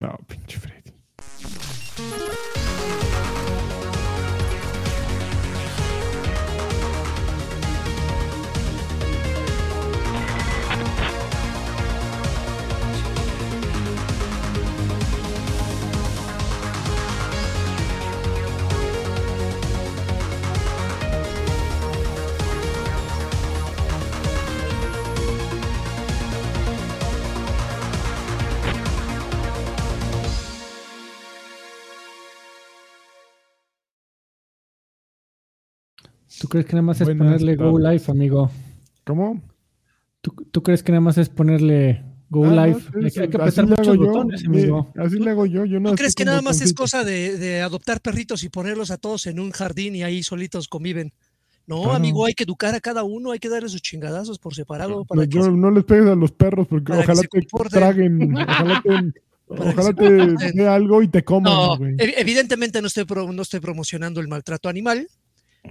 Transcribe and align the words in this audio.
No, 0.00 0.18
pinche 0.26 0.58
Freddy. 0.58 2.35
¿Tú 36.46 36.50
crees 36.50 36.66
que 36.66 36.74
nada 36.74 36.82
más 36.82 37.00
es 37.00 37.08
Buenas 37.08 37.26
ponerle 37.26 37.56
Go. 37.56 37.76
Live, 37.76 38.04
amigo? 38.06 38.50
¿Cómo? 39.04 39.42
¿Tú, 40.20 40.32
tú 40.52 40.62
crees 40.62 40.84
que 40.84 40.92
nada 40.92 41.00
más 41.00 41.18
es 41.18 41.28
ponerle 41.28 42.04
Go 42.30 42.44
Ah, 42.46 42.50
Live? 42.66 42.78
no, 42.92 43.00
hay, 43.00 43.06
es- 43.08 43.14
que- 43.14 43.20
hay 43.22 43.28
que 43.28 43.36
así 43.38 43.60
apretar 43.60 43.66
muchos 43.66 43.96
yo, 43.96 44.06
botones, 44.06 44.40
sí, 44.42 44.46
amigo. 44.46 44.92
así 44.96 45.18
le 45.18 45.30
hago 45.30 45.44
yo. 45.46 45.64
yo 45.64 45.80
no 45.80 45.80
¿No 45.80 45.88
estoy 45.88 45.96
crees 45.96 46.14
que 46.14 46.24
nada 46.24 46.42
más 46.42 46.60
es 46.60 46.72
cosa 46.72 47.02
de, 47.02 47.36
de 47.36 47.62
adoptar 47.62 48.00
perritos 48.00 48.44
y 48.44 48.48
ponerlos 48.48 48.92
a 48.92 48.96
todos 48.96 49.26
en 49.26 49.40
un 49.40 49.50
jardín 49.50 49.96
y 49.96 50.04
ahí 50.04 50.22
solitos 50.22 50.68
conviven? 50.68 51.12
No, 51.66 51.80
Claro. 51.82 51.96
amigo, 51.96 52.24
hay 52.26 52.34
que 52.34 52.44
educar 52.44 52.76
a 52.76 52.80
cada 52.80 53.02
uno, 53.02 53.32
hay 53.32 53.40
que 53.40 53.48
darle 53.48 53.68
sus 53.68 53.82
chingadazos 53.82 54.38
por 54.38 54.54
separado 54.54 55.04
para 55.04 55.22
No, 55.22 55.28
que 55.28 55.34
yo- 55.36 55.42
se- 55.46 55.50
no 55.50 55.68
les 55.72 55.82
pegues 55.82 56.06
a 56.06 56.14
los 56.14 56.30
perros 56.30 56.68
porque 56.68 56.90
para 56.92 57.04
que 57.04 57.10
ojalá 57.10 57.22
se 57.22 57.28
te 57.28 57.68
traguen, 57.70 58.36
ojalá 58.48 58.82
te, 58.82 59.12
ojalá 59.48 59.92
te 59.92 60.52
dé 60.54 60.68
algo 60.68 61.02
y 61.02 61.08
te 61.08 61.24
coman, 61.24 61.52
No, 61.52 61.76
ev- 61.76 62.14
evidentemente 62.18 62.80
no 62.80 62.86
estoy, 62.86 63.04
pro- 63.04 63.32
no 63.32 63.42
estoy 63.42 63.58
promocionando 63.58 64.20
el 64.20 64.28
maltrato 64.28 64.68
animal, 64.68 65.08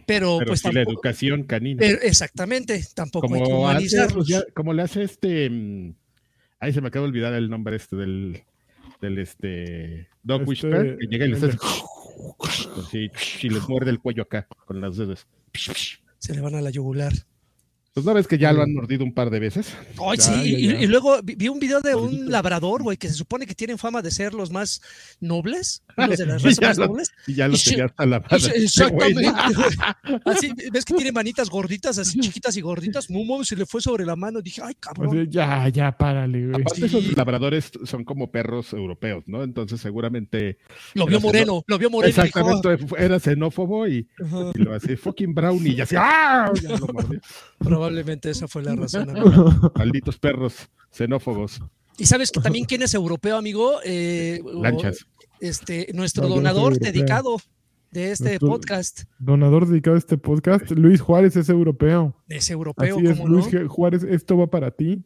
pero, 0.05 0.38
Pero 0.39 0.47
pues 0.49 0.59
sí 0.61 0.67
la 0.67 0.73
tampoco- 0.73 0.91
educación 0.91 1.43
canina. 1.43 1.79
pero 1.79 2.01
exactamente, 2.01 2.83
tampoco 2.93 3.33
hay 3.33 3.41
que 3.41 3.49
como, 3.49 3.67
hace, 3.67 3.75
humanizarlos. 3.75 4.13
pues, 4.13 4.27
ya- 4.27 4.43
como 4.53 4.73
le 4.73 4.81
hace 4.81 5.03
este. 5.03 5.49
mm, 5.49 5.93
Ahí 6.59 6.73
se 6.73 6.81
me 6.81 6.87
acaba 6.87 7.03
de 7.05 7.09
olvidar 7.09 7.33
el 7.33 7.49
nombre 7.49 7.75
este 7.75 7.95
del. 7.95 8.43
Del 9.02 9.17
este. 9.19 10.07
Dog 10.23 10.41
Este, 10.41 10.49
Whisperer, 10.49 10.97
que 10.97 11.07
llega 11.07 11.25
y 11.25 11.29
les 11.29 11.43
hace. 11.43 11.57
así, 12.79 13.11
y 13.43 13.49
les 13.49 13.67
muerde 13.67 13.91
el 13.91 13.99
cuello 13.99 14.23
acá 14.23 14.47
con 14.65 14.79
las 14.81 14.95
dedos. 14.97 15.27
Se 16.17 16.33
le 16.33 16.41
van 16.41 16.55
a 16.55 16.61
la 16.61 16.69
yugular. 16.69 17.11
Pues 17.95 18.05
no 18.05 18.13
ves 18.13 18.27
que 18.27 18.38
ya 18.38 18.51
lo 18.51 18.61
han 18.61 18.73
mordido 18.73 19.05
un 19.05 19.13
par 19.13 19.29
de 19.29 19.39
veces. 19.39 19.73
Ay, 20.05 20.17
Ya, 20.17 20.21
sí, 20.23 20.31
ya, 20.33 20.43
y, 20.59 20.67
ya. 20.67 20.81
y 20.81 20.88
luego 20.88 21.17
vi, 21.23 21.47
un 21.47 21.59
video 21.61 21.79
de 21.79 21.95
un 21.95 22.29
labrador, 22.29 22.83
güey, 22.83 22.97
que 22.97 23.07
se 23.07 23.13
supone 23.13 23.47
que 23.47 23.55
tienen 23.55 23.77
fama 23.77 24.02
de 24.02 24.11
ser 24.11 24.33
los 24.33 24.52
más 24.52 24.81
nobles, 25.21 25.81
unos 25.97 26.17
de 26.17 26.25
las 26.25 26.43
razas 26.43 26.61
más 26.61 26.77
lo- 26.77 26.87
nobles. 26.87 27.11
Y 27.25 27.35
ya 27.35 27.47
lo 27.47 27.53
Y 27.53 27.57
se- 27.57 27.69
tenía 27.69 27.85
hasta 27.85 28.05
la 28.05 28.19
madre. 28.19 28.52
Exactamente. 28.57 29.21
Güey. 29.23 30.19
Así, 30.25 30.52
ves 30.73 30.83
que 30.83 30.93
tiene 30.93 31.13
manitas 31.13 31.49
gorditas, 31.49 31.97
así 31.97 32.19
chiquitas 32.19 32.57
y 32.57 32.61
gorditas. 32.61 33.09
Mames, 33.09 33.47
se 33.47 33.55
le 33.55 33.65
fue 33.65 33.79
sobre 33.81 34.05
la 34.05 34.17
mano. 34.17 34.41
Dije, 34.41 34.61
ay, 34.61 34.75
cabrón. 34.77 35.17
Así, 35.17 35.27
ya, 35.30 35.69
ya, 35.69 35.97
párale, 35.97 36.47
güey. 36.47 36.61
Aparte, 36.61 36.75
Sí. 36.89 36.97
esos 36.97 37.15
labradores 37.15 37.71
son 37.85 38.03
como 38.03 38.30
perros 38.30 38.73
europeos, 38.73 39.23
¿no? 39.27 39.41
Entonces, 39.41 39.80
seguramente. 39.80 40.57
Lo 40.95 41.05
vio 41.05 41.21
moreno, 41.21 41.63
lo 41.65 41.77
vio 41.80 41.89
moreno. 41.89 42.13
dijo, 42.13 42.25
Exactamente, 42.27 42.77
era 42.97 43.21
xenófobo 43.21 43.87
y, 43.87 44.05
lo 44.55 44.75
hacía 44.75 44.97
fucking 44.97 45.33
brownie 45.33 45.75
y 45.77 45.80
así. 45.81 45.95
¡Ah! 45.97 46.52
Ya 46.61 46.77
lo 46.77 46.87
mordió. 46.87 47.21
Probablemente 47.88 48.30
esa 48.30 48.47
fue 48.47 48.64
la 48.64 48.75
razón. 48.75 49.09
amigo. 49.09 49.72
Malditos 49.75 50.17
perros 50.19 50.69
xenófobos. 50.91 51.61
Y 51.97 52.05
sabes 52.05 52.31
que 52.31 52.42
también 52.42 52.66
quién 52.66 52.81
es 52.83 52.94
europeo, 52.94 53.38
amigo. 53.38 53.75
Eh, 53.86 54.42
o- 54.44 54.61
Lanchas. 54.61 55.05
Este, 55.39 55.88
nuestro 55.94 56.27
No, 56.27 56.36
donador 56.36 56.73
europeo. 56.73 56.92
dedicado 56.92 57.38
de 57.92 58.11
este 58.11 58.23
Nuestro- 58.31 58.47
podcast 58.50 59.02
Donador 59.19 59.67
dedicado 59.67 59.95
a 59.95 60.00
este 60.00 60.17
podcast, 60.17 60.71
Luis 60.71 60.99
Juárez 61.02 61.36
es 61.37 61.48
europeo. 61.49 62.15
es 62.27 62.49
europeo, 62.49 62.98
Así 62.98 63.05
es, 63.08 63.17
¿cómo 63.17 63.30
Luis 63.30 63.54
no? 63.54 63.70
Juárez, 63.70 64.04
esto 64.04 64.38
va 64.38 64.48
para 64.48 64.71
ti. 64.71 65.04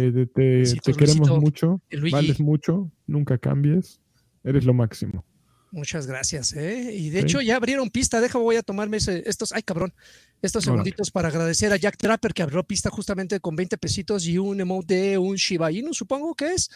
Eh, 0.00 0.26
te, 0.34 0.64
queremos 0.92 1.28
Luisito. 1.28 1.40
mucho, 1.40 1.80
Luigi. 1.90 2.12
vales 2.12 2.40
mucho, 2.40 2.90
nunca 3.06 3.38
cambies, 3.38 4.00
eres 4.42 4.64
lo 4.64 4.74
máximo. 4.74 5.24
Muchas 5.72 6.06
gracias, 6.06 6.52
¿eh? 6.52 6.92
Y 6.94 7.08
de 7.08 7.20
Sí. 7.20 7.24
hecho 7.24 7.40
ya 7.40 7.56
abrieron 7.56 7.88
pista, 7.90 8.20
deja, 8.20 8.38
voy 8.38 8.56
a 8.56 8.62
tomarme 8.62 8.98
ese- 8.98 9.22
estos, 9.26 9.52
ay 9.52 9.62
cabrón, 9.62 9.94
estos 10.42 10.64
segunditos 10.64 11.10
para 11.10 11.28
agradecer 11.28 11.72
a 11.72 11.76
Jack 11.76 11.96
Trapper 11.96 12.34
que 12.34 12.42
abrió 12.42 12.62
pista 12.62 12.90
justamente 12.90 13.40
con 13.40 13.56
20 13.56 13.78
pesitos 13.78 14.26
y 14.26 14.36
un 14.36 14.60
emote 14.60 14.94
de 14.94 15.18
un 15.18 15.36
Shiba 15.36 15.72
Inu, 15.72 15.94
supongo 15.94 16.34
que 16.34 16.52
es. 16.52 16.68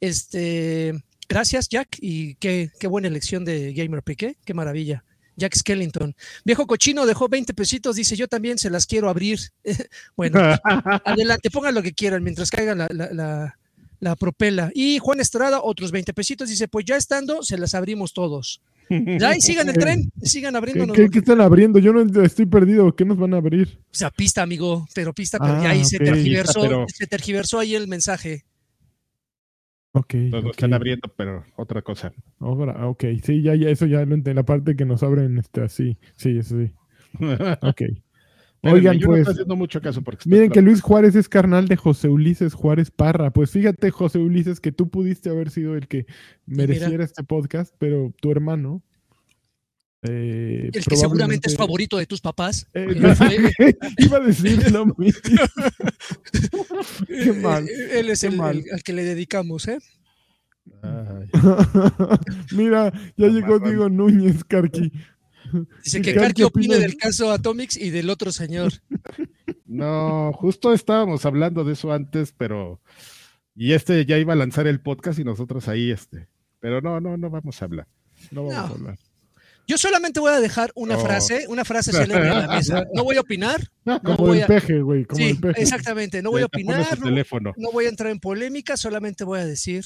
Este, 0.00 1.00
gracias 1.28 1.68
Jack 1.68 1.98
y 2.00 2.34
qué, 2.36 2.70
qué 2.80 2.86
buena 2.88 3.06
elección 3.08 3.44
de 3.44 3.72
Gamer 3.72 4.02
Piqué, 4.02 4.36
qué 4.44 4.52
maravilla. 4.54 5.04
Jack 5.36 5.54
Skellington. 5.56 6.14
Viejo 6.44 6.66
cochino 6.66 7.06
dejó 7.06 7.28
20 7.28 7.54
pesitos, 7.54 7.96
dice 7.96 8.16
yo 8.16 8.26
también 8.28 8.58
se 8.58 8.68
las 8.68 8.86
quiero 8.86 9.08
abrir. 9.08 9.38
bueno, 10.16 10.38
adelante, 11.04 11.50
pongan 11.50 11.74
lo 11.74 11.82
que 11.82 11.92
quieran 11.92 12.22
mientras 12.24 12.50
caiga 12.50 12.74
la, 12.74 12.88
la- 12.90 13.12
la- 13.12 13.58
la 14.00 14.16
propela. 14.16 14.70
Y 14.74 14.98
Juan 14.98 15.20
Estrada, 15.20 15.60
otros 15.62 15.92
20 15.92 16.12
pesitos, 16.14 16.48
dice, 16.48 16.66
pues 16.68 16.84
ya 16.84 16.96
estando, 16.96 17.42
se 17.42 17.56
las 17.58 17.74
abrimos 17.74 18.12
todos. 18.12 18.60
Ya, 18.88 19.36
y 19.36 19.40
sigan 19.40 19.68
el 19.68 19.76
tren, 19.78 20.10
sigan 20.20 20.54
¿Qué, 20.54 20.58
abriéndonos. 20.58 20.96
qué- 20.96 21.08
qué 21.10 21.18
están 21.20 21.40
abriendo? 21.40 21.78
Yo 21.78 21.92
no 21.92 22.22
estoy 22.24 22.46
perdido. 22.46 22.92
¿Qué 22.96 23.04
nos 23.04 23.16
van 23.18 23.34
a 23.34 23.36
abrir? 23.36 23.78
O 23.84 23.94
sea, 23.94 24.10
pista, 24.10 24.42
amigo, 24.42 24.88
pero 24.94 25.12
pista, 25.14 25.38
pero 25.38 25.52
Ah, 25.54 25.62
ya 25.62 25.70
ahí 25.70 25.84
se 25.84 25.98
tergiversó, 25.98 26.62
pero- 26.62 26.86
se 26.88 27.06
tergiversó 27.06 27.60
ahí 27.60 27.76
el 27.76 27.86
mensaje. 27.86 28.44
Ok. 29.92 30.14
Todos 30.30 30.44
ok. 30.44 30.50
están 30.50 30.74
abriendo, 30.74 31.08
pero 31.16 31.44
otra 31.56 31.82
cosa. 31.82 32.12
Ahora, 32.40 32.88
ok, 32.88 33.04
sí, 33.24 33.42
ya, 33.42 33.54
ya, 33.54 33.68
eso 33.70 33.86
ya 33.86 34.04
lo 34.04 34.14
entiendo. 34.14 34.40
La 34.40 34.44
parte 34.46 34.74
que 34.74 34.84
nos 34.84 35.02
abren, 35.04 35.38
este, 35.38 35.62
así. 35.62 35.96
Sí, 36.16 36.38
eso 36.38 36.56
sí. 36.58 36.72
Ok. 37.62 37.82
Espérenme, 38.62 38.78
Oigan, 38.80 38.98
yo 38.98 39.06
no 39.06 39.10
pues, 39.12 39.20
estoy 39.20 39.32
haciendo 39.32 39.56
mucho 39.56 39.80
caso 39.80 40.02
porque 40.02 40.18
estoy 40.18 40.32
miren 40.32 40.50
que 40.50 40.60
Luis 40.60 40.82
Juárez 40.82 41.14
es 41.16 41.28
carnal 41.30 41.66
de 41.66 41.76
José 41.76 42.08
Ulises 42.08 42.52
Juárez 42.52 42.90
Parra. 42.90 43.30
Pues 43.32 43.50
fíjate, 43.52 43.90
José 43.90 44.18
Ulises, 44.18 44.60
que 44.60 44.70
tú 44.70 44.90
pudiste 44.90 45.30
haber 45.30 45.48
sido 45.50 45.76
el 45.76 45.88
que 45.88 46.04
mereciera 46.44 47.02
este 47.04 47.24
podcast, 47.24 47.74
pero 47.78 48.12
tu 48.20 48.30
hermano. 48.30 48.82
eh, 50.02 50.68
El 50.74 50.84
que 50.84 50.96
seguramente 50.96 51.48
es 51.48 51.56
favorito 51.56 51.96
de 51.96 52.04
tus 52.06 52.20
papás. 52.20 52.66
Eh, 52.74 52.86
Eh, 53.60 53.74
Iba 53.98 54.18
a 54.18 54.20
decir 54.20 54.70
lo 54.70 54.84
mismo. 54.86 55.20
Qué 57.08 57.32
mal. 57.32 57.66
eh, 57.68 57.98
Él 58.00 58.10
es 58.10 58.24
el, 58.24 58.36
mal. 58.36 58.58
el- 58.58 58.64
al 58.74 58.82
que 58.82 58.92
le 58.92 59.04
dedicamos, 59.04 59.68
¿eh? 59.68 59.78
Ay, 60.82 61.28
Mira, 62.52 62.92
ya 63.16 63.26
llegó 63.28 63.54
Amarrón. 63.54 63.64
Diego 63.64 63.88
Núñez, 63.88 64.44
Carqui. 64.44 64.92
Dice 65.84 65.98
¿Y 65.98 66.02
que 66.02 66.14
Karki 66.14 66.34
qué 66.34 66.44
opine 66.44 66.74
opinas? 66.74 66.80
del 66.80 66.96
caso 66.96 67.30
Atomics 67.32 67.76
y 67.76 67.90
del 67.90 68.10
otro 68.10 68.32
señor. 68.32 68.72
No, 69.72 70.32
justo 70.34 70.72
estábamos 70.72 71.24
hablando 71.24 71.62
de 71.62 71.74
eso 71.74 71.92
antes, 71.92 72.34
pero. 72.36 72.80
Y 73.54 73.72
este 73.72 74.04
ya 74.04 74.18
iba 74.18 74.32
a 74.32 74.36
lanzar 74.36 74.66
el 74.66 74.80
podcast 74.80 75.18
y 75.20 75.24
nosotros 75.24 75.68
ahí, 75.68 75.92
este. 75.92 76.26
Pero 76.58 76.80
no, 76.80 77.00
no, 77.00 77.16
no 77.16 77.30
vamos 77.30 77.62
a 77.62 77.66
hablar. 77.66 77.86
No 78.32 78.46
vamos 78.46 78.56
No. 78.56 78.60
a 78.60 78.68
hablar. 78.76 78.98
Yo 79.68 79.78
solamente 79.78 80.18
voy 80.18 80.32
a 80.32 80.40
dejar 80.40 80.72
una 80.74 80.96
Oh. 80.96 81.00
frase, 81.00 81.46
una 81.48 81.64
frase 81.64 81.92
célebre 81.92 82.26
en 82.28 82.38
la 82.40 82.48
mesa. 82.56 82.84
No 82.94 83.04
voy 83.04 83.16
a 83.16 83.20
opinar. 83.20 83.60
No 83.84 84.02
Como 84.02 84.34
el 84.34 84.42
a- 84.42 84.46
peje, 84.48 84.80
güey, 84.80 85.04
como 85.04 85.18
Sí, 85.18 85.30
el 85.30 85.38
peje. 85.40 85.62
exactamente. 85.62 86.20
No 86.20 86.32
voy 86.32 86.42
a 86.42 86.46
opinar. 86.46 86.98
No, 86.98 87.04
teléfono. 87.06 87.52
no 87.56 87.70
voy 87.70 87.84
a 87.86 87.90
entrar 87.90 88.10
en 88.10 88.18
polémica. 88.18 88.76
Solamente 88.76 89.22
voy 89.22 89.38
a 89.38 89.46
decir: 89.46 89.84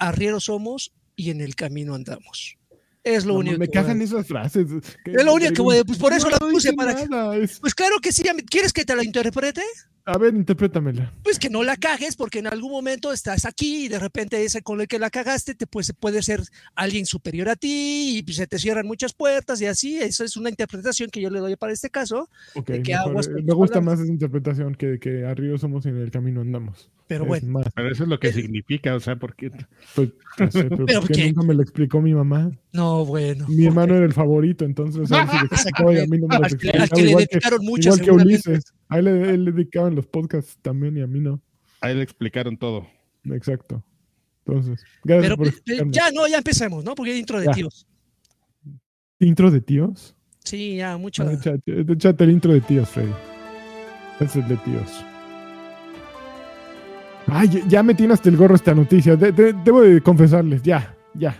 arrieros 0.00 0.44
somos 0.46 0.92
y 1.14 1.30
en 1.30 1.40
el 1.42 1.54
camino 1.54 1.94
andamos. 1.94 2.56
Es 3.06 3.24
lo 3.24 3.34
No, 3.34 3.38
único 3.38 3.58
me 3.58 3.68
cagan 3.68 4.02
esas 4.02 4.26
frases. 4.26 4.66
Es 5.04 5.24
lo 5.24 5.32
único 5.32 5.52
que 5.52 5.62
voy 5.62 5.78
a- 5.78 5.84
pues 5.84 5.96
por 5.96 6.12
eso 6.12 6.28
la 6.28 6.38
puse 6.38 6.72
para 6.72 7.06
nada, 7.06 7.36
es- 7.36 7.60
Pues 7.60 7.72
claro 7.72 7.98
que 8.02 8.10
sí. 8.10 8.24
¿Quieres 8.50 8.72
que 8.72 8.84
te 8.84 8.96
la 8.96 9.04
interprete? 9.04 9.62
A 10.06 10.18
ver, 10.18 10.34
interprétamela. 10.34 11.12
Pues 11.22 11.38
que 11.38 11.48
no 11.48 11.62
la 11.62 11.76
cagues 11.76 12.16
porque 12.16 12.40
en 12.40 12.48
algún 12.48 12.72
momento 12.72 13.12
estás 13.12 13.44
aquí 13.44 13.84
y 13.84 13.88
de 13.88 14.00
repente 14.00 14.44
ese 14.44 14.60
con 14.62 14.80
el 14.80 14.88
que 14.88 14.98
la 14.98 15.10
cagaste 15.10 15.54
te 15.54 15.66
pues, 15.68 15.92
puede 15.98 16.20
ser 16.22 16.42
alguien 16.74 17.06
superior 17.06 17.48
a 17.48 17.54
ti 17.56 18.18
y 18.18 18.22
pues, 18.24 18.36
se 18.38 18.46
te 18.48 18.58
cierran 18.58 18.86
muchas 18.88 19.12
puertas 19.14 19.60
y 19.60 19.66
así. 19.66 19.98
Eso 19.98 20.24
es 20.24 20.36
una 20.36 20.50
interpretación 20.50 21.08
que 21.10 21.20
yo 21.20 21.30
le 21.30 21.38
doy 21.38 21.54
para 21.54 21.72
este 21.72 21.90
caso. 21.90 22.28
Ok, 22.56 22.68
¿De 22.70 22.82
qué 22.82 22.92
mejor, 22.92 23.10
aguas 23.10 23.28
eh, 23.28 23.30
me 23.42 23.54
gusta 23.54 23.74
palabras? 23.74 23.84
más 23.98 24.00
esa 24.04 24.12
interpretación 24.12 24.74
que, 24.74 24.98
que 24.98 25.24
arriba 25.24 25.56
somos 25.58 25.86
y 25.86 25.90
en 25.90 25.98
el 25.98 26.10
camino 26.10 26.40
andamos. 26.40 26.90
Pero 27.08 27.22
Es 27.22 27.28
bueno, 27.28 27.48
más, 27.52 27.66
Pero 27.74 27.92
eso 27.92 28.02
es 28.02 28.08
lo 28.08 28.18
que 28.18 28.32
significa, 28.32 28.94
o 28.96 29.00
sea, 29.00 29.16
porque. 29.16 29.50
pues, 29.94 30.10
no 30.38 30.50
sé, 30.50 30.64
pero 30.64 30.86
Pero 30.86 31.00
¿por 31.00 31.08
qué 31.08 31.14
¿qué? 31.14 31.26
nunca 31.32 31.42
me 31.46 31.54
lo 31.54 31.62
explicó 31.62 32.00
mi 32.02 32.14
mamá? 32.14 32.50
no, 32.72 33.04
bueno. 33.06 33.46
Mi 33.48 33.66
hermano 33.66 33.94
era 33.94 34.04
el 34.06 34.12
favorito, 34.12 34.64
entonces 34.64 35.10
a 35.12 35.22
él 35.22 35.28
sí 35.30 35.36
le 35.38 35.46
explicó 35.46 35.92
y 35.92 35.98
a 35.98 36.06
mí 36.06 36.18
no 36.18 36.26
me 36.26 36.38
lo 36.38 36.46
explicó. 36.46 36.78
al 36.82 36.88
que 36.90 37.02
le 37.02 37.10
Igual 37.10 37.26
que, 37.28 37.34
dedicaron 37.36 37.64
mucho, 37.64 37.88
igual 37.90 38.00
que. 38.00 38.10
Ulises. 38.10 38.74
A 38.88 38.98
él 38.98 39.04
le, 39.04 39.30
él 39.34 39.44
le 39.44 39.52
dedicaban 39.52 39.94
los 39.94 40.06
podcasts 40.06 40.58
también 40.62 40.96
y 40.96 41.02
a 41.02 41.06
mí 41.06 41.20
no. 41.20 41.40
A 41.80 41.90
él 41.90 41.98
le 41.98 42.02
explicaron 42.02 42.56
todo. 42.56 42.86
Exacto. 43.24 43.84
Entonces, 44.44 44.84
gracias 45.04 45.24
Pero 45.24 45.36
por 45.36 45.46
eh, 45.46 45.50
explicarme. 45.50 45.92
ya, 45.92 46.10
no, 46.12 46.26
ya 46.28 46.38
empecemos, 46.38 46.84
¿no? 46.84 46.94
Porque 46.94 47.12
hay 47.12 47.18
intro 47.18 47.38
de 47.40 47.46
Ya. 47.46 47.52
tíos. 47.52 47.86
¿Intro 49.20 49.50
de 49.50 49.60
tíos? 49.60 50.14
Sí, 50.44 50.76
ya, 50.76 50.96
mucho. 50.96 51.22
Ah, 51.24 51.32
échate, 51.32 51.62
échate 51.92 52.24
el 52.24 52.30
intro 52.30 52.52
de 52.52 52.60
tíos, 52.60 52.88
Freddy. 52.90 53.12
Es 54.20 54.36
el 54.36 54.46
de 54.48 54.56
tíos. 54.58 55.04
Ay, 57.26 57.62
ya 57.68 57.82
me 57.82 57.94
tiene 57.94 58.12
hasta 58.14 58.28
el 58.28 58.36
gorro 58.36 58.54
esta 58.54 58.74
noticia. 58.74 59.16
De- 59.16 59.32
de- 59.32 59.52
debo 59.52 59.82
de 59.82 60.00
confesarles, 60.00 60.62
ya, 60.62 60.96
ya. 61.14 61.36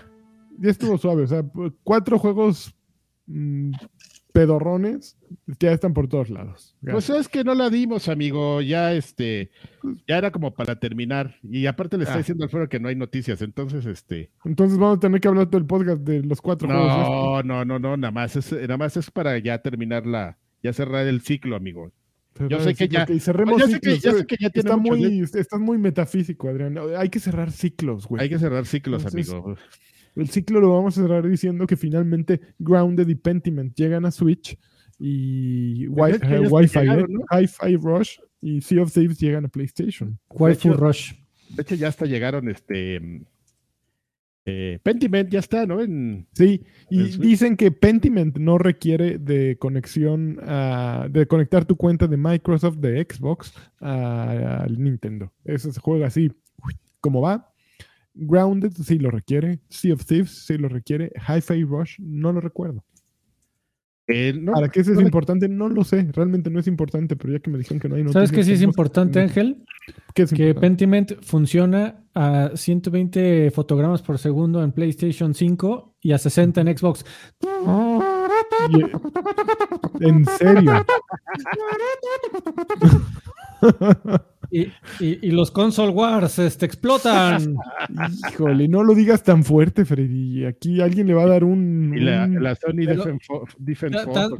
Ya 0.59 0.71
estuvo 0.71 0.99
suave. 0.99 1.23
O 1.25 1.27
sea, 1.27 1.45
cuatro 1.85 2.19
juegos 2.19 2.75
mm, 3.27 3.73
pedorrones 4.33 5.17
ya 5.61 5.73
están 5.73 5.95
por 5.95 6.09
todos 6.09 6.29
lados. 6.31 6.75
Pues 6.83 7.09
es 7.11 7.29
que 7.29 7.45
no 7.45 7.55
la 7.55 7.71
dimos, 7.71 8.09
amigo. 8.09 8.61
Ya 8.63 8.93
este, 8.95 9.51
ya 10.09 10.19
era 10.19 10.31
como 10.31 10.55
para 10.55 10.79
terminar. 10.79 11.37
Y 11.43 11.67
aparte 11.67 11.97
le 11.99 12.05
está 12.05 12.17
Ah. 12.17 12.19
diciendo 12.19 12.45
al 12.45 12.51
fuero 12.51 12.69
que 12.69 12.81
no 12.81 12.89
hay 12.89 12.97
noticias. 12.97 13.41
Entonces, 13.43 13.87
este. 13.87 14.31
Entonces 14.45 14.79
vamos 14.79 14.97
a 14.97 15.01
tener 15.01 15.21
que 15.21 15.29
hablar 15.29 15.47
todo 15.47 15.59
el 15.59 15.67
podcast 15.67 16.03
de 16.03 16.23
los 16.23 16.41
cuatro 16.41 16.69
juegos. 16.69 16.97
No, 16.97 17.43
no, 17.43 17.65
no, 17.65 17.79
no, 17.79 17.97
nada 17.97 18.11
más 18.11 18.35
es, 18.37 18.51
nada 18.53 18.77
más 18.77 18.97
es 18.97 19.11
para 19.11 19.39
ya 19.39 19.59
terminar 19.59 20.07
la, 20.07 20.39
ya 20.63 20.73
cerrar 20.73 21.07
el 21.07 21.21
ciclo, 21.21 21.55
amigo. 21.57 21.93
Yo 22.49 22.61
sé 22.61 22.75
que 22.75 22.89
ya- 22.89 23.07
cerremos 23.21 23.61
ya 23.61 23.67
sé 23.69 23.81
que, 23.81 23.99
ya 23.99 24.13
sé 24.13 24.27
que 24.27 24.37
ya 24.39 24.51
tiene 24.51 24.69
Está 24.71 24.77
muy, 24.77 25.21
estás 25.21 25.61
muy 25.61 25.79
metafísico, 25.79 26.49
Adrián. 26.49 26.77
Hay 26.97 27.09
que 27.09 27.21
cerrar 27.21 27.51
ciclos, 27.53 28.07
güey. 28.07 28.23
Hay 28.23 28.29
que 28.29 28.39
cerrar 28.39 28.67
ciclos, 28.67 29.05
Entonces, 29.05 29.33
amigo. 29.33 29.57
El 30.15 30.29
ciclo 30.31 30.61
lo 30.61 30.73
vamos 30.73 30.97
a 30.99 31.03
cerrar 31.03 31.29
diciendo 31.29 31.67
que 31.67 31.77
finalmente 31.77 32.41
Grounded 32.59 33.07
y 33.09 33.15
Pentiment 33.17 33.75
llegan 33.77 34.07
a 34.07 34.11
Switch 34.11 34.57
y 34.99 35.87
Pues 35.89 36.15
Wi- 36.23 36.23
hasta 36.23 36.41
Wi-Fi, 36.55 36.79
llegaron, 36.81 37.11
¿eh? 37.11 37.15
¿no? 37.15 37.39
Hi-Fi 37.39 37.77
Rush 37.77 38.19
y 38.41 38.61
Sea 38.63 38.83
of 38.83 38.93
Thieves 38.93 39.19
llegan 39.19 39.45
a 39.45 39.49
PlayStation. 39.49 40.19
Hecho- 40.51 40.73
Rush. 40.75 41.13
De 41.51 41.63
hecho, 41.63 41.75
ya 41.75 41.89
hasta 41.89 42.07
llegaron 42.07 42.49
este. 42.49 43.01
Eh, 44.49 44.79
Pentiment 44.83 45.29
ya 45.29 45.41
está, 45.41 45.67
¿no? 45.67 45.81
En, 45.83 46.29
Sí, 46.33 46.63
y 46.89 47.03
dicen 47.19 47.57
que 47.57 47.73
Pentiment 47.73 48.39
no 48.39 48.59
requiere 48.59 49.19
de 49.19 49.57
conexión, 49.59 50.39
a- 50.43 51.09
de 51.11 51.27
conectar 51.27 51.65
tu 51.65 51.75
cuenta 51.77 52.07
de 52.07 52.17
Microsoft, 52.17 52.77
de 52.79 53.05
Xbox, 53.11 53.53
al 53.81 54.81
Nintendo. 54.81 55.33
Eso 55.45 55.73
se 55.73 55.81
juega 55.81 56.07
así, 56.07 56.31
como 57.01 57.21
va. 57.21 57.53
Grounded 58.15 58.73
sí 58.73 58.99
lo 58.99 59.11
requiere, 59.11 59.59
Sea 59.69 59.95
of 59.95 60.05
Thieves 60.07 60.31
sí 60.47 60.57
lo 60.57 60.69
requiere, 60.69 61.11
Hi-Fi 61.29 61.65
Rush 61.65 61.99
no 61.99 62.33
lo 62.33 62.41
recuerdo. 62.41 62.85
Eh, 64.09 64.33
no, 64.41 64.53
¿Para 64.53 64.69
qué 64.69 64.81
eso 64.81 64.93
es 64.93 64.97
no 64.99 65.03
importante? 65.03 65.49
No 65.49 65.69
lo 65.69 65.85
sé, 65.85 66.09
realmente 66.13 66.51
no 66.51 66.61
es 66.61 66.67
importante, 66.67 67.17
pero 67.17 67.33
ya 67.33 67.41
que 67.41 67.51
me 67.51 67.59
dijeron 67.59 67.81
que 67.81 67.89
no 67.89 67.97
hay 67.97 68.07
¿Sabes 68.13 68.31
qué 68.31 68.45
sí 68.45 68.53
es 68.53 68.63
importante, 68.63 69.21
Ángel? 69.21 69.65
¿Qué 70.15 70.23
es 70.23 70.33
Que? 70.33 70.55
Pentiment 70.55 71.21
funciona 71.23 72.05
a 72.15 72.51
120 72.55 73.51
fotogramas 73.51 74.03
por 74.03 74.19
segundo 74.19 74.63
en 74.63 74.73
PlayStation 74.73 75.35
5 75.35 75.97
y 76.01 76.13
a 76.13 76.19
60 76.19 76.61
en 76.61 76.77
Xbox. 76.77 77.05
Y- 78.71 78.83
eh, 78.83 78.91
En 80.01 80.25
serio. 80.25 80.73
Y, 84.51 84.63
y- 85.01 85.19
y 85.23 85.31
los 85.31 85.51
console 85.51 85.91
wars 85.93 86.39
este, 86.39 86.67
explotan. 86.67 87.57
Híjole, 88.33 88.69
no 88.69 88.83
lo 88.85 88.95
digas 88.95 89.23
tan 89.23 89.45
fuerte, 89.45 89.85
Freddy. 89.85 90.45
Aquí 90.45 90.81
alguien 90.81 91.07
le 91.07 91.15
va 91.15 91.25
a 91.25 91.29
dar 91.29 91.45
un. 91.45 91.93
Y 91.97 92.01
la, 92.01 92.25
un- 92.25 92.43
la 92.43 92.55
Sony 92.55 92.85
Pero- 92.87 93.05
Defense, 93.59 94.07
tan, 94.13 94.31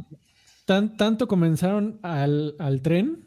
tan- 0.65 0.97
tanto 0.97 1.27
comenzaron 1.27 1.99
al, 2.03 2.55
al 2.59 2.81
tren 2.81 3.23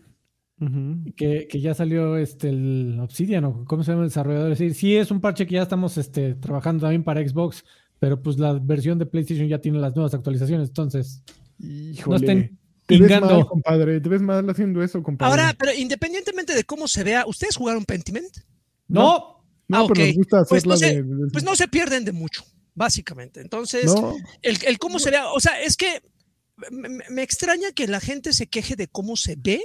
que, 1.16 1.48
que 1.48 1.60
ya 1.60 1.72
salió 1.72 2.18
este 2.18 2.50
el 2.50 2.98
Obsidian 3.00 3.44
o 3.46 3.64
cómo 3.64 3.82
se 3.82 3.92
llama 3.92 4.02
el 4.04 4.10
desarrollador. 4.10 4.52
Es 4.52 4.58
decir, 4.58 4.74
sí 4.74 4.94
es 4.94 5.10
un 5.10 5.20
parche 5.20 5.46
que 5.46 5.54
ya 5.54 5.62
estamos 5.62 5.96
este, 5.96 6.34
trabajando 6.34 6.82
también 6.82 7.02
para 7.02 7.26
Xbox, 7.26 7.64
pero 7.98 8.20
pues 8.22 8.38
la 8.38 8.52
versión 8.52 8.98
de 8.98 9.06
PlayStation 9.06 9.48
ya 9.48 9.58
tiene 9.58 9.78
las 9.78 9.94
nuevas 9.96 10.12
actualizaciones. 10.12 10.68
Entonces, 10.68 11.22
Híjole. 11.58 12.10
no 12.10 12.16
estén 12.16 12.58
Te 12.98 12.98
ves 13.04 13.20
mal, 13.20 13.46
compadre. 13.46 14.00
Te 14.00 14.08
ves 14.08 14.22
mal 14.22 14.48
haciendo 14.50 14.82
eso, 14.82 15.02
compadre. 15.02 15.30
Ahora, 15.42 15.56
pero 15.58 15.72
independientemente 15.74 16.54
de 16.54 16.64
cómo 16.64 16.86
se 16.88 17.04
vea, 17.04 17.24
¿ustedes 17.26 17.56
jugaron 17.56 17.84
Pentiment? 17.84 18.34
no, 18.88 19.42
no, 19.68 19.84
ah, 19.84 19.86
pero 19.88 20.06
nos 20.06 20.16
gusta 20.16 20.44
Pues 20.48 20.64
hacerla 20.64 20.74
no 20.74 20.78
sé, 20.78 20.86
de- 20.86 21.02
de- 21.02 21.30
Pues 21.32 21.44
no 21.44 21.54
se 21.56 21.68
pierden 21.68 22.04
de 22.04 22.12
mucho, 22.12 22.44
básicamente. 22.74 23.40
Entonces, 23.40 23.86
No, 23.86 24.16
el, 24.42 24.58
el 24.66 24.78
cómo 24.78 24.98
se 24.98 25.10
vea, 25.10 25.30
o 25.32 25.38
sea, 25.40 25.60
es 25.62 25.76
que 25.76 26.02
me, 26.70 27.22
extraña 27.22 27.70
que 27.72 27.86
la 27.86 28.00
gente 28.00 28.32
se 28.32 28.46
queje 28.48 28.74
de 28.76 28.88
cómo 28.88 29.16
se 29.16 29.36
ve 29.38 29.62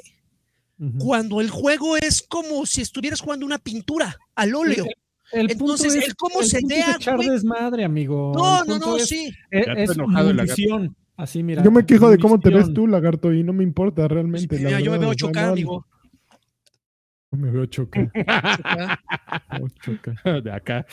cuando 1.00 1.40
el 1.42 1.50
juego 1.50 1.96
es 1.98 2.22
como 2.22 2.66
si 2.66 2.82
estuvieras 2.82 3.22
jugando 3.22 3.46
una 3.46 3.58
pintura 3.60 4.18
al 4.36 4.54
óleo. 4.56 4.86
El 5.32 5.50
Entonces, 5.50 5.88
punto 5.88 6.00
es- 6.00 6.08
el 6.08 6.16
cómo 6.16 6.42
el 6.42 6.48
se 6.48 6.60
punto 6.60 6.76
es 6.76 6.86
vea, 6.86 6.96
echar 6.98 7.16
güey. 7.16 7.30
desmadre, 7.30 7.84
amigo. 7.84 8.32
No, 8.36 8.64
no, 8.66 8.78
no, 8.78 8.98
es- 8.98 9.08
sí. 9.08 9.32
Es, 9.50 9.62
está 9.68 9.74
es 9.82 9.90
enojado 9.92 10.30
el 10.30 10.38
lagarto. 10.38 10.62
munición. 10.62 10.96
Así, 11.18 11.44
mira. 11.44 11.64
yo 11.64 11.72
me 11.72 11.86
quejo 11.86 12.10
de 12.10 12.18
cómo 12.18 12.40
te 12.40 12.50
ves 12.50 12.74
tú, 12.74 12.88
lagarto, 12.88 13.32
y 13.32 13.44
no 13.44 13.54
me 13.54 13.64
importa 13.64 14.08
realmente. 14.08 14.60
la 14.60 14.68
Mira, 14.68 14.80
yo 14.82 14.92
me 14.92 14.98
veo 14.98 15.14
chocar, 15.14 15.48
no, 15.48 15.52
amigo. 15.54 15.86
no 17.32 17.38
me 17.40 17.52
veo 17.52 17.66
chocar. 17.68 18.12
chocar. 18.14 19.00
chocar. 19.84 20.44
de 20.44 20.52
acá. 20.52 20.86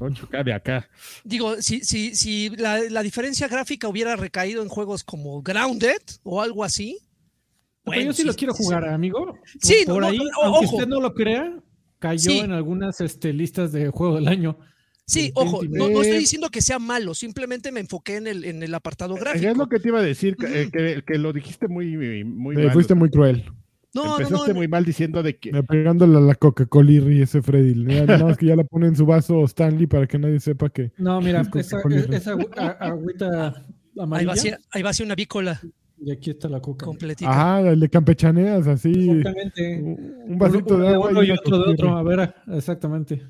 Acá, 0.00 0.44
de 0.44 0.52
acá. 0.52 0.88
Digo, 1.24 1.60
si, 1.60 1.80
si, 1.80 2.14
si 2.14 2.50
la, 2.50 2.78
la 2.88 3.02
diferencia 3.02 3.48
gráfica 3.48 3.88
hubiera 3.88 4.14
recaído 4.16 4.62
en 4.62 4.68
juegos 4.68 5.02
como 5.04 5.42
Grounded 5.42 6.00
o 6.22 6.40
algo 6.40 6.62
así. 6.64 6.98
Bueno, 7.84 8.02
yo 8.04 8.12
sí, 8.12 8.22
lo 8.24 8.32
quiero 8.34 8.54
sí. 8.54 8.62
jugar, 8.62 8.88
amigo. 8.88 9.36
Sí, 9.60 9.84
no, 9.86 9.94
por 9.94 10.02
no, 10.02 10.08
ahí, 10.08 10.18
no, 10.18 10.24
aunque 10.44 10.66
ojo. 10.66 10.76
usted 10.76 10.88
no 10.88 11.00
lo 11.00 11.14
crea, 11.14 11.58
cayó 11.98 12.30
Sí. 12.30 12.38
en 12.38 12.52
algunas 12.52 13.00
este, 13.00 13.32
listas 13.32 13.72
de 13.72 13.88
juego 13.88 14.16
del 14.16 14.28
año. 14.28 14.58
Sí, 15.08 15.26
el 15.26 15.32
ojo, 15.34 15.62
no, 15.64 15.88
no 15.88 16.02
estoy 16.02 16.16
Eh, 16.16 16.20
diciendo 16.20 16.50
que 16.50 16.60
sea 16.60 16.78
malo, 16.78 17.14
simplemente 17.14 17.72
me 17.72 17.80
enfoqué 17.80 18.16
en 18.16 18.26
el, 18.26 18.44
en 18.44 18.62
el 18.62 18.74
apartado 18.74 19.14
Es 19.16 19.20
gráfico. 19.22 19.54
lo 19.54 19.68
que 19.68 19.80
te 19.80 19.88
iba 19.88 19.98
a 20.00 20.02
decir, 20.02 20.36
que, 20.36 20.62
eh, 20.62 20.70
que, 20.70 21.02
que 21.06 21.18
lo 21.18 21.32
dijiste 21.32 21.66
muy, 21.66 21.96
muy 22.24 22.54
Eh, 22.56 22.64
mal. 22.66 22.72
fuiste 22.72 22.94
muy 22.94 23.08
cruel. 23.10 23.44
No, 23.94 24.04
no, 24.04 24.20
Empezaste 24.20 24.50
no, 24.52 24.56
muy 24.56 24.68
mal 24.68 24.84
diciendo 24.84 25.22
de 25.22 25.38
que 25.38 25.50
Me 25.50 25.62
pegándole 25.62 26.18
a 26.18 26.20
la 26.20 26.34
Coca-Cola 26.34 26.92
y 26.92 27.22
ese 27.22 27.40
Freddy. 27.40 27.74
Ya, 27.86 28.04
Nada 28.04 28.26
más 28.26 28.36
que 28.36 28.44
ya 28.46 28.54
la 28.54 28.64
pone 28.64 28.86
en 28.86 28.94
su 28.94 29.06
vaso 29.06 29.42
Stanley 29.46 29.86
para 29.86 30.06
que 30.06 30.18
nadie 30.18 30.38
sepa 30.40 30.68
que. 30.68 30.92
No, 30.98 31.20
mira, 31.22 31.42
Con- 31.48 31.60
esa, 31.62 31.78
esa 32.12 32.32
agüita 32.80 33.46
ahí 33.48 33.52
va, 33.98 34.02
a 34.02 34.04
amarilla. 34.04 34.36
ser, 34.36 34.58
ahí 34.72 34.82
va 34.82 34.90
a 34.90 34.92
ser 34.92 35.06
una 35.06 35.14
vícola 35.14 35.58
Y 35.98 36.12
aquí 36.12 36.30
está 36.30 36.48
la 36.50 36.60
coca. 36.60 36.84
completita. 36.84 37.30
Ajá, 37.30 37.62
le 37.74 37.88
campechaneas 37.88 38.66
así. 38.66 38.92
Exactamente. 39.10 39.80
Un 39.82 40.32
un 40.32 40.38
vasito 40.38 40.74
Uno 40.74 40.84
de 40.84 40.94
agua 40.94 41.08
uno 41.10 41.22
y 41.22 41.28
y 41.28 41.30
otro 41.30 41.58
de 41.64 41.72
otro. 41.72 41.96
A 41.96 42.02
ver, 42.02 42.34
exactamente. 42.52 43.22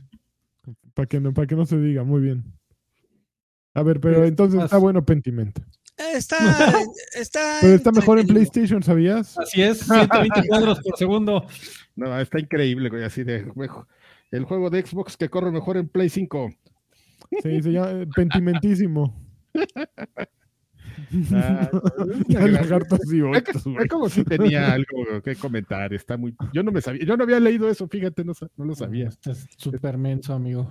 Para 0.98 1.06
que, 1.06 1.20
no, 1.20 1.32
para 1.32 1.46
que 1.46 1.54
no 1.54 1.64
se 1.64 1.78
diga, 1.78 2.02
muy 2.02 2.20
bien. 2.20 2.42
A 3.72 3.84
ver, 3.84 4.00
pero 4.00 4.22
Sí, 4.22 4.28
entonces 4.30 4.56
más. 4.56 4.64
está 4.64 4.78
bueno 4.78 5.04
Pentiment. 5.04 5.56
Eh, 5.96 6.16
Está, 6.16 6.36
está, 7.14 7.58
Pero 7.60 7.74
está 7.76 7.92
mejor 7.92 8.18
en. 8.18 8.26
PlayStation, 8.26 8.82
¿sabías? 8.82 9.38
Así 9.38 9.62
es, 9.62 9.78
120 9.78 10.42
cuadros 10.48 10.80
por 10.80 10.98
segundo. 10.98 11.46
no, 11.94 12.18
está 12.18 12.40
increíble, 12.40 12.88
güey, 12.88 13.04
así 13.04 13.22
de 13.22 13.46
el 14.32 14.44
juego 14.44 14.70
de 14.70 14.84
Xbox 14.84 15.16
que 15.16 15.28
corre 15.28 15.52
mejor 15.52 15.76
en 15.76 15.86
Play 15.88 16.08
5. 16.08 16.50
Sí, 17.44 17.62
se 17.62 17.70
llama 17.70 18.04
Pentimentísimo. 18.16 19.14
Ah, 21.32 21.70
güey. 22.28 23.88
como 23.88 24.08
si 24.08 24.24
tenía 24.24 24.72
algo 24.72 25.22
que 25.22 25.36
comentar, 25.36 25.92
está 25.94 26.16
muy 26.16 26.34
yo 26.52 26.62
no 26.62 26.72
me 26.72 26.80
sabía, 26.80 27.04
yo 27.04 27.16
no 27.16 27.24
había 27.24 27.40
leído 27.40 27.68
eso, 27.68 27.88
fíjate, 27.88 28.24
no, 28.24 28.32
no 28.56 28.64
lo 28.64 28.74
sabía. 28.74 29.08
Este 29.08 29.32
es 29.32 29.46
súper 29.56 29.96
menso, 29.96 30.34
amigo. 30.34 30.68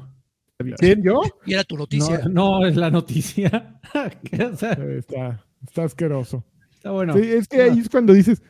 ¿Quién 0.77 1.03
yo? 1.03 1.21
Y 1.45 1.53
era 1.53 1.63
tu 1.63 1.75
No, 1.75 1.81
noticia. 1.81 2.21
no 2.29 2.65
es 2.65 2.75
la 2.75 2.89
noticia. 2.89 3.79
Está, 4.31 5.43
está 5.65 5.83
asqueroso. 5.83 6.43
está 6.71 6.91
bueno. 6.91 7.13
Sí, 7.13 7.21
es 7.23 7.47
que 7.47 7.61
ahí 7.61 7.79
es 7.79 7.89
cuando 7.89 8.13
dices, 8.13 8.41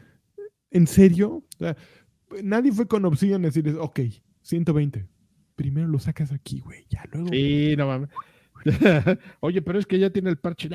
¿en 0.71 0.87
serio? 0.87 1.43
O 1.55 1.57
sea, 1.59 1.75
nadie 2.43 2.71
fue 2.71 2.87
con 2.87 3.05
Obsidian 3.05 3.43
a 3.43 3.47
decirles, 3.47 3.75
ok, 3.79 3.99
120. 4.41 5.05
Primero 5.55 5.87
lo 5.87 5.99
sacas 5.99 6.31
aquí, 6.31 6.59
güey. 6.59 6.85
Ya 6.89 7.03
luego. 7.11 7.29
Sí, 7.29 7.75
no 7.77 7.87
mames. 7.87 8.09
Oye, 9.41 9.61
pero 9.61 9.79
es 9.79 9.85
que 9.85 9.99
ya 9.99 10.09
tiene 10.09 10.29
el 10.29 10.37
parche. 10.37 10.69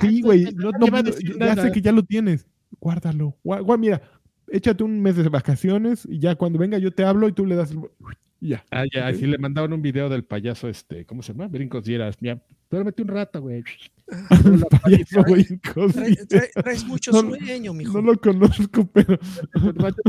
Sí, 0.00 0.22
güey. 0.22 0.44
no 0.54 0.70
No, 0.70 0.78
te 0.78 0.86
no, 0.86 0.92
va 0.92 0.98
a 0.98 1.02
no, 1.02 1.10
decir 1.10 1.32
ya 1.38 1.46
nada. 1.54 1.62
sé 1.64 1.72
que 1.72 1.80
ya 1.80 1.92
lo 1.92 2.02
tienes. 2.02 2.46
Guárdalo. 2.80 3.36
Gua- 3.44 3.60
gua- 3.62 3.78
mira, 3.78 4.02
échate 4.48 4.84
un 4.84 5.00
mes 5.00 5.16
de 5.16 5.28
vacaciones 5.28 6.06
y 6.08 6.18
ya 6.18 6.34
cuando 6.36 6.58
venga 6.58 6.78
yo 6.78 6.90
te 6.92 7.04
hablo 7.04 7.28
y 7.28 7.32
tú 7.32 7.46
le 7.46 7.54
das. 7.56 7.70
el- 7.70 7.80
Ya. 8.40 8.64
Ah, 8.70 8.84
ya, 8.92 9.12
sí 9.14 9.26
le 9.26 9.36
mandaban 9.38 9.72
un 9.72 9.82
video 9.82 10.08
del 10.08 10.24
payaso 10.24 10.68
este, 10.68 11.04
¿cómo 11.04 11.22
se 11.22 11.32
llama? 11.32 11.48
Brincos 11.48 11.84
dieras. 11.84 12.16
Mira, 12.20 12.40
duérmete 12.70 13.02
un 13.02 13.08
rato, 13.08 13.40
güey. 13.40 13.64
Payaso 14.82 15.22
brincos, 15.24 15.94
Trae- 15.94 16.14
sí. 16.16 16.26
trae- 16.28 16.50
traes 16.54 16.84
mucho 16.86 17.10
No, 17.12 17.20
sueño, 17.36 17.74
mijo. 17.74 18.00
No 18.00 18.12
lo 18.12 18.18
conozco, 18.20 18.86
pero. 18.92 19.18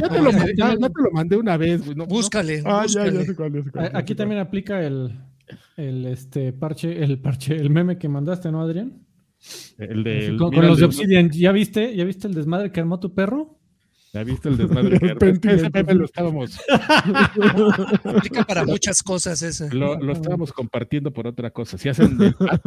Ya 0.02 0.10
te 0.10 0.22
lo 0.22 0.32
mandé, 0.32 0.54
ya 0.56 0.76
te 0.76 1.02
lo 1.04 1.12
mandé 1.12 1.38
una 1.38 1.58
vez, 1.58 1.84
güey. 1.84 1.96
No, 1.96 2.04
no, 2.04 2.08
Búscale, 2.08 2.62
Ah, 2.66 2.86
ya, 2.88 3.02
búscale. 3.04 3.14
ya 3.20 3.26
sé 3.26 3.36
cuál, 3.36 3.54
ya 3.54 3.64
sé 3.64 3.72
cuál, 3.72 3.84
ya 3.84 3.88
A- 3.90 3.92
sé 3.92 3.98
Aquí 3.98 4.16
también 4.16 4.40
aplica 4.42 4.84
el, 4.86 5.20
el 5.78 6.06
este 6.06 6.54
parche, 6.54 7.04
el 7.04 7.20
parche, 7.20 7.56
el 7.56 7.70
meme 7.72 7.98
que 7.98 8.08
mandaste, 8.10 8.52
¿no, 8.52 8.62
Adrián? 8.62 9.06
el 9.78 10.04
de. 10.04 10.26
el- 10.28 10.38
con 10.38 10.50
mira, 10.52 10.62
con 10.62 10.70
los 10.70 10.80
de- 10.80 10.86
Obsidian. 10.86 11.30
¿Ya 11.32 11.52
viste? 11.52 11.96
¿Ya 11.96 12.04
viste 12.06 12.28
el 12.28 12.34
desmadre 12.36 12.72
que 12.72 12.80
armó 12.80 13.00
tu 13.00 13.14
perro? 13.14 13.59
¿Ya 14.14 14.24
viste 14.24 14.50
el 14.50 14.58
desmadre? 14.58 15.00
que 15.20 15.40
que 15.40 15.54
Ese 15.54 15.70
meme 15.70 15.94
lo 15.94 16.06
estábamos, 16.06 16.60
Aplica 18.04 18.44
para 18.44 18.66
muchas 18.66 19.04
cosas 19.04 19.42
ese. 19.42 19.74
lo, 19.74 20.00
lo 20.00 20.14
estábamos 20.14 20.52
compartiendo 20.52 21.12
por 21.12 21.28
otra 21.28 21.52
cosa. 21.52 21.78
Si 21.78 21.90
hacen 21.90 22.20
el 22.22 22.36
chat, 22.36 22.66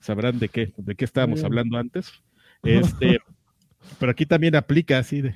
sabrán 0.00 0.38
de 0.38 0.48
qué, 0.48 0.72
de 0.76 0.94
qué 0.94 1.04
estábamos 1.04 1.44
hablando 1.44 1.78
antes. 1.78 2.12
Este, 2.62 3.18
pero 3.98 4.12
aquí 4.12 4.26
también 4.26 4.54
aplica 4.54 4.98
así 4.98 5.22
de. 5.22 5.34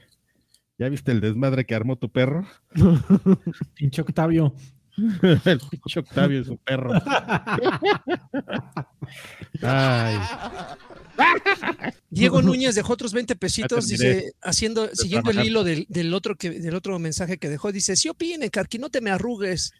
¿Ya 0.79 0.91
viste 0.91 1.11
el 1.13 1.23
desmadre 1.23 1.65
que 1.65 1.75
armó 1.75 1.97
tu 1.97 2.11
perro? 2.11 2.47
Pinche 3.75 4.03
Octavio. 4.03 4.55
El 4.97 5.61
pinche 5.71 6.01
Octavio 6.01 6.41
es 6.41 6.49
un 6.49 6.59
perro. 6.59 6.93
Ay, 9.63 10.19
Diego 12.11 12.43
Núñez 12.43 12.75
dejó 12.75 12.93
otros 12.95 13.13
20 13.13 13.37
pesitos, 13.37 13.87
dice, 13.89 14.33
haciendo, 14.43 14.89
siguiendo 14.95 15.31
el 15.31 15.45
hilo 15.45 15.65
del, 15.65 15.87
del 15.89 16.13
otro 16.15 16.37
que, 16.37 16.51
del 16.51 16.75
otro 16.75 16.99
mensaje 16.99 17.39
que 17.39 17.49
dejó, 17.49 17.73
dice, 17.73 17.97
sí 17.97 18.09
opine, 18.09 18.51
Carqui, 18.51 18.79
no 18.79 18.91
te 18.91 19.01
me 19.01 19.11
arrugues. 19.11 19.73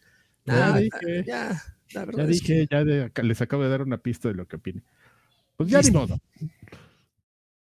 Ya 0.45 0.79
dije. 0.79 1.25
ya, 1.27 1.63
la 1.93 2.05
verdad 2.05 2.27
ya 2.27 2.31
es 2.31 2.43
que- 2.43 2.53
dije, 2.55 2.69
ya 2.71 2.85
de- 2.85 3.11
les 3.23 3.41
acabo 3.41 3.65
de 3.65 3.69
dar 3.69 3.83
una 3.83 3.99
pista 3.99 4.29
de 4.29 4.35
lo 4.35 4.47
que 4.47 4.57
opine. 4.57 4.83
Pues 5.57 5.69
ya 5.71 5.81
ni 5.83 5.91
modo. 5.91 6.19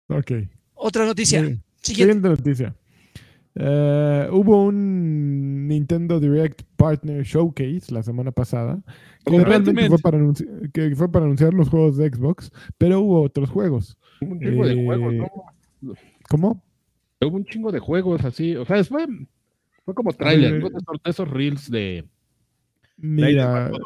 Ok. 0.07 0.31
Otra 0.75 1.05
noticia. 1.05 1.57
Siguiente 1.81 2.27
noticia. 2.27 2.75
Eh, 3.57 4.27
hubo 4.33 4.65
un 4.65 5.67
Nintendo 5.67 6.19
Direct 6.19 6.63
Partner 6.75 7.23
Showcase 7.23 7.91
la 7.93 8.03
semana 8.03 8.31
pasada 8.31 8.81
que 9.25 9.43
realmente 9.43 9.87
fue 9.87 9.97
para, 9.99 10.17
anunci- 10.19 10.71
que 10.73 10.93
fue 10.95 11.09
para 11.09 11.25
anunciar 11.25 11.53
los 11.53 11.69
juegos 11.69 11.95
de 11.97 12.09
Xbox, 12.09 12.51
pero 12.77 12.99
hubo 12.99 13.21
otros 13.21 13.49
juegos. 13.49 13.97
Un 14.21 14.39
chingo 14.39 14.65
de 14.67 14.73
Eh, 14.73 14.85
juegos, 14.85 15.13
¿no? 15.13 15.93
¿Cómo? 16.29 16.63
Hubo 17.21 17.37
un 17.37 17.45
chingo 17.45 17.71
de 17.71 17.79
juegos 17.79 18.25
así. 18.25 18.55
O 18.57 18.65
sea, 18.65 18.83
fue, 18.83 19.05
fue 19.85 19.93
como 19.93 20.11
trailer, 20.11 20.61
esos 21.05 21.29
reels 21.29 21.71
de. 21.71 22.03
Mira, 22.97 23.69
lo- 23.69 23.79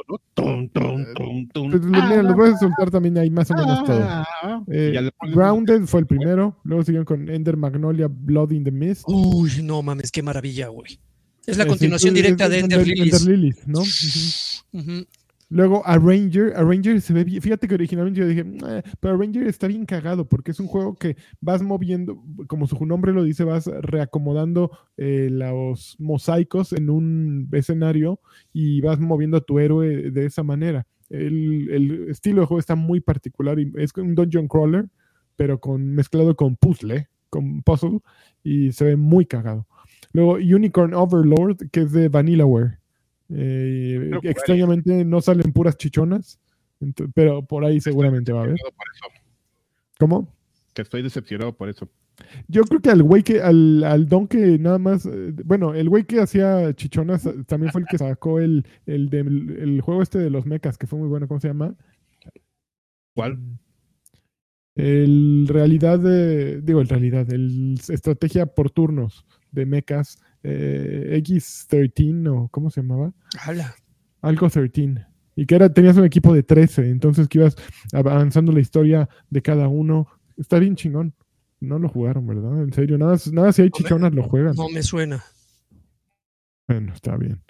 voy 2.35 2.49
a 2.51 2.57
soltar 2.57 2.91
también 2.91 3.17
ahí 3.17 3.29
más 3.29 3.49
o 3.51 3.55
menos 3.55 3.83
todo. 3.83 3.99
Ah, 4.03 4.63
Eh, 4.71 5.09
Grounded 5.33 5.85
fue 5.85 6.01
el 6.01 6.07
primero, 6.07 6.57
luego 6.63 6.83
siguieron 6.83 7.05
con 7.05 7.29
Ender 7.29 7.57
Magnolia 7.57 8.07
Blood 8.09 8.51
in 8.51 8.63
the 8.63 8.71
Mist. 8.71 9.03
Uy, 9.07 9.51
no 9.63 9.81
mames, 9.81 10.11
qué 10.11 10.21
maravilla, 10.21 10.67
güey. 10.67 10.99
Es 11.45 11.57
la 11.57 11.63
Eh, 11.63 11.67
continuación 11.67 12.13
directa 12.13 12.47
de 12.47 12.59
Ender 12.59 12.85
Lilies. 12.85 13.25
Lilies, 13.25 13.67
¿no? 13.67 13.81
Ujú. 15.51 15.58
Ujú. 15.58 15.58
Luego 15.58 15.82
Arranger, 15.86 16.53
Arranger 16.56 17.01
se 17.01 17.13
ve 17.13 17.24
bien, 17.24 17.41
fíjate 17.41 17.68
que 17.68 17.74
originalmente 17.75 18.20
yo 18.20 18.27
dije, 18.27 18.41
"Eh", 18.41 18.84
pero 19.00 19.15
Arranger 19.15 19.48
está 19.48 19.68
bien 19.68 19.86
cagado 19.86 20.27
porque 20.27 20.51
es 20.51 20.60
un 20.60 20.68
juego 20.68 20.96
que 20.96 21.15
vas 21.41 21.62
moviendo, 21.63 22.22
como 22.48 22.68
su 22.68 22.86
nombre 22.86 23.13
lo 23.13 23.24
dice, 23.24 23.44
vas 23.44 23.65
reacomodando 23.68 24.72
eh, 24.98 25.29
los 25.32 25.96
mosaicos 26.00 26.74
en 26.74 26.89
un 26.89 27.50
escenario 27.51 28.20
y 28.53 28.82
vas 28.82 29.00
moviendo 29.00 29.38
a 29.38 29.41
tu 29.41 29.60
héroe 29.60 30.12
de 30.12 30.25
esa 30.25 30.44
manera. 30.44 30.86
El, 31.10 31.70
el 31.72 32.10
estilo 32.10 32.41
de 32.41 32.48
juego 32.48 32.60
está 32.60 32.75
muy 32.75 33.01
particular 33.01 33.60
y 33.60 33.72
es 33.77 33.91
un 33.98 34.13
dungeon 34.15 34.48
crawler, 34.48 34.88
pero 35.36 35.60
con 35.60 35.96
mezclado 35.96 36.36
con 36.36 36.56
puzzle, 36.58 37.08
con 37.32 37.63
puzzle 37.63 38.00
y 38.44 38.72
se 38.74 38.86
ve 38.86 38.96
muy 38.98 39.25
cagado. 39.25 39.65
Luego 40.13 40.34
Unicorn 40.36 40.94
Overlord, 40.94 41.70
que 41.72 41.82
es 41.82 41.91
de 41.91 42.10
Vanillaware. 42.10 42.78
Eh, 43.31 44.12
extrañamente 44.24 45.05
no 45.05 45.21
salen 45.21 45.51
puras 45.53 45.77
chichonas, 45.77 46.39
pero 47.13 47.45
por 47.45 47.63
ahí 47.65 47.79
seguramente 47.79 48.31
va 48.33 48.41
a 48.41 48.43
haber. 48.45 48.57
¿Cómo? 50.00 50.33
que 50.74 50.83
estoy 50.83 51.01
decepcionado 51.01 51.55
por 51.57 51.67
eso. 51.67 51.89
Yo 52.48 52.62
creo 52.63 52.79
que 52.81 52.89
al 52.89 53.01
güey 53.03 53.24
que, 53.24 53.41
al, 53.41 53.83
al 53.83 54.07
don 54.07 54.27
que 54.27 54.57
nada 54.59 54.77
más, 54.77 55.05
eh, 55.05 55.33
bueno, 55.45 55.74
el 55.74 55.89
güey 55.89 56.03
que 56.05 56.21
hacía 56.21 56.74
chichonas 56.74 57.27
también 57.48 57.71
fue 57.71 57.81
el 57.81 57.88
que 57.88 57.98
sacó 57.98 58.39
el, 58.39 58.65
el, 58.86 59.09
del- 59.09 59.57
el 59.59 59.81
juego 59.81 60.01
este 60.01 60.19
de 60.19 60.29
los 60.29 60.45
mechas, 60.45 60.77
que 60.77 60.86
fue 60.88 61.00
muy 61.00 61.07
bueno, 61.09 61.27
¿cómo 61.27 61.39
se 61.39 61.48
llama? 61.50 61.75
¿Cuál? 63.15 63.39
El 64.75 65.48
realidad 65.50 66.00
de, 66.00 66.62
digo, 66.62 66.79
el 66.81 66.88
realidad, 66.88 67.31
el 67.33 67.77
estrategia 67.89 68.45
por 68.45 68.69
turnos 68.71 69.25
de 69.51 69.65
mechas, 69.65 70.21
eh, 70.43 71.22
X13 71.24 72.27
o 72.29 72.48
¿cómo 72.50 72.69
se 72.69 72.81
llamaba? 72.81 73.13
Ala. 73.46 73.75
Algo 74.22 74.50
13. 74.50 75.05
Y 75.36 75.46
que 75.46 75.55
era, 75.55 75.74
tenías 75.74 75.96
un 75.98 76.05
equipo 76.05 76.34
de 76.34 76.43
13, 76.43 76.89
entonces 76.89 77.27
que 77.27 77.39
ibas 77.39 77.55
avanzando 77.93 78.51
la 78.51 78.60
historia 78.60 79.10
de 79.29 79.41
cada 79.41 79.67
uno. 79.67 80.08
Está 80.38 80.60
bien 80.60 80.75
chingón. 80.75 81.13
No 81.62 81.79
lo 81.79 81.89
jugaron, 81.89 82.25
¿verdad? 82.27 82.62
En 82.62 82.74
serio, 82.74 82.98
nada, 82.98 83.17
nada 83.31 83.51
si 83.51 83.62
hay 83.62 83.69
chichonas 83.69 84.13
lo 84.13 84.24
juegan. 84.24 84.55
No 84.55 84.69
me 84.69 84.81
suena. 84.81 85.24
Bueno, 86.67 86.93
está 86.93 87.17
bien. 87.17 87.41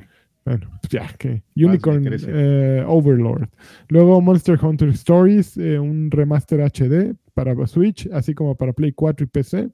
Bueno, 0.45 0.69
pues 0.81 0.91
ya, 0.91 1.07
que 1.17 1.43
Unicorn 1.55 2.07
eh, 2.11 2.83
Overlord. 2.87 3.49
Luego 3.89 4.21
Monster 4.21 4.57
Hunter 4.63 4.89
Stories, 4.89 5.57
eh, 5.57 5.77
un 5.77 6.09
remaster 6.09 6.61
HD 6.61 7.15
para 7.33 7.55
Switch, 7.67 8.09
así 8.11 8.33
como 8.33 8.55
para 8.55 8.73
Play 8.73 8.93
4 8.93 9.25
y 9.25 9.27
PC. 9.27 9.69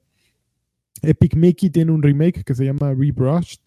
Epic 1.02 1.36
Mickey 1.36 1.70
tiene 1.70 1.92
un 1.92 2.02
remake 2.02 2.44
que 2.44 2.54
se 2.54 2.64
llama 2.64 2.94
Rebrushed 2.94 3.60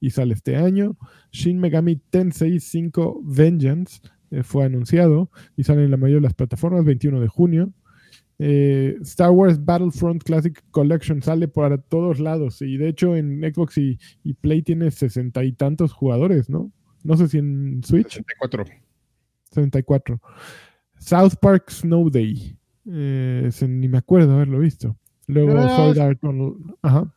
y 0.00 0.10
sale 0.10 0.34
este 0.34 0.56
año. 0.56 0.96
Shin 1.32 1.58
Megami 1.58 1.96
Tensei 1.96 2.60
5 2.60 3.22
Vengeance 3.24 4.00
eh, 4.30 4.42
fue 4.42 4.64
anunciado 4.64 5.30
y 5.56 5.64
sale 5.64 5.84
en 5.84 5.90
la 5.90 5.96
mayoría 5.96 6.16
de 6.16 6.28
las 6.28 6.34
plataformas 6.34 6.84
21 6.84 7.20
de 7.20 7.28
junio. 7.28 7.72
Eh, 8.38 8.96
Star 9.02 9.30
Wars 9.30 9.64
Battlefront 9.64 10.22
Classic 10.24 10.60
Collection 10.72 11.22
sale 11.22 11.46
para 11.46 11.78
todos 11.78 12.18
lados 12.18 12.60
y 12.62 12.76
de 12.76 12.88
hecho 12.88 13.14
en 13.14 13.40
Xbox 13.42 13.78
y, 13.78 13.98
y 14.24 14.34
Play 14.34 14.62
tiene 14.62 14.90
sesenta 14.90 15.44
y 15.44 15.52
tantos 15.52 15.92
jugadores, 15.92 16.50
¿no? 16.50 16.72
No 17.04 17.16
sé 17.16 17.28
si 17.28 17.38
en 17.38 17.82
Switch, 17.84 18.14
64. 18.14 18.64
64. 19.52 20.20
South 20.98 21.34
Park 21.40 21.70
Snow 21.70 22.10
Day. 22.10 22.56
Eh, 22.90 23.50
ni 23.68 23.88
me 23.88 23.98
acuerdo 23.98 24.34
haberlo 24.34 24.58
visto. 24.58 24.96
Luego 25.26 25.58
Ah, 25.58 25.90
sí. 25.94 26.00
Art 26.00 26.22
Online- 26.24 26.56
Ajá. 26.82 27.14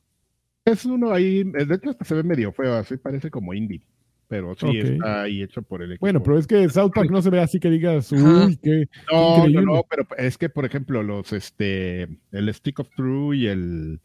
Es 0.65 0.85
uno 0.85 1.11
ahí, 1.13 1.43
de 1.43 1.75
hecho 1.75 1.91
hasta 1.91 2.03
se 2.05 2.15
ve 2.15 2.23
medio 2.23 2.51
feo, 2.51 2.73
así 2.75 2.97
parece 2.97 3.29
como 3.31 3.53
indie. 3.53 3.81
Pero 4.27 4.53
sí 4.55 4.65
Ok. 4.65 4.75
está 4.75 5.21
ahí 5.21 5.41
hecho 5.41 5.61
por 5.61 5.81
el 5.81 5.91
equipo. 5.93 6.01
Bueno, 6.01 6.21
pero 6.21 6.37
es 6.37 6.45
que 6.45 6.67
South 6.67 6.91
Park 6.93 7.09
no 7.09 7.21
se 7.21 7.29
ve 7.29 7.39
así 7.39 7.59
que 7.61 7.69
digas, 7.69 8.11
uy, 8.11 8.57
qué. 8.61 8.87
no, 9.09 9.37
no, 9.37 9.37
increíble. 9.47 9.65
no, 9.65 9.81
pero 9.89 10.05
es 10.17 10.37
que 10.37 10.49
por 10.49 10.65
ejemplo 10.65 11.01
los 11.03 11.31
este 11.31 12.09
el 12.33 12.53
Stick 12.53 12.79
of 12.79 12.89
True 12.97 13.37
y 13.37 13.47
el 13.47 14.01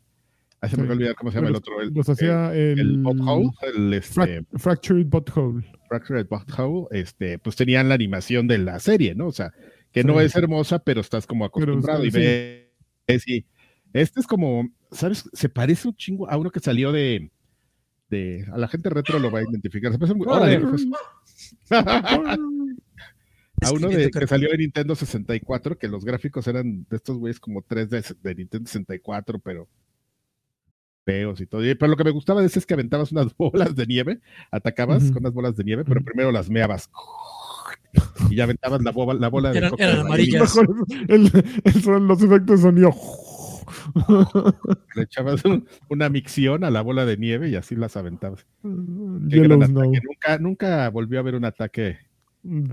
ah, 0.61 0.69
se 0.69 0.77
me 0.77 0.83
Sí. 0.85 0.87
va 0.87 0.93
a 0.93 0.97
olvidar 0.97 1.15
cómo 1.17 1.33
se 1.33 1.39
llama 1.39 1.49
el 1.49 1.57
otro, 1.57 1.81
el, 1.81 1.89
los 1.93 2.09
hacía 2.09 2.55
el, 2.55 2.79
el 2.79 2.99
Butthole, 2.99 3.51
el 3.75 3.95
este, 3.95 4.15
Frac- 4.43 4.47
Fractured 4.61 5.07
Butthole. 5.07 5.65
Fractured 5.89 6.27
Butthole, 6.29 6.87
este, 6.93 7.41
pues 7.41 7.57
tenían 7.57 7.89
la 7.89 7.97
animación 7.97 8.47
de 8.47 8.59
la 8.59 8.79
serie, 8.79 9.17
¿no? 9.17 9.27
O 9.27 9.33
sea, 9.33 9.53
que 9.91 10.05
no 10.05 10.21
Sí. 10.21 10.27
es 10.27 10.37
hermosa, 10.37 10.79
pero 10.79 11.01
estás 11.01 11.27
como 11.27 11.45
acostumbrado 11.45 12.05
y 12.05 12.13
sí. 12.13 12.19
ves, 12.19 13.29
y 13.29 13.45
este 13.93 14.21
es 14.21 14.27
como, 14.27 14.69
¿sabes? 14.91 15.29
Se 15.33 15.49
parece 15.49 15.89
un 15.89 15.95
chingo 15.97 16.31
a 16.31 16.37
uno 16.37 16.51
que 16.51 16.61
salió 16.61 16.93
de, 16.93 17.31
de, 18.11 18.47
a 18.53 18.59
la 18.59 18.69
gente 18.69 18.91
retro 18.91 19.19
lo 19.19 19.31
va 19.31 19.41
a 19.41 19.43
identificar, 19.43 19.93
se 19.93 19.99
parece 19.99 20.15
muy, 20.15 20.27
órale, 20.27 20.61
pues. 20.61 20.87
a 21.71 22.37
uno 23.73 23.89
de, 23.89 24.11
que 24.11 24.27
salió 24.27 24.51
de 24.51 24.59
Nintendo 24.59 24.95
64, 24.95 25.79
que 25.79 25.89
los 25.89 26.05
gráficos 26.05 26.47
eran 26.49 26.85
de 26.91 26.97
estos 26.97 27.17
güeyes 27.19 27.39
como 27.39 27.63
3 27.63 27.89
de, 27.91 28.05
de 28.23 28.35
Nintendo 28.35 28.67
64, 28.67 29.39
pero 29.39 29.69
feos 31.05 31.41
y 31.41 31.47
todo. 31.47 31.63
Pero 31.63 31.87
lo 31.89 31.97
que 31.97 32.05
me 32.05 32.11
gustaba 32.11 32.41
de 32.41 32.49
ese 32.49 32.59
es 32.59 32.67
que 32.67 32.75
aventabas 32.75 33.13
unas 33.13 33.33
bolas 33.37 33.75
de 33.77 33.87
nieve, 33.87 34.21
atacabas 34.51 35.05
con 35.11 35.19
unas 35.23 35.33
bolas 35.33 35.57
de 35.57 35.65
nieve, 35.65 35.85
pero 35.85 36.03
primero 36.03 36.33
las 36.33 36.51
meabas. 36.51 36.91
Y 38.31 38.37
ya 38.37 38.45
aventabas 38.45 38.83
la, 38.83 38.93
boba- 38.93 39.19
la 39.19 39.29
bola 39.29 39.53
de 39.53 39.59
Eran- 39.59 39.75
eran 39.79 39.99
amarillas. 40.01 40.57
el- 41.09 41.31
el- 41.65 42.07
los 42.07 42.23
efectos 42.23 42.57
de 42.57 42.63
sonido. 42.63 42.91
Le 44.95 45.03
echabas 45.03 45.45
un- 45.45 45.67
una 45.89 46.09
micción 46.09 46.65
a 46.65 46.71
la 46.71 46.81
bola 46.83 47.05
de 47.07 47.17
nieve 47.17 47.49
y 47.49 47.57
así 47.57 47.77
las 47.77 47.97
aventabas. 47.97 48.47
Ataque. 48.65 50.01
Nunca, 50.05 50.39
nunca 50.39 50.89
volvió 50.91 51.19
a 51.19 51.21
haber 51.21 51.35
un 51.35 51.45
ataque 51.45 51.99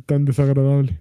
Tan 0.06 0.26
desagradable. 0.26 1.00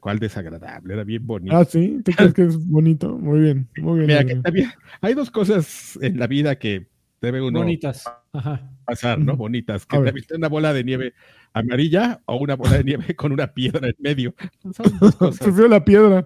cual 0.00 0.18
desagradable, 0.18 0.94
era 0.94 1.04
bien 1.04 1.26
bonito. 1.26 1.56
Ah, 1.56 1.64
sí. 1.64 2.00
¿Tú 2.04 2.12
crees 2.32 2.34
que 2.34 2.42
es 2.44 2.66
bonito? 2.68 3.16
Muy 3.18 3.40
bien. 3.40 3.68
Muy 3.78 4.00
bien. 4.00 4.06
Mira, 4.06 4.24
que 4.24 4.36
también 4.36 4.70
hay 5.00 5.14
dos 5.14 5.30
cosas 5.30 5.98
en 6.02 6.18
la 6.18 6.26
vida 6.26 6.56
que 6.56 6.86
debe 7.20 7.40
uno 7.40 7.60
Bonitas. 7.60 8.04
Ajá. 8.32 8.68
pasar, 8.84 9.18
¿no? 9.18 9.36
Bonitas. 9.36 9.86
Que 9.86 9.98
viste 10.12 10.34
una 10.36 10.48
bola 10.48 10.72
de 10.72 10.82
nieve 10.84 11.14
amarilla 11.52 12.20
o 12.26 12.36
una 12.36 12.56
bola 12.56 12.78
de 12.78 12.84
nieve 12.84 13.14
con 13.16 13.32
una 13.32 13.46
piedra 13.54 13.88
en 13.88 13.94
medio. 13.98 14.34
Son 14.74 14.98
dos 14.98 15.14
cosas. 15.16 15.38
Prefiero 15.38 15.68
la 15.68 15.84
piedra. 15.84 16.24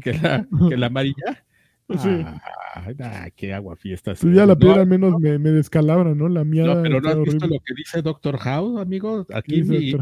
Que 0.00 0.14
la, 0.14 0.46
que 0.68 0.76
la 0.76 0.86
amarilla. 0.86 1.44
Sí. 1.98 2.24
Ah, 2.74 2.90
nah, 2.96 3.28
qué 3.36 3.52
agua 3.52 3.76
fiestas. 3.76 4.20
Pues 4.20 4.34
ya 4.34 4.46
la 4.46 4.54
No, 4.54 4.58
piedra 4.58 4.80
al 4.80 4.86
menos 4.86 5.20
me, 5.20 5.38
me 5.38 5.50
descalabra, 5.50 6.14
¿no? 6.14 6.28
La 6.28 6.42
miada. 6.42 6.76
No, 6.76 6.82
pero 6.82 7.00
no 7.02 7.08
has 7.10 7.16
visto 7.18 7.30
horrible. 7.44 7.56
lo 7.56 7.60
que 7.64 7.74
dice 7.76 8.00
Doctor 8.00 8.38
House, 8.38 8.80
amigo. 8.80 9.26
Aquí 9.34 9.62
mi, 9.62 9.92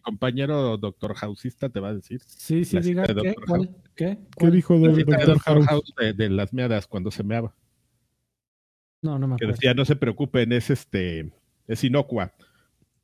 compañero 0.00 0.76
Doctor 0.76 1.14
Houseista 1.14 1.68
te 1.68 1.78
va 1.78 1.90
a 1.90 1.94
decir. 1.94 2.20
Sí, 2.26 2.64
sí, 2.64 2.80
diga. 2.80 3.04
¿Qué? 3.04 3.14
Doctor 3.14 3.44
¿Cuál? 3.46 3.76
¿Qué? 3.94 4.18
¿Qué 4.18 4.18
¿Cuál? 4.36 4.52
dijo 4.52 4.74
La 4.76 4.88
de. 4.92 5.04
Doctor 5.04 5.38
House? 5.40 5.66
House 5.66 5.94
de, 6.00 6.12
de 6.14 6.30
las 6.30 6.52
meadas 6.52 6.88
cuando 6.88 7.10
se 7.12 7.22
meaba. 7.22 7.54
No, 9.02 9.18
no 9.18 9.28
me 9.28 9.36
Que 9.36 9.44
acuerdo. 9.44 9.52
decía, 9.52 9.74
no 9.74 9.84
se 9.84 9.94
preocupen, 9.94 10.52
es 10.52 10.70
este, 10.70 11.30
es 11.68 11.84
inocua. 11.84 12.32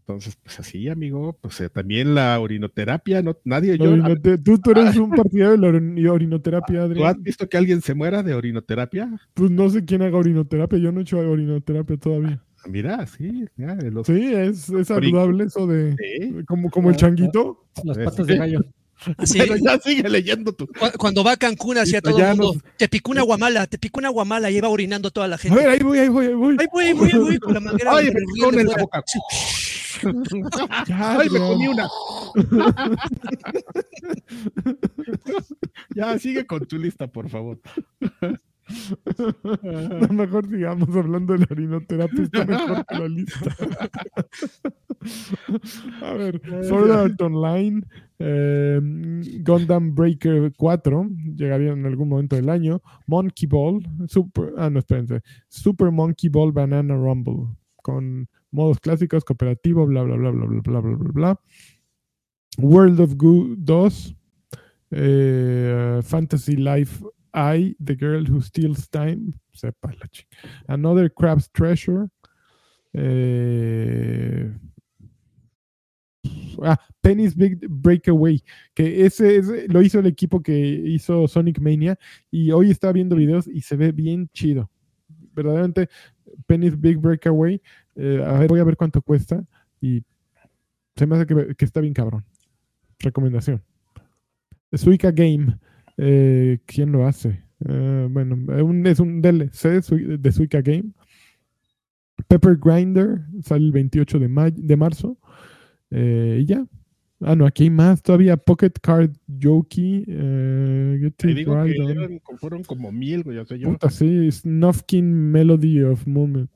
Entonces, 0.07 0.37
pues 0.43 0.59
así, 0.59 0.89
amigo, 0.89 1.39
pues 1.41 1.61
eh, 1.61 1.69
también 1.71 2.15
la 2.15 2.39
orinoterapia, 2.41 3.23
no, 3.23 3.37
nadie, 3.45 3.79
yo, 3.79 3.85
Orinote- 3.93 4.43
tú, 4.43 4.59
tú 4.59 4.73
eres 4.73 4.97
un 4.97 5.11
partidario 5.11 5.53
de 5.53 5.59
la 5.59 5.69
orin- 5.69 6.09
orinoterapia, 6.11 6.79
¿tú 6.81 6.83
has 6.85 6.91
Adrián. 6.91 7.23
visto 7.23 7.49
que 7.49 7.57
alguien 7.57 7.81
se 7.83 7.95
muera 7.95 8.23
de 8.25 8.35
orinoterapia? 8.35 9.09
Pues 9.35 9.51
no 9.53 9.71
sé 9.71 9.85
quién 9.85 10.03
haga 10.03 10.17
orinoterapia, 10.19 10.79
yo 10.81 10.91
no 10.91 10.99
he 11.01 11.03
hecho 11.03 11.19
orinoterapia 11.19 11.97
todavía. 11.97 12.43
Mira, 12.69 13.07
sí, 13.07 13.45
ya, 13.57 13.77
de 13.77 13.91
los- 13.93 14.07
Sí, 14.09 14.33
es, 14.35 14.69
es 14.71 14.89
saludable 14.89 15.45
eso 15.45 15.67
de... 15.69 15.93
Sí. 15.97 16.33
Como, 16.47 16.69
como 16.71 16.91
el 16.91 16.97
changuito. 16.97 17.65
Las 17.85 17.97
Sí. 17.97 18.03
patas 18.05 18.27
de 18.27 18.37
gallo. 18.37 18.61
Así, 19.19 19.39
Pero 19.39 19.57
ya 19.57 19.79
sigue 19.81 20.09
leyendo 20.09 20.53
tu. 20.53 20.67
cu- 20.69 20.97
cuando 20.97 21.25
va 21.25 21.33
a 21.33 21.37
Cancún, 21.37 21.77
hacia 21.79 22.01
todo 22.01 22.19
el 22.19 22.27
mundo, 22.37 22.53
nos- 22.55 22.63
te 22.77 22.89
picó 22.89 23.11
una 23.11 23.23
guamala, 23.23 23.67
te 23.67 23.77
picó 23.79 23.99
una 23.99 24.11
guamala 24.11 24.49
y 24.51 24.61
va 24.61 24.69
orinando 24.69 25.11
toda 25.11 25.27
la 25.27 25.35
A 25.35 25.39
gente. 25.39 25.57
ver, 25.59 25.69
ahí 25.71 25.81
voy, 25.81 25.99
ahí 25.99 26.09
voy, 26.09 26.27
ahí 26.27 26.35
voy. 26.35 26.57
Ay, 26.61 26.67
voy, 26.73 26.93
voy, 26.93 27.11
voy, 27.13 27.39
con 27.41 27.55
la 27.55 27.61
manguera. 27.61 27.97
Ay, 27.97 28.07
me 28.13 28.21
picó 28.35 28.53
en 28.53 28.67
la 28.67 28.77
boca. 28.79 29.03
Ya, 30.87 31.19
Ay, 31.19 31.29
me 31.31 31.39
comí 31.39 31.69
una. 31.69 31.89
ya, 35.95 36.19
sigue 36.19 36.47
con 36.47 36.67
tu 36.67 36.79
lista, 36.79 37.07
por 37.07 37.29
favor. 37.29 37.61
Lo 39.63 40.09
mejor 40.09 40.49
sigamos 40.49 40.89
hablando 40.97 41.33
de 41.35 41.41
la 41.41 41.47
orinoterapia, 41.51 42.23
está 42.23 42.45
mejor 42.45 42.87
que 42.87 42.99
la 42.99 43.09
lista. 43.09 43.57
A 46.03 46.13
ver, 46.15 46.41
Sword 46.65 46.91
Art 46.93 47.21
Online, 47.21 47.83
eh, 48.19 48.81
Gundam 49.41 49.95
Breaker 49.95 50.53
4, 50.57 51.11
llegaría 51.37 51.73
en 51.73 51.87
algún 51.87 52.09
momento 52.09 52.37
del 52.37 52.49
año, 52.49 52.81
Monkey 53.07 53.49
Ball, 53.49 53.83
Super, 54.07 54.53
ah, 54.57 54.71
no, 54.71 54.79
espérense, 54.79 55.23
Super 55.49 55.91
Monkey 55.91 56.31
Ball 56.31 56.53
Banana 56.53 56.95
Rumble, 56.95 57.49
con 57.83 58.29
modos 58.53 58.79
clásicos, 58.79 59.25
cooperativo, 59.25 59.87
bla, 59.87 60.03
bla, 60.03 60.17
bla, 60.17 60.31
bla, 60.31 60.47
bla, 60.47 60.61
bla, 60.61 60.81
bla, 60.81 60.97
bla, 60.97 61.13
bla. 61.13 61.41
World 62.59 63.01
of 63.01 63.17
Goo 63.17 63.57
2, 63.57 64.15
eh, 64.93 66.01
Fantasy 66.03 66.57
Life 66.57 67.05
I, 67.35 67.75
The 67.83 67.97
Girl 67.97 68.31
Who 68.31 68.41
Steals 68.43 68.89
Time, 68.91 69.33
sepa 69.53 69.93
la 69.99 70.07
chica. 70.09 70.37
Another 70.69 71.11
Crab's 71.13 71.49
Treasure. 71.51 72.09
eh, 72.95 74.53
ah, 76.63 76.79
Penny's 77.01 77.35
Big 77.35 77.67
Breakaway, 77.69 78.43
que 78.75 79.05
ese, 79.05 79.37
ese 79.37 79.69
lo 79.69 79.83
hizo 79.83 79.99
el 79.99 80.07
equipo 80.07 80.43
que 80.43 80.55
hizo 80.59 81.27
Sonic 81.27 81.59
Mania 81.61 81.99
y 82.31 82.51
hoy 82.51 82.71
estaba 82.71 82.93
viendo 82.93 83.17
videos 83.17 83.47
y 83.49 83.63
se 83.63 83.77
ve 83.77 83.93
bien 83.93 84.29
chido. 84.33 84.71
Verdaderamente, 85.35 85.89
Penny's 86.47 86.79
Big 86.81 86.99
Breakaway, 86.99 87.61
eh, 87.97 88.23
a 88.25 88.39
ver, 88.39 88.49
voy 88.49 88.61
a 88.61 88.65
ver 88.65 88.77
cuánto 88.77 89.03
cuesta 89.03 89.43
y 89.81 90.03
se 90.97 91.07
me 91.07 91.17
hace 91.17 91.27
que, 91.27 91.65
está 91.65 91.81
bien 91.81 91.95
cabrón. 91.95 92.25
Recomendación. 92.99 93.63
Suica 94.73 95.11
Game. 95.11 95.59
Eh, 95.97 96.59
¿Quién 96.67 96.93
lo 96.93 97.07
hace? 97.07 97.43
Eh, 97.69 98.09
bueno, 98.11 98.37
es 98.87 99.01
un 99.01 99.21
DLC 99.23 99.69
de 99.71 99.83
Sui- 99.83 100.17
de 100.19 100.33
Suica 100.33 100.61
Game. 100.63 100.93
Pepper 102.29 102.57
Grinder 102.57 103.21
sale 103.43 103.65
el 103.67 103.73
28 103.73 104.19
de, 104.19 104.29
may- 104.29 104.55
de 104.57 104.77
marzo. 104.77 105.19
Y 105.91 106.45
ya. 106.47 106.65
Ah, 107.25 107.37
no, 107.37 107.47
aquí 107.47 107.65
hay 107.65 107.71
más 107.71 108.03
todavía. 108.03 108.37
Pocket 108.37 108.73
Card 108.83 109.11
Jokey. 109.41 110.05
Eh, 110.09 111.11
Te 111.17 111.29
digo 111.35 111.55
que 111.55 111.63
Right 111.71 111.81
On. 111.81 111.91
eran- 111.91 112.21
fueron 112.39 112.65
como 112.65 112.91
mil, 112.91 113.23
güey. 113.23 113.39
O 113.39 113.45
sea, 113.45 113.57
yo. 113.57 113.71
Puta, 113.71 113.91
sí. 113.91 114.31
Snufkin 114.33 115.31
Melody 115.31 115.83
of 115.83 116.07
Moment. 116.07 116.51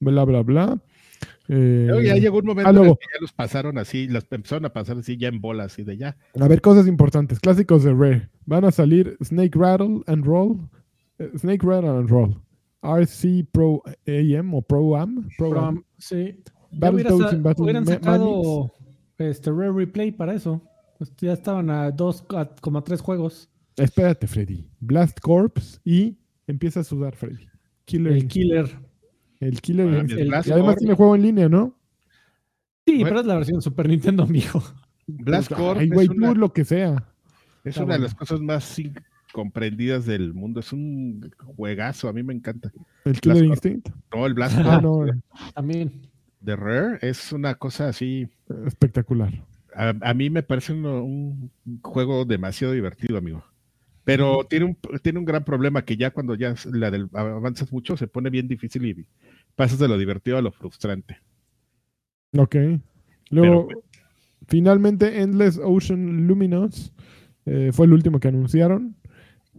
Bla, 0.00 0.24
bla, 0.24 0.42
bla. 0.42 0.78
Eh, 1.48 1.84
Luego 1.86 2.00
ya 2.02 2.16
llegó 2.16 2.38
un 2.38 2.46
momento 2.46 2.68
ah, 2.68 2.72
en 2.72 2.78
el 2.78 2.92
que 2.96 3.06
ya 3.14 3.20
los 3.20 3.32
pasaron 3.32 3.76
así, 3.78 4.08
las 4.08 4.24
empezaron 4.30 4.64
a 4.64 4.72
pasar 4.72 4.96
así 4.96 5.16
ya 5.18 5.28
en 5.28 5.40
bolas, 5.42 5.72
así 5.72 5.84
de 5.84 5.96
ya. 5.98 6.16
A 6.40 6.48
ver, 6.48 6.60
cosas 6.62 6.86
importantes. 6.86 7.38
Clásicos 7.38 7.84
de 7.84 7.92
Rare. 7.92 8.30
Van 8.46 8.64
a 8.64 8.70
salir 8.72 9.16
Snake 9.22 9.52
Rattle 9.58 10.00
and 10.06 10.24
Roll. 10.24 10.58
eh, 11.18 11.30
Snake 11.36 11.64
Rattle 11.64 11.90
and 11.90 12.08
Roll. 12.08 12.34
RC 12.82 13.46
Pro 13.52 13.82
AM 14.06 14.54
o 14.54 14.62
Pro 14.62 14.96
AM. 14.96 15.28
Pro 15.38 15.58
Am. 15.58 15.84
sí. 15.98 16.34
Battletoads 16.72 17.32
in 17.34 17.42
Battle 17.42 17.62
hubieran 17.64 17.86
sacado 17.86 18.72
este 19.18 19.50
Rare 19.50 19.72
Replay 19.72 20.12
para 20.12 20.34
eso. 20.34 20.62
Pues 20.98 21.12
ya 21.16 21.32
estaban 21.32 21.70
a 21.70 21.90
dos, 21.90 22.24
a 22.36 22.46
como 22.60 22.78
a 22.78 22.84
tres 22.84 23.00
juegos. 23.00 23.48
Espérate, 23.76 24.26
Freddy. 24.26 24.68
Blast 24.80 25.18
Corps 25.20 25.80
y 25.84 26.16
empieza 26.46 26.80
a 26.80 26.84
sudar, 26.84 27.16
Freddy. 27.16 27.46
Killer. 27.84 28.12
El. 28.12 28.28
Killer. 28.28 28.78
El 29.40 29.60
Killer. 29.60 29.88
Ah, 29.88 29.98
Instinct. 29.98 30.20
el- 30.20 30.28
Blast 30.28 30.48
y 30.48 30.52
además 30.52 30.68
Corps. 30.74 30.78
tiene 30.78 30.94
juego 30.94 31.16
en 31.16 31.22
línea, 31.22 31.48
¿no? 31.48 31.76
Sí, 32.86 32.94
Bueno. 32.96 33.06
pero 33.08 33.20
es 33.20 33.26
la 33.26 33.34
versión 33.36 33.62
Super 33.62 33.88
Nintendo, 33.88 34.22
amigo. 34.24 34.62
Blast 35.06 35.48
Pues, 35.48 35.60
Corp 35.60 35.80
Ay, 35.80 35.86
es 35.88 35.92
güey, 35.94 36.08
una- 36.08 36.28
tú 36.32 36.34
lo 36.36 36.52
que 36.52 36.64
sea. 36.64 37.08
Es 37.64 37.70
Está 37.70 37.84
una 37.84 37.94
de 37.94 38.00
las 38.00 38.14
cosas 38.14 38.40
más 38.40 38.78
incomprendidas 38.78 40.06
del 40.06 40.32
mundo. 40.34 40.60
Es 40.60 40.72
un 40.72 41.30
juegazo, 41.56 42.08
a 42.08 42.12
mí 42.12 42.22
me 42.22 42.32
encanta. 42.34 42.70
El 43.04 43.20
Killer. 43.20 43.44
Instinct. 43.44 43.88
No, 44.14 44.26
el 44.26 44.34
Blast 44.34 44.56
Ah, 44.60 44.80
Corp 44.80 44.82
no. 44.82 45.22
También. 45.54 45.92
De 46.44 46.56
Rare 46.56 46.98
es 47.02 47.32
una 47.32 47.54
cosa 47.56 47.88
así. 47.88 48.28
Espectacular. 48.66 49.32
A, 49.74 49.94
a 50.00 50.14
mí 50.14 50.30
me 50.30 50.42
parece 50.42 50.72
un, 50.72 50.84
un 50.86 51.80
juego 51.82 52.24
demasiado 52.24 52.72
divertido, 52.72 53.18
amigo. 53.18 53.44
Pero 54.04 54.44
tiene 54.44 54.66
un, 54.66 54.78
tiene 55.02 55.18
un 55.18 55.24
gran 55.24 55.44
problema 55.44 55.84
que 55.84 55.96
ya 55.96 56.10
cuando 56.10 56.34
ya 56.34 56.54
la 56.70 56.90
del, 56.90 57.08
avanzas 57.14 57.72
mucho 57.72 57.96
se 57.96 58.06
pone 58.06 58.28
bien 58.28 58.46
difícil 58.46 58.84
y 58.84 59.06
pasas 59.56 59.78
de 59.78 59.88
lo 59.88 59.96
divertido 59.96 60.36
a 60.36 60.42
lo 60.42 60.52
frustrante. 60.52 61.18
Ok. 62.36 62.56
Luego, 63.30 63.68
Pero, 63.68 63.82
finalmente, 64.46 65.22
Endless 65.22 65.58
Ocean 65.62 66.26
Luminous 66.26 66.92
eh, 67.46 67.70
fue 67.72 67.86
el 67.86 67.94
último 67.94 68.20
que 68.20 68.28
anunciaron. 68.28 68.94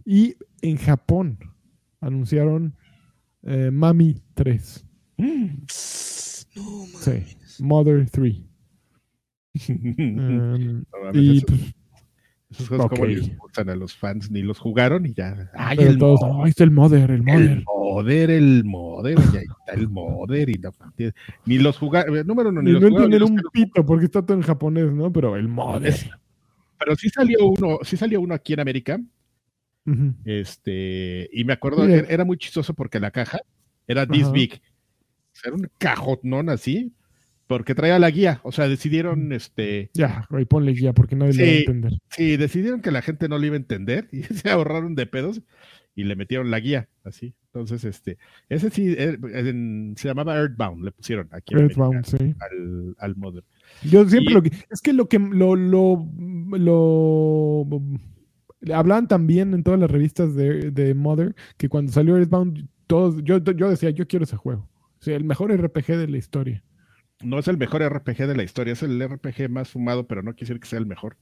Y 0.04 0.36
en 0.62 0.76
Japón 0.76 1.38
anunciaron 2.00 2.76
eh, 3.42 3.70
Mami 3.72 4.22
3. 4.34 4.84
No, 6.62 6.86
man. 6.86 7.02
Sí. 7.02 7.62
Mother 7.62 8.10
3. 8.10 8.36
No 9.68 10.54
Um, 10.54 10.84
mames, 11.02 11.22
y 11.22 11.36
eso- 11.38 11.46
pues, 11.46 11.74
esos 12.50 12.68
juegos 12.68 12.88
como 12.90 13.02
ok. 13.02 13.08
les 13.08 13.36
gustan 13.38 13.70
a 13.70 13.74
los 13.76 13.96
fans, 13.96 14.30
ni 14.30 14.42
los 14.42 14.58
jugaron 14.58 15.04
y 15.06 15.14
ya. 15.14 15.50
¡Ay, 15.54 15.76
pero 15.78 15.90
el 15.90 15.98
todos, 15.98 16.20
mo- 16.20 16.44
"Ay, 16.44 16.50
es 16.50 16.60
el 16.60 16.70
Mother, 16.70 17.10
el 17.10 17.16
el 17.16 17.22
Mother. 17.64 18.30
el 18.30 18.64
moder, 18.64 19.18
y 19.18 19.36
ahí 19.36 19.44
está 19.60 19.72
el 19.74 19.88
moder, 19.88 20.48
y 20.50 20.54
no, 20.54 20.70
ni 21.46 21.58
los 21.58 21.76
jugaron, 21.78 22.26
número 22.26 22.50
uno, 22.50 22.62
ni 22.62 22.70
Y 22.70 22.72
los 22.74 22.82
no 22.82 22.88
jugaron, 22.88 23.10
ni 23.10 23.16
entienden 23.16 23.42
un 23.44 23.50
pito 23.52 23.84
porque 23.86 24.04
está 24.04 24.22
todo 24.22 24.36
en 24.36 24.42
japonés, 24.42 24.92
¿no? 24.92 25.12
Pero 25.12 25.36
el 25.36 25.48
Mother. 25.48 25.88
Es- 25.88 26.08
Pero 26.78 26.94
sí 26.96 27.08
salió 27.08 27.46
uno, 27.46 27.78
sí 27.82 27.96
salió 27.96 28.20
uno 28.20 28.34
aquí 28.34 28.52
en 28.52 28.60
América, 28.60 29.00
Ujú. 29.86 30.12
este, 30.26 31.28
y 31.32 31.44
me 31.44 31.54
acuerdo, 31.54 31.82
Mira. 31.84 31.96
era, 32.00 32.08
era 32.08 32.24
muy 32.26 32.36
chistoso 32.36 32.74
porque 32.74 33.00
la 33.00 33.10
caja 33.10 33.40
era 33.88 34.06
this 34.06 34.30
big. 34.30 34.60
Era 35.44 35.54
un 35.54 35.68
cajonón 35.78 36.48
así, 36.48 36.92
porque 37.46 37.74
traía 37.74 37.98
la 37.98 38.10
guía, 38.10 38.40
o 38.42 38.52
sea, 38.52 38.68
decidieron, 38.68 39.32
este, 39.32 39.90
Ya, 39.94 40.26
güey, 40.30 40.44
ponle 40.44 40.72
guía 40.72 40.92
porque 40.92 41.14
nadie 41.16 41.32
le 41.34 41.42
va 41.42 41.48
a 41.48 41.52
Sí. 41.52 41.58
entender. 41.60 41.92
sí, 42.10 42.36
decidieron 42.36 42.80
que 42.80 42.90
la 42.90 43.02
gente 43.02 43.28
no 43.28 43.38
le 43.38 43.46
iba 43.48 43.54
a 43.54 43.58
entender 43.58 44.08
y 44.12 44.22
se 44.22 44.50
ahorraron 44.50 44.94
de 44.94 45.06
pedos 45.06 45.42
y 45.94 46.04
le 46.04 46.16
metieron 46.16 46.50
la 46.50 46.60
guía, 46.60 46.88
así. 47.04 47.34
Entonces, 47.54 47.84
este, 47.84 48.18
ese 48.50 48.68
sí, 48.70 48.94
eh, 48.98 49.16
en- 49.32 49.94
se 49.96 50.08
llamaba 50.08 50.36
Earthbound, 50.36 50.84
le 50.84 50.92
pusieron 50.92 51.26
aquí 51.32 51.54
América 51.54 51.80
Earthbound, 51.84 52.04
sí. 52.04 52.34
al, 52.40 52.94
al 52.98 53.16
Mother. 53.16 53.44
Yo 53.82 54.06
siempre 54.08 54.32
Y- 54.32 54.34
lo 54.34 54.42
que. 54.42 54.50
Es 54.70 54.80
que 54.82 54.92
lo 54.92 55.08
que 55.08 55.18
lo, 55.18 55.56
lo, 55.56 56.06
lo 56.50 57.66
hablaban 58.74 59.08
también 59.08 59.54
en 59.54 59.62
todas 59.62 59.80
las 59.80 59.90
revistas 59.90 60.34
de, 60.34 60.70
de 60.70 60.94
Mother 60.94 61.34
que 61.56 61.68
cuando 61.68 61.92
salió 61.92 62.16
Earthbound, 62.16 62.68
todos, 62.86 63.22
yo, 63.24 63.38
yo 63.38 63.70
decía, 63.70 63.90
yo 63.90 64.06
quiero 64.06 64.24
ese 64.24 64.36
juego. 64.36 64.68
Sea, 65.06 65.16
el 65.16 65.22
mejor 65.22 65.52
RPG 65.56 65.86
de 65.98 66.08
la 66.08 66.16
historia. 66.18 66.64
No 67.22 67.38
es 67.38 67.46
el 67.46 67.56
mejor 67.58 67.80
RPG 67.80 68.26
de 68.26 68.34
la 68.34 68.42
historia, 68.42 68.72
es 68.72 68.82
el 68.82 69.00
RPG 69.00 69.48
más 69.48 69.68
fumado, 69.68 70.08
pero 70.08 70.20
no 70.24 70.32
quiere 70.34 70.48
decir 70.48 70.60
que 70.60 70.66
sea 70.66 70.80
el 70.80 70.86
mejor. 70.86 71.16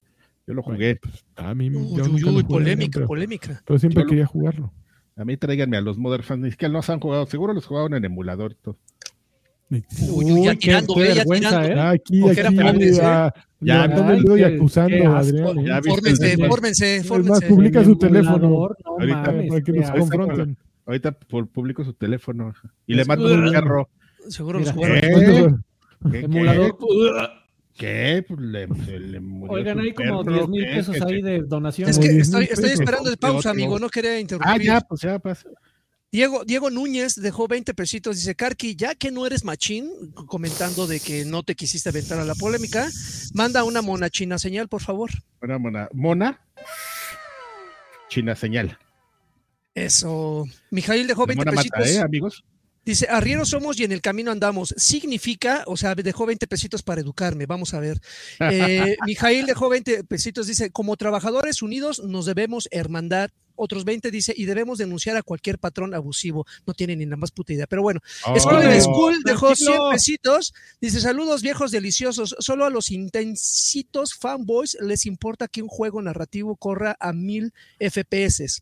Yo 0.46 0.54
lo 0.54 0.62
jugué. 0.62 0.98
A 1.36 1.54
mí, 1.54 1.68
Uy, 1.68 1.74
yo 1.98 2.04
uy, 2.04 2.20
lo 2.20 2.30
uy, 2.30 2.34
jugué, 2.36 2.44
polémica, 2.44 2.92
pero, 2.94 3.06
polémica. 3.06 3.62
pero 3.66 3.78
siempre 3.78 4.00
Yo 4.00 4.04
lo- 4.04 4.08
quería 4.08 4.24
jugarlo. 4.26 4.72
A 5.16 5.24
mí 5.26 5.36
tráiganme 5.36 5.76
a 5.76 5.82
los 5.82 5.98
Modern 5.98 6.22
fans, 6.22 6.40
ni 6.40 6.50
siquiera 6.50 6.72
los 6.72 6.88
han 6.88 6.98
jugado, 6.98 7.26
seguro 7.26 7.52
los 7.52 7.66
jugaban 7.66 7.92
en 7.92 8.06
emulador 8.06 8.52
y 8.52 8.54
todo. 8.62 8.78
Uy, 9.70 9.84
uy, 10.32 10.44
ya 10.44 10.52
qué- 10.52 10.58
tirando, 10.60 10.94
qué 10.94 11.10
eh, 11.10 11.14
ya 11.14 11.24
tirando. 11.24 11.62
¿eh? 11.68 11.74
Ah, 11.78 11.90
aquí, 11.90 12.22
Ojera 12.22 12.48
aquí, 12.48 12.56
Fernández, 12.56 12.98
¿eh? 12.98 13.02
ah, 13.04 13.34
Ya, 13.60 13.88
dedo 13.88 14.38
y 14.38 14.42
acusando 14.44 15.10
a. 15.12 15.18
Adrián. 15.18 15.58
¿eh? 15.58 15.64
Ya 15.66 15.82
Fórmense, 15.82 16.38
fórmense, 16.48 17.04
fórmense. 17.04 17.46
publica 17.48 17.84
su 17.84 17.92
El 17.92 17.98
teléfono. 17.98 18.48
No 18.48 18.68
Ahorita, 18.86 19.22
mames, 19.22 19.48
para 19.50 19.60
que 19.60 19.72
nos 19.72 19.90
confronten. 19.90 20.56
Ahorita 20.86 21.12
por 21.12 21.48
publico 21.48 21.84
su 21.84 21.94
teléfono 21.94 22.52
y 22.86 22.94
le 22.94 23.04
mando 23.04 23.32
un 23.32 23.50
perro. 23.50 23.88
Seguro 24.28 24.60
los 24.60 24.70
jugaron. 24.72 24.96
¿Eh? 24.98 25.54
¿Qué, 26.10 26.18
Emulador. 26.20 26.76
¿Qué? 27.76 28.24
Pues 28.28 28.40
le, 28.40 28.66
le 28.68 29.20
Oigan, 29.48 29.80
hay 29.80 29.92
como 29.94 30.22
perro, 30.24 30.36
10 30.36 30.48
mil 30.48 30.64
pesos 30.66 31.00
ahí 31.02 31.22
de 31.22 31.40
donación. 31.42 31.88
Es 31.88 31.98
que 31.98 32.08
10 32.08 32.26
estoy, 32.28 32.70
esperando 32.70 33.10
el 33.10 33.16
pausa, 33.16 33.50
amigo, 33.50 33.78
no 33.78 33.88
quería 33.88 34.12
Ah, 34.12 34.20
interrumpir. 34.20 34.62
ya, 34.62 34.80
pues 34.82 35.00
ya, 35.00 35.18
pues. 35.18 35.44
Diego, 36.12 36.44
Diego 36.44 36.70
Núñez 36.70 37.16
dejó 37.16 37.48
20 37.48 37.74
pesitos. 37.74 38.14
Dice, 38.16 38.36
Karki, 38.36 38.76
ya 38.76 38.94
que 38.94 39.10
no 39.10 39.26
eres 39.26 39.44
machín, 39.44 39.90
comentando 40.26 40.86
de 40.86 41.00
que 41.00 41.24
no 41.24 41.42
te 41.42 41.56
quisiste 41.56 41.88
aventar 41.88 42.20
a 42.20 42.24
la 42.24 42.36
polémica, 42.36 42.88
manda 43.32 43.64
una 43.64 43.82
mona 43.82 44.08
china 44.10 44.38
señal, 44.38 44.68
por 44.68 44.80
favor. 44.80 45.10
Una 45.42 45.58
mona. 45.58 45.88
Mona. 45.92 46.40
China 48.08 48.36
señal. 48.36 48.78
Eso. 49.74 50.46
Mijail 50.70 51.06
dejó 51.06 51.26
20 51.26 51.44
Mona 51.44 51.56
pesitos. 51.56 51.78
mata, 51.80 51.90
¿eh, 51.90 51.98
amigos? 52.00 52.44
Dice, 52.86 53.06
arrieros 53.08 53.48
somos 53.48 53.80
y 53.80 53.84
en 53.84 53.92
el 53.92 54.02
camino 54.02 54.30
andamos. 54.30 54.74
Significa, 54.76 55.64
o 55.66 55.74
sea, 55.76 55.94
dejó 55.94 56.26
20 56.26 56.46
pesitos 56.46 56.82
para 56.82 57.00
educarme. 57.00 57.46
Vamos 57.46 57.72
a 57.72 57.80
ver. 57.80 57.98
Eh, 58.40 58.96
Mijail 59.06 59.46
dejó 59.46 59.70
20 59.70 60.04
pesitos. 60.04 60.46
Dice, 60.46 60.70
como 60.70 60.94
trabajadores 60.96 61.62
unidos 61.62 62.02
nos 62.04 62.26
debemos 62.26 62.68
hermandad. 62.70 63.30
Otros 63.56 63.84
20 63.86 64.10
dice, 64.10 64.34
y 64.36 64.44
debemos 64.44 64.78
denunciar 64.78 65.16
a 65.16 65.22
cualquier 65.22 65.58
patrón 65.58 65.94
abusivo. 65.94 66.44
No 66.66 66.74
tiene 66.74 66.94
ni 66.94 67.06
la 67.06 67.16
más 67.16 67.30
puta 67.30 67.54
idea. 67.54 67.66
Pero 67.66 67.80
bueno, 67.82 68.00
School 68.38 68.56
Oh. 68.66 68.74
in 68.74 68.82
School 68.82 69.22
dejó 69.24 69.54
100 69.56 69.66
tranquilo. 69.66 69.90
pesitos. 69.92 70.54
Dice, 70.80 71.00
saludos 71.00 71.40
viejos 71.40 71.70
deliciosos. 71.70 72.36
Solo 72.38 72.66
a 72.66 72.70
los 72.70 72.90
intensitos 72.90 74.12
fanboys 74.14 74.76
les 74.82 75.06
importa 75.06 75.48
que 75.48 75.62
un 75.62 75.68
juego 75.68 76.02
narrativo 76.02 76.56
corra 76.56 76.96
a 77.00 77.12
mil 77.14 77.54
FPS. 77.80 78.60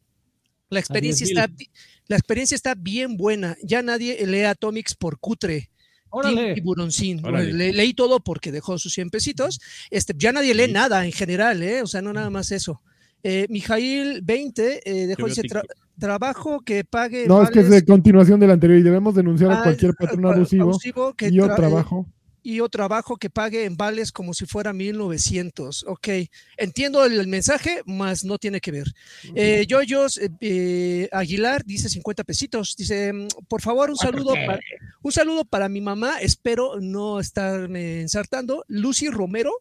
La 0.72 0.80
experiencia, 0.80 1.26
10,000. 1.26 1.38
está, 1.52 1.72
la 2.08 2.16
experiencia 2.16 2.54
está 2.54 2.74
bien 2.74 3.16
buena. 3.16 3.56
Ya 3.62 3.82
nadie 3.82 4.26
lee 4.26 4.42
Atomics 4.44 4.94
por 4.94 5.18
cutre. 5.18 5.70
Órale. 6.10 6.54
Tiburoncín. 6.54 7.24
Órale. 7.24 7.52
Le- 7.52 7.72
leí 7.72 7.94
todo 7.94 8.20
porque 8.20 8.52
dejó 8.52 8.78
sus 8.78 8.92
100 8.92 9.10
pesitos. 9.10 9.60
Este, 9.90 10.12
ya 10.16 10.32
nadie 10.32 10.54
lee 10.54 10.70
nada 10.70 11.04
en 11.06 11.12
general, 11.12 11.62
¿eh? 11.62 11.82
O 11.82 11.86
sea, 11.86 12.02
no 12.02 12.12
nada 12.12 12.28
más 12.30 12.50
eso. 12.52 12.82
Eh, 13.22 13.46
Mijail 13.48 14.20
20 14.22 14.80
eh, 14.84 15.06
dejó 15.06 15.28
Yo 15.28 15.42
tra- 15.44 15.62
trabajo 15.98 16.60
que 16.60 16.84
pague. 16.84 17.26
No, 17.26 17.42
es 17.42 17.50
que 17.50 17.60
es 17.60 17.70
de 17.70 17.84
continuación 17.84 18.40
del 18.40 18.50
anterior 18.50 18.78
y 18.78 18.82
debemos 18.82 19.14
denunciar 19.14 19.52
Ah, 19.52 19.60
a 19.60 19.62
cualquier 19.62 19.94
patrón 19.94 20.26
abusivo 20.26 21.14
que 21.14 21.28
y 21.28 21.38
o 21.40 21.46
tra- 21.46 21.54
trabajo. 21.56 22.06
Y 22.42 22.60
o 22.60 22.68
trabajo 22.68 23.16
que 23.16 23.30
pague 23.30 23.64
en 23.64 23.76
vales 23.76 24.12
como 24.12 24.34
si 24.34 24.46
fuera 24.46 24.72
1900. 24.72 25.84
Ok, 25.86 26.08
entiendo 26.56 27.04
el, 27.04 27.18
el 27.20 27.28
mensaje, 27.28 27.82
más 27.86 28.24
no 28.24 28.38
tiene 28.38 28.60
que 28.60 28.72
ver. 28.72 28.92
Eh, 29.34 29.64
Yoyos 29.66 30.20
eh, 30.40 31.08
Aguilar 31.12 31.64
dice 31.64 31.88
50 31.88 32.24
pesitos. 32.24 32.74
Dice, 32.76 33.12
mm, 33.12 33.28
por 33.48 33.62
favor, 33.62 33.90
un 33.90 33.96
saludo, 33.96 34.34
para, 34.34 34.60
un 35.02 35.12
saludo 35.12 35.44
para 35.44 35.68
mi 35.68 35.80
mamá. 35.80 36.18
Espero 36.20 36.80
no 36.80 37.20
estarme 37.20 38.00
ensartando. 38.00 38.64
Lucy 38.68 39.08
Romero, 39.08 39.52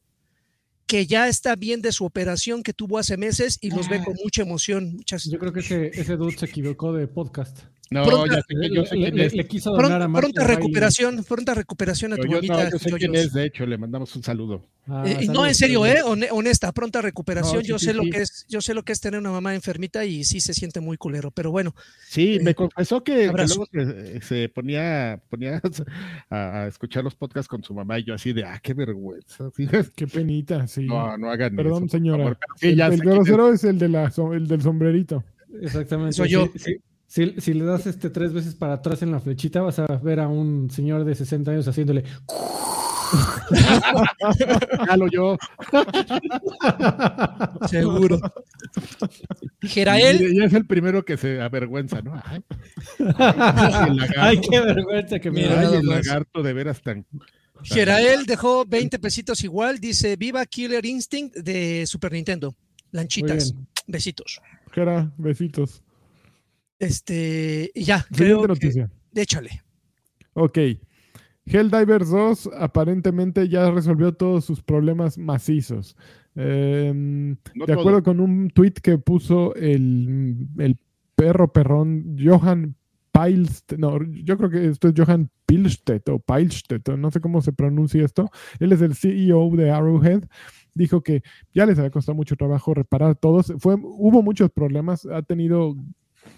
que 0.87 1.05
ya 1.05 1.27
está 1.27 1.55
bien 1.55 1.81
de 1.81 1.91
su 1.91 2.05
operación 2.05 2.63
que 2.63 2.73
tuvo 2.73 2.97
hace 2.97 3.17
meses 3.17 3.57
y 3.61 3.69
los 3.69 3.87
ve 3.87 4.03
con 4.03 4.15
mucha 4.23 4.41
emoción. 4.41 4.95
Muchas 4.95 5.25
Yo 5.25 5.39
creo 5.39 5.53
que 5.53 5.61
ese, 5.61 5.91
ese 5.93 6.17
dude 6.17 6.37
se 6.37 6.45
equivocó 6.47 6.93
de 6.93 7.07
podcast. 7.07 7.59
No, 7.93 8.05
Pronta- 8.05 8.35
ya 8.35 8.41
sé, 8.41 8.55
que- 8.69 8.73
yo 8.73 8.85
sé 8.85 8.95
Le, 8.95 9.01
quién 9.03 9.15
le- 9.17 9.25
es. 9.25 9.33
le 9.35 9.47
quiso 9.47 9.71
donar 9.71 9.85
a 9.85 9.89
pronta, 9.89 10.07
Marta 10.07 10.21
pronta 10.29 10.41
Riley. 10.43 10.55
recuperación, 10.55 11.23
pronta 11.27 11.53
recuperación 11.53 12.13
a 12.13 12.15
tu 12.15 12.21
Yo, 12.23 12.29
yo- 12.29 12.35
mamita. 12.37 12.63
no, 12.63 12.71
yo 12.71 12.79
sé 12.79 12.89
quién 12.91 13.11
Yoyos. 13.11 13.25
es, 13.25 13.33
de 13.33 13.45
hecho, 13.45 13.65
le 13.65 13.77
mandamos 13.77 14.15
un 14.15 14.23
saludo. 14.23 14.65
Ah, 14.87 15.03
Eh, 15.05 15.17
y 15.23 15.27
no, 15.27 15.45
en 15.45 15.53
serio, 15.53 15.81
saludos. 15.85 15.97
¿eh? 15.99 16.03
Hone- 16.07 16.29
honesta, 16.31 16.71
pronta 16.71 17.01
recuperación. 17.01 17.55
No, 17.57 17.61
sí, 17.61 17.67
yo 17.67 17.77
sí, 17.79 17.87
sé 17.87 17.93
lo 17.93 18.03
sí. 18.03 18.09
que 18.11 18.21
es, 18.21 18.45
yo 18.47 18.61
sé 18.61 18.73
lo 18.73 18.83
que 18.83 18.93
es 18.93 19.01
tener 19.01 19.19
una 19.19 19.31
mamá 19.31 19.53
enfermita 19.55 20.05
y 20.05 20.23
sí 20.23 20.39
se 20.39 20.53
siente 20.53 20.79
muy 20.79 20.95
culero. 20.95 21.31
Pero 21.31 21.51
bueno, 21.51 21.75
Sí, 22.07 22.35
Eh, 22.35 22.39
me 22.41 22.55
confesó 22.55 23.03
que, 23.03 23.27
luego 23.27 23.67
se, 23.73 24.21
se 24.21 24.47
ponía, 24.47 25.21
ponía 25.29 25.61
a, 26.29 26.61
a 26.63 26.67
escuchar 26.67 27.03
los 27.03 27.15
podcasts 27.15 27.49
con 27.49 27.61
su 27.61 27.73
mamá 27.73 27.99
y 27.99 28.05
yo 28.05 28.13
así 28.13 28.31
de, 28.31 28.45
ah, 28.45 28.57
qué 28.63 28.73
vergüenza. 28.73 29.49
Sí, 29.57 29.67
Qué 29.97 30.07
penita, 30.07 30.65
sí. 30.65 30.85
No, 30.85 31.17
no 31.17 31.29
hagan 31.29 31.57
Perdón, 31.57 31.83
eso, 31.85 31.91
señora. 31.97 32.23
favor. 32.23 32.37
Sí, 32.55 32.67
el 32.69 32.79
el 32.81 32.99
grosero 33.01 33.53
es 33.53 33.65
el, 33.65 33.77
de 33.77 33.89
la, 33.89 34.09
el 34.33 34.47
del 34.47 34.61
sombrerito. 34.61 35.25
Exactamente. 35.61 36.13
Soy 36.13 36.29
yo. 36.29 36.49
Si, 36.55 36.77
si- 37.11 37.53
le 37.53 37.65
das 37.65 37.87
este 37.87 38.09
tres 38.09 38.31
veces 38.31 38.55
para 38.55 38.73
atrás 38.73 39.01
en 39.01 39.11
la 39.11 39.19
flechita, 39.19 39.61
vas 39.61 39.79
a 39.79 39.85
ver 39.97 40.21
a 40.21 40.27
un 40.29 40.69
señor 40.71 41.03
de 41.03 41.13
60 41.13 41.51
años 41.51 41.67
haciéndole. 41.67 42.05
Jalo 44.87 45.07
yo. 45.11 45.37
seguro. 47.69 48.19
Y 49.61 49.67
Gerael, 49.67 50.33
ya 50.33 50.45
es 50.45 50.53
el 50.53 50.65
primero 50.65 51.03
que 51.03 51.17
se 51.17 51.41
avergüenza, 51.41 52.01
¿no? 52.01 52.13
Ay. 52.23 52.41
Ay, 54.17 54.39
qué 54.41 54.61
vergüenza 54.61 55.19
que 55.19 55.29
me 55.31 55.41
Mira, 55.41 55.59
Ay, 55.59 55.75
el 55.75 55.85
lagarto 55.87 56.41
de 56.41 56.53
veras 56.53 56.81
tan. 56.81 57.05
Gerael 57.63 58.25
dejó 58.25 58.65
20 58.65 58.97
pesitos 58.99 59.43
igual. 59.43 59.79
Dice, 59.79 60.15
viva 60.15 60.45
Killer 60.45 60.85
Instinct 60.85 61.35
de 61.35 61.85
Super 61.85 62.13
Nintendo. 62.13 62.55
Lanchitas. 62.91 63.53
Besitos. 63.87 64.39
Jera, 64.71 65.11
besitos. 65.17 65.83
Este, 66.81 67.69
y 67.75 67.83
ya, 67.83 67.99
Siguiente 67.99 68.17
creo 68.23 68.41
que, 68.41 68.47
noticia. 68.47 68.91
échale. 69.15 69.61
Ok. 70.33 70.57
Helldivers 71.45 72.09
2 72.09 72.49
aparentemente 72.57 73.47
ya 73.49 73.69
resolvió 73.71 74.13
todos 74.13 74.45
sus 74.45 74.61
problemas 74.63 75.17
macizos. 75.17 75.95
Em, 76.35 77.35
No 77.53 77.65
de 77.65 77.73
todo. 77.73 77.79
acuerdo 77.81 78.03
con 78.03 78.19
un 78.19 78.49
tweet 78.49 78.73
que 78.81 78.97
puso 78.97 79.53
el, 79.55 80.47
el 80.57 80.77
perro 81.15 81.51
perrón 81.53 82.15
Johan 82.19 82.75
Pilstedt, 83.11 83.77
no, 83.77 83.99
yo 84.23 84.37
creo 84.37 84.49
que 84.49 84.67
esto 84.69 84.87
es 84.87 84.93
Johan 84.97 85.29
Pilstedt 85.45 86.07
o 86.09 86.19
Pilstedt, 86.19 86.87
no 86.97 87.11
sé 87.11 87.19
cómo 87.19 87.41
se 87.41 87.51
pronuncia 87.53 88.03
esto. 88.05 88.29
Él 88.59 88.71
es 88.71 88.81
el 88.81 88.95
CEO 88.95 89.51
de 89.55 89.69
Arrowhead. 89.69 90.23
Dijo 90.73 91.03
que 91.03 91.21
ya 91.53 91.65
les 91.65 91.77
había 91.77 91.91
costado 91.91 92.15
mucho 92.15 92.37
trabajo 92.37 92.73
reparar 92.73 93.15
todos. 93.15 93.53
Fue, 93.59 93.75
hubo 93.75 94.23
muchos 94.23 94.49
problemas, 94.51 95.05
ha 95.05 95.21
tenido 95.21 95.75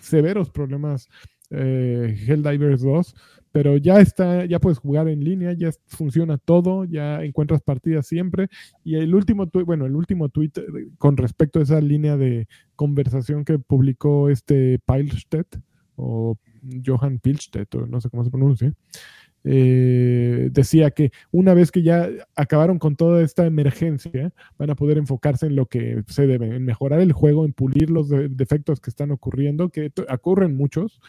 severos 0.03 0.49
problemas 0.49 1.09
eh, 1.49 2.15
Helldivers 2.27 2.81
2, 2.81 3.15
pero 3.51 3.77
ya 3.77 3.99
está, 3.99 4.45
ya 4.45 4.59
puedes 4.59 4.79
jugar 4.79 5.07
en 5.07 5.23
línea, 5.23 5.53
ya 5.53 5.69
funciona 5.85 6.37
todo, 6.37 6.85
ya 6.85 7.23
encuentras 7.23 7.61
partidas 7.61 8.07
siempre. 8.07 8.49
Y 8.83 8.95
el 8.95 9.13
último 9.13 9.47
tweet, 9.47 9.63
bueno, 9.63 9.85
el 9.85 9.95
último 9.95 10.29
tweet 10.29 10.51
eh, 10.57 10.61
con 10.97 11.17
respecto 11.17 11.59
a 11.59 11.63
esa 11.63 11.79
línea 11.79 12.17
de 12.17 12.47
conversación 12.75 13.45
que 13.45 13.59
publicó 13.59 14.29
este 14.29 14.79
Pilstedt 14.79 15.57
o 15.95 16.37
Johan 16.85 17.19
Pilstedt, 17.19 17.75
o 17.75 17.85
no 17.85 18.01
sé 18.01 18.09
cómo 18.09 18.23
se 18.23 18.31
pronuncia, 18.31 18.73
eh, 19.43 20.49
decía 20.51 20.91
que 20.91 21.11
una 21.31 21.53
vez 21.53 21.71
que 21.71 21.81
ya 21.83 22.09
acabaron 22.35 22.79
con 22.79 22.95
toda 22.95 23.21
esta 23.23 23.45
emergencia, 23.45 24.31
van 24.57 24.69
a 24.69 24.75
poder 24.75 24.97
enfocarse 24.97 25.47
en 25.47 25.55
lo 25.55 25.65
que 25.65 26.03
se 26.07 26.27
debe, 26.27 26.55
en 26.55 26.65
mejorar 26.65 27.01
el 27.01 27.11
juego, 27.11 27.45
en 27.45 27.53
pulir 27.53 27.89
los 27.89 28.09
de- 28.09 28.29
defectos 28.29 28.79
que 28.79 28.89
están 28.89 29.11
ocurriendo, 29.11 29.69
que 29.69 29.91
ocurren 30.09 30.55
muchos, 30.55 31.01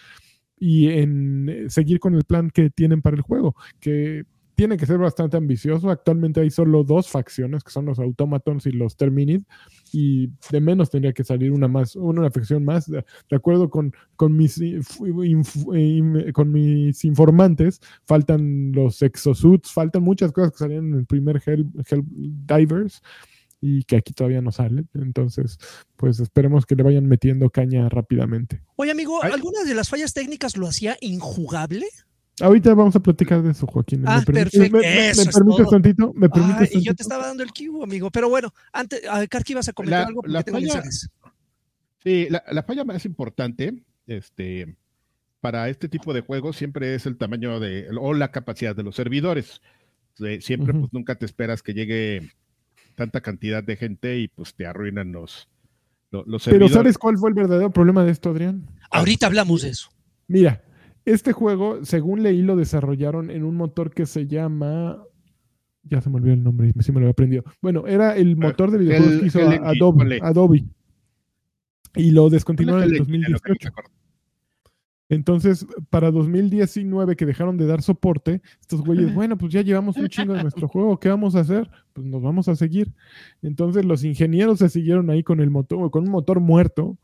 y 0.58 0.88
en 0.88 1.48
eh, 1.48 1.64
seguir 1.68 1.98
con 2.00 2.14
el 2.14 2.24
plan 2.24 2.50
que 2.50 2.70
tienen 2.70 3.02
para 3.02 3.16
el 3.16 3.22
juego, 3.22 3.54
que 3.80 4.24
tiene 4.54 4.76
que 4.76 4.86
ser 4.86 4.98
bastante 4.98 5.36
ambicioso. 5.36 5.90
Actualmente 5.90 6.40
hay 6.40 6.50
solo 6.50 6.84
dos 6.84 7.08
facciones, 7.08 7.64
que 7.64 7.70
son 7.70 7.86
los 7.86 7.98
automatons 7.98 8.66
y 8.66 8.72
los 8.72 8.96
terminid, 8.96 9.42
y 9.92 10.30
de 10.50 10.60
menos 10.60 10.90
tendría 10.90 11.12
que 11.12 11.24
salir 11.24 11.52
una 11.52 11.68
más, 11.68 11.96
una 11.96 12.30
facción 12.30 12.64
más. 12.64 12.90
De, 12.90 13.04
acuerdo 13.32 13.68
con, 13.70 13.92
con, 14.16 14.36
mis, 14.36 14.60
con 16.32 16.52
mis 16.52 17.04
informantes, 17.04 17.80
faltan 18.04 18.72
los 18.72 19.02
exosuits, 19.02 19.72
faltan 19.72 20.02
muchas 20.02 20.32
cosas 20.32 20.52
que 20.52 20.58
salieron 20.58 20.92
en 20.92 20.98
el 21.00 21.06
primer 21.06 21.42
Hell, 21.44 21.66
Divers 21.76 23.02
y 23.60 23.82
que 23.84 23.96
aquí 23.96 24.12
todavía 24.12 24.42
no 24.42 24.52
salen. 24.52 24.88
Entonces, 24.94 25.58
pues 25.96 26.20
esperemos 26.20 26.66
que 26.66 26.76
le 26.76 26.82
vayan 26.82 27.06
metiendo 27.06 27.48
caña 27.50 27.88
rápidamente. 27.88 28.60
Oye, 28.76 28.90
amigo. 28.90 29.22
¿algunas 29.22 29.66
de 29.66 29.74
las 29.74 29.88
fallas 29.88 30.12
técnicas 30.12 30.56
lo 30.56 30.66
hacía 30.66 30.96
injugable? 31.00 31.86
Ahorita 32.40 32.74
vamos 32.74 32.96
a 32.96 33.00
platicar 33.00 33.42
de 33.42 33.52
eso, 33.52 33.66
Joaquín. 33.66 34.02
Ah, 34.06 34.18
¿Me 34.18 34.24
permites, 34.24 34.52
perfecto. 34.52 34.76
me- 34.78 34.82
me- 34.82 35.08
Eso 35.10 35.22
me 35.22 35.28
es 35.30 35.34
permites 35.36 35.68
tantito? 35.70 36.12
¿Me 36.14 36.28
permites 36.28 36.70
Ay, 36.74 36.82
yo 36.82 36.94
te 36.94 37.02
estaba 37.02 37.26
dando 37.28 37.42
el 37.44 37.52
kibo, 37.52 37.84
amigo. 37.84 38.10
Pero 38.10 38.28
bueno, 38.28 38.52
antes, 38.72 39.02
a 39.08 39.20
ver, 39.20 39.28
Karki, 39.28 39.54
vas 39.54 39.68
a 39.68 39.72
comentar 39.72 40.00
La- 40.00 40.06
algo 40.08 40.22
la 40.26 40.42
falla-. 40.42 40.82
Sí, 42.02 42.26
la, 42.30 42.42
la 42.50 42.62
falla 42.64 42.84
más 42.84 43.04
importante 43.06 43.74
este, 44.06 44.76
para 45.40 45.68
este 45.68 45.88
tipo 45.88 46.12
de 46.12 46.20
juegos 46.22 46.56
siempre 46.56 46.94
es 46.94 47.06
el 47.06 47.16
tamaño 47.16 47.60
de, 47.60 47.86
o 47.98 48.12
la 48.14 48.30
capacidad 48.30 48.74
de 48.74 48.82
los 48.82 48.96
servidores. 48.96 49.62
Eh, 50.20 50.40
siempre, 50.40 50.74
pues 50.74 50.92
nunca 50.92 51.14
te 51.14 51.24
esperas 51.26 51.62
que 51.62 51.72
llegue 51.72 52.30
tanta 52.94 53.20
cantidad 53.20 53.62
de 53.62 53.76
gente 53.76 54.18
y 54.18 54.28
pues 54.28 54.54
te 54.54 54.66
arruinan 54.66 55.12
los, 55.12 55.48
lo- 56.10 56.24
los, 56.26 56.44
Pero 56.44 56.54
servidores. 56.66 56.72
¿sabes 56.74 56.98
cuál 56.98 57.16
fue 57.16 57.30
el 57.30 57.34
verdadero 57.34 57.70
problema 57.70 58.04
de 58.04 58.10
esto, 58.12 58.30
Adrián? 58.30 58.66
Ahorita 58.90 59.26
hablamos 59.26 59.62
de 59.62 59.70
eso. 59.70 59.88
Mira, 60.28 60.62
este 61.04 61.32
juego, 61.32 61.84
según 61.84 62.22
leí, 62.22 62.42
lo 62.42 62.56
desarrollaron 62.56 63.30
en 63.30 63.44
un 63.44 63.56
motor 63.56 63.90
que 63.92 64.06
se 64.06 64.26
llama. 64.26 65.02
Ya 65.82 66.00
se 66.00 66.08
me 66.08 66.16
olvidó 66.16 66.32
el 66.34 66.42
nombre, 66.42 66.72
sí 66.80 66.92
me 66.92 67.00
lo 67.00 67.06
había 67.06 67.12
aprendido. 67.12 67.44
Bueno, 67.60 67.86
era 67.86 68.16
el 68.16 68.36
motor 68.36 68.70
de 68.70 68.78
videojuegos 68.78 69.12
Hell- 69.14 69.20
que 69.20 69.26
hizo 69.26 69.40
Adobe. 69.40 70.18
Adobe. 70.22 70.64
Y 71.96 72.10
lo 72.10 72.30
descontinuaron 72.30 72.84
en 72.84 72.88
el 72.88 72.94
el 72.96 73.00
ingeniero, 73.02 73.26
que 73.26 73.32
no 73.50 73.54
2018. 73.54 73.62
se 73.62 73.68
acuerda. 73.68 73.90
Entonces, 75.10 75.66
para 75.90 76.10
2019, 76.10 77.14
que 77.16 77.26
dejaron 77.26 77.58
de 77.58 77.66
dar 77.66 77.82
soporte, 77.82 78.40
estos 78.60 78.80
güeyes, 78.80 79.14
bueno, 79.14 79.36
pues 79.36 79.52
ya 79.52 79.60
llevamos 79.60 79.96
un 79.98 80.08
chingo 80.08 80.32
de 80.32 80.42
nuestro 80.42 80.66
juego, 80.68 80.98
¿qué 80.98 81.10
vamos 81.10 81.34
a 81.36 81.40
hacer? 81.40 81.70
Pues 81.92 82.06
nos 82.06 82.22
vamos 82.22 82.48
a 82.48 82.56
seguir. 82.56 82.92
Entonces, 83.42 83.84
los 83.84 84.02
ingenieros 84.04 84.58
se 84.60 84.70
siguieron 84.70 85.10
ahí 85.10 85.22
con 85.22 85.40
el 85.40 85.50
motor, 85.50 85.90
con 85.90 86.04
un 86.04 86.10
motor 86.10 86.40
muerto. 86.40 86.98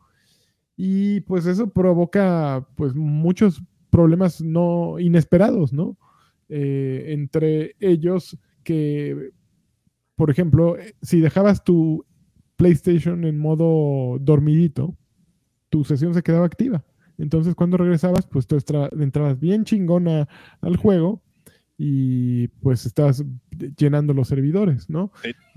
Y 0.76 1.20
pues 1.20 1.44
eso 1.44 1.68
provoca 1.68 2.66
pues 2.74 2.94
muchos 2.94 3.62
problemas 4.00 4.40
no 4.40 4.98
inesperados, 4.98 5.74
¿no? 5.74 5.98
Eh, 6.48 7.04
entre 7.08 7.76
ellos 7.80 8.38
que, 8.64 9.30
por 10.16 10.30
ejemplo, 10.30 10.76
si 11.02 11.20
dejabas 11.20 11.62
tu 11.64 12.06
PlayStation 12.56 13.24
en 13.24 13.38
modo 13.38 14.18
dormidito, 14.18 14.96
tu 15.68 15.84
sesión 15.84 16.14
se 16.14 16.22
quedaba 16.22 16.46
activa. 16.46 16.82
Entonces 17.18 17.54
cuando 17.54 17.76
regresabas, 17.76 18.26
pues 18.26 18.46
tú 18.46 18.56
entrabas 18.98 19.38
bien 19.38 19.64
chingona 19.64 20.26
al 20.62 20.76
juego 20.76 21.22
y 21.76 22.48
pues 22.62 22.86
estás 22.86 23.22
llenando 23.77 24.14
los 24.14 24.29
servidores, 24.29 24.88
¿no? 24.88 25.12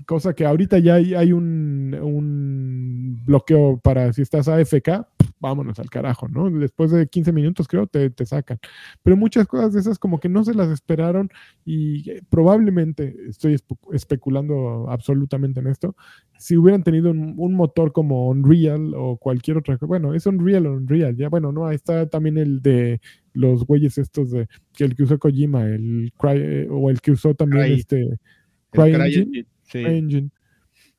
Cosa 0.06 0.34
que 0.34 0.46
ahorita 0.46 0.78
ya 0.78 0.94
hay, 0.94 1.32
un, 1.32 1.96
un, 2.00 3.22
bloqueo 3.24 3.78
para 3.78 4.12
si 4.12 4.22
estás 4.22 4.48
AFK, 4.48 5.06
vámonos 5.40 5.78
al 5.78 5.90
carajo, 5.90 6.28
¿no? 6.28 6.50
Después 6.50 6.90
de 6.90 7.06
15 7.06 7.32
minutos 7.32 7.68
creo 7.68 7.86
te, 7.86 8.10
te 8.10 8.26
sacan. 8.26 8.58
Pero 9.02 9.16
muchas 9.16 9.46
cosas 9.46 9.72
de 9.72 9.80
esas 9.80 9.98
como 9.98 10.20
que 10.20 10.28
no 10.28 10.44
se 10.44 10.54
las 10.54 10.68
esperaron 10.68 11.30
y 11.64 12.10
eh, 12.10 12.22
probablemente, 12.28 13.16
estoy 13.28 13.56
especulando 13.92 14.86
absolutamente 14.88 15.60
en 15.60 15.66
esto, 15.66 15.96
si 16.38 16.56
hubieran 16.56 16.82
tenido 16.82 17.10
un, 17.10 17.54
motor 17.54 17.92
como 17.92 18.28
Unreal 18.28 18.92
o 18.96 19.16
cualquier 19.16 19.58
otra 19.58 19.76
cosa, 19.76 19.86
bueno, 19.86 20.14
es 20.14 20.26
Unreal 20.26 20.66
o 20.66 20.74
Unreal, 20.74 21.16
ya 21.16 21.28
bueno, 21.28 21.52
no, 21.52 21.66
ahí 21.66 21.76
está 21.76 22.08
también 22.08 22.38
el 22.38 22.60
de 22.60 23.00
los 23.32 23.64
güeyes 23.66 23.98
estos 23.98 24.30
de 24.30 24.48
que 24.72 24.84
el 24.84 24.94
que 24.94 25.04
usó 25.04 25.18
Kojima, 25.18 25.66
el 25.66 26.12
Cry, 26.18 26.36
eh, 26.36 26.68
o 26.70 26.90
el 26.90 27.00
que 27.00 27.12
usó 27.12 27.34
también 27.34 27.72
este 27.72 27.93
Cry, 28.70 29.44
Engine, 29.72 30.30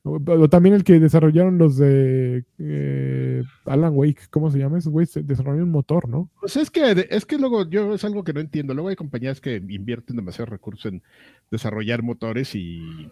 O, 0.03 0.49
también 0.49 0.75
el 0.75 0.84
que 0.84 0.99
desarrollaron 0.99 1.58
los 1.58 1.77
de 1.77 2.45
eh, 2.60 3.43
Alan 3.65 3.93
Wake, 3.95 4.27
¿cómo 4.29 4.51
se 4.51 4.60
llama? 4.60 4.77
Esos 4.77 4.91
güeyes 4.91 5.13
desarrollaron 5.25 5.67
un 5.67 5.71
motor, 5.71 6.08
¿no? 6.08 6.29
Pues 6.39 6.58
es 6.58 6.69
que, 6.69 7.08
es 7.10 7.25
que 7.25 7.38
luego 7.38 7.69
yo 7.69 7.93
es 7.93 8.03
algo 8.03 8.23
que 8.23 8.34
no 8.34 8.39
entiendo. 8.39 8.73
Luego 8.73 8.89
hay 8.89 8.95
compañías 8.95 9.41
que 9.41 9.55
invierten 9.55 10.15
demasiados 10.15 10.49
recursos 10.49 10.91
en 10.91 11.03
desarrollar 11.51 12.03
motores 12.03 12.55
y 12.55 13.10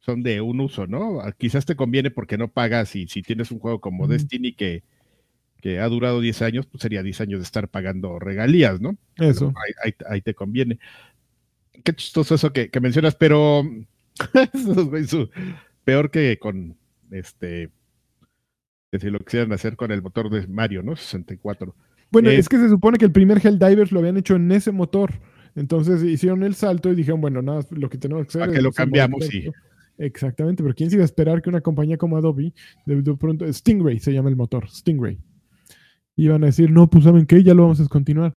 son 0.00 0.22
de 0.22 0.40
un 0.40 0.60
uso, 0.60 0.86
¿no? 0.86 1.20
Quizás 1.38 1.66
te 1.66 1.76
conviene 1.76 2.10
porque 2.10 2.38
no 2.38 2.48
pagas 2.48 2.96
y 2.96 3.06
si 3.08 3.22
tienes 3.22 3.50
un 3.50 3.58
juego 3.58 3.80
como 3.80 4.08
Destiny 4.08 4.54
que 4.54 4.82
que 5.60 5.80
ha 5.80 5.88
durado 5.88 6.20
10 6.20 6.42
años, 6.42 6.66
pues 6.66 6.82
sería 6.82 7.02
10 7.02 7.20
años 7.20 7.40
de 7.40 7.44
estar 7.44 7.68
pagando 7.68 8.18
regalías, 8.18 8.80
¿no? 8.80 8.96
Eso. 9.16 9.52
Ahí, 10.08 10.20
te 10.20 10.34
conviene. 10.34 10.78
Qué 11.84 11.94
chistoso 11.94 12.34
eso 12.34 12.52
que, 12.52 12.70
mencionas, 12.80 13.14
pero 13.14 13.62
peor 15.84 16.10
que 16.10 16.38
con 16.38 16.76
este, 17.10 17.70
que 18.90 18.98
si 18.98 19.10
lo 19.10 19.18
quisieran 19.20 19.52
hacer 19.52 19.76
con 19.76 19.90
el 19.90 20.02
motor 20.02 20.30
de 20.30 20.46
Mario, 20.46 20.82
¿no? 20.82 20.96
64. 20.96 21.74
Bueno, 22.10 22.30
es 22.30 22.48
que 22.48 22.56
se 22.56 22.68
supone 22.68 22.98
que 22.98 23.04
el 23.04 23.12
primer 23.12 23.44
Helldivers 23.44 23.92
lo 23.92 24.00
habían 24.00 24.16
hecho 24.16 24.36
en 24.36 24.50
ese 24.50 24.72
motor. 24.72 25.12
Entonces 25.54 26.02
hicieron 26.02 26.42
el 26.42 26.54
salto 26.54 26.90
y 26.92 26.94
dijeron, 26.94 27.20
bueno, 27.20 27.42
nada, 27.42 27.62
lo 27.70 27.90
que 27.90 27.98
tenemos 27.98 28.26
que 28.26 28.38
hacer. 28.38 28.42
A 28.42 28.52
que 28.52 28.62
lo 28.62 28.72
cambiamos, 28.72 29.26
sí. 29.26 29.50
Exactamente, 29.98 30.62
pero 30.62 30.74
¿quién 30.74 30.90
se 30.90 30.96
iba 30.96 31.02
a 31.02 31.06
esperar 31.06 31.42
que 31.42 31.50
una 31.50 31.60
compañía 31.60 31.98
como 31.98 32.16
Adobe, 32.16 32.54
de 32.86 33.16
pronto, 33.16 33.52
Stingray 33.52 33.98
se 33.98 34.12
llama 34.12 34.28
el 34.28 34.36
motor, 34.36 34.68
Stingray, 34.70 35.18
iban 36.14 36.44
a 36.44 36.46
decir, 36.46 36.70
no, 36.70 36.88
pues 36.88 37.02
saben 37.02 37.26
qué, 37.26 37.42
ya 37.42 37.52
lo 37.52 37.62
vamos 37.62 37.80
a 37.80 37.82
descontinuar. 37.82 38.32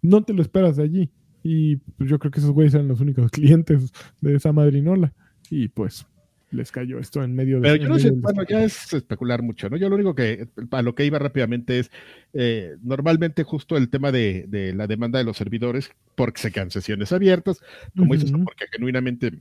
No 0.00 0.22
te 0.22 0.32
lo 0.32 0.42
esperas 0.42 0.76
de 0.76 0.84
allí. 0.84 1.10
Y 1.42 1.76
pues, 1.76 2.08
yo 2.08 2.18
creo 2.18 2.30
que 2.30 2.40
esos 2.40 2.52
güeyes 2.52 2.74
eran 2.74 2.88
los 2.88 3.00
únicos 3.00 3.30
clientes 3.30 3.92
de 4.20 4.36
esa 4.36 4.52
madrinola. 4.52 5.12
Y 5.50 5.68
pues 5.68 6.06
les 6.52 6.70
cayó 6.70 6.98
esto 6.98 7.22
en 7.22 7.34
medio 7.34 7.56
de... 7.56 7.62
Pero 7.62 7.76
yo 7.76 7.88
no 7.88 7.98
sé, 7.98 8.10
bueno, 8.10 8.42
ya 8.48 8.62
es 8.62 8.92
especular 8.92 9.42
mucho, 9.42 9.70
¿no? 9.70 9.76
Yo 9.76 9.88
lo 9.88 9.94
único 9.94 10.14
que, 10.14 10.48
a 10.70 10.82
lo 10.82 10.94
que 10.94 11.04
iba 11.04 11.18
rápidamente 11.18 11.78
es, 11.78 11.90
eh, 12.34 12.76
normalmente 12.82 13.42
justo 13.42 13.76
el 13.76 13.88
tema 13.88 14.12
de, 14.12 14.72
la 14.76 14.86
demanda 14.86 15.18
de 15.18 15.24
los 15.24 15.36
servidores, 15.36 15.90
porque 16.14 16.40
se 16.40 16.52
quedan 16.52 16.70
sesiones 16.70 17.12
abiertas, 17.12 17.60
como 17.96 18.14
dices, 18.14 18.32
porque 18.32 18.66
genuinamente 18.70 19.40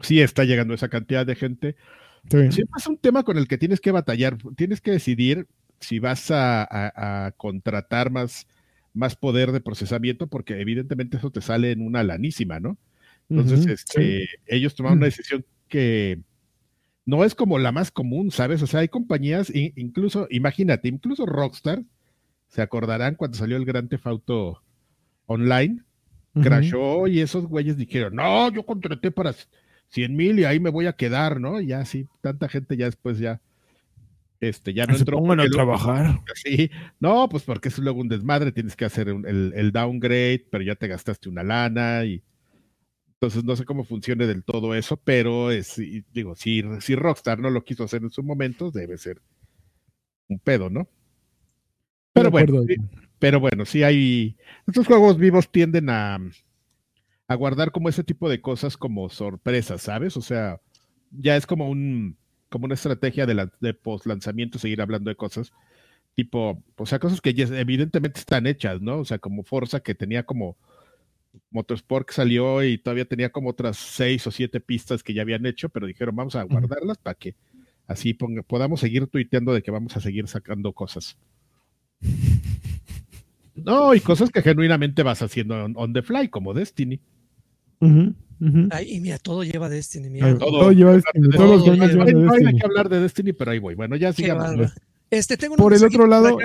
sí 0.00 0.20
está 0.20 0.44
llegando 0.44 0.74
esa 0.74 0.88
cantidad 0.88 1.24
de 1.24 1.36
gente. 1.36 1.76
Siempre 2.28 2.66
es 2.76 2.86
un 2.86 2.98
tema 2.98 3.22
con 3.22 3.38
el 3.38 3.48
que 3.48 3.58
tienes 3.58 3.80
que 3.80 3.92
batallar, 3.92 4.36
tienes 4.56 4.80
que 4.80 4.90
decidir 4.90 5.46
si 5.80 5.98
vas 5.98 6.30
a, 6.30 7.32
contratar 7.36 8.10
más, 8.10 8.46
más 8.96 9.14
poder 9.14 9.52
de 9.52 9.60
procesamiento, 9.60 10.26
porque 10.26 10.60
evidentemente 10.60 11.18
eso 11.18 11.30
te 11.30 11.40
sale 11.40 11.70
en 11.70 11.82
una 11.82 12.02
lanísima, 12.02 12.58
¿no? 12.58 12.78
Entonces, 13.28 13.66
este, 13.66 14.28
ellos 14.46 14.74
tomaron 14.74 14.98
una 14.98 15.06
decisión 15.06 15.44
que 15.68 16.20
no 17.04 17.24
es 17.24 17.34
como 17.34 17.58
la 17.58 17.72
más 17.72 17.90
común, 17.90 18.30
¿sabes? 18.30 18.62
O 18.62 18.66
sea, 18.66 18.80
hay 18.80 18.88
compañías, 18.88 19.52
incluso, 19.54 20.26
imagínate, 20.30 20.88
incluso 20.88 21.26
Rockstar, 21.26 21.82
se 22.48 22.62
acordarán 22.62 23.16
cuando 23.16 23.36
salió 23.36 23.56
el 23.56 23.64
Gran 23.64 23.88
Theft 23.88 24.06
Auto 24.06 24.62
Online, 25.26 25.82
crashó 26.42 27.06
y 27.06 27.20
esos 27.20 27.46
güeyes 27.46 27.76
dijeron, 27.76 28.14
no, 28.14 28.50
yo 28.52 28.64
contraté 28.64 29.10
para 29.10 29.34
100 29.88 30.16
mil 30.16 30.38
y 30.38 30.44
ahí 30.44 30.60
me 30.60 30.70
voy 30.70 30.86
a 30.86 30.94
quedar, 30.94 31.40
¿no? 31.40 31.60
Y 31.60 31.68
ya 31.68 31.84
sí, 31.84 32.06
tanta 32.20 32.48
gente 32.48 32.76
ya 32.76 32.86
después 32.86 33.18
ya 33.18 33.40
este, 34.40 34.74
ya 34.74 34.86
no 34.86 34.94
se 34.96 35.04
pongan 35.04 35.40
a 35.40 35.48
trabajar. 35.48 36.20
Sí, 36.34 36.70
no, 37.00 37.28
pues 37.28 37.42
porque 37.44 37.68
es 37.68 37.78
luego 37.78 38.00
un 38.00 38.08
desmadre, 38.08 38.52
tienes 38.52 38.76
que 38.76 38.84
hacer 38.84 39.08
el, 39.08 39.72
downgrade, 39.72 40.46
pero 40.50 40.62
ya 40.64 40.74
te 40.74 40.88
gastaste 40.88 41.28
una 41.28 41.42
lana 41.42 42.04
y 42.04 42.22
entonces 43.14 43.44
no 43.44 43.56
sé 43.56 43.64
cómo 43.64 43.84
funcione 43.84 44.26
del 44.26 44.44
todo 44.44 44.74
eso, 44.74 44.98
pero 44.98 45.50
es, 45.50 45.80
digo, 46.12 46.34
si, 46.34 46.62
si 46.80 46.94
Rockstar 46.94 47.38
no 47.38 47.50
lo 47.50 47.64
quiso 47.64 47.84
hacer 47.84 48.02
en 48.02 48.10
su 48.10 48.22
momento, 48.22 48.70
debe 48.70 48.98
ser 48.98 49.22
un 50.28 50.38
pedo, 50.38 50.68
¿no? 50.68 50.88
Pero 52.12 52.30
bueno, 52.30 52.62
pero 53.18 53.40
bueno, 53.40 53.64
sí 53.64 53.82
hay, 53.82 54.36
estos 54.66 54.86
juegos 54.86 55.18
vivos 55.18 55.50
tienden 55.50 55.88
a, 55.88 56.18
a 57.28 57.34
guardar 57.34 57.72
como 57.72 57.88
ese 57.88 58.04
tipo 58.04 58.28
de 58.28 58.40
cosas 58.40 58.76
como 58.76 59.08
sorpresas, 59.08 59.82
¿sabes? 59.82 60.16
O 60.16 60.22
sea, 60.22 60.60
ya 61.10 61.36
es 61.36 61.46
como 61.46 61.68
un 61.68 62.18
como 62.56 62.64
una 62.64 62.74
estrategia 62.74 63.26
de, 63.26 63.34
la, 63.34 63.52
de 63.60 63.74
post 63.74 64.06
lanzamiento 64.06 64.58
seguir 64.58 64.80
hablando 64.80 65.10
de 65.10 65.16
cosas 65.16 65.52
tipo, 66.14 66.64
o 66.76 66.86
sea, 66.86 66.98
cosas 66.98 67.20
que 67.20 67.34
evidentemente 67.36 68.18
están 68.18 68.46
hechas, 68.46 68.80
¿no? 68.80 69.00
O 69.00 69.04
sea, 69.04 69.18
como 69.18 69.44
Forza 69.44 69.80
que 69.80 69.94
tenía 69.94 70.22
como 70.24 70.56
Motorsport 71.50 72.08
que 72.08 72.14
salió 72.14 72.64
y 72.64 72.78
todavía 72.78 73.04
tenía 73.04 73.30
como 73.30 73.50
otras 73.50 73.76
seis 73.76 74.26
o 74.26 74.30
siete 74.30 74.58
pistas 74.58 75.02
que 75.02 75.12
ya 75.12 75.20
habían 75.20 75.44
hecho, 75.44 75.68
pero 75.68 75.86
dijeron, 75.86 76.16
vamos 76.16 76.34
a 76.34 76.44
guardarlas 76.44 76.96
para 76.96 77.18
que 77.18 77.36
así 77.86 78.14
podamos 78.14 78.80
seguir 78.80 79.06
tuiteando 79.08 79.52
de 79.52 79.62
que 79.62 79.70
vamos 79.70 79.94
a 79.98 80.00
seguir 80.00 80.26
sacando 80.26 80.72
cosas. 80.72 81.16
No, 83.58 83.94
y 83.94 84.00
cosas 84.00 84.28
que 84.28 84.42
genuinamente 84.42 85.02
vas 85.02 85.22
haciendo 85.22 85.54
on, 85.64 85.92
the 85.94 86.02
fly, 86.02 86.28
como 86.28 86.52
Destiny. 86.52 87.00
Ay, 88.70 88.94
y 88.94 89.00
mira, 89.00 89.18
todo 89.18 89.44
lleva 89.44 89.68
Destiny. 89.68 90.10
Mira. 90.10 90.36
todo, 90.36 90.72
lleva 90.72 90.92
Destiny. 90.92 91.28
Todos 91.30 91.66
los 91.66 91.78
no, 91.78 92.04
no 92.04 92.32
hay 92.32 92.56
que 92.56 92.64
hablar 92.66 92.88
de 92.88 93.00
Destiny, 93.00 93.32
pero 93.32 93.50
ahí 93.50 93.58
voy. 93.58 93.74
Bueno, 93.74 93.96
ya 93.96 94.12
sigamos. 94.12 94.72
Este, 95.10 95.36
tengo 95.36 95.56
Por 95.56 95.72
el 95.72 95.84
otro 95.84 96.06
lado. 96.06 96.38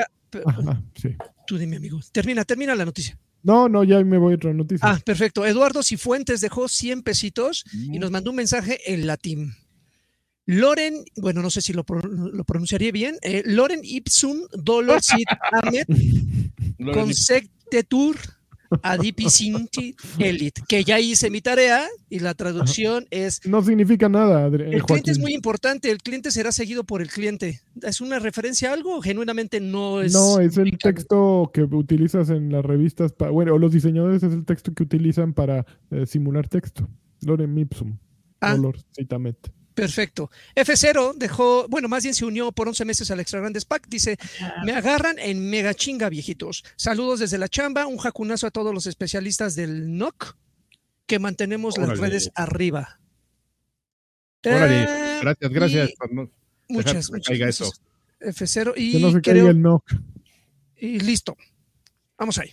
sí. 0.96 1.16
Tú 1.48 1.58
dime, 1.58 1.78
amigo. 1.78 2.00
Termina, 2.12 2.46
termina 2.46 2.76
la 2.76 2.86
noticia. 2.86 3.18
No, 3.44 3.68
no, 3.68 3.84
ya 3.84 4.04
me 4.04 4.18
voy 4.18 4.34
a 4.34 4.36
otra 4.36 4.54
noticia. 4.54 4.88
Ah, 4.88 5.00
perfecto. 5.04 5.46
Eduardo 5.46 5.82
Cifuentes 5.82 6.42
dejó 6.42 6.68
100 6.68 7.02
pesitos 7.02 7.66
y 7.74 7.98
nos 7.98 8.12
mandó 8.12 8.30
un 8.30 8.38
mensaje 8.38 8.80
en 8.94 9.08
latín. 9.08 9.54
Loren, 10.46 11.04
bueno, 11.18 11.42
no 11.42 11.50
sé 11.50 11.62
si 11.62 11.74
lo, 11.74 11.86
lo 11.88 12.44
pronunciaría 12.44 12.92
bien, 12.92 13.18
eh, 13.22 13.44
Loren 13.46 13.82
ipsum 13.84 14.42
dolor 14.54 15.02
sit 15.02 15.28
amet 15.52 15.88
consectetur 16.94 18.18
Adipicinti 18.84 19.96
Elite, 20.20 20.62
que 20.68 20.84
ya 20.84 21.00
hice 21.00 21.30
mi 21.30 21.42
tarea 21.42 21.88
y 22.10 22.20
la 22.20 22.34
traducción 22.34 23.06
es... 23.10 23.46
No 23.46 23.64
significa 23.64 24.10
nada. 24.10 24.48
el 24.48 24.84
cliente 24.84 25.12
es 25.12 25.20
muy 25.20 25.34
importante, 25.34 25.92
el 25.92 26.00
cliente 26.00 26.32
será 26.32 26.52
seguido 26.52 26.84
por 26.84 27.02
el 27.02 27.10
cliente. 27.10 27.62
¿Es 27.82 28.02
una 28.02 28.20
referencia 28.20 28.70
a 28.70 28.74
algo? 28.74 29.02
Genuinamente 29.02 29.60
no 29.60 30.02
es... 30.02 30.14
No, 30.14 30.40
es 30.40 30.58
el 30.58 30.78
texto 30.78 31.52
que 31.54 31.64
utilizas 31.64 32.30
en 32.30 32.52
las 32.52 32.64
revistas, 32.64 33.14
bueno, 33.32 33.54
o 33.54 33.58
los 33.58 33.72
diseñadores 33.72 34.24
es 34.24 34.34
el 34.34 34.46
texto 34.46 34.74
que 34.74 34.84
utilizan 34.84 35.34
para 35.34 35.66
eh, 35.90 36.06
simular 36.06 36.48
texto. 36.48 36.88
Lorem 37.22 37.58
ipsum. 37.58 37.98
Ah. 38.40 38.56
Dolor, 38.56 38.78
citamente. 38.92 39.52
Perfecto. 39.82 40.30
F0 40.56 41.16
dejó, 41.16 41.68
bueno, 41.68 41.88
más 41.88 42.04
bien 42.04 42.14
se 42.14 42.24
unió 42.24 42.52
por 42.52 42.68
11 42.68 42.86
meses 42.86 43.10
al 43.10 43.20
Extra 43.20 43.40
Grandes 43.40 43.66
Pack. 43.66 43.88
Dice, 43.88 44.16
me 44.64 44.74
agarran 44.74 45.18
en 45.18 45.50
mega 45.50 45.74
chinga, 45.74 46.08
viejitos. 46.08 46.64
Saludos 46.76 47.20
desde 47.20 47.40
la 47.40 47.50
chamba, 47.50 47.88
un 47.88 47.98
jacunazo 47.98 48.46
a 48.46 48.52
todos 48.52 48.76
los 48.76 48.86
especialistas 48.86 49.56
del 49.56 49.98
NOC 49.98 50.38
que 51.08 51.18
mantenemos 51.18 51.80
las 51.80 51.98
redes 51.98 52.30
arriba. 52.36 53.00
Eh, 54.44 55.20
gracias, 55.24 55.52
gracias. 55.52 55.94
muchas, 56.70 57.10
muchas 57.10 57.40
gracias. 57.40 57.82
F0 58.20 58.74
y 58.78 58.92
que 58.92 59.00
no 59.00 59.12
se 59.14 59.22
creo, 59.22 59.50
el 59.50 59.64
NOC. 59.64 59.84
Y 60.78 61.00
listo. 61.00 61.36
Vamos 62.20 62.38
ahí. 62.38 62.52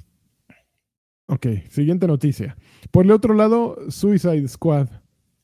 Ok, 1.27 1.47
siguiente 1.69 2.07
noticia. 2.07 2.57
Por 2.91 3.05
el 3.05 3.11
otro 3.11 3.35
lado, 3.35 3.91
Suicide 3.91 4.49
Squad. 4.49 4.89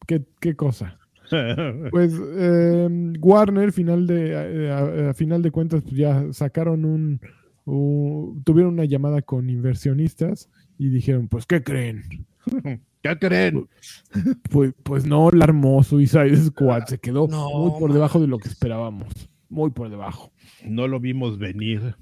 ¿Qué, 0.06 0.24
qué 0.40 0.56
cosa? 0.56 0.98
Pues 1.90 2.12
eh, 2.36 3.12
Warner, 3.20 3.72
final 3.72 4.06
de, 4.06 4.70
a, 4.70 5.10
a 5.10 5.14
final 5.14 5.42
de 5.42 5.50
cuentas, 5.50 5.82
pues 5.82 5.96
ya 5.96 6.26
sacaron 6.32 6.84
un, 6.84 7.20
un- 7.64 8.42
tuvieron 8.44 8.74
una 8.74 8.84
llamada 8.84 9.22
con 9.22 9.48
inversionistas 9.50 10.48
y 10.78 10.88
dijeron, 10.88 11.28
pues, 11.28 11.46
¿qué 11.46 11.62
creen? 11.62 12.02
¿Qué 13.02 13.18
creen? 13.18 13.68
Pues, 14.50 14.72
pues 14.82 15.04
no, 15.06 15.30
la 15.30 15.44
armó 15.44 15.82
Suicide 15.82 16.36
Squad, 16.36 16.84
se 16.86 16.98
quedó 16.98 17.26
No, 17.28 17.50
muy 17.50 17.78
por 17.80 17.92
debajo 17.92 18.20
de 18.20 18.26
lo 18.28 18.38
que 18.38 18.48
esperábamos, 18.48 19.08
muy 19.48 19.70
por 19.70 19.90
debajo. 19.90 20.32
No 20.64 20.86
lo 20.88 21.00
vimos 21.00 21.38
venir. 21.38 21.96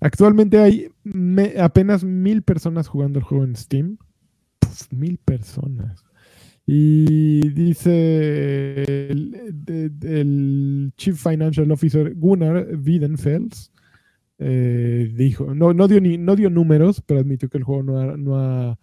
Actualmente 0.00 0.58
hay 0.58 0.88
me- 1.04 1.54
apenas 1.60 2.04
mil 2.04 2.42
personas 2.42 2.88
jugando 2.88 3.18
el 3.18 3.24
juego 3.24 3.44
en 3.44 3.56
Steam. 3.56 3.98
Puf, 4.58 4.92
mil 4.92 5.18
personas. 5.18 6.04
Y 6.68 7.48
dice 7.50 9.08
el, 9.12 10.92
Chief 10.96 11.16
Financial 11.16 11.70
Officer 11.70 12.12
Gunnar 12.16 12.66
Wiedenfels, 12.84 13.70
eh, 14.38 15.12
dijo, 15.14 15.54
no, 15.54 15.72
no, 15.72 15.86
dio 15.86 16.00
ni, 16.00 16.18
no 16.18 16.34
dio 16.34 16.50
números, 16.50 17.00
pero 17.06 17.20
admitió 17.20 17.48
que 17.48 17.58
el 17.58 17.64
juego 17.64 17.84
no 17.84 18.00
ha, 18.00 18.16
no 18.16 18.78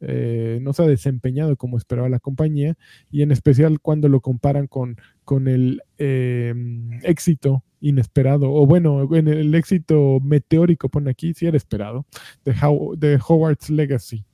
eh, 0.00 0.60
no 0.62 0.72
se 0.72 0.82
ha 0.84 0.86
desempeñado 0.86 1.56
como 1.56 1.78
esperaba 1.78 2.08
la 2.08 2.20
compañía, 2.20 2.76
y 3.10 3.22
en 3.22 3.32
especial 3.32 3.80
cuando 3.80 4.08
lo 4.08 4.20
comparan 4.20 4.68
con, 4.68 4.96
con 5.24 5.48
el 5.48 5.82
eh, 5.98 6.54
éxito 7.02 7.64
inesperado, 7.80 8.52
o 8.52 8.66
bueno, 8.66 9.12
en 9.16 9.26
el 9.26 9.52
éxito 9.56 10.20
meteórico, 10.22 10.88
pone 10.88 11.10
aquí, 11.10 11.34
si 11.34 11.46
era 11.46 11.56
esperado, 11.56 12.06
de, 12.44 12.52
How- 12.52 12.96
de 12.96 13.18
Howard's 13.26 13.68
Legacy. 13.68 14.24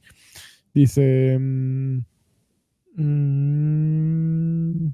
Dice... 0.74 1.38
mm, 1.40 2.00
mm, 2.96 4.87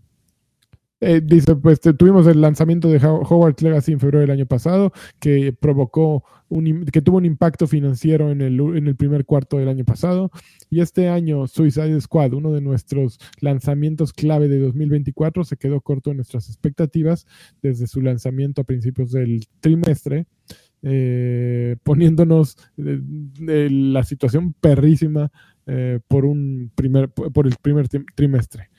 eh, 1.01 1.21
dice, 1.25 1.55
pues 1.55 1.81
tuvimos 1.81 2.27
el 2.27 2.41
lanzamiento 2.41 2.89
de 2.89 2.99
How- 2.99 3.23
Hogwarts 3.23 3.63
Legacy 3.63 3.93
en 3.93 4.01
febrero 4.01 4.21
del 4.21 4.33
año 4.33 4.47
pasado, 4.47 4.93
que 5.21 5.53
provocó 5.53 6.25
un, 6.49 6.87
que 6.87 7.03
tuvo 7.03 7.19
un 7.19 7.25
impacto 7.25 7.69
financiero 7.69 8.31
en 8.33 8.41
el, 8.41 8.59
en 8.59 8.89
el 8.89 8.97
primer 8.97 9.25
cuarto 9.25 9.59
del 9.59 9.69
año 9.69 9.85
pasado. 9.85 10.33
Y 10.71 10.81
este 10.81 11.09
año 11.09 11.47
Suicide 11.47 12.01
Squad, 12.01 12.33
uno 12.33 12.53
de 12.53 12.63
nuestros 12.63 13.21
lanzamientos 13.41 14.13
clave 14.13 14.49
de 14.49 14.59
2024, 14.59 15.45
se 15.45 15.57
quedó 15.57 15.81
corto 15.81 16.11
en 16.11 16.17
nuestras 16.17 16.49
expectativas 16.49 17.27
desde 17.63 17.87
su 17.87 18.01
lanzamiento 18.01 18.63
a 18.63 18.65
principios 18.65 19.13
del 19.13 19.47
trimestre, 19.61 20.27
eh, 20.83 21.77
poniéndonos 21.85 22.57
de 22.77 23.69
la 23.71 24.03
situación 24.05 24.53
perrísima 24.55 25.31
eh, 25.69 26.01
por 26.09 26.25
un 26.25 26.73
primer 26.75 27.09
por 27.09 27.47
el 27.47 27.55
primer 27.63 27.89
tri- 27.89 28.05
trimestre. 28.17 28.71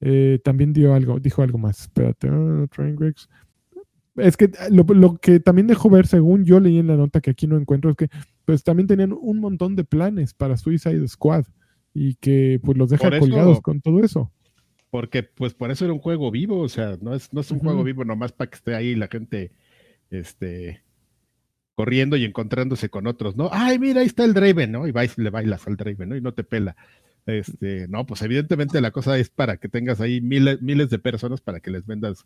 Eh, 0.00 0.40
también 0.42 0.72
dio 0.72 0.94
algo, 0.94 1.20
dijo 1.20 1.42
algo 1.42 1.58
más. 1.58 1.82
Espérate, 1.82 2.28
Train 2.74 2.96
Wrecks. 2.96 3.28
Es 4.16 4.36
que 4.36 4.50
ah, 4.58 4.68
lo, 4.70 4.84
lo 4.94 5.16
que 5.18 5.38
también 5.40 5.66
dejó 5.66 5.90
ver, 5.90 6.06
según 6.06 6.44
yo 6.44 6.58
leí 6.60 6.78
en 6.78 6.86
la 6.86 6.96
nota 6.96 7.20
que 7.20 7.30
aquí 7.30 7.46
no 7.46 7.56
encuentro, 7.56 7.90
es 7.90 7.96
que 7.96 8.08
pues 8.44 8.62
también 8.64 8.86
tenían 8.86 9.12
un 9.12 9.38
montón 9.40 9.76
de 9.76 9.84
planes 9.84 10.32
para 10.34 10.56
Suicide 10.56 11.06
Squad 11.08 11.44
y 11.94 12.14
que 12.14 12.58
pues 12.64 12.78
los 12.78 12.88
deja 12.90 13.08
eso- 13.08 13.18
colgados 13.20 13.60
con 13.60 13.80
todo 13.80 14.00
eso. 14.02 14.32
Porque, 14.90 15.22
pues, 15.22 15.54
por 15.54 15.70
eso 15.70 15.86
era 15.86 15.94
un 15.94 16.00
juego 16.00 16.30
vivo. 16.30 16.58
O 16.60 16.68
sea, 16.68 16.98
no 17.00 17.14
es, 17.14 17.32
no 17.32 17.40
es 17.40 17.50
un 17.50 17.60
juego 17.60 17.82
vivo 17.82 18.04
nomás 18.04 18.32
para 18.32 18.50
que 18.50 18.56
esté 18.56 18.74
ahí 18.74 18.94
la 18.94 19.08
gente, 19.08 19.50
este, 20.10 20.82
corriendo 21.82 22.16
y 22.16 22.24
encontrándose 22.24 22.88
con 22.90 23.08
otros, 23.08 23.34
¿no? 23.36 23.48
Ay, 23.52 23.76
mira, 23.80 24.02
ahí 24.02 24.06
está 24.06 24.24
el 24.24 24.34
Draven, 24.34 24.70
¿no? 24.70 24.86
Y 24.86 24.92
vais, 24.92 25.18
le 25.18 25.30
bailas 25.30 25.66
al 25.66 25.76
Draven, 25.76 26.08
¿no? 26.10 26.16
Y 26.16 26.20
no 26.20 26.32
te 26.32 26.44
pela. 26.44 26.76
Este, 27.26 27.88
no, 27.88 28.06
pues 28.06 28.22
evidentemente 28.22 28.80
la 28.80 28.92
cosa 28.92 29.18
es 29.18 29.30
para 29.30 29.56
que 29.56 29.68
tengas 29.68 30.00
ahí 30.00 30.20
miles, 30.20 30.62
miles 30.62 30.90
de 30.90 31.00
personas 31.00 31.40
para 31.40 31.58
que 31.58 31.72
les 31.72 31.84
vendas, 31.84 32.24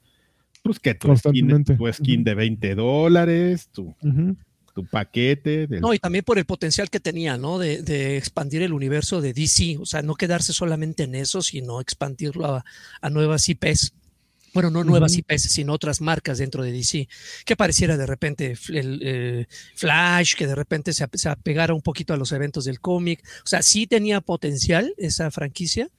pues 0.62 0.78
que 0.78 0.94
tu 0.94 1.08
skin, 1.30 1.48
tu 1.76 1.86
de 2.24 2.34
20 2.34 2.74
dólares, 2.74 3.68
tu, 3.72 3.94
tu 4.74 4.84
paquete. 4.84 5.66
del- 5.66 5.80
No, 5.80 5.94
y 5.94 5.98
también 5.98 6.22
por 6.24 6.38
el 6.38 6.44
potencial 6.44 6.90
que 6.90 7.00
tenía, 7.00 7.38
¿no? 7.38 7.58
De, 7.58 7.80
de 7.82 8.18
expandir 8.18 8.60
el 8.60 8.74
universo 8.74 9.22
de 9.22 9.32
DC, 9.32 9.78
o 9.80 9.86
sea, 9.86 10.02
no 10.02 10.16
quedarse 10.16 10.52
solamente 10.52 11.04
en 11.04 11.14
eso, 11.14 11.40
sino 11.40 11.80
expandirlo 11.80 12.44
a, 12.56 12.64
a 13.00 13.08
nuevas 13.10 13.48
IPs. 13.48 13.94
Bueno, 14.56 14.70
no 14.70 14.84
nuevas. 14.84 15.16
IPs, 15.16 15.42
sino 15.42 15.72
otras 15.74 16.00
marcas 16.00 16.38
dentro 16.38 16.62
de 16.62 16.72
DC. 16.72 17.08
Que 17.44 17.56
pareciera 17.56 17.96
de 17.96 18.06
repente 18.06 18.54
el, 18.70 19.00
eh, 19.02 19.46
Flash, 19.74 20.34
que 20.34 20.46
de 20.46 20.54
repente 20.54 20.92
se, 20.92 21.06
se 21.12 21.28
apegara 21.28 21.74
un 21.74 21.82
poquito 21.82 22.14
a 22.14 22.16
los 22.16 22.32
eventos 22.32 22.64
del 22.64 22.80
cómic. 22.80 23.22
O 23.44 23.46
sea, 23.46 23.60
sí 23.60 23.86
tenía 23.86 24.20
potencial 24.20 24.94
esa 24.96 25.30
franquicia, 25.30 25.90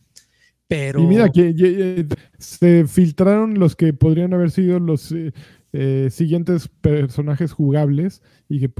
pero. 0.68 1.02
Y 1.02 1.06
mira 1.06 1.30
que 1.30 2.08
se 2.40 2.88
filtraron 2.88 3.60
los 3.60 3.76
que 3.76 3.94
podrían 3.94 4.34
haber 4.34 4.52
sido 4.52 4.80
los 4.80 5.12
eh, 5.12 5.34
eh, 5.74 6.10
siguientes 6.12 6.68
personajes 6.68 7.52
jugables 7.52 8.22
y 8.50 8.60
que 8.62 8.72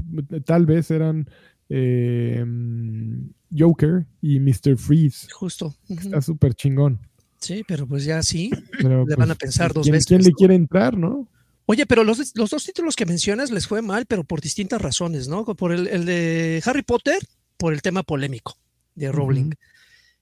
tal 0.44 0.66
vez 0.66 0.90
eran 0.90 1.28
eh, 1.68 2.44
mm, 2.46 3.30
Joker 3.56 4.06
y 4.20 4.40
Mr. 4.40 4.76
Freeze. 4.76 5.28
Justo. 5.32 5.74
Está 5.88 6.20
súper 6.20 6.54
chingón. 6.54 7.07
Sí, 7.40 7.64
pero 7.66 7.86
pues 7.86 8.04
ya 8.04 8.22
sí. 8.22 8.50
Pero, 8.80 9.04
Le 9.06 9.14
van 9.16 9.30
a 9.30 9.34
pensar 9.34 9.72
dos 9.72 9.84
¿quién, 9.84 9.92
veces, 9.92 10.06
¿Quién 10.06 10.22
le 10.22 10.32
quiere 10.32 10.54
entrar, 10.54 10.96
no? 10.96 11.28
Oye, 11.66 11.84
pero 11.86 12.02
los, 12.02 12.32
los 12.34 12.50
dos 12.50 12.64
títulos 12.64 12.96
que 12.96 13.04
mencionas 13.06 13.50
les 13.50 13.66
fue 13.66 13.82
mal, 13.82 14.06
pero 14.06 14.24
por 14.24 14.40
distintas 14.40 14.80
razones, 14.80 15.28
¿no? 15.28 15.44
Por 15.44 15.72
el, 15.72 15.86
el 15.86 16.04
de 16.06 16.62
Harry 16.64 16.82
Potter, 16.82 17.18
por 17.56 17.72
el 17.74 17.82
tema 17.82 18.02
polémico 18.02 18.56
de 18.94 19.12
Rowling. 19.12 19.50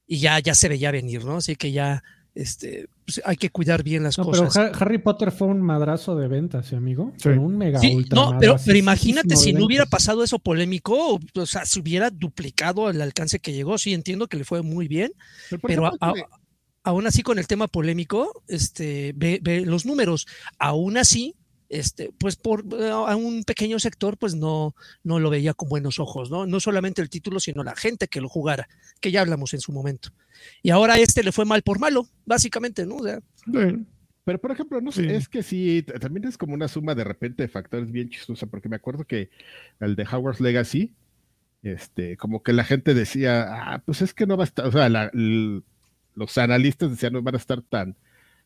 Y 0.07 0.19
ya, 0.19 0.39
ya 0.41 0.55
se 0.55 0.69
veía 0.69 0.91
venir, 0.91 1.25
¿no? 1.25 1.37
Así 1.37 1.57
que 1.57 1.73
ya 1.73 2.03
este, 2.35 2.89
pues, 3.07 3.23
hay 3.25 3.37
que 3.37 3.51
cuidar 3.51 3.83
bien 3.83 4.03
las 4.03 4.19
No, 4.19 4.29
pero 4.31 4.45
cosas. 4.45 4.57
Ha- 4.75 4.77
Harry 4.79 4.99
Potter 4.99 5.33
fue 5.33 5.49
un 5.49 5.63
madrazo 5.63 6.17
de 6.17 6.29
ventas, 6.29 6.67
¿sí, 6.67 6.75
amigo? 6.75 7.13
Sí. 7.17 7.23
Fue 7.23 7.39
un 7.39 7.57
mega 7.57 7.79
Sí, 7.81 7.95
ultra 7.95 8.15
no, 8.15 8.37
pero, 8.39 8.57
pero 8.65 8.77
imagínate 8.79 9.37
si 9.37 9.53
no 9.53 9.65
hubiera 9.65 9.87
pasado 9.87 10.23
eso 10.23 10.39
polémico, 10.39 11.19
o 11.35 11.47
sea, 11.47 11.65
se 11.65 11.81
hubiera 11.81 12.11
duplicado 12.11 12.91
el 12.91 13.01
alcance 13.01 13.39
que 13.39 13.53
llegó. 13.53 13.79
Sí, 13.79 13.95
entiendo 13.95 14.27
que 14.27 14.37
le 14.37 14.45
fue 14.45 14.63
muy 14.63 14.87
bien, 14.89 15.13
pero 15.63 15.87
ejemplo, 15.87 15.97
a- 16.01 16.13
aún 16.87 17.07
así 17.07 17.23
con 17.23 17.39
el 17.39 17.47
tema 17.47 17.69
polémico, 17.69 18.43
este, 18.49 19.13
ve, 19.17 19.39
ve 19.43 19.61
los 19.67 19.85
números. 19.87 20.27
Aún 20.59 20.97
así, 20.97 21.35
este, 21.69 22.13
pues 22.19 22.37
por 22.37 22.65
eh, 22.79 22.91
a 22.91 23.17
un 23.17 23.43
pequeño 23.45 23.79
sector, 23.79 24.17
pues 24.17 24.35
no, 24.37 24.75
no 25.03 25.19
lo 25.19 25.29
veía 25.31 25.53
con 25.53 25.69
buenos 25.69 25.99
ojos, 25.99 26.31
¿no? 26.31 26.47
No 26.47 26.61
solamente 26.61 27.03
el 27.03 27.11
título, 27.11 27.41
sino 27.41 27.65
la 27.65 27.75
gente 27.77 28.07
que 28.09 28.21
lo 28.21 28.29
jugara, 28.29 28.69
que 29.01 29.11
ya 29.11 29.21
hablamos 29.21 29.53
en 29.53 29.61
su 29.61 29.73
momento. 29.73 30.11
Y 30.63 30.71
ahora 30.71 30.95
a 30.95 30.99
este 30.99 31.23
le 31.23 31.33
fue 31.33 31.45
mal 31.45 31.63
por 31.63 31.79
malo, 31.81 32.07
básicamente, 32.25 32.87
¿no? 32.87 32.97
O 32.97 33.03
sea, 33.05 33.19
Sí. 33.45 33.85
Pero, 34.25 34.41
por 34.41 34.51
ejemplo, 34.51 34.81
no 34.81 34.91
sé, 34.91 35.03
Sí. 35.03 35.09
es 35.15 35.29
que 35.29 35.43
sí, 35.45 35.85
también 36.01 36.27
es 36.27 36.37
como 36.37 36.55
una 36.55 36.67
suma 36.67 36.97
de 36.97 37.05
repente 37.05 37.45
de 37.45 37.49
factores 37.49 37.93
bien 37.93 38.11
chistosa, 38.11 38.47
porque 38.47 38.69
me 38.69 38.75
acuerdo 38.77 39.05
que 39.05 39.31
el 39.79 39.95
de 39.95 40.03
Howard's 40.05 40.41
Legacy, 40.41 40.93
este, 41.63 42.17
como 42.17 42.43
que 42.43 42.53
la 42.53 42.65
gente 42.65 42.93
decía, 42.95 43.47
ah, 43.49 43.83
pues 43.85 44.03
es 44.03 44.15
que 44.15 44.27
no 44.27 44.37
va 44.37 44.43
a 44.45 44.47
estar, 44.47 44.67
o 44.67 44.73
sea, 44.73 44.89
la- 44.89 45.11
l- 45.15 45.63
los 46.17 46.37
analistas 46.39 46.91
decían 46.91 47.13
no 47.13 47.23
van 47.23 47.35
a 47.35 47.39
estar 47.39 47.63
tan, 47.63 47.95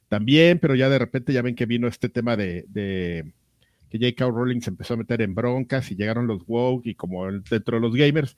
tan 0.08 0.24
bien, 0.24 0.58
pero 0.58 0.74
ya 0.74 0.88
de 0.88 0.98
repente 0.98 1.32
ya 1.32 1.40
ven 1.40 1.54
que 1.54 1.66
vino 1.66 1.88
este 1.88 2.08
tema 2.08 2.36
de, 2.36 2.66
que 3.88 3.98
J.K. 3.98 4.26
Rowling 4.26 4.60
se 4.60 4.70
empezó 4.70 4.94
a 4.94 4.96
meter 4.98 5.22
en 5.22 5.34
broncas 5.34 5.90
y 5.90 5.96
llegaron 5.96 6.26
los 6.26 6.42
woke 6.46 6.86
y 6.86 6.94
como 6.94 7.30
dentro 7.30 7.76
de 7.76 7.80
los 7.80 7.94
gamers, 7.94 8.36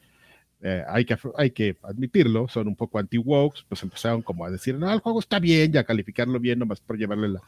eh, 0.61 0.85
hay, 0.89 1.05
que, 1.05 1.19
hay 1.37 1.51
que 1.51 1.77
admitirlo, 1.83 2.47
son 2.47 2.69
un 2.69 2.77
poco 2.77 2.99
anti-woke, 2.99 3.65
pues 3.69 3.83
empezaron 3.83 4.23
como 4.23 4.45
a 4.45 4.51
decir, 4.51 4.77
no, 4.79 4.93
el 4.93 5.01
juego 5.01 5.19
está 5.19 5.41
bien, 5.41 5.73
ya 5.73 5.83
calificarlo 5.83 6.39
bien, 6.39 6.61
nomás 6.61 6.81
por 6.81 6.97
llevarle 6.97 7.29
la 7.31 7.41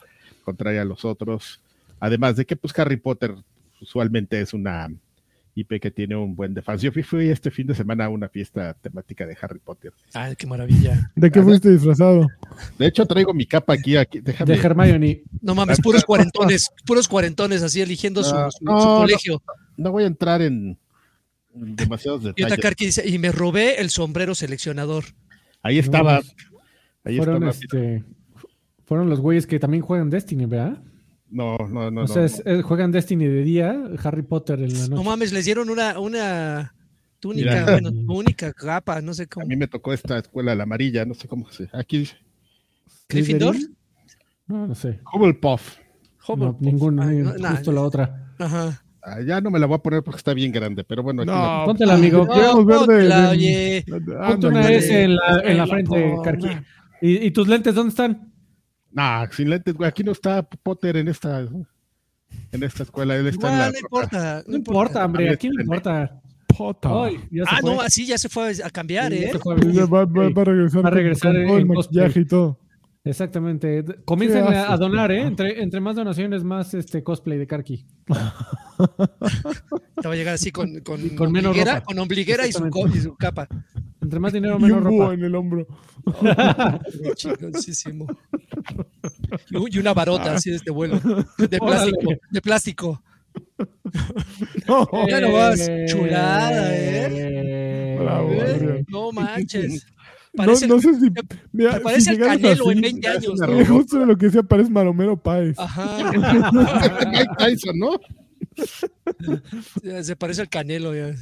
contraria 0.44 0.82
a 0.82 0.84
los 0.84 1.04
otros. 1.04 1.60
Además 2.00 2.36
de 2.36 2.44
que, 2.44 2.56
pues, 2.56 2.76
Harry 2.78 2.96
Potter 2.96 3.34
usualmente 3.80 4.40
es 4.40 4.52
una 4.52 4.90
IP 5.56 5.80
que 5.80 5.90
tiene 5.90 6.16
un 6.16 6.34
buen 6.34 6.52
de 6.54 6.62
fans. 6.62 6.82
Yo 6.82 6.90
fui, 6.90 7.02
fui 7.02 7.28
este 7.28 7.50
fin 7.50 7.66
de 7.66 7.74
semana 7.74 8.06
a 8.06 8.08
una 8.08 8.28
fiesta 8.28 8.74
temática 8.74 9.24
de 9.26 9.36
Harry 9.40 9.60
Potter. 9.60 9.92
ay, 10.12 10.34
qué 10.36 10.46
maravilla. 10.46 11.10
¿De 11.14 11.30
qué 11.30 11.38
Ajá. 11.38 11.48
fuiste 11.48 11.70
disfrazado? 11.70 12.26
De 12.78 12.86
hecho, 12.86 13.06
traigo 13.06 13.32
mi 13.32 13.46
capa 13.46 13.74
aquí, 13.74 13.96
aquí 13.96 14.20
déjame. 14.20 14.54
De 14.56 14.60
Hermione. 14.60 15.22
No 15.40 15.54
mames, 15.54 15.80
puros 15.80 16.04
cuarentones, 16.04 16.70
puros 16.86 17.06
cuarentones 17.08 17.62
así 17.62 17.80
eligiendo 17.80 18.24
su, 18.24 18.34
No, 18.34 18.50
su- 18.50 18.58
su 18.58 18.64
no, 18.64 18.72
no. 18.78 18.96
colegio. 19.02 19.42
No 19.76 19.92
voy 19.92 20.04
a 20.04 20.06
entrar 20.08 20.42
en, 20.42 20.76
demasiados 21.52 22.22
Y 22.22 22.26
detalles. 22.26 22.52
Otakarki 22.52 22.86
dice, 22.86 23.08
y 23.08 23.18
me 23.18 23.30
robé 23.30 23.80
el 23.80 23.90
sombrero 23.90 24.34
seleccionador. 24.34 25.04
Ahí 25.62 25.78
estaba. 25.78 26.20
No, 26.20 26.26
Ahí 27.04 27.16
fueron, 27.18 27.44
estaba. 27.48 27.50
este, 27.50 28.04
fueron 28.86 29.08
los 29.08 29.20
güeyes 29.20 29.46
que 29.46 29.58
también 29.60 29.82
juegan 29.82 30.10
Destiny, 30.10 30.46
¿verdad? 30.46 30.78
No, 31.34 31.56
no, 31.68 31.90
no. 31.90 32.02
o 32.02 32.06
sea, 32.06 32.20
no. 32.22 32.26
es- 32.26 32.42
es- 32.46 32.62
juegan 32.62 32.92
Destiny 32.92 33.26
de 33.26 33.42
día, 33.42 33.76
Harry 34.04 34.22
Potter 34.22 34.60
en 34.60 34.72
la 34.72 34.86
No 34.88 34.96
noche. 34.96 35.04
mames, 35.10 35.32
les 35.32 35.44
dieron 35.44 35.68
una, 35.68 35.98
una 35.98 36.74
túnica, 37.18 37.50
Mira. 37.50 37.64
bueno, 37.72 37.90
única 38.14 38.52
capa, 38.52 39.00
no 39.02 39.12
sé 39.14 39.24
A 39.24 39.26
cómo. 39.26 39.46
mí 39.46 39.56
me 39.56 39.66
tocó 39.66 39.92
esta 39.92 40.18
escuela, 40.18 40.54
la 40.54 40.62
amarilla, 40.62 41.04
no 41.04 41.14
sé 41.14 41.26
cómo 41.26 41.50
se. 41.50 41.68
Aquí 41.72 41.98
dice. 41.98 42.16
Gryffindor. 43.08 43.56
No, 44.46 44.66
no 44.68 44.74
sé. 44.74 45.00
Hufflepuff. 45.12 45.76
No, 46.28 46.34
Hufflepuff. 46.50 46.82
Ay, 47.00 47.16
no, 47.18 47.34
nah, 47.34 47.50
justo 47.56 47.72
la 47.72 47.80
otra. 47.82 48.32
Ajá. 48.38 48.80
Ah, 49.02 49.20
ya 49.20 49.40
no 49.40 49.50
me 49.50 49.58
la 49.58 49.66
voy 49.66 49.74
a 49.76 49.78
poner 49.78 50.02
porque 50.02 50.18
está 50.18 50.32
bien 50.34 50.52
grande, 50.52 50.84
pero 50.84 51.02
bueno, 51.02 51.22
aquí 51.22 51.30
la- 51.30 51.58
No, 51.58 51.64
Póntela, 51.66 51.94
amigo. 51.94 52.24
No, 52.26 52.34
de- 52.64 52.74
póntela, 52.74 53.30
oye. 53.30 53.84
Ponte 53.88 54.46
una 54.46 54.70
S 54.70 55.02
en 55.02 55.16
la, 55.16 55.40
en 55.44 55.58
la 55.58 55.66
frente, 55.66 56.08
la 56.08 56.14
porra. 56.16 56.64
¿Y, 57.02 57.26
y 57.26 57.30
tus 57.32 57.48
lentes 57.48 57.74
dónde 57.74 57.90
están? 57.90 58.32
Nah, 58.94 59.26
sin 59.30 59.50
lentes, 59.50 59.74
güey. 59.74 59.88
Aquí 59.88 60.02
no 60.04 60.12
está 60.12 60.42
Potter 60.42 60.96
en 60.96 61.08
esta, 61.08 61.40
en 61.40 62.62
esta 62.62 62.84
escuela. 62.84 63.16
Él 63.16 63.26
está 63.26 63.48
en 63.48 63.54
Igual, 63.54 63.58
la 63.66 63.72
no 63.72 63.78
importa. 63.78 64.44
No 64.46 64.56
importa, 64.56 65.04
hombre, 65.04 65.30
aquí 65.30 65.48
no 65.50 65.60
importa. 65.60 66.20
Pota. 66.56 66.88
Ay, 67.06 67.16
ya 67.32 67.44
se 67.44 67.50
Ah, 67.50 67.58
fue. 67.60 67.74
no, 67.74 67.80
así 67.80 68.06
ya 68.06 68.16
se 68.16 68.28
fue 68.28 68.52
a 68.62 68.70
cambiar, 68.70 69.10
Sí, 69.12 69.24
¿eh? 69.24 69.32
va, 69.92 70.04
va- 70.04 70.28
va 70.30 70.42
a 70.42 70.44
regresar, 70.44 70.84
Va 70.84 70.88
a 70.88 70.90
con- 70.92 70.98
regresar 70.98 71.32
con 71.46 71.60
en 71.60 71.66
maquillaje 71.68 72.20
y 72.20 72.24
todo. 72.26 72.60
Exactamente. 73.02 73.84
Comiencen 74.06 74.44
a, 74.46 74.76
donar, 74.78 75.10
¿eh? 75.12 75.22
Entre, 75.22 75.60
entre 75.62 75.80
más 75.80 75.96
donaciones, 75.96 76.42
más 76.44 76.72
este 76.72 77.02
cosplay 77.02 77.36
de 77.38 77.46
Karki. 77.48 77.84
Te 80.00 80.08
va 80.08 80.14
a 80.14 80.16
llegar 80.16 80.34
así 80.34 80.50
con, 80.52 80.80
con, 80.80 81.08
con 81.10 81.32
menos 81.32 81.48
ombliguera, 81.50 81.74
ropa. 81.74 81.84
con 81.86 81.98
ombliguera 81.98 82.46
y 82.46 82.52
su, 82.52 82.68
co- 82.70 82.86
y 82.88 83.00
su 83.00 83.14
capa. 83.16 83.46
Entre 84.04 84.20
más 84.20 84.32
dinero, 84.32 84.56
Y 84.58 84.62
menos 84.62 84.78
un 84.78 84.84
búho 84.90 85.00
ropa. 85.02 85.14
en 85.14 85.24
el 85.24 85.34
hombro. 85.34 85.66
Chingoncísimo. 87.16 88.06
Y 89.50 89.56
un- 89.56 89.68
y 89.72 89.78
una 89.78 89.94
varota 89.94 90.34
así 90.34 90.50
de 90.50 90.56
este 90.56 90.70
vuelo. 90.70 91.00
De 91.38 91.58
plástico. 91.58 91.98
Órale. 92.06 92.20
De 92.30 92.40
plástico. 92.42 93.02
No, 94.68 94.88
Ya 95.08 95.20
no 95.20 95.32
vas. 95.32 95.68
Chulada, 95.86 96.68
¿eh? 96.76 97.96
Bravo, 98.00 98.30
¿Eh? 98.32 98.84
No 98.88 99.10
manches. 99.12 99.86
no, 100.32 100.44
Parece, 100.44 100.66
no 100.68 100.80
sé 100.80 100.94
si. 101.00 101.10
Mira, 101.52 101.74
te 101.74 101.80
parece 101.80 102.00
si 102.02 102.10
el 102.10 102.18
Canelo 102.20 102.70
en 102.70 102.78
así, 102.78 102.80
20 103.00 103.08
años. 103.08 103.40
¿no? 103.40 103.66
justo 103.66 103.98
de 104.00 104.06
lo 104.06 104.16
que 104.18 104.26
decía, 104.26 104.42
parece 104.42 104.70
Maromero 104.70 105.16
Páez. 105.16 105.58
Ajá. 105.58 106.10
Mike 107.10 107.30
Tyson, 107.38 107.78
¿no? 107.78 107.98
Se 110.02 110.14
parece 110.16 110.42
al 110.42 110.48
Canelo. 110.48 110.94
ya. 110.94 111.14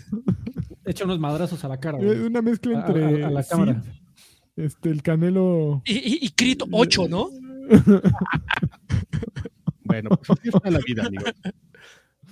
Echa 0.84 1.04
unos 1.04 1.18
madrazos 1.20 1.64
a 1.64 1.68
la 1.68 1.78
cara. 1.78 1.98
Eh, 1.98 2.04
güey. 2.04 2.18
Una 2.20 2.42
mezcla 2.42 2.78
entre. 2.86 3.24
a- 3.24 3.28
a 3.28 3.30
la 3.30 3.42
Sid, 3.42 3.50
cámara. 3.50 3.82
este, 4.56 4.90
el 4.90 5.02
Canelo. 5.02 5.82
Y, 5.84 5.92
y, 5.94 6.18
y 6.26 6.30
Crit 6.30 6.62
8, 6.70 7.08
¿no? 7.08 7.28
Bueno, 9.84 10.10
pues 10.10 10.30
así 10.30 10.48
está 10.48 10.70
la 10.70 10.78
vida, 10.86 11.04
amigo. 11.06 11.24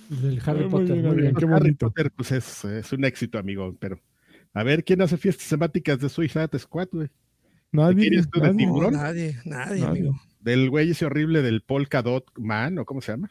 Del 0.09 0.41
Harry 0.45 0.61
Muy 0.61 0.69
Potter. 0.69 0.93
bien, 0.93 1.05
Muy 1.05 1.15
bien. 1.21 1.35
Qué 1.35 1.45
Harry 1.45 1.53
bonito. 1.59 1.87
Potter, 1.89 2.11
pues 2.11 2.31
es, 2.31 2.65
es 2.65 2.91
un 2.93 3.05
éxito, 3.05 3.37
amigo, 3.37 3.75
pero 3.79 3.99
a 4.53 4.63
ver, 4.63 4.83
¿quién 4.83 5.01
hace 5.01 5.17
fiestas 5.17 5.47
temáticas 5.47 5.99
de 5.99 6.09
Suicide 6.09 6.57
Squad, 6.59 6.87
güey? 6.91 7.09
Nadie. 7.71 8.09
quieres 8.09 8.29
tú 8.29 8.39
de 8.39 8.47
nadie. 8.47 8.57
tiburón? 8.65 8.91
¿Tiburón? 8.91 8.93
nadie, 8.93 9.37
nadie, 9.45 9.81
Nadie. 9.81 9.85
amigo. 9.85 10.21
Del 10.39 10.69
güey 10.69 10.89
ese 10.91 11.05
horrible 11.05 11.41
del 11.41 11.61
Polka 11.61 12.01
Dot 12.01 12.25
Man, 12.37 12.79
¿o 12.79 12.85
cómo 12.85 12.99
se 13.01 13.11
llama? 13.13 13.29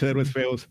Héroes 0.00 0.30
feos. 0.32 0.68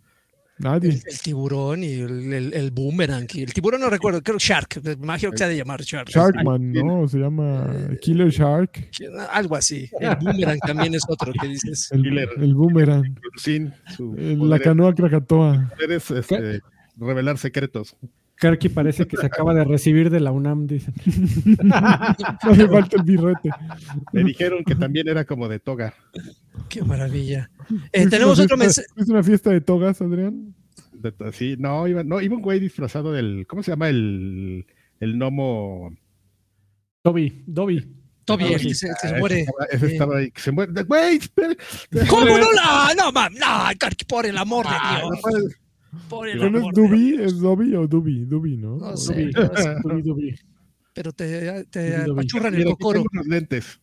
Nadie. 0.62 0.89
El, 0.91 1.01
el 1.05 1.20
tiburón 1.20 1.84
y 1.84 1.93
el, 1.93 2.34
el, 2.34 2.53
el 2.53 2.72
boomerang. 2.72 3.28
Y 3.34 3.43
el 3.43 3.53
tiburón 3.53 3.82
no 3.82 3.89
recuerdo, 3.89 4.22
creo 4.22 4.38
Shark. 4.38 4.82
Me 4.84 4.93
imagino 4.93 5.32
que 5.32 5.38
se 5.38 5.43
ha 5.43 5.47
de 5.47 5.57
llamar 5.57 5.82
Shark. 5.82 6.09
Sharkman, 6.09 6.72
¿no? 6.72 7.07
Se 7.07 7.18
llama 7.20 7.74
Killer 8.01 8.30
Shark. 8.30 8.89
Algo 9.32 9.55
así. 9.55 9.89
El 9.99 10.16
boomerang 10.18 10.59
también 10.59 10.93
es 10.95 11.03
otro 11.07 11.34
que 11.34 11.47
dices. 11.47 11.91
El, 11.91 12.53
boomerang. 12.53 13.16
Sin 13.38 13.74
su 13.95 14.16
la 14.16 14.59
canoa 14.59 14.93
Krakatoa. 14.93 15.72
este, 15.89 16.62
revelar 16.97 17.38
secretos. 17.38 17.95
Karki 18.41 18.70
parece 18.70 19.07
que 19.07 19.18
se 19.18 19.26
acaba 19.28 19.53
de 19.53 19.64
recibir 19.64 20.09
de 20.09 20.20
la 20.20 20.32
UNAM, 20.32 20.66
dicen. 20.66 20.95
No 22.43 22.55
le 22.55 22.68
falta 22.68 22.97
el 22.97 23.03
birrete. 23.03 23.51
Me 24.14 24.24
dijeron 24.24 24.64
que 24.64 24.74
también 24.74 25.07
era 25.07 25.26
como 25.26 25.47
de 25.47 25.59
toga. 25.59 25.93
Qué 26.72 26.84
maravilla. 26.84 27.49
Eh, 27.69 27.99
¿Fuiste 28.01 28.09
tenemos 28.09 28.38
una 28.38 28.45
otro 28.45 28.57
fiesta- 28.57 28.82
mensaje. 28.82 28.88
¿fuiste 28.95 29.11
una 29.13 29.24
fiesta 29.24 29.49
de 29.51 29.61
togas, 29.61 30.01
Adrián? 30.01 30.55
De 30.93 31.11
to- 31.11 31.32
sí, 31.32 31.55
no, 31.57 31.88
iba, 31.88 32.03
no, 32.03 32.19
iba 32.22 32.36
un 32.36 32.41
güey 32.41 32.59
disfrazado 32.59 33.11
del, 33.13 33.45
¿cómo 33.47 33.63
se 33.63 33.72
llama? 33.72 33.89
El, 33.89 34.65
el 34.99 35.13
gnomo. 35.17 35.95
Dobby, 37.03 37.43
Dobby. 37.47 37.95
Toby, 38.26 38.43
el 38.53 38.59
sí. 38.59 38.67
que 38.69 38.76
se, 38.76 38.88
se 39.01 39.07
Ah, 39.07 39.15
muere. 39.19 39.45
Ese 39.72 39.86
estaba, 39.88 40.17
ahí, 40.17 40.32
que 40.32 40.41
se 40.41 40.51
muere. 40.51 40.72
Güey, 40.84 41.17
espera. 41.17 41.55
¿Cómo 42.09 42.26
no 42.26 42.51
la? 42.51 42.93
No, 42.97 43.11
mam, 43.11 43.34
no, 43.34 43.47
por 44.07 44.26
el 44.26 44.38
amor 44.38 44.65
de 44.65 44.72
Ah, 44.74 44.99
no 45.01 45.09
Dios. 45.11 45.19
puedes- 45.22 45.55
Por 46.09 46.28
el 46.30 46.38
¿Pero 46.38 46.49
no 46.51 46.57
es 46.57 46.61
amor 46.63 46.74
de 46.76 46.82
Dubi? 46.82 47.15
¿Es 47.24 47.39
Dobby 47.39 47.76
o 47.76 47.88
Dubi? 47.88 48.26
Dubi, 48.26 48.57
¿no? 48.57 48.78
No 48.78 48.88
O 48.89 48.97
sé. 48.97 49.13
Dubi. 49.93 50.32
no. 50.32 50.38
Pero 50.93 51.11
te, 51.13 51.63
te 51.65 51.91
Dubi, 51.91 52.03
Dubi. 52.05 52.11
apachurran 52.19 52.53
el 52.55 52.65
cocoro. 52.65 52.99
tengo 52.99 53.09
unos 53.13 53.28
lentes. 53.28 53.80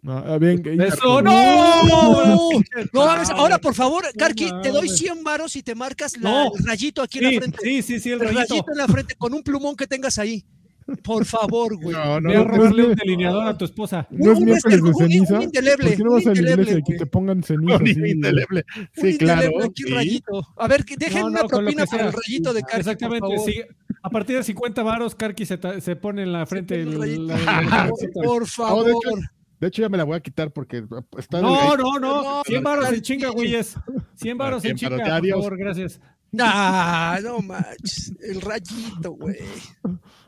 No, 0.00 0.16
ah, 0.18 0.38
bien, 0.38 0.62
que- 0.62 0.72
Eso, 0.74 1.18
Uh, 1.18 1.22
no. 1.22 1.82
No, 1.84 2.50
no 2.92 3.06
mames. 3.06 3.28
Ahora, 3.30 3.58
por 3.58 3.74
favor, 3.74 4.04
Karki, 4.16 4.46
te 4.62 4.70
doy 4.70 4.86
mames. 4.88 4.96
100 4.98 5.22
varos 5.22 5.54
y 5.56 5.62
te 5.62 5.74
marcas 5.74 6.16
la- 6.16 6.30
No. 6.30 6.52
el 6.58 6.64
rayito 6.64 7.02
aquí 7.02 7.18
en 7.18 7.24
la 7.34 7.40
frente. 7.40 7.58
sí, 7.62 7.82
sí, 7.82 8.00
sí, 8.00 8.08
el 8.10 8.14
el 8.14 8.20
rayito. 8.34 8.54
rayito 8.54 8.72
en 8.72 8.78
la 8.78 8.88
frente 8.88 9.14
con 9.16 9.34
un 9.34 9.42
plumón 9.42 9.76
que 9.76 9.86
tengas 9.86 10.18
ahí. 10.18 10.44
Por 11.04 11.24
favor, 11.24 11.76
güey. 11.80 11.94
No, 11.96 12.20
no, 12.20 12.30
a 12.30 12.34
no, 12.34 12.44
robarle 12.44 12.82
no, 12.82 12.88
un 12.88 12.90
no. 12.90 12.96
delineador 12.96 13.46
a 13.46 13.56
tu 13.56 13.64
esposa. 13.66 14.06
¿No 14.10 14.32
es 14.32 14.38
Un 14.38 14.44
miércoles 14.46 14.64
este- 14.64 14.76
de 14.76 14.82
un- 14.82 14.88
un 14.88 14.94
ceniza? 15.10 15.42
indeleble, 15.42 15.88
¿Por 15.90 15.96
qué 15.96 16.02
no 16.02 16.10
un 16.10 16.16
vas 16.16 16.26
a 16.26 16.30
la 16.30 16.34
indeleble, 16.38 16.62
iglesia 16.62 16.78
y 16.78 16.82
que 16.82 16.86
güey. 16.92 16.98
te 16.98 17.06
pongan 17.06 17.42
ceniza? 17.44 17.76
así? 17.76 17.90
indeleble. 18.10 18.64
Un 18.76 18.88
Sí, 18.94 19.10
indeleble 19.10 19.16
claro. 19.52 19.64
aquí, 19.64 19.82
sí. 19.84 19.92
rayito. 19.92 20.48
A 20.56 20.68
ver, 20.68 20.84
dejen 20.84 21.20
No, 21.20 21.26
una 21.28 21.44
propina 21.44 21.86
sea. 21.86 22.06
el 22.06 22.12
rayito 22.12 22.52
de 22.52 22.62
Karki, 22.62 22.78
Exactamente, 22.78 23.20
por 23.20 23.36
favor. 23.36 23.50
sí. 23.52 23.60
A 24.02 24.10
partir 24.10 24.36
de 24.36 24.42
50 24.42 24.82
varos, 24.82 25.14
Karki 25.14 25.46
se, 25.46 25.58
se 25.80 25.96
pone 25.96 26.22
en 26.24 26.32
la 26.32 26.46
frente. 26.46 26.80
el 26.82 26.98
rayito. 26.98 27.34
Por, 28.14 28.46
favor. 28.48 28.92
De 29.62 29.68
hecho, 29.68 29.80
ya 29.80 29.88
me 29.88 29.96
la 29.96 30.02
voy 30.02 30.16
a 30.16 30.20
quitar 30.20 30.52
porque 30.52 30.84
está 31.16 31.40
No, 31.40 31.76
no, 31.76 32.00
no. 32.00 32.22
No, 32.22 32.42
100 32.44 32.64
varos 32.64 32.92
en 32.92 33.00
chinga, 33.00 33.28
güeyes. 33.28 33.76
100 34.16 34.36
varos 34.36 34.64
en 34.64 34.76
100 34.76 34.90
varos, 34.90 35.04
chinga, 35.04 35.14
por 35.14 35.22
adiós. 35.22 35.36
favor, 35.38 35.56
gracias. 35.56 36.00
Ah, 36.36 37.20
no 37.22 37.38
manches. 37.38 38.12
El 38.20 38.40
rayito, 38.40 39.12
güey. 39.12 39.36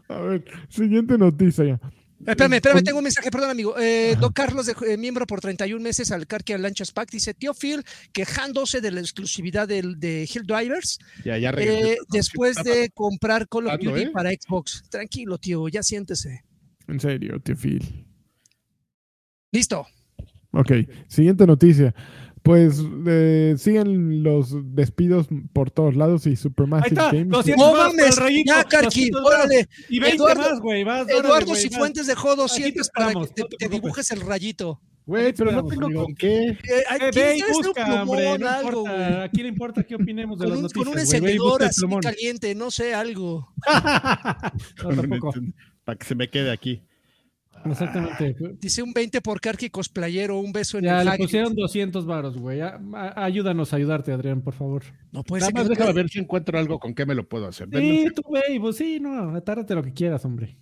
A 0.09 0.19
ver, 0.21 0.45
siguiente 0.69 1.19
noticia 1.19 1.65
ya. 1.65 1.81
Espérame, 2.25 2.55
espérame, 2.55 2.85
tengo 2.85 2.99
un 2.99 3.05
mensaje, 3.05 3.29
perdón, 3.33 3.51
amigo. 3.51 3.75
Eh, 3.77 4.15
Don 4.21 4.33
Carlos, 4.33 4.67
de, 4.67 4.77
eh, 4.87 4.97
miembro 4.97 5.27
por 5.27 5.41
31 5.41 5.83
meses 5.83 6.13
al 6.13 6.29
Karki 6.29 6.57
Lanchas 6.57 6.93
Pack, 6.93 7.11
dice: 7.11 7.35
Tío 7.35 7.55
Phil, 7.55 7.83
quejándose 8.13 8.81
de 8.81 8.93
la 8.93 9.01
exclusividad 9.01 9.67
del, 9.67 9.99
de 9.99 10.29
Hill 10.33 10.45
Drivers 10.47 11.01
Ya, 11.25 11.39
ya 11.39 11.51
regresé. 11.51 11.93
eh, 11.95 11.97
después 12.09 12.55
de 12.63 12.91
comprar 12.95 13.49
Call 13.49 13.67
of 13.67 13.81
Duty 13.81 14.03
eh? 14.03 14.11
para 14.13 14.31
Xbox. 14.31 14.85
Tranquilo, 14.89 15.39
tío, 15.39 15.67
ya 15.67 15.83
siéntese. 15.83 16.45
En 16.87 17.01
serio, 17.01 17.41
tío 17.41 17.57
Phil. 17.57 18.04
Listo. 19.55 19.87
Ok, 20.53 20.73
siguiente 21.09 21.47
noticia. 21.47 21.95
Pues 22.43 22.83
eh, 23.07 23.55
siguen 23.57 24.23
los 24.23 24.55
despidos 24.75 25.29
por 25.55 25.71
todos 25.71 25.97
lados 25.97 26.27
y 26.27 26.31
Ahí 26.31 26.37
Supermassive 26.37 26.89
está, 26.91 27.07
Games. 27.11 27.29
200 27.31 27.57
No 27.67 27.73
varos 27.73 27.95
por 27.95 27.97
mames, 27.97 28.45
ya, 28.45 28.65
Karki, 28.65 28.85
200 29.11 29.23
varos. 29.23 29.39
órale. 29.47 29.69
Y 29.89 29.99
20 29.99 30.17
Eduardo- 30.19 30.51
más, 30.51 30.61
güey. 30.61 30.83
Eduardo. 30.83 31.55
Cifuentes 31.55 32.07
dejó 32.07 32.33
Aquí 32.33 32.41
200 32.43 32.87
te 32.87 32.93
para 32.93 33.07
que 33.09 33.13
te, 33.15 33.19
no 33.21 33.25
te 33.27 33.33
te 33.35 33.43
preocupes. 33.57 33.71
dibujes 33.71 34.11
el 34.11 34.21
rayito. 34.21 34.81
Güey, 35.07 35.33
pero 35.35 35.53
no 35.53 35.65
tengo 35.67 35.87
amigo. 35.87 36.05
con 36.05 36.15
qué. 36.15 36.49
Eh, 36.49 36.57
Eh, 36.65 37.11
ve 37.15 37.37
y 37.39 37.43
hombre, 38.01 38.39
no 38.39 38.49
algo, 38.49 38.69
importa. 38.71 38.93
güey. 38.97 39.23
¿A 39.23 39.29
quién 39.31 39.43
le 39.45 39.49
importa 39.49 39.83
qué 39.83 39.95
opinemos 39.95 40.39
de 40.39 40.45
Con 40.45 40.51
las 40.51 40.57
un, 40.59 40.63
noticias? 40.65 40.85
con 40.85 40.93
un 40.93 40.99
y 40.99 41.01
encendedor 41.01 41.63
así 41.63 41.81
plumón. 41.81 42.01
caliente, 42.03 42.55
no 42.55 42.71
sé, 42.71 42.95
algo. 42.95 43.49
No, 44.83 44.89
tampoco. 44.97 45.33
Para 45.85 45.99
que 45.99 46.05
se 46.07 46.15
me 46.15 46.29
quede 46.29 46.51
aquí. 46.51 46.83
Exactamente. 47.71 48.37
Dice 48.61 48.83
un 48.83 48.93
20 48.93 49.21
por 49.21 49.41
Karki 49.41 49.71
cosplayero, 49.71 50.39
un 50.39 50.53
beso 50.53 50.79
en 50.79 50.85
Ya 50.85 50.99
el 51.01 51.05
le 51.07 51.11
Hagrid. 51.13 51.25
pusieron 51.25 51.55
200 51.55 52.07
varos, 52.07 52.37
güey. 52.37 52.61
Ayúdanos 53.17 53.73
a 53.73 53.77
ayudarte, 53.77 54.13
Adrián, 54.13 54.43
por 54.43 54.55
favor. 54.55 54.83
No 55.13 55.23
puede 55.25 55.41
Nada 55.41 55.51
ser 55.51 55.55
más 55.55 55.65
que 55.69 55.75
déjame 55.75 55.93
ver 55.95 56.09
si 56.11 56.19
encuentro 56.19 56.59
algo 56.59 56.79
con 56.79 56.95
qué 56.95 57.07
me 57.07 57.15
lo 57.15 57.29
puedo 57.29 57.47
hacer. 57.47 57.69
Denme 57.69 58.03
Sí, 58.09 58.15
tú, 58.15 58.23
güey, 58.27 58.59
pues 58.59 58.77
sí, 58.77 58.99
no, 59.01 59.35
atárate 59.35 59.75
lo 59.75 59.83
que 59.83 59.93
quieras, 59.93 60.25
hombre. 60.25 60.59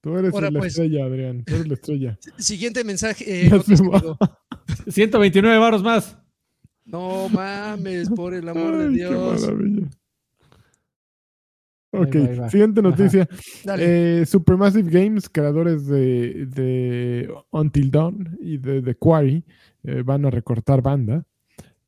Tú 0.00 0.16
eres 0.16 0.32
Ahora, 0.32 0.50
la 0.50 0.60
pues. 0.60 0.72
estrella, 0.72 1.04
Adrián. 1.04 1.44
Tú 1.44 1.54
eres 1.54 1.66
la 1.68 1.74
estrella. 1.74 2.18
Siguiente 2.38 2.84
mensaje. 2.84 3.24
eh, 3.26 3.44
Ya 3.48 3.56
noticia, 3.56 3.76
se 3.76 3.88
va. 3.88 3.98
amigo. 3.98 4.18
129 4.88 5.58
varos 5.58 5.82
más. 5.82 6.18
No 6.84 7.28
mames, 7.28 8.08
por 8.10 8.32
el 8.34 8.48
amor 8.48 8.76
de 8.78 8.84
Ay, 8.84 8.90
qué 8.92 8.96
Dios. 9.08 9.50
Ahí 11.96 12.04
Ok, 12.04 12.14
va, 12.14 12.20
ahí 12.20 12.36
va. 12.38 12.50
siguiente 12.50 12.82
noticia. 12.82 13.28
Eh, 13.78 14.24
Supermassive 14.26 14.90
Games, 14.90 15.28
creadores 15.28 15.86
de, 15.86 16.46
de 16.46 17.28
Until 17.50 17.90
Dawn 17.90 18.36
y 18.40 18.58
de 18.58 18.82
The 18.82 18.94
Quarry, 18.94 19.44
eh, 19.84 20.02
van 20.04 20.24
a 20.26 20.30
recortar 20.30 20.82
banda. 20.82 21.24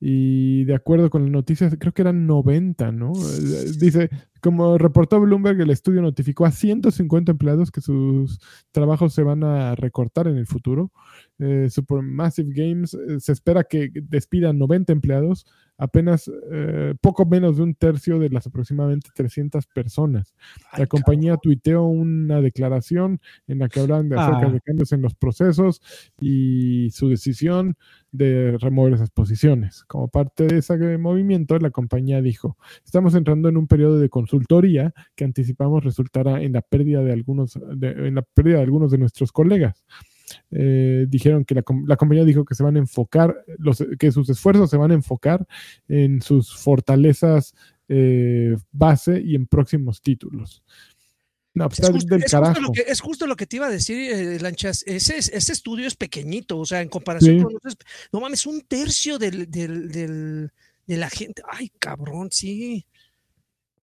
Y 0.00 0.64
de 0.64 0.74
acuerdo 0.76 1.10
con 1.10 1.22
las 1.24 1.32
noticias, 1.32 1.74
creo 1.78 1.92
que 1.92 2.02
eran 2.02 2.26
90, 2.26 2.92
¿no? 2.92 3.12
Eh, 3.12 3.72
Dice, 3.80 4.08
como 4.40 4.78
reportó 4.78 5.20
Bloomberg, 5.20 5.60
el 5.60 5.70
estudio 5.70 6.02
notificó 6.02 6.46
a 6.46 6.50
150 6.50 7.32
empleados 7.32 7.70
que 7.70 7.80
sus 7.80 8.40
trabajos 8.72 9.14
se 9.14 9.22
van 9.22 9.44
a 9.44 9.74
recortar 9.74 10.28
en 10.28 10.36
el 10.36 10.46
futuro. 10.46 10.90
Eh, 11.38 11.68
Supermassive 11.70 12.52
Games 12.52 12.94
eh, 12.94 13.20
se 13.20 13.32
espera 13.32 13.64
que 13.64 13.90
despidan 13.94 14.58
90 14.58 14.92
empleados, 14.92 15.46
apenas 15.76 16.30
eh, 16.50 16.94
poco 17.00 17.24
menos 17.26 17.56
de 17.56 17.62
un 17.62 17.74
tercio 17.74 18.18
de 18.18 18.30
las 18.30 18.46
aproximadamente 18.46 19.10
300 19.14 19.66
personas. 19.68 20.34
Ay, 20.72 20.80
La 20.80 20.86
compañía 20.86 21.36
tuiteó 21.36 21.84
una 21.84 22.40
declaración 22.40 23.20
en 23.46 23.60
la 23.60 23.68
que 23.68 23.80
hablan 23.80 24.08
de 24.08 24.16
acerca 24.18 24.46
Ah. 24.48 24.50
de 24.50 24.60
cambios 24.60 24.92
en 24.92 25.02
los 25.02 25.14
procesos 25.14 25.80
y 26.20 26.90
su 26.90 27.08
decisión 27.08 27.76
de 28.12 28.56
remover 28.58 28.94
esas 28.94 29.10
posiciones. 29.10 29.84
Como 29.84 30.08
parte 30.08 30.46
de 30.46 30.58
ese 30.58 30.76
movimiento, 30.98 31.58
la 31.58 31.70
compañía 31.70 32.20
dijo, 32.22 32.56
estamos 32.84 33.14
entrando 33.14 33.48
en 33.48 33.56
un 33.56 33.66
periodo 33.68 33.98
de 33.98 34.08
consultoría 34.28 34.92
que 35.14 35.24
anticipamos 35.24 35.84
resultará 35.84 36.42
en 36.42 36.52
la 36.52 36.60
pérdida 36.60 37.02
de 37.02 37.12
algunos 37.12 37.58
de, 37.74 37.90
en 37.90 38.14
la 38.14 38.22
pérdida 38.22 38.56
de 38.56 38.62
algunos 38.62 38.90
de 38.90 38.98
nuestros 38.98 39.32
colegas. 39.32 39.84
eh, 40.50 41.06
dijeron 41.08 41.44
que 41.44 41.54
la, 41.54 41.64
la, 41.86 41.96
compañía 41.96 42.24
dijo 42.24 42.44
que 42.44 42.54
se 42.54 42.62
van 42.62 42.76
a 42.76 42.80
enfocar, 42.80 43.34
los, 43.58 43.82
que 43.98 44.12
sus 44.12 44.28
esfuerzos 44.28 44.68
se 44.68 44.76
van 44.76 44.90
a 44.90 44.94
enfocar 44.94 45.46
en 45.88 46.20
sus 46.20 46.54
fortalezas 46.54 47.54
eh, 47.88 48.54
base 48.70 49.22
y 49.24 49.34
en 49.34 49.46
próximos 49.46 50.02
títulos. 50.02 50.62
No, 51.54 51.66
pues 51.68 51.80
es, 51.80 51.90
justo, 51.90 52.14
del 52.14 52.24
es, 52.24 52.34
justo 52.34 52.60
lo 52.60 52.72
que, 52.72 52.84
es, 52.86 53.00
justo, 53.00 53.26
lo 53.26 53.36
que, 53.36 53.46
te 53.46 53.56
iba 53.56 53.66
a 53.66 53.70
decir, 53.70 53.98
eh, 53.98 54.38
Lanchas. 54.38 54.84
Ese, 54.86 55.16
ese, 55.16 55.52
estudio 55.52 55.86
es 55.86 55.96
pequeñito, 55.96 56.58
o 56.58 56.66
sea, 56.66 56.82
en 56.82 56.88
comparación 56.88 57.38
sí. 57.38 57.42
con 57.42 57.56
otros. 57.56 57.76
No 58.12 58.20
mames, 58.20 58.44
un 58.46 58.60
tercio 58.60 59.18
del, 59.18 59.50
del, 59.50 59.88
del, 59.88 60.52
de 60.86 60.96
la 60.98 61.08
gente. 61.08 61.42
Ay, 61.50 61.72
cabrón, 61.80 62.28
sí. 62.30 62.86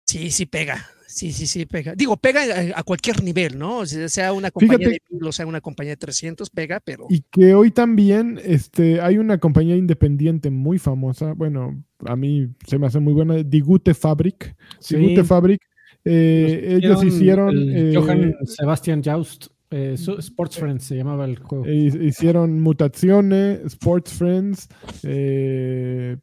Sí, 0.05 0.31
sí 0.31 0.45
pega. 0.45 0.85
Sí, 1.07 1.31
sí, 1.31 1.47
sí, 1.47 1.65
pega. 1.65 1.95
Digo, 1.95 2.17
pega 2.17 2.41
a, 2.41 2.79
a 2.79 2.83
cualquier 2.83 3.23
nivel, 3.23 3.57
¿no? 3.57 3.77
O 3.77 3.85
sea, 3.85 4.33
una 4.33 4.51
compañía 4.51 4.77
Fíjate, 4.89 5.01
de 5.09 5.15
mil, 5.15 5.27
o 5.27 5.31
sea 5.31 5.45
una 5.45 5.61
compañía 5.61 5.93
de 5.93 5.97
300, 5.97 6.49
pega, 6.49 6.81
pero. 6.83 7.05
Y 7.09 7.21
que 7.31 7.53
hoy 7.53 7.71
también 7.71 8.39
este, 8.43 8.99
hay 8.99 9.17
una 9.17 9.37
compañía 9.37 9.75
independiente 9.77 10.49
muy 10.49 10.77
famosa. 10.77 11.33
Bueno, 11.33 11.83
a 12.05 12.15
mí 12.15 12.49
se 12.67 12.77
me 12.77 12.87
hace 12.87 12.99
muy 12.99 13.13
buena, 13.13 13.35
Digute 13.35 13.93
Fabric. 13.93 14.55
Sí. 14.79 14.97
Digute 14.97 15.23
Fabric. 15.23 15.61
Eh, 16.03 16.79
ellos 16.81 17.03
hicieron. 17.03 17.55
Eh, 17.57 17.93
Johann 17.95 18.35
Sebastian 18.45 19.01
Joust. 19.01 19.47
Eh, 19.71 19.95
Sports 19.95 20.57
Friends 20.57 20.83
se 20.83 20.95
llamaba 20.95 21.25
el 21.25 21.39
juego. 21.39 21.65
Hicieron 21.67 22.61
Mutazione, 22.61 23.61
Sports 23.65 24.13
Friends, 24.13 24.69
eh, 25.03 26.17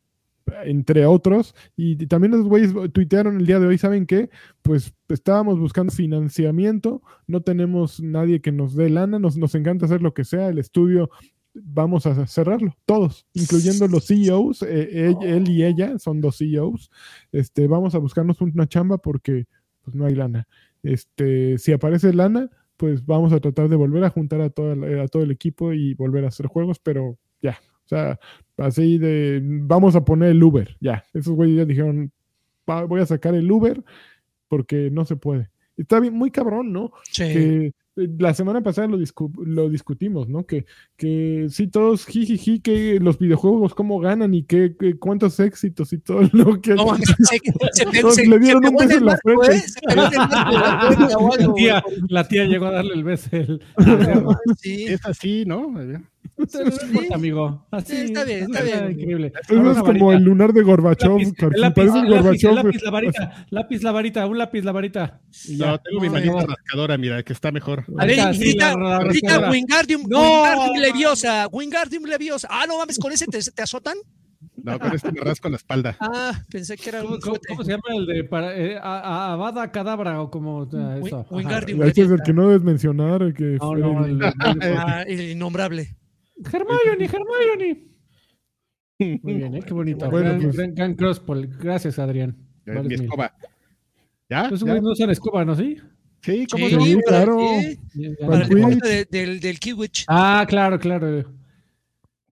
entre 0.65 1.07
otros. 1.07 1.55
Y, 1.77 2.07
también 2.07 2.33
los 2.33 2.45
güeyes 2.47 2.73
tuitearon 2.93 3.39
el 3.39 3.47
día 3.47 3.59
de 3.59 3.67
hoy, 3.67 3.79
¿saben 3.79 4.07
qué? 4.07 4.31
Pues 4.63 4.95
estábamos 5.09 5.59
buscando 5.59 5.93
financiamiento, 5.93 7.03
no 7.27 7.43
tenemos 7.43 8.03
nadie 8.03 8.41
que 8.41 8.53
nos 8.53 8.75
dé 8.75 8.91
lana, 8.91 9.19
nos, 9.19 9.37
nos 9.37 9.55
encanta 9.55 9.87
hacer 9.87 10.03
lo 10.03 10.15
que 10.15 10.25
sea, 10.25 10.49
el 10.49 10.59
estudio 10.59 11.11
vamos 11.55 12.07
a 12.07 12.27
cerrarlo, 12.27 12.75
todos, 12.87 13.27
incluyendo 13.35 13.87
los 13.87 14.07
CEOs, 14.07 14.63
eh, 14.63 15.09
él, 15.09 15.17
él, 15.23 15.49
y 15.51 15.65
ella 15.65 15.99
son 15.99 16.21
dos 16.21 16.39
CEOs, 16.39 16.91
este, 17.31 17.67
vamos 17.67 17.95
a 17.95 17.99
buscarnos 17.99 18.41
una 18.41 18.67
chamba 18.67 18.99
porque 18.99 19.47
pues 19.83 19.95
no 19.95 20.07
hay 20.07 20.15
lana. 20.15 20.49
Este, 20.83 21.59
si 21.59 21.73
aparece 21.73 22.13
lana, 22.13 22.51
pues 22.77 23.05
vamos 23.05 23.33
a 23.33 23.41
tratar 23.41 23.69
de 23.69 23.77
volver 23.77 24.05
a 24.05 24.11
juntar 24.11 24.41
a, 24.41 24.51
toda, 24.51 24.75
a 25.03 25.09
todo 25.09 25.23
el 25.23 25.31
equipo 25.31 25.73
y 25.73 25.95
volver 25.95 26.25
a 26.25 26.29
hacer 26.29 26.47
juegos, 26.47 26.79
pero 26.79 27.19
ya, 27.41 27.59
sea, 27.95 28.21
así 28.59 28.99
de, 28.99 29.41
vamos 29.43 29.97
a 29.97 30.05
poner 30.05 30.31
el 30.31 30.43
Uber, 30.43 30.77
ya. 30.81 31.05
Esos 31.13 31.35
güeyes 31.35 31.59
ya 31.59 31.65
dijeron, 31.65 32.13
voy 32.67 33.01
a 33.01 33.07
sacar 33.07 33.35
el 33.35 33.51
Uber 33.51 33.83
porque 34.49 34.91
no 34.91 35.05
se 35.05 35.17
puede. 35.17 35.51
Está 35.77 36.01
bien, 36.01 36.15
muy 36.15 36.31
cabrón, 36.31 36.73
¿no? 36.73 36.93
Sí. 37.11 37.23
Que 37.25 37.73
la 37.97 38.33
semana 38.33 38.63
pasada 38.63 38.89
lo, 38.89 38.97
discu 38.97 39.31
lo 39.45 39.69
discutimos, 39.69 40.29
¿no? 40.29 40.47
Que, 40.47 40.65
que 40.97 41.47
sí, 41.51 41.69
todos 41.69 42.07
jijiji, 42.07 42.61
que 42.61 42.99
los 43.01 43.19
videojuegos 43.19 43.75
cómo 43.75 43.99
ganan 44.01 44.33
y 44.33 44.45
que, 44.45 44.77
que 44.79 44.99
cuántos 44.99 45.39
éxitos 45.41 45.93
y 45.93 45.99
todo 45.99 46.23
lo 46.33 46.61
que... 46.61 46.75
No, 46.75 46.97
se, 46.97 47.39
se, 47.73 48.11
se, 48.11 48.27
le 48.27 48.39
dieron 48.39 48.65
un 48.65 48.77
beso 48.77 48.99
en 48.99 49.07
la 49.07 49.19
frente. 49.19 49.65
La 51.43 51.55
tía, 51.55 51.85
la 52.09 52.29
tía 52.29 52.45
llegó 52.45 52.67
a 52.67 52.73
darle 52.73 52.95
el 52.95 53.05
beso. 53.05 53.29
El... 53.33 53.61
sí. 54.59 54.85
Es 54.85 55.05
así, 55.05 55.45
¿no? 55.47 55.73
No 56.55 56.87
importa, 56.87 57.15
amigo. 57.15 57.67
Así, 57.71 57.97
está 57.97 58.25
bien, 58.25 58.45
está 58.45 58.63
bien. 58.63 58.93
Increíble. 58.93 59.33
Eso 59.49 59.71
es 59.73 59.79
como 59.79 60.13
el 60.13 60.23
lunar 60.23 60.53
de 60.53 60.63
Gorbachev. 60.63 61.19
Lápiz, 61.19 61.59
lápiz, 61.59 61.85
lápiz, 61.85 62.09
Gorbachev. 62.09 62.55
lápiz, 62.55 62.83
la 62.83 62.91
varita, 62.91 63.47
lápiz, 63.51 63.83
la 63.83 63.93
varita, 63.93 64.27
un 64.27 64.39
lápiz, 64.39 64.63
la 64.65 64.73
varita. 64.73 65.21
No, 65.51 65.79
tengo 65.79 66.01
mi 66.01 66.09
manita 66.09 66.47
rascadora, 66.47 66.97
mira, 66.99 67.23
que 67.23 67.33
está 67.33 67.53
mejor. 67.53 67.85
A 67.99 68.07
ver, 68.07 68.35
grita, 68.37 68.75
Wingardium, 69.51 70.05
no. 70.09 70.21
Wingardium 70.21 70.81
Leviosa, 70.81 71.49
Wingardium 71.51 72.05
Leviosa. 72.05 72.49
Ah, 72.51 72.65
no 72.67 72.79
mames, 72.79 72.99
¿con 72.99 73.13
ese 73.13 73.27
te, 73.27 73.39
te 73.39 73.63
azotan? 73.63 73.99
No, 74.57 74.79
con 74.79 74.95
este 74.95 75.11
me 75.13 75.21
rasco 75.21 75.49
la 75.49 75.57
espalda. 75.57 75.97
Ah, 76.01 76.43
pensé 76.51 76.77
que 76.77 76.91
era 76.91 77.03
un. 77.03 77.21
¿Cómo, 77.21 77.37
¿cómo 77.49 77.65
se 77.65 77.71
llama 77.73 77.83
el 77.97 78.07
de 78.07 78.25
para, 78.25 78.57
eh, 78.57 78.79
Avada 78.83 79.71
Cadabra 79.71 80.21
o 80.21 80.31
como 80.31 80.63
uh, 80.65 81.07
eso? 81.07 81.27
Wingardium 81.31 81.83
Este 81.83 82.03
es 82.03 82.11
el 82.11 82.23
que 82.23 82.33
no 82.33 82.49
debes 82.49 82.63
mencionar. 82.63 83.33
Que 83.35 83.57
no, 83.61 83.75
no, 83.75 84.05
el, 84.05 84.23
el, 84.23 84.77
ah, 84.77 85.03
el 85.07 85.31
innombrable. 85.31 85.97
Hermione, 86.51 87.05
Hermione. 87.05 87.89
Muy 89.23 89.35
bien, 89.35 89.55
¿eh? 89.57 89.61
qué 89.67 89.75
bonito. 89.75 90.11
Bueno, 90.11 90.29
gran, 90.31 90.43
pues, 90.43 90.57
gran, 90.57 90.75
gran. 90.75 90.95
Gracias, 91.59 91.99
Adrián. 91.99 92.37
Eh, 92.67 92.83
mi 92.83 92.95
escoba. 92.95 93.35
¿Ya? 94.31 94.49
Pues 94.49 94.61
¿Ya? 94.63 94.81
no 94.81 94.91
usan 94.93 95.11
escoba, 95.11 95.45
¿no? 95.45 95.55
¿Sí? 95.57 95.79
Sí, 96.23 96.47
¿cómo 96.51 96.69
Sí? 96.69 96.77
Sí, 96.81 96.99
claro. 97.07 97.39
sí, 97.93 98.11
para 98.21 98.45
el 98.45 98.49
deporte 98.49 98.89
de- 98.89 99.05
del, 99.11 99.41
del 99.41 99.59
Kiwich. 99.59 100.05
Ah, 100.09 100.45
claro, 100.49 100.79
claro. 100.79 101.25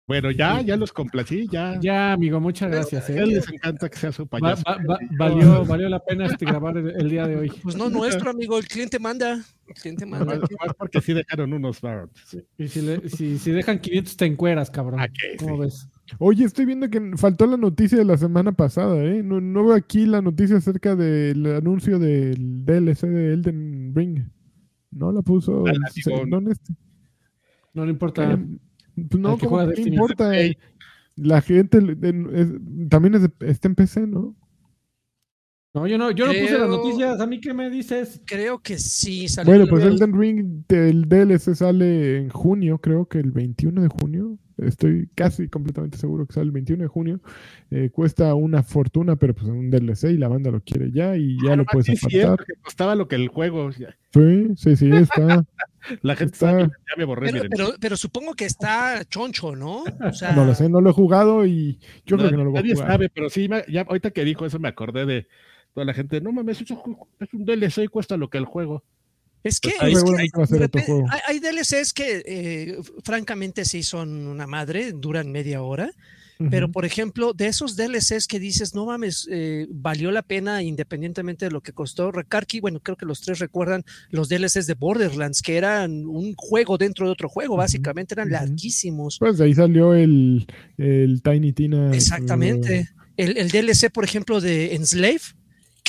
Bueno, 0.09 0.31
ya, 0.31 0.59
ya 0.61 0.75
los 0.75 0.91
complací, 0.91 1.47
ya. 1.51 1.79
Ya, 1.79 2.13
amigo, 2.13 2.39
muchas 2.39 2.71
gracias. 2.71 3.07
A 3.07 3.13
¿eh? 3.13 3.19
él 3.19 3.29
les 3.29 3.47
encanta 3.47 3.87
que 3.89 3.95
sea 3.95 4.11
su 4.11 4.25
payaso. 4.25 4.63
va- 4.67 4.77
va- 4.77 4.97
valió, 5.19 5.63
valió 5.65 5.87
la 5.87 5.99
pena 5.99 6.25
este 6.25 6.45
grabar 6.45 6.75
el, 6.77 6.89
el 6.99 7.09
día 7.11 7.27
de 7.27 7.35
hoy. 7.35 7.51
Pues 7.61 7.77
no 7.77 7.91
nuestro, 7.91 8.31
amigo, 8.31 8.57
el 8.57 8.67
cliente 8.67 8.97
manda. 8.97 9.39
El 9.67 9.73
cliente 9.75 10.07
manda. 10.07 10.33
Nomás 10.33 10.73
porque 10.79 10.99
sí 10.99 11.13
dejaron 11.13 11.53
unos 11.53 11.79
barons. 11.79 12.11
Y 12.57 12.67
si, 12.69 12.81
le- 12.81 13.07
si, 13.07 13.37
si 13.37 13.51
dejan 13.51 13.77
500 13.77 14.17
te 14.17 14.25
encueras, 14.25 14.71
cabrón. 14.71 14.99
Que 15.13 15.37
¿Cómo 15.37 15.57
sí. 15.57 15.61
ves? 15.61 15.87
Oye, 16.17 16.43
estoy 16.45 16.65
viendo 16.65 16.89
que 16.89 17.11
faltó 17.15 17.45
la 17.45 17.57
noticia 17.57 17.99
de 17.99 18.05
la 18.05 18.17
semana 18.17 18.51
pasada, 18.51 18.97
¿eh? 19.05 19.21
No, 19.21 19.39
no 19.39 19.63
veo 19.63 19.75
aquí 19.75 20.07
la 20.07 20.23
noticia 20.23 20.57
acerca 20.57 20.95
del 20.95 21.45
anuncio 21.55 21.99
del 21.99 22.65
DLC 22.65 23.01
de 23.05 23.33
Elden 23.33 23.93
Ring. 23.95 24.23
No 24.89 25.11
la 25.11 25.21
puso. 25.21 25.67
En- 25.67 25.75
digo, 25.93 26.25
no 26.25 26.49
este. 26.49 26.73
No 27.75 27.85
le 27.85 27.91
importa. 27.91 28.33
Eh, 28.33 28.37
no, 29.17 29.31
Al 29.33 29.37
que 29.37 29.45
¿cómo 29.45 29.57
juega 29.57 29.65
que 29.71 29.75
Destiny. 29.75 29.95
importa? 29.95 30.29
Play. 30.29 30.57
La 31.15 31.41
gente 31.41 31.81
le- 31.81 31.95
de- 31.95 32.41
es- 32.41 32.89
también 32.89 33.15
es 33.15 33.21
de- 33.23 33.47
está 33.49 33.67
en 33.67 33.75
PC, 33.75 34.07
¿no? 34.07 34.35
No, 35.73 35.85
yo 35.85 35.97
no, 35.99 36.09
yo 36.11 36.25
no 36.25 36.31
puse 36.33 36.57
las 36.57 36.67
noticias. 36.69 37.19
¿A 37.19 37.27
mí 37.27 37.39
qué 37.39 37.53
me 37.53 37.69
dices? 37.69 38.21
Creo 38.25 38.59
que 38.59 38.79
sí 38.79 39.27
salió. 39.27 39.51
Bueno, 39.53 39.67
pues 39.69 39.83
el- 39.83 39.93
Elden 39.93 40.19
Ring, 40.19 40.63
el 40.69 41.07
DLC 41.07 41.53
sale 41.55 42.17
en 42.17 42.29
junio, 42.29 42.79
creo 42.79 43.05
que 43.07 43.19
el 43.19 43.31
21 43.31 43.81
de 43.83 43.87
junio. 43.87 44.37
Estoy 44.65 45.09
casi 45.15 45.47
completamente 45.47 45.97
seguro 45.97 46.25
que 46.25 46.33
sale 46.33 46.45
el 46.45 46.51
21 46.51 46.83
de 46.83 46.87
junio. 46.87 47.19
Eh, 47.71 47.89
cuesta 47.91 48.33
una 48.35 48.63
fortuna, 48.63 49.15
pero 49.15 49.33
pues 49.33 49.45
es 49.47 49.51
un 49.53 49.69
DLC 49.69 50.11
y 50.11 50.17
la 50.17 50.27
banda 50.27 50.51
lo 50.51 50.61
quiere 50.61 50.91
ya 50.91 51.15
y 51.17 51.37
ya 51.43 51.53
Ah, 51.53 51.55
lo 51.55 51.65
puedes 51.65 51.85
sí 51.85 51.93
es 51.93 51.99
cierto 51.99 52.33
apartar. 52.33 52.45
que 52.55 52.61
costaba 52.61 52.95
lo 52.95 53.07
que 53.07 53.15
el 53.15 53.27
juego. 53.29 53.69
ya. 53.71 53.95
Sí, 54.13 54.47
sí, 54.55 54.75
sí, 54.75 54.89
está. 54.91 55.45
La 56.01 56.15
gente 56.17 56.33
Está- 56.33 56.51
sabe, 56.51 56.63
ya 56.63 56.97
me 56.97 57.05
borré, 57.05 57.31
Pero, 57.31 57.45
pero, 57.49 57.67
pero 57.79 57.95
supongo 57.97 58.33
que 58.33 58.43
está 58.45 59.05
choncho, 59.05 59.55
¿no? 59.55 59.83
O 60.01 60.11
sea, 60.13 60.33
No 60.33 60.43
lo 60.45 60.53
sé, 60.53 60.67
no 60.69 60.81
lo 60.81 60.89
he 60.89 60.93
jugado 60.93 61.45
y 61.45 61.79
yo 62.05 62.17
No, 62.17 62.23
creo 62.23 62.29
que 62.31 62.37
no 62.37 62.43
lo 62.43 62.49
voy 62.51 62.59
a 62.59 62.61
nadie 62.61 62.73
jugar. 62.75 62.89
sabe, 62.91 63.09
pero 63.09 63.29
sí, 63.29 63.47
ya 63.69 63.81
ahorita 63.83 64.11
que 64.11 64.25
dijo 64.25 64.45
eso 64.45 64.59
me 64.59 64.67
acordé 64.67 65.05
de 65.05 65.27
toda 65.73 65.85
la 65.85 65.93
gente. 65.93 66.19
No 66.19 66.33
mames, 66.33 66.61
eso 66.61 66.83
es 67.21 67.33
un 67.33 67.45
DLC 67.45 67.83
y 67.83 67.87
cuesta 67.87 68.17
lo 68.17 68.29
que 68.29 68.37
el 68.37 68.45
juego. 68.45 68.83
Es 69.43 69.59
que, 69.59 69.71
Pues 69.79 69.95
es 69.95 70.03
que 70.03 71.03
hay, 71.09 71.21
hay 71.27 71.39
DLCs 71.39 71.93
que 71.93 72.23
eh, 72.25 72.77
francamente 73.03 73.63
sí 73.63 73.83
son 73.83 74.27
una 74.27 74.47
madre, 74.47 74.91
duran 74.91 75.31
media 75.31 75.61
hora, 75.61 75.91
pero 76.49 76.71
por 76.71 76.85
ejemplo, 76.85 77.33
de 77.33 77.47
esos 77.47 77.75
DLCs 77.75 78.25
que 78.25 78.39
dices, 78.39 78.73
no 78.73 78.85
mames, 78.85 79.27
eh, 79.29 79.67
valió 79.69 80.09
la 80.09 80.21
pena 80.21 80.63
independientemente 80.63 81.45
de 81.45 81.51
lo 81.51 81.59
que 81.59 81.73
costó. 81.73 82.13
Recarqui, 82.13 82.61
bueno, 82.61 82.79
creo 82.79 82.95
que 82.95 83.05
los 83.05 83.19
tres 83.19 83.39
recuerdan 83.39 83.83
los 84.09 84.29
DLCs 84.29 84.65
de 84.65 84.73
Borderlands, 84.73 85.41
que 85.41 85.57
eran 85.57 86.05
un 86.05 86.33
juego 86.37 86.77
dentro 86.77 87.05
de 87.07 87.11
otro 87.11 87.27
juego, 87.27 87.57
básicamente 87.57 88.13
eran 88.13 88.29
larguísimos. 88.29 89.17
Pues 89.19 89.37
de 89.37 89.43
ahí 89.45 89.53
salió 89.53 89.93
el, 89.93 90.47
el 90.77 91.21
Tiny 91.21 91.51
Tina. 91.51 91.93
Exactamente. 91.93 92.89
El, 93.17 93.37
el 93.37 93.49
DLC, 93.49 93.91
por 93.91 94.05
ejemplo, 94.05 94.39
de 94.39 94.75
Enslave, 94.75 95.19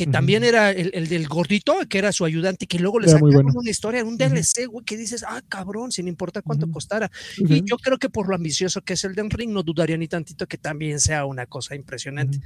que 0.07 0.11
también 0.11 0.44
era 0.44 0.70
el, 0.70 0.90
el 0.94 1.09
del 1.09 1.28
gordito, 1.28 1.74
que 1.88 1.98
era 1.98 2.11
su 2.11 2.24
ayudante, 2.24 2.66
que 2.66 2.78
luego 2.78 2.98
le 2.98 3.09
Era 3.09 3.18
sacaron 3.18 3.34
bueno. 3.44 3.53
una 3.55 3.70
historia, 3.70 4.03
un 4.03 4.16
DLC, 4.16 4.66
güey, 4.66 4.84
que 4.84 4.96
dices, 4.96 5.24
ah, 5.28 5.42
cabrón, 5.48 5.92
sin 5.92 6.09
importar 6.09 6.42
cuánto 6.42 6.70
costara. 6.70 7.11
Y 7.36 7.62
yo 7.68 7.76
creo 7.76 7.98
que 7.98 8.09
por 8.09 8.28
lo 8.28 8.34
ambicioso 8.34 8.80
que 8.80 8.94
es 8.94 9.05
el 9.05 9.14
Den 9.14 9.28
Ring, 9.28 9.51
no 9.53 9.62
dudaría 9.62 9.98
ni 9.98 10.09
tantito 10.09 10.46
que 10.46 10.57
también 10.57 11.01
sea 11.01 11.26
una 11.26 11.44
cosa 11.46 11.74
impresionante. 11.74 12.40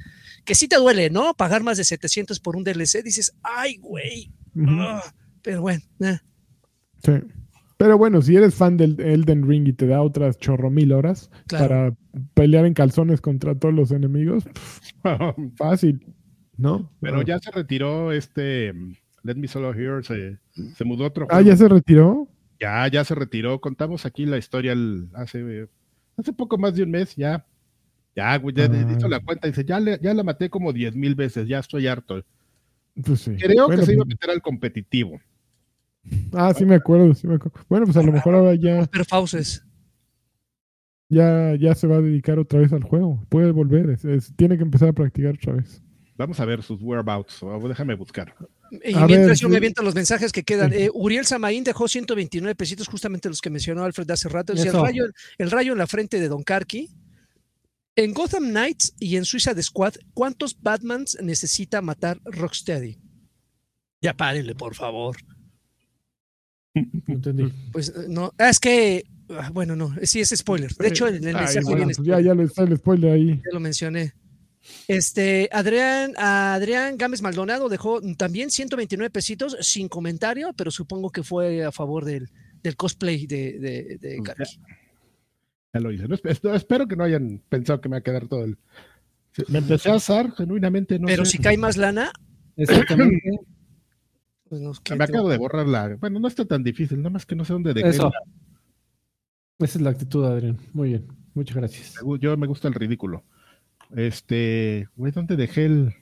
Que 0.45 0.55
sí 0.57 0.67
te 0.67 0.77
duele, 0.77 1.11
¿no? 1.11 1.35
Pagar 1.35 1.63
más 1.63 1.77
de 1.79 1.85
700 1.85 2.41
por 2.41 2.57
un 2.57 2.65
DLC, 2.65 3.03
dices, 3.05 3.33
ay, 3.43 3.77
güey. 3.77 4.33
Ah", 4.67 5.03
pero 5.43 5.61
bueno, 5.61 5.83
eh. 6.01 6.19
Sí. 7.05 7.13
Pero 7.77 7.99
bueno, 7.99 8.23
si 8.23 8.35
eres 8.37 8.55
fan 8.55 8.77
del 8.77 8.99
Elden 9.01 9.47
Ring 9.49 9.69
y 9.69 9.73
te 9.73 9.87
da 9.87 10.01
otras 10.03 10.39
chorro 10.39 10.71
mil 10.71 10.93
horas 10.93 11.31
Claro. 11.47 11.69
para 11.69 11.97
pelear 12.35 12.67
en 12.67 12.75
calzones 12.75 13.21
contra 13.21 13.55
todos 13.59 13.75
los 13.75 13.91
enemigos, 13.91 14.45
pff, 14.45 14.81
fácil, 15.57 16.01
¿no? 16.57 16.91
Pero 17.01 17.23
ya 17.23 17.39
se 17.39 17.51
retiró 17.51 18.13
este 18.13 18.73
Let 19.23 19.37
Me 19.37 19.49
Solo 19.49 19.73
Here, 19.75 20.03
se, 20.03 20.39
se 20.75 20.85
mudó 20.85 21.05
a 21.05 21.09
otro 21.09 21.27
Ah, 21.31 21.35
juego. 21.37 21.49
ya 21.51 21.57
se 21.57 21.69
retiró. 21.69 22.29
Ya, 22.61 22.87
ya 22.89 23.05
se 23.05 23.15
retiró. 23.15 23.61
Contamos 23.61 24.07
aquí 24.07 24.27
la 24.27 24.39
historia 24.39 24.73
el- 24.73 25.09
hace, 25.15 25.69
hace 26.17 26.33
poco 26.33 26.57
más 26.59 26.75
de 26.75 26.83
un 26.85 26.91
mes, 26.91 27.17
ya. 27.17 27.45
Ya, 28.17 28.37
güey, 28.39 28.55
ya 28.55 28.65
Ah. 28.71 28.95
hizo 28.97 29.09
la 29.09 29.21
cuenta. 29.21 29.49
Dice, 29.49 29.65
ya, 29.65 29.81
le- 29.81 29.99
ya 30.01 30.15
la 30.15 30.23
maté 30.23 30.49
como 30.49 30.73
10 30.73 30.95
mil 30.95 31.15
veces, 31.15 31.49
ya 31.49 31.59
estoy 31.59 31.87
harto. 31.89 32.25
Pues 33.05 33.21
sí. 33.23 33.35
Creo 33.37 33.67
Bueno, 33.67 33.81
que 33.81 33.87
se 33.87 33.93
iba 33.95 34.03
a 34.03 34.05
pues, 34.05 34.15
meter 34.15 34.31
al 34.31 34.41
competitivo. 34.41 35.21
Ah, 36.33 36.53
sí 36.55 36.65
me 36.65 36.77
acuerdo, 36.77 37.13
sí 37.15 37.27
me 37.27 37.35
acuerdo. 37.37 37.59
Bueno, 37.69 37.87
pues 37.87 37.97
a 37.97 38.03
lo 38.03 38.13
mejor 38.13 38.35
ahora 38.37 38.55
ya, 38.55 38.87
Pero 38.87 39.05
fauces. 39.05 39.65
ya, 41.09 41.55
ya 41.57 41.75
se 41.75 41.87
va 41.87 41.97
a 41.97 42.01
dedicar 42.01 42.39
otra 42.39 42.61
vez 42.61 42.73
al 42.73 42.83
juego. 42.85 43.25
Puede 43.29 43.51
volver, 43.53 43.91
es- 43.91 44.05
es- 44.05 44.33
tiene 44.37 44.57
que 44.57 44.63
empezar 44.65 44.89
a 44.91 44.93
practicar 44.93 45.35
otra 45.35 45.55
vez. 45.55 45.83
Vamos 46.17 46.39
a 46.41 46.45
ver 46.45 46.63
sus 46.63 46.81
whereabouts. 46.81 47.43
o 47.43 47.69
Déjame 47.69 47.95
buscar. 47.95 48.35
Y 48.71 48.95
A 48.95 49.07
mientras 49.07 49.29
ver, 49.29 49.37
yo 49.39 49.49
me 49.49 49.57
aviento 49.57 49.83
los 49.83 49.95
mensajes 49.95 50.33
que 50.33 50.43
quedan. 50.43 50.73
Eh, 50.73 50.91
Uriel 50.93 51.27
Samaín 51.27 51.65
dejó 51.65 51.89
129 51.89 52.55
pesitos, 52.55 52.89
justamente 52.89 53.29
los 53.29 53.41
que 53.41 53.51
mencionó 53.51 53.85
Alfred 53.85 54.11
hace 54.11 54.29
rato. 54.29 54.53
El, 54.53 54.73
rayo, 54.73 55.07
el 55.39 55.51
rayo 55.51 55.73
en 55.73 55.79
la 55.79 55.87
frente 55.87 56.21
de 56.21 56.29
Don 56.29 56.43
Karki. 56.43 56.91
En 57.97 58.13
Gotham 58.13 58.51
Knights 58.51 58.95
y 58.99 59.17
en 59.17 59.25
Suicide 59.25 59.63
Squad, 59.63 59.95
¿cuántos 60.15 60.61
Batmans 60.61 61.17
necesita 61.23 61.81
matar 61.81 62.21
Rocksteady? 62.25 62.99
Ya 64.01 64.15
párenle, 64.15 64.55
por 64.55 64.75
favor. 64.75 65.17
No 66.75 67.15
entendí. 67.15 67.53
Pues 67.71 67.91
eh, 67.91 68.07
no, 68.09 68.33
ah, 68.37 68.49
es 68.49 68.59
que, 68.59 69.05
ah, 69.31 69.49
bueno, 69.53 69.77
no, 69.77 69.95
sí 70.03 70.19
es 70.21 70.31
spoiler. 70.31 70.75
De 70.75 70.89
hecho, 70.89 71.07
en 71.07 71.23
el 71.23 71.37
Ay, 71.37 71.43
mensaje 71.45 71.61
bueno, 71.61 71.77
viene 71.77 71.95
pues 71.95 72.05
ya, 72.05 72.21
ya 72.21 72.33
está 72.43 72.65
el 72.65 72.77
spoiler 72.77 73.13
ahí. 73.13 73.37
ya 73.37 73.53
lo 73.53 73.61
mencioné. 73.61 74.13
Este, 74.89 75.49
Adrián, 75.53 76.15
Adrián 76.17 76.97
Gámez 76.97 77.23
Maldonado 77.23 77.69
dejó 77.69 78.01
también 78.17 78.51
129 78.51 79.11
pesitos 79.11 79.57
sin 79.61 79.89
comentario, 79.89 80.53
pero 80.55 80.71
supongo 80.71 81.11
que 81.11 81.23
fue 81.23 81.65
a 81.65 81.73
favor 81.73 82.05
del, 82.05 82.31
del 82.63 82.77
cosplay 82.77 83.27
de, 83.27 83.59
de, 83.59 83.99
de 83.99 84.23
Karki. 84.23 84.61
Ya 85.73 85.81
lo 85.81 85.91
hice. 85.91 86.07
No, 86.09 86.17
espero 86.55 86.87
que 86.87 86.97
no 86.97 87.05
hayan 87.05 87.43
pensado 87.49 87.81
que 87.81 87.89
me 87.89 87.95
va 87.97 87.99
a 87.99 88.03
quedar 88.03 88.29
todo 88.29 88.45
el. 88.45 88.59
Me 89.49 89.59
empecé 89.59 89.91
a 89.91 89.95
asar, 89.97 90.33
genuinamente 90.33 90.99
no 90.99 91.07
pero 91.07 91.25
sé. 91.25 91.33
si 91.33 91.39
cae 91.39 91.57
más 91.57 91.77
lana, 91.77 92.13
Exactamente. 92.57 93.21
pues 94.49 94.61
no, 94.61 94.73
¿qué 94.83 94.95
Me 94.95 95.05
acabo 95.05 95.29
de 95.29 95.39
borrar 95.39 95.67
la. 95.67 95.97
Bueno, 95.97 96.21
no 96.21 96.29
está 96.29 96.45
tan 96.45 96.63
difícil, 96.63 96.99
nada 96.99 97.11
más 97.11 97.27
que 97.27 97.35
no 97.35 97.45
sé 97.45 97.53
dónde 97.53 97.75
dejé. 97.75 97.89
Eso. 97.89 98.13
Esa 99.59 99.79
es 99.79 99.83
la 99.83 99.91
actitud, 99.91 100.25
Adrián. 100.25 100.59
Muy 100.73 100.91
bien. 100.91 101.07
Muchas 101.35 101.57
gracias. 101.57 101.95
Yo 102.21 102.37
me 102.37 102.47
gusta 102.47 102.69
el 102.69 102.75
ridículo. 102.75 103.25
Este. 103.97 104.89
Güey, 104.97 105.13
¿dónde 105.13 105.37
dejé 105.37 105.67
el.? 105.67 105.95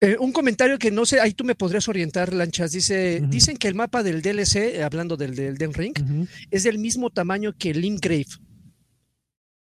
Eh, 0.00 0.16
un 0.20 0.30
comentario 0.32 0.78
que 0.78 0.92
no 0.92 1.04
sé, 1.04 1.18
ahí 1.20 1.32
tú 1.32 1.42
me 1.44 1.56
podrías 1.56 1.88
orientar, 1.88 2.32
Lanchas. 2.32 2.70
Dice, 2.70 3.20
dicen 3.28 3.56
que 3.56 3.66
el 3.66 3.74
mapa 3.74 4.04
del 4.04 4.22
DLC, 4.22 4.80
hablando 4.84 5.16
del, 5.16 5.34
del 5.34 5.58
Den 5.58 5.74
Ring, 5.74 5.92
es 6.52 6.62
del 6.62 6.78
mismo 6.78 7.10
tamaño 7.10 7.52
que 7.58 7.74
Limgrave. 7.74 8.26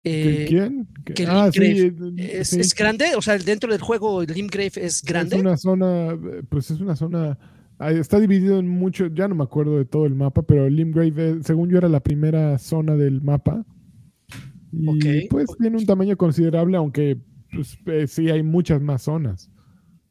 ¿Que- 0.03 0.43
Eh, 0.43 0.45
¿Quién? 0.47 0.88
¿Que- 1.03 1.25
ah, 1.28 1.49
sí, 1.51 1.59
Limgrave 1.59 2.21
eh, 2.21 2.38
es, 2.41 2.49
sí. 2.49 2.59
es 2.59 2.75
grande, 2.75 3.15
o 3.17 3.21
sea, 3.21 3.38
dentro 3.39 3.71
del 3.71 3.82
juego 3.82 4.21
Limgrave 4.23 4.71
es 4.75 5.01
grande. 5.01 5.36
Es 5.38 5.41
una 5.41 5.57
zona, 5.57 6.17
pues 6.49 6.69
es 6.71 6.80
una 6.80 6.95
zona, 6.95 7.38
está 7.80 8.19
dividido 8.19 8.59
en 8.59 8.67
mucho, 8.67 9.07
ya 9.07 9.28
no 9.28 9.34
me 9.36 9.43
acuerdo 9.43 9.78
de 9.80 9.86
todo 9.86 10.05
el 10.05 10.13
mapa, 10.13 10.43
pero 10.43 10.69
Limgrave, 10.69 11.39
según 11.43 11.69
yo, 11.71 11.80
era 11.80 11.89
la 11.89 11.99
primera 11.99 12.57
zona 12.59 12.95
del 12.95 13.21
mapa. 13.21 13.65
Y 14.72 15.28
pues 15.30 15.47
tiene 15.59 15.78
un 15.78 15.86
tamaño 15.86 16.18
considerable, 16.18 16.78
aunque 16.78 17.18
pues, 17.53 17.78
eh, 17.86 18.07
sí 18.07 18.30
hay 18.30 18.43
muchas 18.43 18.82
más 18.82 19.03
zonas. 19.03 19.49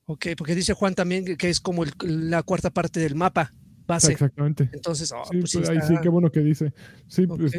Ok, 0.07 0.27
porque 0.39 0.55
dice 0.55 0.73
Juan 0.73 0.95
también 0.95 1.25
que- 1.37 1.49
es 1.51 1.61
como 1.61 1.85
el- 1.85 1.93
la 2.31 2.43
cuarta 2.43 2.71
parte 2.71 3.01
del 3.01 3.15
mapa 3.17 3.53
base. 3.87 4.13
Exactamente. 4.13 4.71
Entonces, 4.73 5.13
ah, 5.13 5.23
Sí, 5.31 5.39
pues 5.41 5.51
sí 5.51 5.59
pues, 5.59 5.71
ahí 5.71 5.77
está- 5.79 5.89
sí, 5.89 5.95
qué 6.03 6.09
bueno 6.09 6.31
que 6.31 6.41
dice. 6.41 6.73
Sí, 7.07 7.27
pues, 7.27 7.53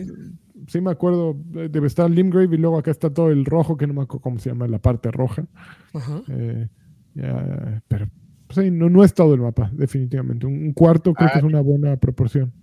sí 0.68 0.82
me 0.82 0.92
acuerdo, 0.92 1.38
eh, 1.56 1.70
debe 1.72 1.88
estar 1.88 2.10
Limgrave 2.10 2.56
y 2.56 2.58
luego 2.58 2.78
acá 2.78 2.92
está 2.92 3.10
todo 3.14 3.30
el 3.32 3.46
rojo, 3.46 3.78
que 3.78 3.86
no 3.88 3.94
me 3.94 4.02
acuerdo 4.02 4.22
cómo 4.22 4.40
se 4.40 4.50
llama, 4.50 4.68
la 4.68 4.80
parte 4.80 5.12
roja. 5.12 5.46
Ajá. 5.94 6.22
Eh, 6.30 6.68
ya, 7.16 7.84
pero 7.88 8.10
pues, 8.48 8.66
sí, 8.66 8.72
no, 8.72 8.90
no 8.90 9.04
es 9.04 9.14
todo 9.14 9.34
el 9.34 9.42
mapa, 9.42 9.70
definitivamente. 9.74 10.46
Un, 10.48 10.72
cuarto 10.74 11.14
creo 11.14 11.30
que 11.30 11.36
Ah, 11.36 11.40
es 11.40 11.44
una 11.46 11.62
buena 11.62 11.96
proporción. 11.98 12.54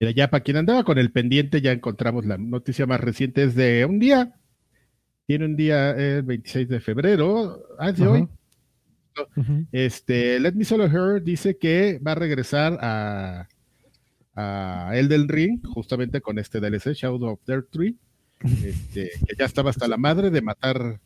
Mira, 0.00 0.12
ya 0.12 0.30
para 0.30 0.42
quien 0.42 0.56
andaba 0.56 0.82
con 0.82 0.98
el 0.98 1.12
pendiente, 1.12 1.60
ya 1.60 1.72
encontramos 1.72 2.24
la 2.24 2.38
noticia 2.38 2.86
más 2.86 3.00
reciente, 3.00 3.44
es 3.44 3.54
de 3.54 3.84
un 3.84 3.98
día. 3.98 4.34
Tiene 5.26 5.44
un 5.44 5.56
día, 5.56 5.90
el 5.90 6.22
26 6.22 6.68
de 6.68 6.80
febrero, 6.80 7.62
ah, 7.78 7.90
es 7.90 7.98
de 7.98 8.06
hoy. 8.06 8.28
Este, 9.70 10.40
Let 10.40 10.54
Me 10.54 10.64
Solo 10.64 10.86
Her 10.86 11.22
dice 11.22 11.58
que 11.58 11.98
va 11.98 12.12
a 12.12 12.14
regresar 12.14 12.78
a, 12.80 13.48
a 14.34 14.90
Elden 14.94 15.28
Ring, 15.28 15.60
justamente 15.66 16.22
con 16.22 16.38
este 16.38 16.60
DLC, 16.60 16.94
Shadow 16.94 17.22
of 17.24 17.40
Dirt 17.46 17.68
3, 17.70 17.94
este, 18.64 19.10
que 19.26 19.36
ya 19.38 19.44
estaba 19.44 19.68
hasta 19.68 19.86
la 19.86 19.98
madre 19.98 20.30
de 20.30 20.40
matar 20.40 20.98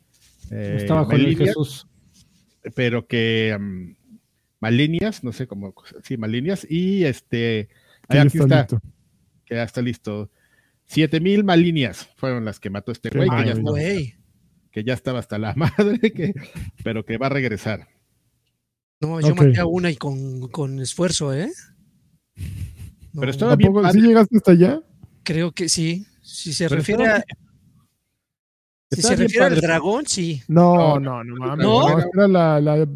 eh, 0.51 0.77
Estaba 0.79 1.05
con 1.05 1.15
el 1.15 1.35
Jesús. 1.35 1.85
pero 2.75 3.07
que 3.07 3.57
mm, 3.59 3.95
Malinias, 4.61 5.23
no 5.23 5.33
sé 5.33 5.47
cómo, 5.47 5.73
sí, 6.01 6.15
Malinias, 6.15 6.65
y 6.69 7.03
este, 7.03 7.67
Que 8.07 8.17
ahí 8.17 8.23
ya 8.23 8.27
aquí 8.27 8.37
está, 8.39 8.59
listo. 8.61 8.81
que 9.45 9.55
ya 9.55 9.63
está 9.63 9.81
listo. 9.81 10.31
7000 10.85 11.43
Malinias 11.43 12.07
fueron 12.17 12.45
las 12.45 12.59
que 12.59 12.69
mató 12.69 12.91
este 12.91 13.09
güey, 13.09 13.27
que, 13.29 13.35
ya 13.45 13.51
estaba- 13.53 13.71
Güey. 13.71 14.15
que 14.71 14.83
ya 14.83 14.93
estaba 14.93 15.19
hasta 15.19 15.37
la 15.39 15.53
madre, 15.99 15.99
que, 16.11 16.33
pero 16.83 17.03
que 17.05 17.17
va 17.17 17.27
a 17.27 17.29
regresar. 17.29 17.87
No, 19.01 19.19
yo 19.19 19.35
maté 19.35 19.59
a 19.59 19.65
una 19.65 19.91
y 19.91 19.95
con, 19.97 20.47
con 20.49 20.79
esfuerzo, 20.79 21.33
¿eh? 21.33 21.49
No, 23.13 23.21
Pero 23.21 23.31
estaba 23.31 23.55
bien 23.55 23.67
¿Tampoco- 23.69 23.83
padre. 23.87 23.99
¿Sí 24.01 24.07
llegaste 24.07 24.37
hasta 24.37 24.51
allá? 24.51 24.79
Creo 25.23 25.51
que 25.51 25.69
sí. 25.69 26.05
Si 26.21 26.53
se 26.53 26.65
Pero 26.69 26.77
refiere 26.79 27.03
estaba- 27.03 27.19
a. 27.19 27.23
Si 28.91 29.01
se 29.01 29.15
refiere 29.15 29.45
al 29.47 29.59
dragón, 29.59 30.05
sí. 30.05 30.41
No, 30.47 30.99
No, 30.99 31.23
no, 31.23 31.23
no, 31.23 31.35
mames. 31.37 31.65
¿No? 31.65 31.89
No, 31.89 31.99
era 31.99 32.27
la, 32.27 32.61
la, 32.61 32.87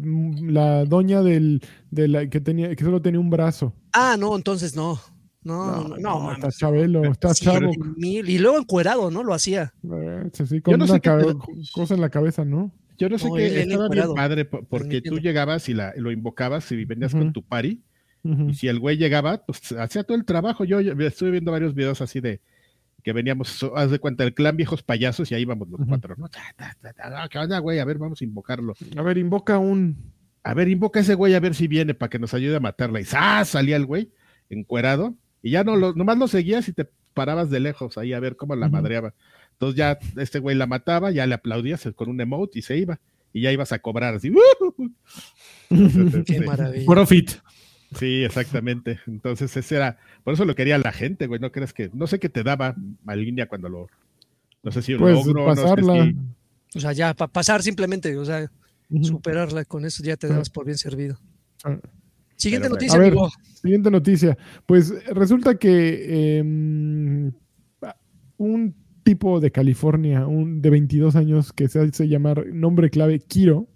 la 0.42 0.84
doña 0.84 1.22
del, 1.22 1.60
de 1.90 2.08
la, 2.08 2.26
que, 2.28 2.40
tenía, 2.40 2.74
que 2.74 2.84
solo 2.84 3.02
tenía 3.02 3.20
un 3.20 3.28
brazo. 3.30 3.74
Ah, 3.92 4.16
no, 4.18 4.36
entonces 4.36 4.76
no. 4.76 5.00
No, 5.42 5.88
no, 5.88 5.96
no. 5.98 6.32
está. 6.32 6.50
Chabelo, 6.52 7.04
está 7.04 7.34
Sí, 7.34 7.44
chavo. 7.46 7.72
mil- 7.96 8.28
y 8.28 8.38
luego 8.38 8.58
encuerado, 8.58 9.10
¿no? 9.10 9.24
Lo 9.24 9.32
hacía. 9.34 9.72
Eh, 9.82 10.30
sí, 10.32 10.46
sí, 10.46 10.60
con 10.60 10.78
no 10.78 10.84
una 10.84 10.94
sé 10.94 11.00
te- 11.00 11.70
cosa 11.72 11.94
en 11.94 12.00
la 12.02 12.10
cabeza, 12.10 12.44
¿no? 12.44 12.70
Yo 12.98 13.08
no 13.08 13.18
sé 13.18 13.28
No, 13.28 13.34
qué, 13.36 13.60
estaba 13.62 13.88
bien 13.88 14.14
padre 14.14 14.44
po- 14.44 14.62
porque 14.68 15.00
tú 15.00 15.18
llegabas 15.18 15.68
y 15.70 15.74
la, 15.74 15.94
lo 15.96 16.12
invocabas 16.12 16.70
y 16.72 16.84
venías 16.84 17.12
con 17.12 17.32
tu 17.32 17.42
party 17.42 17.80
Ujú. 18.22 18.50
y 18.50 18.54
si 18.54 18.68
el 18.68 18.78
güey 18.78 18.98
llegaba, 18.98 19.42
pues 19.46 19.72
hacía 19.72 20.04
todo 20.04 20.18
el 20.18 20.26
trabajo. 20.26 20.64
Yo, 20.64 20.82
yo 20.82 20.92
estuve 21.06 21.30
viendo 21.30 21.50
varios 21.50 21.74
videos 21.74 22.02
así 22.02 22.20
de 22.20 22.42
que 23.02 23.12
veníamos, 23.12 23.64
haz 23.74 23.90
de 23.90 23.98
cuenta, 23.98 24.24
el 24.24 24.34
clan 24.34 24.56
viejos 24.56 24.82
payasos 24.82 25.30
y 25.30 25.34
ahí 25.34 25.42
íbamos 25.42 25.68
los 25.68 25.80
cuatro. 25.86 26.14
¿no? 26.16 26.28
¿Qué 27.28 27.38
onda, 27.38 27.58
güey? 27.58 27.78
A 27.78 27.84
ver, 27.84 27.98
vamos 27.98 28.20
a 28.20 28.24
invocarlo. 28.24 28.74
A 28.96 29.02
ver, 29.02 29.18
invoca 29.18 29.58
un. 29.58 29.96
A 30.42 30.54
ver, 30.54 30.68
invoca 30.68 31.00
a 31.00 31.02
ese 31.02 31.14
güey 31.14 31.34
a 31.34 31.40
ver 31.40 31.54
si 31.54 31.68
viene 31.68 31.94
para 31.94 32.08
que 32.10 32.18
nos 32.18 32.32
ayude 32.34 32.56
a 32.56 32.60
matarla. 32.60 33.00
Y 33.00 33.04
¡zas! 33.04 33.48
salía 33.48 33.76
el 33.76 33.86
güey 33.86 34.10
encuerado 34.48 35.14
y 35.42 35.50
ya 35.50 35.64
no 35.64 35.76
lo, 35.76 35.92
nomás 35.92 36.18
lo 36.18 36.28
seguías 36.28 36.68
y 36.68 36.72
te 36.72 36.88
parabas 37.14 37.50
de 37.50 37.60
lejos 37.60 37.98
ahí 37.98 38.12
a 38.12 38.20
ver 38.20 38.36
cómo 38.36 38.56
la 38.56 38.66
Ujú. 38.66 38.76
madreaba. 38.76 39.14
Entonces 39.52 39.76
ya 39.76 39.98
este 40.16 40.38
güey 40.38 40.56
la 40.56 40.66
mataba, 40.66 41.10
ya 41.10 41.26
le 41.26 41.34
aplaudías 41.34 41.86
con 41.94 42.08
un 42.08 42.20
emote 42.20 42.58
y 42.58 42.62
se 42.62 42.78
iba. 42.78 42.98
Y 43.32 43.42
ya 43.42 43.52
ibas 43.52 43.72
a 43.72 43.78
cobrar 43.78 44.14
así. 44.14 44.30
¡uh! 44.30 44.90
Entonces, 45.70 46.24
Qué 46.26 46.32
este, 46.34 46.46
maravilla. 46.46 46.86
Profit. 46.86 47.30
Sí, 47.98 48.22
exactamente. 48.24 49.00
Entonces 49.06 49.56
ese 49.56 49.76
era, 49.76 49.98
por 50.24 50.34
eso 50.34 50.44
lo 50.44 50.54
quería 50.54 50.78
la 50.78 50.92
gente, 50.92 51.26
güey. 51.26 51.40
No 51.40 51.50
crees 51.52 51.72
que, 51.72 51.90
no 51.92 52.06
sé 52.06 52.18
qué 52.18 52.28
te 52.28 52.42
daba 52.42 52.74
Malinia 53.04 53.46
cuando 53.48 53.68
lo, 53.68 53.86
no 54.62 54.70
sé 54.70 54.82
si 54.82 54.94
Pues 54.96 55.14
logro, 55.14 55.46
pasarla. 55.46 55.94
no 55.96 56.04
sé 56.04 56.10
si, 56.12 56.78
O 56.78 56.80
sea, 56.80 56.92
ya, 56.92 57.14
para 57.14 57.32
pasar 57.32 57.62
simplemente, 57.62 58.16
o 58.16 58.24
sea, 58.24 58.50
superarla 59.02 59.64
con 59.64 59.84
eso 59.84 60.02
ya 60.04 60.16
te 60.16 60.26
Ah. 60.28 60.36
das 60.36 60.50
por 60.50 60.64
bien 60.66 60.78
servido. 60.78 61.18
Ah. 61.64 61.78
Siguiente 62.36 62.66
Pero 62.68 62.74
noticia, 62.76 62.98
ver. 62.98 63.08
amigo. 63.08 63.28
Siguiente 63.60 63.90
noticia. 63.90 64.38
Pues 64.66 64.94
resulta 65.14 65.56
que 65.56 66.38
em, 66.38 67.32
un 68.38 68.74
tipo 69.02 69.40
de 69.40 69.50
California, 69.50 70.26
un 70.26 70.62
de 70.62 70.70
22 70.70 71.16
años 71.16 71.52
que 71.52 71.68
se 71.68 71.80
hace 71.80 72.08
llamar 72.08 72.46
nombre 72.46 72.88
clave 72.90 73.18
Kiro, 73.18 73.68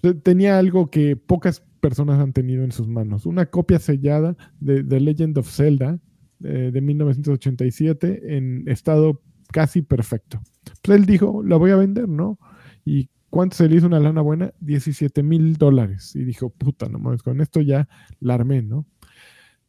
te- 0.00 0.14
tenía 0.14 0.58
algo 0.58 0.90
que 0.90 1.16
pocas 1.16 1.62
personas 1.84 2.18
han 2.18 2.32
tenido 2.32 2.64
en 2.64 2.72
sus 2.72 2.88
manos. 2.88 3.26
Una 3.26 3.44
copia 3.44 3.78
sellada 3.78 4.38
de 4.58 4.82
The 4.82 5.00
Legend 5.00 5.36
of 5.36 5.50
Zelda 5.50 5.98
eh, 6.42 6.70
de 6.72 6.80
1987 6.80 8.38
en 8.38 8.66
estado 8.66 9.20
casi 9.52 9.82
perfecto. 9.82 10.40
Pues 10.80 10.98
él 10.98 11.04
dijo, 11.04 11.42
la 11.44 11.58
voy 11.58 11.72
a 11.72 11.76
vender, 11.76 12.08
¿no? 12.08 12.38
¿Y 12.86 13.10
cuánto 13.28 13.56
se 13.56 13.68
le 13.68 13.76
hizo 13.76 13.86
una 13.86 14.00
lana 14.00 14.22
buena? 14.22 14.54
17 14.60 15.22
mil 15.22 15.58
dólares. 15.58 16.16
Y 16.16 16.24
dijo, 16.24 16.48
puta, 16.48 16.88
no 16.88 16.98
mames, 16.98 17.22
con 17.22 17.42
esto 17.42 17.60
ya 17.60 17.86
la 18.18 18.32
armé, 18.32 18.62
¿no? 18.62 18.86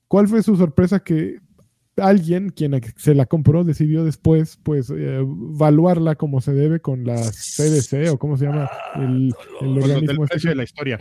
¿Cuál 0.07 0.29
fue 0.29 0.41
su 0.41 0.55
sorpresa? 0.55 1.01
Que 1.01 1.39
alguien, 1.97 2.47
quien 2.47 2.79
se 2.95 3.13
la 3.13 3.25
compró, 3.25 3.65
decidió 3.65 4.05
después, 4.05 4.57
pues, 4.63 4.89
eh, 4.89 5.17
evaluarla 5.17 6.15
como 6.15 6.39
se 6.39 6.53
debe 6.53 6.79
con 6.79 7.03
la 7.03 7.17
CDC 7.17 8.09
o 8.13 8.17
cómo 8.17 8.37
se 8.37 8.45
llama 8.45 8.69
el, 8.95 9.33
el 9.59 9.75
del 9.75 9.91
organismo 9.91 10.23
este 10.23 10.47
de 10.47 10.55
la 10.55 10.63
historia. 10.63 10.99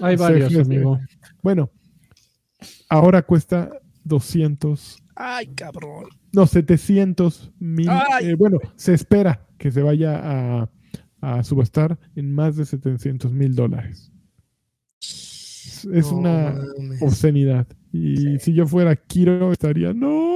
Hay 0.00 0.16
varios, 0.16 0.54
amigo. 0.56 0.98
Bueno, 1.42 1.70
ahora 2.88 3.22
cuesta 3.22 3.70
200, 4.04 5.02
Ay, 5.14 5.46
cabrón. 5.48 6.06
no, 6.32 6.46
700 6.46 7.52
mil. 7.58 7.88
Eh, 8.20 8.34
bueno, 8.34 8.58
se 8.76 8.94
espera 8.94 9.46
que 9.58 9.70
se 9.70 9.82
vaya 9.82 10.20
a, 10.22 10.70
a 11.20 11.42
subastar 11.44 11.98
en 12.16 12.34
más 12.34 12.56
de 12.56 12.64
700 12.64 13.32
mil 13.32 13.54
dólares. 13.54 14.10
es, 15.00 15.84
No 16.12 16.16
una 16.18 16.52
mames. 16.78 17.02
obscenidad. 17.02 17.66
Y 17.92 18.38
si 18.38 18.54
yo 18.54 18.66
fuera 18.66 18.96
Kiro, 18.96 19.52
estaría, 19.52 19.92
no. 19.92 20.31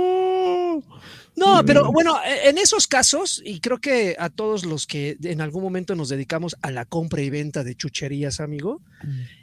No, 1.37 1.63
pero 1.67 1.93
bueno, 1.93 2.17
e- 2.25 2.49
en 2.49 2.57
esos 2.57 2.87
casos, 2.87 3.43
y 3.45 3.61
creo 3.61 3.79
que 3.79 4.17
a 4.19 4.31
todos 4.31 4.65
los 4.65 4.87
que 4.87 5.19
en 5.23 5.43
algún 5.43 5.63
momento 5.63 5.95
nos 5.95 6.09
dedicamos 6.09 6.57
a 6.63 6.71
la 6.71 6.87
compra 6.87 7.21
y 7.21 7.29
venta 7.29 7.63
de 7.63 7.75
chucherías, 7.75 8.41
amigo, 8.41 8.81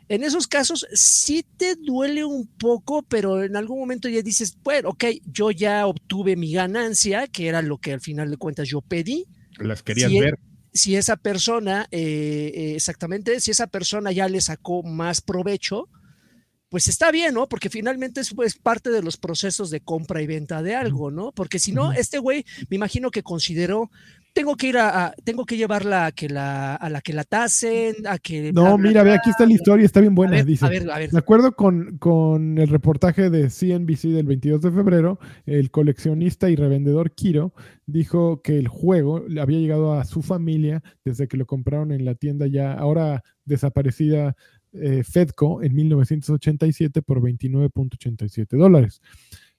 en 0.09 0.23
esos 0.23 0.47
casos 0.47 0.87
sí 0.93 1.45
te 1.57 1.75
duele 1.75 2.25
un 2.25 2.47
poco, 2.47 3.03
pero 3.03 3.43
en 3.43 3.55
algún 3.55 3.79
momento 3.79 4.09
ya 4.09 4.23
dices, 4.23 4.57
bueno, 4.63 4.89
ok, 4.89 5.05
yo 5.31 5.51
ya 5.51 5.85
obtuve 5.85 6.35
mi 6.35 6.51
ganancia, 6.51 7.27
que 7.27 7.47
era 7.47 7.61
lo 7.61 7.77
que 7.77 7.93
al 7.93 8.01
final 8.01 8.31
de 8.31 8.37
cuentas 8.37 8.67
yo 8.67 8.81
pedí. 8.81 9.25
Las 9.59 9.83
querías 9.83 10.09
Sí, 10.09 10.19
ver. 10.19 10.39
Si 10.73 10.95
esa 10.95 11.15
persona, 11.15 11.87
eh, 11.91 12.51
eh, 12.55 12.75
exactamente, 12.75 13.39
si 13.39 13.51
esa 13.51 13.67
persona 13.67 14.11
ya 14.11 14.27
le 14.27 14.41
sacó 14.41 14.81
más 14.81 15.21
provecho, 15.21 15.87
pues 16.73 16.87
está 16.87 17.11
bien, 17.11 17.35
¿no? 17.35 17.47
Porque 17.47 17.69
finalmente 17.69 18.19
es 18.21 18.33
pues, 18.33 18.55
parte 18.57 18.89
de 18.89 19.03
los 19.03 19.17
procesos 19.17 19.69
de 19.69 19.81
compra 19.81 20.23
y 20.23 20.25
venta 20.25 20.63
de 20.63 20.73
algo, 20.73 21.11
¿no? 21.11 21.31
Porque 21.31 21.59
si 21.59 21.71
no, 21.71 21.93
este 21.93 22.17
güey, 22.17 22.45
me 22.67 22.77
imagino 22.77 23.11
que 23.11 23.21
consideró, 23.21 23.91
tengo 24.33 24.55
que 24.55 24.69
ir 24.69 24.79
a, 24.79 25.05
a- 25.05 25.13
tengo 25.23 25.45
que 25.45 25.55
llevarla 25.55 26.07
a 26.07 26.11
que 26.11 26.29
la, 26.29 26.73
a 26.73 26.89
la 26.89 27.01
que 27.01 27.13
la 27.13 27.25
tasen, 27.25 28.07
a 28.07 28.17
que... 28.17 28.51
No, 28.51 28.75
bla, 28.75 28.89
mira, 28.89 29.03
ve, 29.03 29.11
bla. 29.11 29.19
aquí 29.19 29.29
está 29.29 29.45
la 29.45 29.53
historia, 29.53 29.85
está 29.85 29.99
bien 29.99 30.13
A 30.13 30.15
buena. 30.15 30.31
ver, 30.37 30.45
dice. 30.45 30.65
a 30.65 30.69
ver, 30.69 30.89
a 30.89 30.97
ver. 30.97 31.11
De 31.11 31.19
acuerdo 31.19 31.51
con, 31.55 31.99
con 31.99 32.57
el 32.57 32.67
reportaje 32.69 33.29
de 33.29 33.51
CNBC 33.51 34.05
del 34.07 34.25
22 34.25 34.61
de 34.61 34.71
febrero, 34.71 35.19
el 35.45 35.69
coleccionista 35.69 36.49
y 36.49 36.55
revendedor 36.55 37.11
Kiro 37.13 37.53
dijo 37.85 38.41
que 38.41 38.57
el 38.57 38.67
juego 38.67 39.23
había 39.39 39.59
llegado 39.59 39.93
a 39.93 40.05
su 40.05 40.23
familia 40.23 40.81
desde 41.05 41.27
que 41.27 41.37
lo 41.37 41.45
compraron 41.45 41.91
en 41.91 42.03
la 42.03 42.15
tienda 42.15 42.47
ya 42.47 42.73
ahora 42.73 43.21
desaparecida 43.45 44.35
eh, 44.73 45.03
Fedco 45.03 45.61
en 45.63 45.73
1987 45.75 47.01
por 47.01 47.21
29.87 47.21 48.57
dólares. 48.57 49.01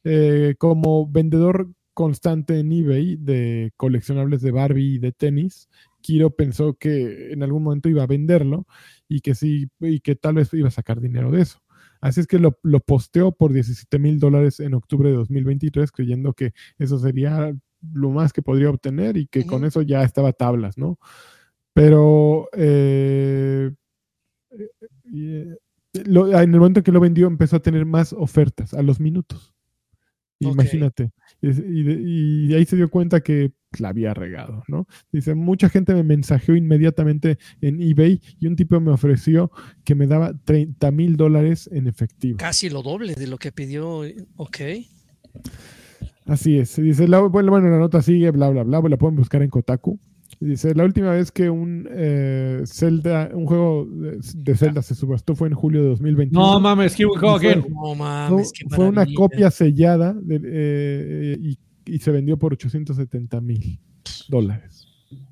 Eh, 0.04 0.54
como 0.58 1.08
vendedor 1.08 1.70
constante 1.94 2.58
en 2.58 2.72
eBay 2.72 3.16
de 3.16 3.72
coleccionables 3.76 4.42
de 4.42 4.50
Barbie 4.50 4.96
y 4.96 4.98
de 4.98 5.12
tenis, 5.12 5.68
Kiro 6.00 6.30
pensó 6.30 6.74
que 6.74 7.32
en 7.32 7.42
algún 7.42 7.62
momento 7.62 7.88
iba 7.88 8.02
a 8.02 8.08
venderlo 8.08 8.66
y 9.08 9.20
que 9.20 9.34
sí, 9.34 9.68
y 9.80 10.00
que 10.00 10.16
tal 10.16 10.34
vez 10.34 10.52
iba 10.52 10.68
a 10.68 10.72
sacar 10.72 11.00
dinero 11.00 11.30
de 11.30 11.42
eso. 11.42 11.60
Así 12.00 12.20
es 12.20 12.26
que 12.26 12.38
lo, 12.38 12.58
lo 12.62 12.80
posteó 12.80 13.32
por 13.32 13.52
17 13.52 13.98
mil 13.98 14.18
dólares 14.18 14.60
en 14.60 14.74
octubre 14.74 15.08
de 15.08 15.16
2023, 15.16 15.90
creyendo 15.90 16.34
que 16.34 16.52
eso 16.78 16.98
sería 16.98 17.54
lo 17.92 18.10
más 18.10 18.32
que 18.32 18.42
podría 18.42 18.70
obtener 18.70 19.16
y 19.16 19.26
que 19.26 19.46
con 19.46 19.64
eso 19.64 19.82
ya 19.82 20.02
estaba 20.02 20.32
tablas, 20.32 20.76
¿no? 20.76 20.98
Pero 21.72 22.48
eh, 22.56 23.72
eh, 25.12 25.56
lo- 26.04 26.28
en 26.32 26.52
el 26.54 26.58
momento 26.60 26.82
que 26.82 26.92
lo 26.92 27.00
vendió 27.00 27.26
empezó 27.26 27.56
a 27.56 27.62
tener 27.62 27.84
más 27.86 28.12
ofertas 28.12 28.74
a 28.74 28.82
los 28.82 29.00
minutos. 29.00 29.52
Imagínate. 30.40 31.12
Y, 31.40 32.50
y 32.50 32.54
ahí 32.54 32.64
se 32.66 32.76
dio 32.76 32.90
cuenta 32.90 33.20
que 33.20 33.52
la 33.78 33.88
había 33.90 34.12
regado, 34.12 34.62
¿no? 34.68 34.86
Dice, 35.12 35.34
mucha 35.34 35.68
gente 35.68 35.94
me 35.94 36.02
mensajeó 36.02 36.54
inmediatamente 36.56 37.38
en 37.60 37.80
eBay 37.80 38.20
y 38.40 38.46
un 38.46 38.56
tipo 38.56 38.78
me 38.80 38.90
ofreció 38.90 39.50
que 39.84 39.94
me 39.94 40.06
daba 40.06 40.34
30 40.44 40.90
mil 40.90 41.16
dólares 41.16 41.70
en 41.72 41.86
efectivo. 41.86 42.36
Casi 42.38 42.68
lo 42.68 42.82
doble 42.82 43.14
de 43.14 43.26
lo 43.26 43.38
que 43.38 43.52
pidió. 43.52 44.02
Ok. 44.36 44.58
Así 46.26 46.58
es. 46.58 46.76
Dice, 46.76 47.06
la, 47.08 47.20
bueno, 47.20 47.50
bueno, 47.50 47.68
la 47.68 47.78
nota 47.78 48.00
sigue, 48.02 48.30
bla, 48.30 48.48
bla, 48.50 48.62
bla, 48.64 48.80
la 48.80 48.96
pueden 48.96 49.16
buscar 49.16 49.42
en 49.42 49.50
Kotaku. 49.50 49.98
Dice, 50.46 50.74
la 50.74 50.84
última 50.84 51.10
vez 51.12 51.32
que 51.32 51.48
un 51.48 51.88
eh, 51.90 52.62
Zelda, 52.66 53.30
un 53.32 53.46
juego 53.46 53.86
de, 53.86 54.18
de 54.36 54.56
Zelda 54.56 54.82
se 54.82 54.94
subastó 54.94 55.34
fue 55.34 55.48
en 55.48 55.54
julio 55.54 55.82
de 55.82 55.88
2021. 55.88 56.38
No 56.38 56.60
mames, 56.60 56.94
here 56.98 57.06
we 57.06 57.18
go 57.18 57.30
again. 57.30 57.64
No 57.70 57.94
mames, 57.94 58.52
qué 58.52 58.66
fue 58.68 58.86
una 58.88 59.06
copia 59.14 59.50
sellada 59.50 60.12
de- 60.12 60.40
eh, 60.44 61.38
y, 61.40 61.58
y 61.86 61.98
se 61.98 62.10
vendió 62.10 62.36
por 62.38 62.52
870 62.52 63.40
mil 63.40 63.80
dólares. 64.28 64.86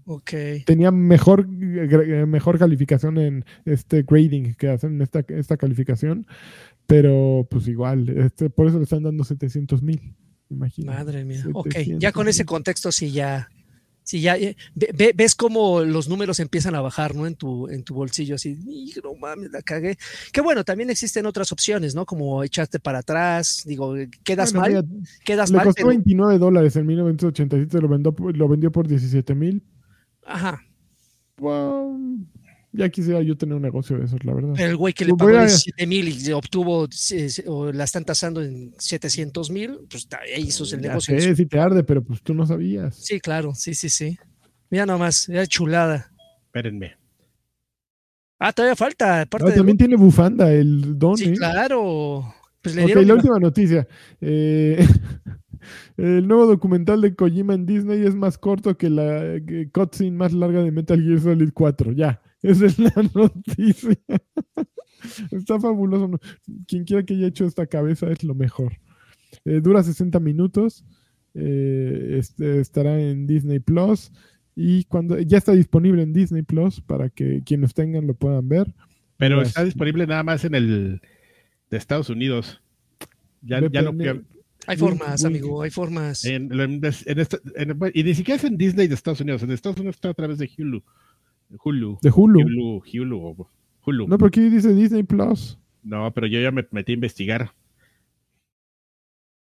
Ok. 0.04 0.30
Tenía 0.64 0.90
mejor, 0.90 1.46
gra- 1.46 2.26
mejor 2.26 2.58
calificación 2.58 3.18
en 3.18 3.44
este 3.64 4.02
grading 4.04 4.54
que 4.54 4.68
hacen 4.70 4.94
en 4.94 5.02
esta, 5.02 5.20
esta 5.28 5.56
calificación, 5.56 6.26
pero 6.86 7.46
pues 7.50 7.68
igual, 7.68 8.08
este, 8.08 8.48
por 8.50 8.66
eso 8.66 8.78
le 8.78 8.84
están 8.84 9.02
dando 9.02 9.24
700 9.24 9.82
mil. 9.82 10.14
Imagínate. 10.48 10.98
Madre 10.98 11.24
mía. 11.24 11.44
Ok, 11.52 11.68
700 11.68 12.00
ya 12.02 12.12
con 12.12 12.28
ese 12.28 12.44
contexto 12.44 12.92
sí 12.92 13.10
ya, 13.12 13.48
sí 14.05 14.20
ya, 14.20 14.36
eh, 14.36 14.57
ve- 14.74 14.90
ve- 14.94 15.12
ves 15.14 15.34
cómo 15.34 15.80
los 15.82 16.09
números 16.09 16.40
empiezan 16.40 16.74
a 16.74 16.80
bajar, 16.80 17.14
¿no? 17.14 17.26
En 17.26 17.34
tu, 17.36 17.68
en 17.68 17.82
tu 17.84 17.94
bolsillo, 17.94 18.34
así, 18.34 18.59
"Ih, 18.66 18.92
no 19.03 19.14
mames, 19.14 19.50
la 19.50 19.62
cagué. 19.62 19.96
Que 20.32 20.40
bueno, 20.40 20.64
también 20.64 20.90
existen 20.90 21.26
otras 21.26 21.53
opciones, 21.53 21.94
¿no? 21.94 22.05
Como 22.07 22.42
echarte 22.42 22.78
para 22.80 22.98
atrás, 22.98 23.62
digo, 23.66 23.94
quedas 24.24 24.53
Bueno, 24.53 24.61
mal, 24.80 24.84
mira, 24.86 25.05
quedas 25.24 25.50
le 25.50 25.57
mal, 25.59 25.66
costó 25.66 25.76
pero- 25.80 25.88
29 25.88 26.38
dólares 26.38 26.76
en 26.76 26.86
1987, 26.86 27.80
lo 27.80 27.88
vendió, 27.88 28.14
lo 28.34 28.48
vendió 28.48 28.72
por 28.72 28.88
17 28.88 29.34
mil. 29.34 29.62
ajá, 30.26 30.62
ya 32.73 32.89
quisiera 32.89 33.20
yo 33.23 33.37
tener 33.37 33.55
un 33.55 33.62
negocio 33.62 33.99
de 33.99 34.05
esos, 34.07 34.25
la 34.25 34.33
verdad. 34.35 34.55
pero 34.57 34.70
el 34.70 34.77
güey 34.77 34.95
que 34.95 35.05
le 35.05 35.14
pagó 35.14 35.37
a- 35.37 35.41
17 35.47 35.87
mil 35.87 36.09
y 36.09 36.33
obtuvo, 36.33 36.89
o 37.47 37.73
la 37.73 37.85
están 37.85 38.05
tasando 38.05 38.43
en 38.43 38.75
700 38.79 39.51
mil, 39.51 39.79
pues 39.91 40.09
ahí 40.35 40.43
hizo 40.45 40.64
el 40.64 40.70
Ya 40.83 40.89
negocio. 40.89 41.20
sé, 41.20 41.37
si 41.37 41.47
te 41.47 41.59
arde, 41.61 41.85
pero 41.85 42.03
pues 42.03 42.23
tú 42.23 42.33
no 42.35 42.47
sabías. 42.47 42.97
Sí, 42.97 43.20
claro, 43.20 43.55
sí, 43.55 43.75
sí, 43.75 43.89
sí. 43.89 44.18
Mira 44.70 44.87
nomás, 44.87 45.27
ya 45.27 45.47
chulada. 45.47 46.11
Espérenme. 46.47 46.97
Ah, 48.39 48.53
todavía 48.53 48.75
falta, 48.75 49.20
aparte 49.20 49.51
de- 49.51 49.57
también 49.57 49.77
tiene 49.79 49.97
bufanda 49.97 50.51
el 50.53 50.99
don. 50.99 51.16
Sí, 51.16 51.29
¿eh? 51.29 51.35
claro. 51.35 52.35
Pues 52.61 52.75
le 52.75 52.83
Ok, 52.83 52.87
dieron 52.87 53.09
la 53.09 53.14
última 53.14 53.39
noticia. 53.39 53.87
Eh, 54.20 54.79
el 55.97 56.27
nuevo 56.27 56.47
documental 56.47 57.01
de 57.01 57.14
Kojima 57.14 57.55
en 57.55 57.66
Disney 57.66 58.05
es 58.05 58.14
más 58.14 58.39
corto 58.39 58.77
que 58.77 58.89
la 58.91 59.39
cutscene 59.73 60.11
más 60.12 60.33
larga 60.33 60.62
de 60.62 60.70
Metal 60.73 61.01
Gear 61.03 61.20
Solid 61.20 61.51
4. 61.53 61.93
Ya, 61.93 62.20
esa 62.43 62.66
es 62.66 62.78
la 62.78 62.93
noticia. 63.14 63.97
Está 65.32 65.59
fabuloso. 65.59 66.18
Quien 66.66 66.84
quiera 66.84 67.05
que 67.05 67.14
haya 67.14 67.26
hecho 67.26 67.45
esta 67.45 67.66
cabeza 67.66 68.11
es 68.11 68.22
lo 68.22 68.34
mejor. 68.34 68.72
Eh, 69.45 69.61
dura 69.61 69.82
60 69.82 70.20
minutos. 70.20 70.84
eh, 71.34 72.16
este, 72.18 72.61
estará 72.61 73.01
en 73.01 73.26
Disney 73.26 73.59
Plus. 73.59 74.12
Y 74.55 74.84
cuando 74.84 75.18
ya 75.18 75.38
está 75.38 75.53
disponible 75.53 76.03
en 76.03 76.12
Disney 76.12 76.43
Plus 76.43 76.80
para 76.80 77.09
que 77.09 77.43
quienes 77.45 77.72
tengan 77.74 78.07
lo 78.07 78.14
puedan 78.14 78.49
ver. 78.49 78.74
Pero 79.16 79.40
está 79.43 79.64
disponible 79.64 80.07
nada 80.07 80.22
más 80.22 80.45
en 80.45 80.55
el 80.55 81.01
de 81.70 81.76
Estados 81.76 82.11
Unidos. 82.11 82.61
Ya, 83.40 83.61
ya 83.70 83.82
no. 83.82 83.93
Hay 84.68 84.76
formas, 84.76 85.24
amigo, 85.24 85.62
hay 85.62 85.70
formas. 85.70 86.24
en- 86.24 86.53
en- 86.53 86.80
en 86.84 87.18
esta- 87.18 87.38
en- 87.57 87.76
y 87.95 88.05
ni 88.05 88.14
siquiera 88.14 88.36
es 88.36 88.45
en 88.45 88.57
Disney 88.57 88.86
de 88.86 88.95
Estados 88.95 89.20
Unidos. 89.20 89.43
En 89.43 89.51
Estados 89.51 89.78
Unidos 89.78 89.97
está 89.97 90.11
a 90.11 90.14
través 90.14 90.38
de 90.38 90.49
Hulu. 90.57 90.84
Hulu. 91.62 91.98
De 92.03 92.11
Hulu. 92.11 92.40
Hulu. 92.42 92.82
Hulu. 92.92 93.18
o- 93.26 93.50
Hulu. 93.84 94.07
No, 94.09 94.16
porque 94.18 94.40
dice 94.40 94.72
Disney 94.74 95.03
Plus. 95.03 95.59
No, 95.82 96.12
pero 96.14 96.26
yo 96.28 96.40
ya 96.40 96.50
me 96.53 96.66
metí 96.70 96.92
a 96.92 96.94
investigar. 96.94 97.50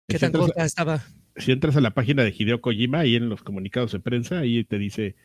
¿Qué 0.08 0.16
Si 0.18 0.20
tan 0.20 0.28
entras, 0.28 0.46
corta 0.46 0.64
estaba? 0.64 1.02
si 1.36 1.52
entras 1.52 1.76
a 1.76 1.80
la 1.80 1.90
página 1.94 2.22
de 2.22 2.34
Hideo 2.36 2.60
Kojima, 2.60 3.00
ahí 3.00 3.16
en 3.16 3.28
los 3.28 3.42
comunicados 3.42 3.92
de 3.92 4.00
prensa, 4.00 4.38
ahí 4.40 4.62
te 4.64 4.78
dice 4.78 5.16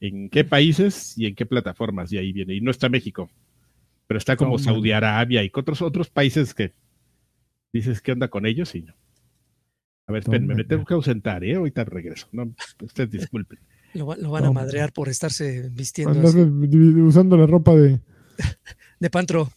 en 0.00 0.28
qué 0.28 0.44
países 0.44 1.16
y 1.16 1.26
en 1.26 1.34
qué 1.34 1.46
plataformas, 1.46 2.12
y 2.12 2.18
ahí 2.18 2.32
viene. 2.32 2.54
Y 2.54 2.60
no 2.60 2.70
está 2.70 2.88
México, 2.88 3.30
pero 4.06 4.18
está 4.18 4.36
como. 4.36 4.58
Saudi 4.58 4.92
Arabia 4.92 5.44
y 5.44 5.50
otros, 5.54 5.82
otros 5.82 6.10
países 6.10 6.54
que 6.54 6.72
dices 7.72 8.00
qué 8.00 8.12
onda 8.12 8.28
con 8.28 8.46
ellos 8.46 8.74
y 8.74 8.82
no. 8.82 8.94
A 10.06 10.12
ver, 10.12 10.20
espérenme, 10.22 10.54
me 10.54 10.64
tengo 10.64 10.84
que 10.84 10.94
ausentar, 10.94 11.44
¿eh? 11.44 11.54
Ahorita 11.54 11.84
regreso. 11.84 12.28
No, 12.32 12.52
ustedes 12.82 13.10
disculpen. 13.10 13.58
Lo, 13.94 14.06
va- 14.06 14.16
lo 14.16 14.30
van 14.30 14.44
a 14.44 14.52
madrear 14.52 14.92
por 14.92 15.08
estarse 15.08 15.68
vistiendo 15.72 16.12
Andas 16.14 16.34
así. 16.34 16.40
usando 17.00 17.36
la 17.36 17.46
ropa 17.46 17.74
de 17.74 18.00
de 19.00 19.10
Pantro. 19.10 19.50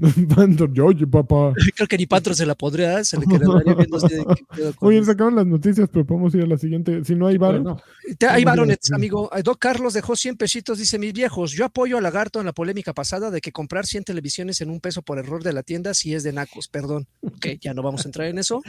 Panther. 0.34 0.72
Yo, 0.72 0.86
oye, 0.86 1.06
papá. 1.06 1.52
Creo 1.76 1.86
que 1.86 1.98
ni 1.98 2.06
Pantro 2.06 2.32
se 2.32 2.46
la 2.46 2.54
podría, 2.54 3.04
se 3.04 3.18
le 3.18 3.26
quedaría 3.26 3.74
viendo 3.74 3.98
así 3.98 4.14
de 4.14 4.24
con 4.24 4.88
Oye, 4.88 5.04
se 5.04 5.10
acaban 5.10 5.34
las 5.36 5.44
noticias, 5.46 5.90
pero 5.92 6.06
podemos 6.06 6.34
ir 6.34 6.42
a 6.42 6.46
la 6.46 6.56
siguiente. 6.56 7.04
Si 7.04 7.14
no 7.14 7.26
hay 7.26 7.36
Bueno, 7.36 7.76
Te- 8.16 8.26
Hay 8.28 8.42
varones, 8.44 8.78
amigo. 8.94 9.28
Doc 9.44 9.58
Carlos 9.58 9.92
dejó 9.92 10.16
100 10.16 10.36
pesitos, 10.38 10.78
dice, 10.78 10.98
mis 10.98 11.12
viejos, 11.12 11.52
yo 11.52 11.66
apoyo 11.66 11.98
a 11.98 12.00
Lagarto 12.00 12.40
en 12.40 12.46
la 12.46 12.52
polémica 12.54 12.94
pasada 12.94 13.30
de 13.30 13.42
que 13.42 13.52
comprar 13.52 13.84
100 13.84 14.04
televisiones 14.04 14.62
en 14.62 14.70
un 14.70 14.80
peso 14.80 15.02
por 15.02 15.18
error 15.18 15.42
de 15.42 15.52
la 15.52 15.62
tienda 15.62 15.92
si 15.92 16.14
es 16.14 16.22
de 16.22 16.32
nacos, 16.32 16.68
perdón. 16.68 17.06
Ok, 17.20 17.46
ya 17.60 17.74
no 17.74 17.82
vamos 17.82 18.06
a 18.06 18.08
entrar 18.08 18.26
en 18.28 18.38
eso. 18.38 18.62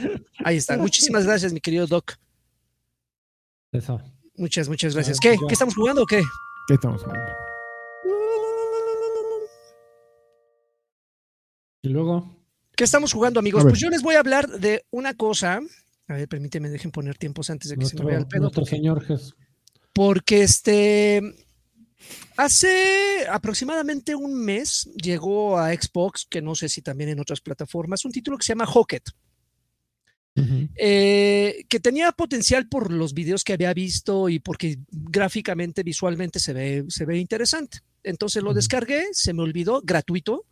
Ahí 0.44 0.58
está. 0.58 0.76
Muchísimas 0.76 1.24
gracias, 1.24 1.54
mi 1.54 1.60
querido 1.60 1.86
Doc. 1.86 2.16
eso. 3.72 4.02
Muchas, 4.36 4.68
muchas 4.68 4.94
gracias. 4.94 5.18
¿Qué? 5.20 5.36
¿Qué 5.46 5.52
estamos 5.52 5.74
jugando 5.74 6.02
o 6.02 6.06
qué? 6.06 6.22
¿qué 6.68 6.74
estamos 6.74 7.02
jugando? 7.02 7.32
Y 11.82 11.88
luego, 11.88 12.42
¿Qué 12.76 12.84
estamos 12.84 13.12
jugando, 13.12 13.40
amigos? 13.40 13.64
Pues 13.64 13.78
yo 13.78 13.90
les 13.90 14.02
voy 14.02 14.14
a 14.14 14.20
hablar 14.20 14.48
de 14.48 14.84
una 14.90 15.14
cosa. 15.14 15.60
A 16.08 16.14
ver, 16.14 16.28
permíteme, 16.28 16.70
dejen 16.70 16.90
poner 16.90 17.18
tiempos 17.18 17.50
antes 17.50 17.70
de 17.70 17.76
que 17.76 17.84
se 17.86 17.96
me 17.96 18.04
vaya 18.04 18.18
el 18.18 18.26
pedo. 18.26 18.42
nuestro 18.42 18.62
Porque, 18.62 18.76
señor 18.76 19.04
Jesús. 19.04 19.36
porque 19.92 20.42
este. 20.42 21.22
Hace 22.36 23.26
aproximadamente 23.30 24.16
un 24.16 24.34
mes 24.34 24.90
llegó 25.00 25.58
a 25.58 25.72
Xbox, 25.72 26.26
que 26.28 26.42
no 26.42 26.54
sé 26.56 26.68
si 26.68 26.82
también 26.82 27.10
en 27.10 27.20
otras 27.20 27.40
plataformas, 27.40 28.04
un 28.04 28.10
título 28.10 28.36
que 28.36 28.44
se 28.44 28.52
llama 28.52 28.68
Hocket. 28.72 29.04
Eh, 30.34 31.64
que 31.68 31.78
tenía 31.78 32.10
potencial 32.12 32.66
por 32.68 32.90
los 32.90 33.12
videos 33.12 33.44
que 33.44 33.52
había 33.52 33.74
visto 33.74 34.28
y 34.28 34.38
porque 34.38 34.78
gráficamente, 34.90 35.82
visualmente 35.82 36.38
se 36.38 36.52
ve, 36.52 36.84
se 36.88 37.04
ve 37.04 37.18
interesante. 37.18 37.80
Entonces 38.02 38.42
lo 38.42 38.54
descargué, 38.54 39.06
se 39.12 39.32
me 39.32 39.42
olvidó, 39.42 39.82
gratuito. 39.84 40.46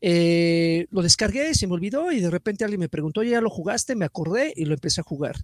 Eh, 0.00 0.86
lo 0.90 1.02
descargué, 1.02 1.54
se 1.54 1.66
me 1.66 1.74
olvidó 1.74 2.12
y 2.12 2.20
de 2.20 2.30
repente 2.30 2.64
alguien 2.64 2.80
me 2.80 2.88
preguntó, 2.88 3.22
¿ya 3.22 3.40
lo 3.40 3.50
jugaste? 3.50 3.96
Me 3.96 4.04
acordé 4.04 4.52
y 4.56 4.64
lo 4.64 4.74
empecé 4.74 5.00
a 5.00 5.04
jugar. 5.04 5.36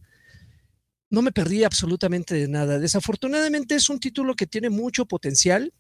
No 1.11 1.22
me 1.22 1.32
perdí 1.32 1.64
absolutamente 1.64 2.35
de 2.35 2.49
nada. 2.49 2.78
Desafortunadamente 2.78 3.74
es 3.74 3.89
un 3.91 4.01
título 4.01 4.35
que 4.35 4.47
tiene 4.47 4.70
mucho 4.70 5.07
potencial, 5.07 5.72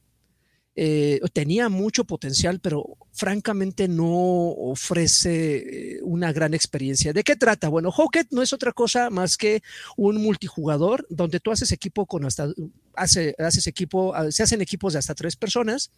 eh, 0.76 1.20
tenía 1.32 1.68
mucho 1.68 2.04
potencial, 2.04 2.58
pero 2.60 2.96
francamente 3.12 3.86
no 3.86 4.08
ofrece 4.08 5.56
eh, 5.96 6.00
una 6.02 6.32
gran 6.32 6.52
experiencia. 6.52 7.12
¿De 7.12 7.22
qué 7.22 7.36
trata? 7.36 7.68
Bueno, 7.68 7.90
Hocket 7.90 8.28
no 8.30 8.42
es 8.42 8.52
otra 8.52 8.72
cosa 8.72 9.08
más 9.10 9.36
que 9.36 9.62
un 9.96 10.22
multijugador 10.22 11.06
donde 11.10 11.38
tú 11.38 11.52
haces 11.52 11.70
equipo 11.70 12.06
con 12.06 12.24
hasta, 12.24 12.48
hace, 12.94 13.36
haces 13.38 13.66
equipo, 13.66 14.14
se 14.30 14.42
hacen 14.42 14.62
equipos 14.62 14.94
de 14.94 14.98
hasta 14.98 15.14
tres 15.14 15.36
personas 15.36 15.92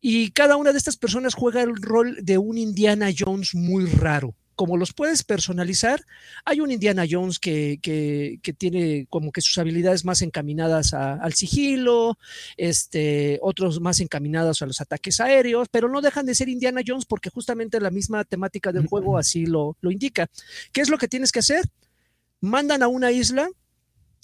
y 0.00 0.30
cada 0.30 0.56
una 0.56 0.72
de 0.72 0.78
estas 0.78 0.96
personas 0.96 1.34
juega 1.34 1.62
el 1.62 1.76
rol 1.76 2.16
de 2.22 2.38
un 2.38 2.56
Indiana 2.56 3.10
Jones 3.16 3.54
muy 3.54 3.86
raro 3.86 4.34
como 4.58 4.76
los 4.76 4.92
puedes 4.92 5.22
personalizar, 5.22 6.04
hay 6.44 6.60
un 6.60 6.72
Indiana 6.72 7.04
Jones 7.08 7.38
que, 7.38 7.78
tiene 8.58 9.06
como 9.08 9.30
que 9.30 9.40
sus 9.40 9.56
habilidades 9.56 10.04
más 10.04 10.20
encaminadas 10.20 10.94
al 10.94 11.32
sigilo, 11.34 12.18
este, 12.56 13.38
otros 13.40 13.80
más 13.80 14.00
encaminados 14.00 14.60
a 14.60 14.66
los 14.66 14.80
ataques 14.80 15.20
aéreos, 15.20 15.68
pero 15.70 15.88
no 15.88 16.00
dejan 16.00 16.26
de 16.26 16.34
ser 16.34 16.48
Indiana 16.48 16.80
Jones 16.84 17.04
porque 17.04 17.30
justamente 17.30 17.80
la 17.80 17.90
misma 17.90 18.24
temática 18.24 18.72
del 18.72 18.88
juego 18.88 19.16
así 19.16 19.46
lo, 19.46 19.76
indica. 19.82 20.26
¿Qué 20.72 20.80
es 20.80 20.88
lo 20.88 20.98
que 20.98 21.06
tienes 21.06 21.30
que 21.30 21.38
hacer? 21.38 21.64
Mandan 22.40 22.82
a 22.82 22.88
una 22.88 23.12
isla 23.12 23.48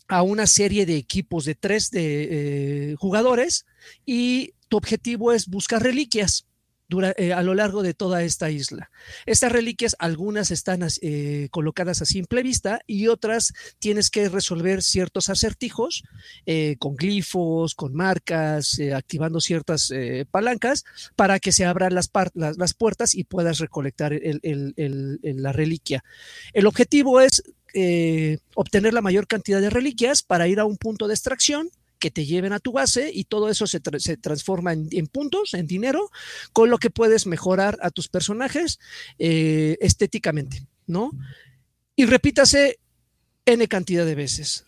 a 0.09 0.23
una 0.23 0.49
serie 0.49 0.85
de 0.85 0.97
equipos 0.97 1.45
de 1.45 1.55
tres 1.55 1.93
de, 1.93 2.91
eh, 2.91 2.95
jugadores 2.99 3.67
y 4.05 4.53
tu 4.69 4.79
objetivo 4.79 5.33
es 5.33 5.47
buscar 5.47 5.81
reliquias 5.81 6.45
eh, 7.17 7.33
a 7.33 7.43
lo 7.43 7.55
largo 7.55 7.83
de 7.83 7.95
toda 7.95 8.23
esta 8.23 8.51
isla. 8.51 8.91
Estas 9.25 9.51
reliquias, 9.51 9.97
algunas 9.99 10.51
están 10.51 10.87
eh, 11.01 11.49
colocadas 11.51 12.03
a 12.03 12.05
simple 12.05 12.43
vista 12.43 12.81
y 12.87 13.09
otras 13.09 13.55
tienes 13.79 14.11
que 14.11 14.29
resolver 14.29 14.83
ciertos 14.83 15.31
acertijos 15.31 16.05
eh, 16.45 16.77
con 16.79 16.95
glifos, 16.95 17.75
con 17.75 17.95
marcas, 17.95 18.79
activando 18.95 19.41
ciertas 19.41 19.93
palancas 20.31 20.85
para 21.17 21.39
que 21.41 21.53
se 21.53 21.65
abran 21.65 21.95
las, 21.95 22.11
las, 22.35 22.75
puertas 22.75 23.15
y 23.15 23.25
puedas 23.25 23.59
recolectar 23.59 24.13
la 24.13 25.53
reliquia. 25.53 26.05
El 26.53 26.67
objetivo 26.67 27.21
es 27.21 27.43
obtener 28.55 28.95
la 28.95 29.01
mayor 29.01 29.27
cantidad 29.27 29.61
de 29.61 29.71
reliquias 29.71 30.23
para 30.23 30.49
ir 30.49 30.61
a 30.61 30.65
un 30.65 30.77
punto 30.77 31.09
de 31.09 31.15
extracción 31.15 31.71
que 32.05 32.11
te 32.11 32.27
lleven 32.27 32.53
a 32.53 32.61
tu 32.61 32.73
base 32.73 33.11
y 33.11 33.25
todo 33.25 33.49
eso 33.49 33.67
se, 33.67 33.81
transforma 33.81 34.75
en, 34.75 35.07
puntos, 35.07 35.55
en 35.55 35.67
dinero, 35.67 36.11
con 36.53 36.69
lo 36.69 36.77
que 36.77 36.91
puedes 36.91 37.27
mejorar 37.27 37.79
a 37.81 37.91
tus 37.91 38.09
personajes 38.09 38.79
eh, 39.19 39.79
estéticamente, 39.81 40.67
¿no? 40.87 41.13
Y 41.97 42.05
repítase 42.05 42.79
N 43.47 43.67
cantidad 43.69 44.05
de 44.05 44.15
veces. 44.15 44.67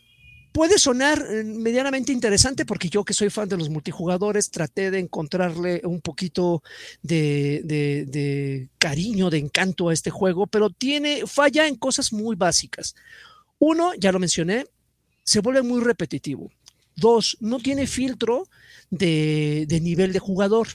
Puede 0.54 0.78
sonar 0.78 1.26
eh, 1.30 1.44
medianamente 1.44 2.10
interesante 2.10 2.64
porque 2.64 2.88
yo 2.88 3.04
que 3.04 3.12
soy 3.12 3.28
fan 3.28 3.50
de 3.50 3.58
los 3.58 3.68
multijugadores 3.68 4.50
traté 4.50 4.90
de 4.90 5.00
encontrarle 5.00 5.82
un 5.84 6.00
poquito 6.00 6.62
de, 7.02 7.60
de 7.64 8.70
cariño, 8.78 9.28
de 9.28 9.36
encanto 9.36 9.90
a 9.90 9.92
este 9.92 10.08
juego, 10.08 10.46
pero 10.46 10.70
tiene 10.70 11.26
falla 11.26 11.68
en 11.68 11.76
cosas 11.76 12.14
muy 12.14 12.34
básicas. 12.34 12.94
Uno, 13.58 13.92
ya 13.92 14.10
lo 14.10 14.20
mencioné, 14.20 14.64
se 15.22 15.40
vuelve 15.40 15.60
muy 15.60 15.82
repetitivo. 15.82 16.50
Dos, 16.96 17.36
no 17.40 17.58
tiene 17.58 17.86
filtro 17.86 18.48
de, 18.90 19.66
nivel 19.82 20.12
de 20.12 20.18
jugador. 20.18 20.68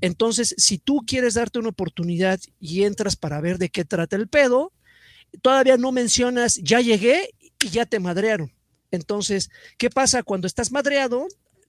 Entonces, 0.00 0.54
si 0.56 0.78
tú 0.78 1.02
quieres 1.06 1.34
darte 1.34 1.58
una 1.58 1.70
oportunidad 1.70 2.40
y 2.60 2.84
entras 2.84 3.16
para 3.16 3.40
ver 3.40 3.58
de 3.58 3.68
qué 3.68 3.84
trata 3.84 4.14
el 4.14 4.28
pedo, 4.28 4.72
todavía 5.42 5.76
no 5.76 5.90
mencionas, 5.90 6.56
ya 6.62 6.80
llegué 6.80 7.34
y 7.60 7.70
ya 7.70 7.86
te 7.86 7.98
madrearon. 7.98 8.52
Entonces, 8.92 9.50
¿qué 9.76 9.90
pasa 9.90 10.22
cuando 10.22 10.46
estás 10.46 10.70
madreado? 10.70 11.26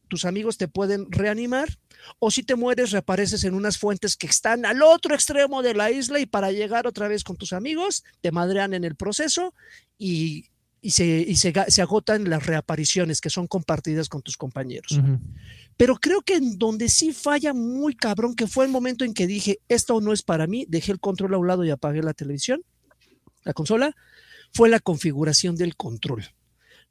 Tus 0.07 0.25
amigos 0.25 0.57
te 0.57 0.67
pueden 0.67 1.11
reanimar 1.11 1.79
o 2.19 2.31
si 2.31 2.43
te 2.43 2.55
mueres 2.55 2.91
reapareces 2.91 3.43
en 3.43 3.55
unas 3.55 3.77
fuentes 3.77 4.15
que 4.15 4.27
están 4.27 4.65
al 4.65 4.81
otro 4.83 5.15
extremo 5.15 5.61
de 5.61 5.73
la 5.73 5.91
isla 5.91 6.19
y 6.19 6.25
para 6.25 6.51
llegar 6.51 6.87
otra 6.87 7.07
vez 7.07 7.23
con 7.23 7.35
tus 7.35 7.53
amigos 7.53 8.03
te 8.21 8.31
madrean 8.31 8.73
en 8.73 8.83
el 8.83 8.95
proceso 8.95 9.53
y 9.97 10.49
y, 10.81 10.91
se, 10.91 11.35
se, 11.35 11.81
agotan 11.81 12.29
las 12.29 12.45
reapariciones 12.45 13.19
que 13.21 13.29
son 13.29 13.47
compartidas 13.47 14.07
con 14.07 14.21
tus 14.21 14.37
compañeros. 14.37 14.99
Pero 15.75 15.95
creo 15.95 16.21
que 16.21 16.35
en 16.35 16.57
donde 16.57 16.89
sí 16.89 17.11
falla 17.11 17.53
muy 17.53 17.95
cabrón, 17.95 18.35
que 18.35 18.47
fue 18.47 18.65
el 18.65 18.71
momento 18.71 19.03
en 19.03 19.13
que 19.13 19.27
dije, 19.27 19.59
esto 19.67 19.99
no 19.99 20.13
es 20.13 20.23
para 20.23 20.47
mí, 20.47 20.65
dejé 20.69 20.91
el 20.93 20.99
control 20.99 21.33
a 21.33 21.37
un 21.37 21.47
lado 21.47 21.65
y 21.65 21.69
apagué 21.69 22.01
la 22.01 22.13
televisión, 22.13 22.63
la 23.43 23.53
consola, 23.53 23.95
fue 24.53 24.69
la 24.69 24.79
configuración 24.79 25.55
del 25.55 25.75
control. 25.75 26.25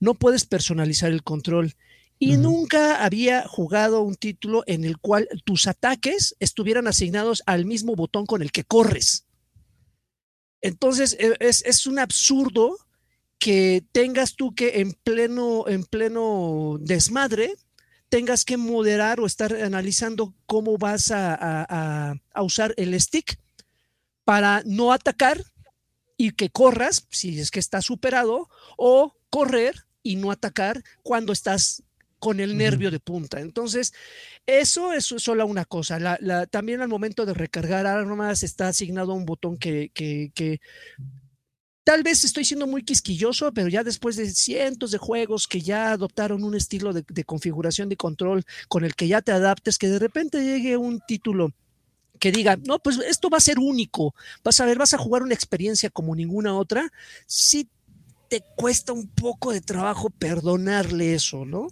No 0.01 0.15
puedes 0.15 0.45
personalizar 0.45 1.11
el 1.11 1.23
control. 1.23 1.75
Y 2.21 2.37
nunca 2.37 3.05
había 3.05 3.47
jugado 3.47 4.03
un 4.03 4.17
título 4.17 4.65
en 4.67 4.85
el 4.85 4.99
cual 4.99 5.29
tus 5.45 5.69
ataques 5.69 6.35
estuvieran 6.41 6.89
asignados 6.89 7.45
al 7.47 7.65
mismo 7.65 7.95
botón 7.95 8.27
con 8.27 8.43
el 8.43 8.51
que 8.51 8.65
corres. 8.65 9.25
Entonces, 10.61 11.17
e, 11.21 11.37
es, 11.39 11.63
es 11.65 11.87
un 11.87 12.01
absurdo 12.01 12.77
que 13.39 13.85
tengas 13.93 14.35
tú 14.35 14.55
que 14.55 14.81
en 14.81 14.93
pleno, 14.93 15.69
en 15.69 15.85
pleno 15.85 16.77
desmadre, 16.81 17.55
tengas 18.09 18.45
que 18.45 18.57
moderar 18.57 19.21
o 19.21 19.27
estar 19.27 19.55
analizando 19.55 20.35
cómo 20.47 20.79
vas 20.79 21.11
a, 21.13 22.15
usar 22.37 22.75
el 22.77 22.99
stick 23.01 23.39
para 24.25 24.63
no 24.65 24.93
atacar 24.93 25.43
y 26.17 26.33
que 26.33 26.51
corras 26.51 27.07
si 27.11 27.39
es 27.39 27.51
que 27.51 27.61
estás 27.61 27.85
superado 27.85 28.49
o 28.77 29.15
correr 29.31 29.87
y 30.03 30.17
no 30.17 30.31
atacar 30.31 30.83
cuando 31.03 31.33
estás 31.33 31.83
con 32.19 32.41
el 32.41 32.57
nervio 32.57 32.91
de 32.91 32.99
punta. 32.99 33.41
Entonces, 33.41 33.93
eso 34.47 34.93
es 34.93 35.05
solo 35.05 35.47
una 35.47 35.65
cosa. 35.65 36.19
también 36.51 36.81
al 36.81 36.89
momento 36.89 37.25
de 37.25 37.35
recargar 37.35 37.87
armas 37.87 38.43
está 38.43 38.69
asignado 38.69 39.13
un 39.13 39.25
botón 39.25 39.57
que, 39.59 39.91
que, 39.95 40.33
que 40.35 40.61
Tal 41.89 42.03
vez 42.03 42.23
estoy 42.23 42.45
siendo 42.45 42.67
muy 42.67 42.83
quisquilloso, 42.83 43.51
pero 43.55 43.69
ya 43.69 43.83
después 43.83 44.17
de 44.17 44.29
cientos 44.29 44.91
de 44.91 44.99
juegos 44.99 45.49
que 45.49 45.63
ya 45.63 45.93
adoptaron 45.93 46.45
un 46.45 46.55
estilo 46.55 46.93
de, 46.93 47.25
configuración 47.25 47.89
de 47.89 47.97
control 47.97 48.45
con 48.69 48.85
el 48.85 48.95
que 48.95 49.09
ya 49.09 49.23
te 49.23 49.33
adaptes, 49.33 49.79
que 49.79 49.89
de 49.89 49.99
repente 49.99 50.45
llegue 50.45 50.77
un 50.77 51.01
título 51.01 51.51
que 52.21 52.31
diga, 52.31 52.59
no, 52.63 52.79
pues 52.79 52.99
esto 52.99 53.31
va 53.31 53.39
a 53.39 53.41
ser 53.41 53.59
único, 53.59 54.15
vas 54.45 54.61
a 54.61 54.67
ver, 54.67 54.77
vas 54.77 54.93
a 54.93 54.99
jugar 54.99 55.23
una 55.23 55.33
experiencia 55.33 55.89
como 55.89 56.15
ninguna 56.15 56.55
otra, 56.59 56.93
sí 57.27 57.71
te 58.29 58.43
cuesta 58.55 58.93
un 58.93 59.09
poco 59.09 59.53
de 59.55 59.63
trabajo 59.63 60.11
perdonarle 60.11 61.15
eso, 61.15 61.47
¿no? 61.47 61.69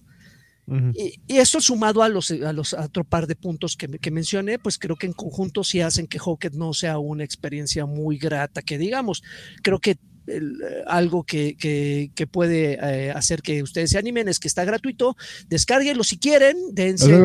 Y, 0.94 1.20
eso 1.28 1.60
sumado 1.60 2.02
a 2.02 2.08
los, 2.08 2.30
a 2.30 2.52
los 2.52 2.72
otro 2.72 3.04
par 3.04 3.26
de 3.26 3.36
puntos 3.36 3.76
que, 3.76 3.88
que, 3.88 4.10
mencioné, 4.10 4.58
pues 4.58 4.78
creo 4.78 4.96
que 4.96 5.06
en 5.06 5.12
conjunto 5.12 5.62
sí 5.62 5.80
hacen 5.80 6.06
que 6.06 6.18
Hocket 6.22 6.54
no 6.54 6.72
sea 6.72 6.98
una 6.98 7.24
experiencia 7.24 7.86
muy 7.86 8.18
grata, 8.18 8.62
que 8.62 8.78
digamos, 8.78 9.22
creo 9.62 9.80
que 9.80 9.98
algo 10.86 11.24
que, 11.24 11.56
que, 11.56 12.26
puede 12.26 12.78
eh, 12.82 13.10
hacer 13.10 13.42
que 13.42 13.62
ustedes 13.62 13.90
se 13.90 13.98
animen 13.98 14.28
es 14.28 14.40
que 14.40 14.48
está 14.48 14.64
gratuito, 14.64 15.16
descárguenlo 15.48 16.04
si 16.04 16.18
quieren, 16.18 16.56
dense. 16.72 17.16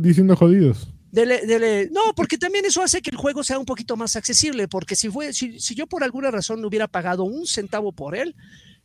diciendo 0.00 0.36
jodidos. 0.36 0.92
Dele, 1.12 1.44
dele. 1.44 1.88
No, 1.92 2.14
porque 2.14 2.38
también 2.38 2.64
eso 2.64 2.82
hace 2.82 3.02
que 3.02 3.10
el 3.10 3.16
juego 3.16 3.42
sea 3.42 3.58
un 3.58 3.66
poquito 3.66 3.96
más 3.96 4.14
accesible, 4.16 4.68
porque 4.68 4.94
si, 4.94 5.08
fue, 5.08 5.32
si, 5.32 5.58
si 5.58 5.74
yo 5.74 5.86
por 5.86 6.04
alguna 6.04 6.30
razón 6.30 6.60
no 6.60 6.68
hubiera 6.68 6.86
pagado 6.86 7.24
un 7.24 7.46
centavo 7.46 7.92
por 7.92 8.16
él, 8.16 8.36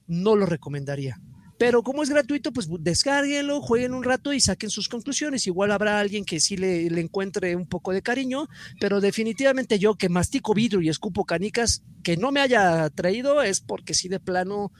no 0.07 0.35
lo 0.35 0.45
recomendaría. 0.45 1.19
Pero 1.57 1.83
como 1.83 2.03
es 2.03 2.09
gratuito, 2.09 2.51
pues 2.51 2.67
descárguenlo, 2.79 3.61
jueguen 3.61 3.93
un 3.93 4.03
rato 4.03 4.33
y 4.33 4.41
saquen 4.41 4.69
sus 4.69 4.89
conclusiones. 4.89 5.47
Igual 5.47 5.71
habrá 5.71 5.99
alguien 5.99 6.25
que 6.25 6.41
sí 6.41 6.57
le, 6.57 6.87
encuentre 6.99 7.55
un 7.55 7.65
poco 7.65 7.93
de 7.93 8.01
cariño, 8.01 8.47
pero 8.79 8.99
definitivamente 8.99 9.79
yo 9.79 9.95
que 9.95 10.09
mastico 10.09 10.53
vidrio 10.53 10.81
y 10.81 10.89
escupo 10.89 11.23
canicas, 11.23 11.83
que 12.03 12.17
no 12.17 12.31
me 12.31 12.41
haya 12.41 12.89
traído 12.89 13.41
es 13.41 13.61
porque 13.61 13.93
sí 13.93 14.09
de 14.09 14.19
plano 14.19 14.73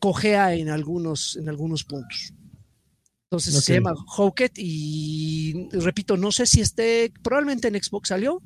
cojea 0.00 0.54
en 0.54 0.68
algunos, 0.68 1.36
en 1.36 1.48
algunos 1.48 1.84
puntos. 1.84 2.32
Entonces 3.26 3.64
se 3.64 3.74
llama 3.74 3.94
Hocket 4.16 4.52
y 4.56 5.68
repito, 5.72 6.16
no 6.16 6.32
sé 6.32 6.46
si 6.46 6.60
esté, 6.60 7.12
probablemente 7.22 7.68
en 7.68 7.80
Xbox 7.82 8.08
salió, 8.08 8.40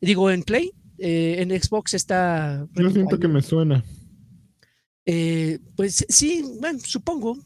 digo 0.00 0.30
en 0.30 0.42
Play, 0.42 0.72
eh, 0.98 1.36
en 1.38 1.50
Xbox 1.50 1.94
está... 1.94 2.66
Yo 2.74 2.90
siento 2.90 3.18
que 3.18 3.28
me 3.28 3.42
suena. 3.42 3.84
Eh, 5.06 5.58
pues 5.76 6.04
sí, 6.08 6.44
bueno, 6.60 6.78
supongo. 6.84 7.38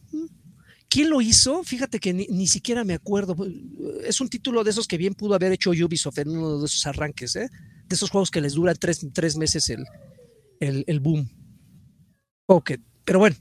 ¿Quién 0.88 1.10
lo 1.10 1.20
hizo? 1.20 1.62
Fíjate 1.64 2.00
que 2.00 2.14
ni, 2.14 2.46
siquiera 2.46 2.82
me 2.82 2.94
acuerdo. 2.94 3.36
Es 4.04 4.20
un 4.20 4.28
título 4.28 4.64
de 4.64 4.70
esos 4.70 4.88
que 4.88 4.96
bien 4.96 5.14
pudo 5.14 5.34
haber 5.34 5.52
hecho 5.52 5.70
Ubisoft 5.70 6.18
en 6.18 6.30
uno 6.30 6.58
de 6.60 6.66
esos 6.66 6.86
arranques, 6.86 7.36
¿eh? 7.36 7.50
De 7.86 7.94
esos 7.94 8.10
juegos 8.10 8.30
que 8.30 8.40
les 8.40 8.54
dura 8.54 8.74
tres, 8.74 9.06
tres 9.12 9.36
meses 9.36 9.68
el, 9.68 10.84
el, 10.86 11.00
boom. 11.00 11.28
Ok, 12.46 12.72
pero 13.04 13.18
bueno. 13.18 13.36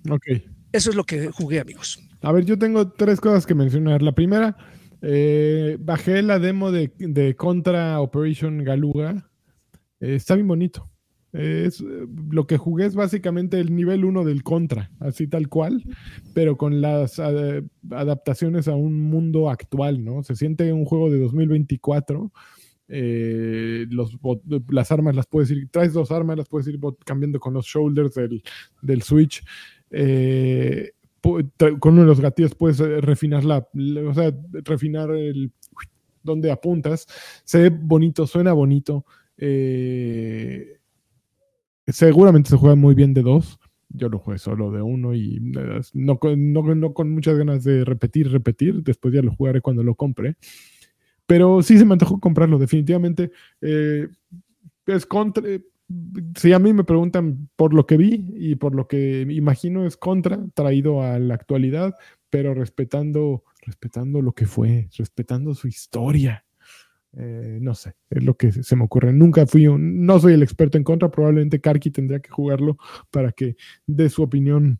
Eso 0.74 0.89
es 0.89 0.95
lo 0.95 1.05
que 1.05 1.32
jugué, 1.32 1.61
amigos. 1.61 1.99
A 2.22 2.34
ver, 2.34 2.43
yo 2.43 2.59
tengo 2.59 2.91
tres 2.91 3.22
cosas 3.22 3.45
que 3.45 3.55
mencionar. 3.55 4.01
La 4.01 4.11
primera, 4.11 4.57
eh, 5.01 5.78
bajé 5.80 6.22
la 6.24 6.39
demo 6.39 6.72
de, 6.72 6.91
de 6.97 7.36
Contra 7.36 8.01
Operation 8.01 8.63
Galuga. 8.65 9.30
Eh, 10.01 10.15
está 10.15 10.36
bien 10.36 10.47
bonito. 10.47 10.89
Es, 11.34 11.84
lo 12.32 12.47
que 12.47 12.57
jugué 12.57 12.86
es 12.86 12.95
básicamente 12.95 13.59
el 13.59 13.75
nivel 13.75 14.05
1 14.05 14.23
del 14.23 14.43
Contra, 14.43 14.91
así 14.99 15.28
tal 15.28 15.49
cual, 15.49 15.84
pero 16.34 16.57
con 16.57 16.82
las 16.82 17.19
adaptaciones 17.19 18.67
a 18.67 18.75
un 18.75 19.01
mundo 19.01 19.49
actual, 19.49 20.03
¿no? 20.03 20.23
Se 20.23 20.36
siente 20.36 20.71
un 20.71 20.86
juego 20.86 21.11
de 21.11 21.19
2024. 21.19 22.32
Eh, 22.89 23.86
los, 23.89 24.17
las 24.69 24.91
armas 24.91 25.15
las 25.15 25.28
puedes 25.28 25.51
ir, 25.51 25.67
traes 25.69 25.91
dos 25.91 26.11
armas, 26.11 26.38
las 26.38 26.47
puedes 26.47 26.67
ir 26.67 26.80
cambiando 27.05 27.39
con 27.39 27.53
los 27.53 27.65
shoulders 27.65 28.15
del, 28.15 28.41
del 28.82 29.01
Switch. 29.01 29.43
Eh, 29.91 30.91
con 31.21 31.93
uno 31.93 32.01
de 32.01 32.07
los 32.07 32.21
gatillos 32.21 32.55
puedes 32.55 32.80
refinar 32.80 33.43
la, 33.43 33.67
o 34.07 34.13
sea, 34.13 34.34
refinar 34.63 35.11
el 35.11 35.51
donde 36.23 36.51
apuntas. 36.51 37.07
Se 37.43 37.59
ve 37.59 37.69
bonito, 37.69 38.28
suena 38.28 38.53
bonito. 38.53 39.05
Eh, 39.38 40.78
Seguramente 41.88 42.50
se 42.50 42.58
juega 42.58 42.76
muy 42.76 42.96
bien 42.96 43.14
de 43.14 43.22
dos. 43.22 43.60
Yo 43.90 44.10
lo 44.10 44.20
jugué 44.20 44.38
solo 44.38 44.72
de 44.72 44.82
uno 44.82 45.16
y 45.16 45.40
no, 45.94 46.20
no, 46.36 46.94
con 46.94 47.12
muchas 47.12 47.38
ganas 47.38 47.64
de 47.64 47.86
repetir, 47.86 48.30
repetir. 48.30 48.84
Después 48.84 49.14
ya 49.14 49.22
lo 49.22 49.34
jugaré 49.34 49.62
cuando 49.62 49.84
lo 49.84 49.96
compre. 49.96 50.36
Pero 51.26 51.62
sí 51.62 51.78
se 51.78 51.86
me 51.86 51.94
antojó 51.94 52.20
comprarlo, 52.20 52.58
definitivamente. 52.58 53.32
Eh, 53.62 54.08
es 54.86 55.06
contra. 55.06 55.44
Si 56.36 56.52
a 56.52 56.60
mí 56.60 56.74
me 56.74 56.84
preguntan 56.84 57.50
por 57.56 57.74
lo 57.74 57.86
que 57.86 57.96
vi 57.96 58.26
y 58.36 58.56
por 58.56 58.76
lo 58.76 58.88
que 58.88 59.22
imagino, 59.22 59.86
es 59.86 59.96
contra, 59.96 60.46
traído 60.54 61.02
a 61.02 61.18
la 61.18 61.36
actualidad, 61.36 61.96
pero 62.30 62.54
respetando, 62.54 63.44
respetando 63.62 64.22
lo 64.22 64.34
que 64.34 64.46
fue, 64.46 64.90
respetando 64.98 65.54
su 65.54 65.70
historia. 65.70 66.47
Eh, 67.20 67.57
no 67.59 67.74
sé, 67.74 67.95
es 68.11 68.24
lo 68.24 68.36
que 68.36 68.51
se 68.51 68.76
me 68.76 68.84
ocurre. 68.84 69.11
Nunca 69.11 69.47
fui 69.47 69.68
un, 69.68 70.05
no 70.05 70.20
soy 70.20 70.34
el 70.34 70.43
experto 70.43 70.78
en 70.78 70.84
contra, 70.84 71.09
probablemente 71.09 71.59
Karki 71.59 71.89
tendría 71.89 72.20
que 72.20 72.30
jugarlo 72.30 72.78
para 73.09 73.32
que 73.32 73.55
dé 73.88 74.07
su 74.09 74.22
opinión 74.22 74.78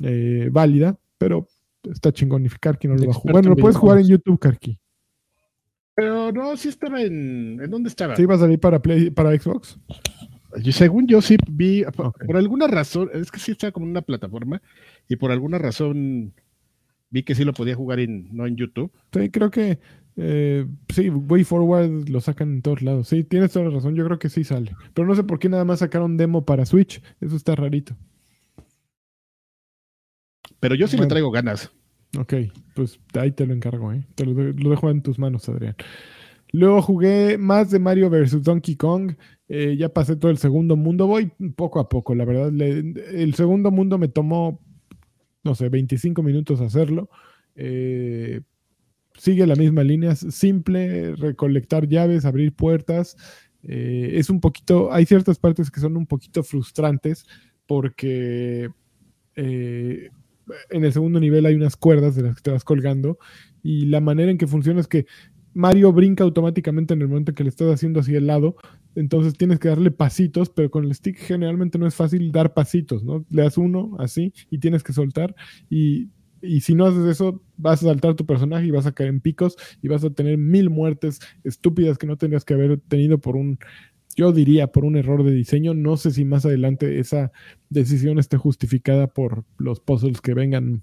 eh, 0.00 0.50
válida, 0.52 0.98
pero 1.16 1.48
está 1.90 2.12
chingón 2.12 2.44
y 2.44 2.50
Karki 2.50 2.88
no 2.88 2.94
lo 2.94 3.06
va 3.06 3.12
a 3.12 3.14
jugar. 3.14 3.32
Bueno, 3.32 3.50
lo 3.50 3.56
puedes 3.56 3.76
jugar 3.76 3.98
en 3.98 4.06
YouTube, 4.06 4.38
Karki. 4.38 4.78
Pero 5.94 6.30
no, 6.30 6.56
sí 6.58 6.68
estaba 6.68 7.00
en. 7.00 7.58
¿En 7.60 7.70
dónde 7.70 7.88
estaba? 7.88 8.14
¿Sí 8.16 8.22
iba 8.22 8.34
a 8.34 8.38
salir 8.38 8.60
para, 8.60 8.80
Play, 8.80 9.10
para 9.10 9.36
Xbox? 9.36 9.78
según 10.72 11.06
yo 11.06 11.20
sí 11.20 11.36
vi, 11.50 11.84
por, 11.96 12.36
alguna 12.36 12.66
razón, 12.66 13.10
es 13.14 13.30
que 13.30 13.38
sí 13.38 13.52
está 13.52 13.72
como 13.72 13.86
una 13.86 14.02
plataforma 14.02 14.62
y 15.08 15.16
por 15.16 15.30
alguna 15.30 15.58
razón 15.58 16.34
vi 17.10 17.22
que 17.22 17.34
sí 17.34 17.44
lo 17.44 17.52
podía 17.52 17.74
jugar 17.74 18.00
en, 18.00 18.28
no 18.34 18.46
en 18.46 18.56
YouTube. 18.56 18.92
Sí, 19.12 19.30
creo 19.30 19.50
que 19.50 19.78
eh, 20.20 20.66
sí, 20.92 21.10
Way 21.10 21.44
Forward 21.44 22.08
lo 22.08 22.20
sacan 22.20 22.50
en 22.54 22.62
todos 22.62 22.82
lados. 22.82 23.06
Sí, 23.08 23.22
tienes 23.22 23.52
toda 23.52 23.66
la 23.66 23.70
razón. 23.70 23.94
Yo 23.94 24.04
creo 24.04 24.18
que 24.18 24.28
sí 24.28 24.42
sale. 24.42 24.74
Pero 24.92 25.06
no 25.06 25.14
sé 25.14 25.22
por 25.22 25.38
qué 25.38 25.48
nada 25.48 25.64
más 25.64 25.78
sacaron 25.78 26.16
demo 26.16 26.44
para 26.44 26.66
Switch. 26.66 27.00
Eso 27.20 27.36
está 27.36 27.54
rarito. 27.54 27.96
Pero 30.58 30.74
yo 30.74 30.88
sí 30.88 30.96
le 30.96 31.06
traigo 31.06 31.30
ganas. 31.30 31.70
Ok, 32.18 32.34
pues 32.74 32.98
ahí 33.14 33.30
te 33.30 33.46
lo 33.46 33.54
encargo, 33.54 33.92
¿eh? 33.92 34.04
Te 34.16 34.26
lo, 34.26 34.34
dejo 34.70 34.90
en 34.90 35.02
tus 35.02 35.20
manos, 35.20 35.48
Adrián. 35.48 35.76
Luego 36.50 36.82
jugué 36.82 37.38
más 37.38 37.70
de 37.70 37.78
Mario 37.78 38.10
vs. 38.10 38.42
Donkey 38.42 38.74
Kong. 38.74 39.12
Eh, 39.48 39.76
ya 39.78 39.90
pasé 39.90 40.16
todo 40.16 40.32
el 40.32 40.38
segundo 40.38 40.74
mundo. 40.74 41.06
Voy 41.06 41.30
poco 41.54 41.78
a 41.78 41.88
poco, 41.88 42.16
la 42.16 42.24
verdad. 42.24 42.52
el 42.60 43.34
segundo 43.34 43.70
mundo 43.70 43.98
me 43.98 44.08
tomó, 44.08 44.60
no 45.44 45.54
sé, 45.54 45.68
25 45.68 46.24
minutos 46.24 46.60
hacerlo. 46.60 47.08
Eh, 47.54 48.40
sigue 49.18 49.46
la 49.46 49.56
misma 49.56 49.82
línea, 49.84 50.14
simple, 50.16 51.14
recolectar 51.16 51.86
llaves, 51.86 52.24
abrir 52.24 52.52
puertas. 52.52 53.16
Eh, 53.62 54.12
es 54.14 54.30
un 54.30 54.40
poquito, 54.40 54.92
hay 54.92 55.04
ciertas 55.04 55.38
partes 55.38 55.70
que 55.70 55.80
son 55.80 55.96
un 55.96 56.06
poquito 56.06 56.42
frustrantes 56.42 57.26
porque 57.66 58.70
eh, 59.34 60.10
en 60.70 60.84
el 60.84 60.92
segundo 60.92 61.20
nivel 61.20 61.44
hay 61.44 61.54
unas 61.54 61.76
cuerdas 61.76 62.14
de 62.14 62.22
las 62.22 62.36
que 62.36 62.42
te 62.42 62.50
vas 62.50 62.64
colgando 62.64 63.18
y 63.62 63.86
la 63.86 64.00
manera 64.00 64.30
en 64.30 64.38
que 64.38 64.46
funciona 64.46 64.80
es 64.80 64.88
que 64.88 65.06
Mario 65.54 65.92
brinca 65.92 66.22
automáticamente 66.24 66.94
en 66.94 67.02
el 67.02 67.08
momento 67.08 67.34
que 67.34 67.42
le 67.42 67.48
estás 67.48 67.74
haciendo 67.74 68.00
hacia 68.00 68.18
el 68.18 68.28
lado, 68.28 68.56
entonces 68.94 69.34
tienes 69.34 69.58
que 69.58 69.68
darle 69.68 69.90
pasitos, 69.90 70.50
pero 70.50 70.70
con 70.70 70.84
el 70.84 70.94
stick 70.94 71.18
generalmente 71.18 71.78
no 71.78 71.86
es 71.86 71.96
fácil 71.96 72.30
dar 72.30 72.54
pasitos, 72.54 73.02
¿no? 73.02 73.24
Le 73.28 73.42
das 73.42 73.58
uno 73.58 73.96
así 73.98 74.32
y 74.50 74.58
tienes 74.58 74.84
que 74.84 74.92
soltar 74.92 75.34
y 75.68 76.10
y 76.42 76.60
si 76.60 76.74
no 76.74 76.86
haces 76.86 77.04
eso, 77.06 77.42
vas 77.56 77.82
a 77.82 77.86
saltar 77.86 78.14
tu 78.14 78.26
personaje 78.26 78.66
y 78.66 78.70
vas 78.70 78.86
a 78.86 78.92
caer 78.92 79.10
en 79.10 79.20
picos 79.20 79.56
y 79.82 79.88
vas 79.88 80.04
a 80.04 80.10
tener 80.10 80.38
mil 80.38 80.70
muertes 80.70 81.20
estúpidas 81.44 81.98
que 81.98 82.06
no 82.06 82.16
tendrías 82.16 82.44
que 82.44 82.54
haber 82.54 82.78
tenido 82.80 83.18
por 83.18 83.36
un, 83.36 83.58
yo 84.16 84.32
diría, 84.32 84.68
por 84.68 84.84
un 84.84 84.96
error 84.96 85.24
de 85.24 85.32
diseño. 85.32 85.74
No 85.74 85.96
sé 85.96 86.10
si 86.10 86.24
más 86.24 86.44
adelante 86.44 86.98
esa 86.98 87.32
decisión 87.70 88.18
esté 88.18 88.36
justificada 88.36 89.06
por 89.08 89.44
los 89.56 89.80
puzzles 89.80 90.20
que 90.20 90.34
vengan, 90.34 90.82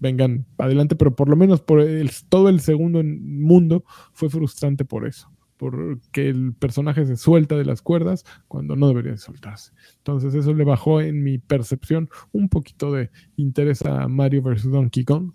vengan 0.00 0.46
adelante, 0.58 0.96
pero 0.96 1.16
por 1.16 1.28
lo 1.28 1.36
menos 1.36 1.60
por 1.60 1.80
el, 1.80 2.10
todo 2.28 2.48
el 2.48 2.60
segundo 2.60 3.02
mundo 3.02 3.84
fue 4.12 4.30
frustrante 4.30 4.84
por 4.84 5.06
eso 5.06 5.31
porque 5.62 6.28
el 6.28 6.54
personaje 6.54 7.06
se 7.06 7.16
suelta 7.16 7.56
de 7.56 7.64
las 7.64 7.82
cuerdas 7.82 8.24
cuando 8.48 8.74
no 8.74 8.88
debería 8.88 9.12
de 9.12 9.18
soltarse. 9.18 9.70
Entonces 9.98 10.34
eso 10.34 10.52
le 10.54 10.64
bajó 10.64 11.00
en 11.00 11.22
mi 11.22 11.38
percepción 11.38 12.10
un 12.32 12.48
poquito 12.48 12.90
de 12.90 13.12
interés 13.36 13.82
a 13.86 14.08
Mario 14.08 14.42
vs. 14.42 14.64
Donkey 14.64 15.04
Kong, 15.04 15.30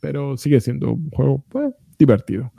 pero 0.00 0.36
sigue 0.36 0.60
siendo 0.60 0.94
un 0.94 1.08
juego 1.10 1.44
pues, 1.48 1.72
divertido. 1.96 2.52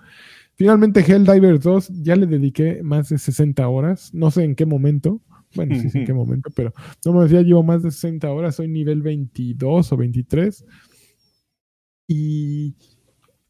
Finalmente 0.55 1.01
Helldivers 1.01 1.61
2 1.61 1.89
ya 2.03 2.15
le 2.15 2.25
dediqué 2.25 2.81
más 2.83 3.09
de 3.09 3.17
60 3.17 3.67
horas, 3.67 4.13
no 4.13 4.31
sé 4.31 4.45
en 4.45 4.55
qué 4.55 4.65
momento, 4.65 5.19
bueno, 5.55 5.75
sí 5.75 5.89
sé 5.89 5.99
en 5.99 6.05
qué 6.05 6.13
momento, 6.13 6.49
pero 6.55 6.73
no 7.03 7.11
me 7.11 7.23
decía, 7.23 7.41
llevo 7.41 7.63
más 7.63 7.83
de 7.83 7.91
60 7.91 8.31
horas, 8.31 8.55
soy 8.55 8.69
nivel 8.69 9.01
22 9.01 9.91
o 9.91 9.97
23. 9.97 10.65
Y, 12.07 12.77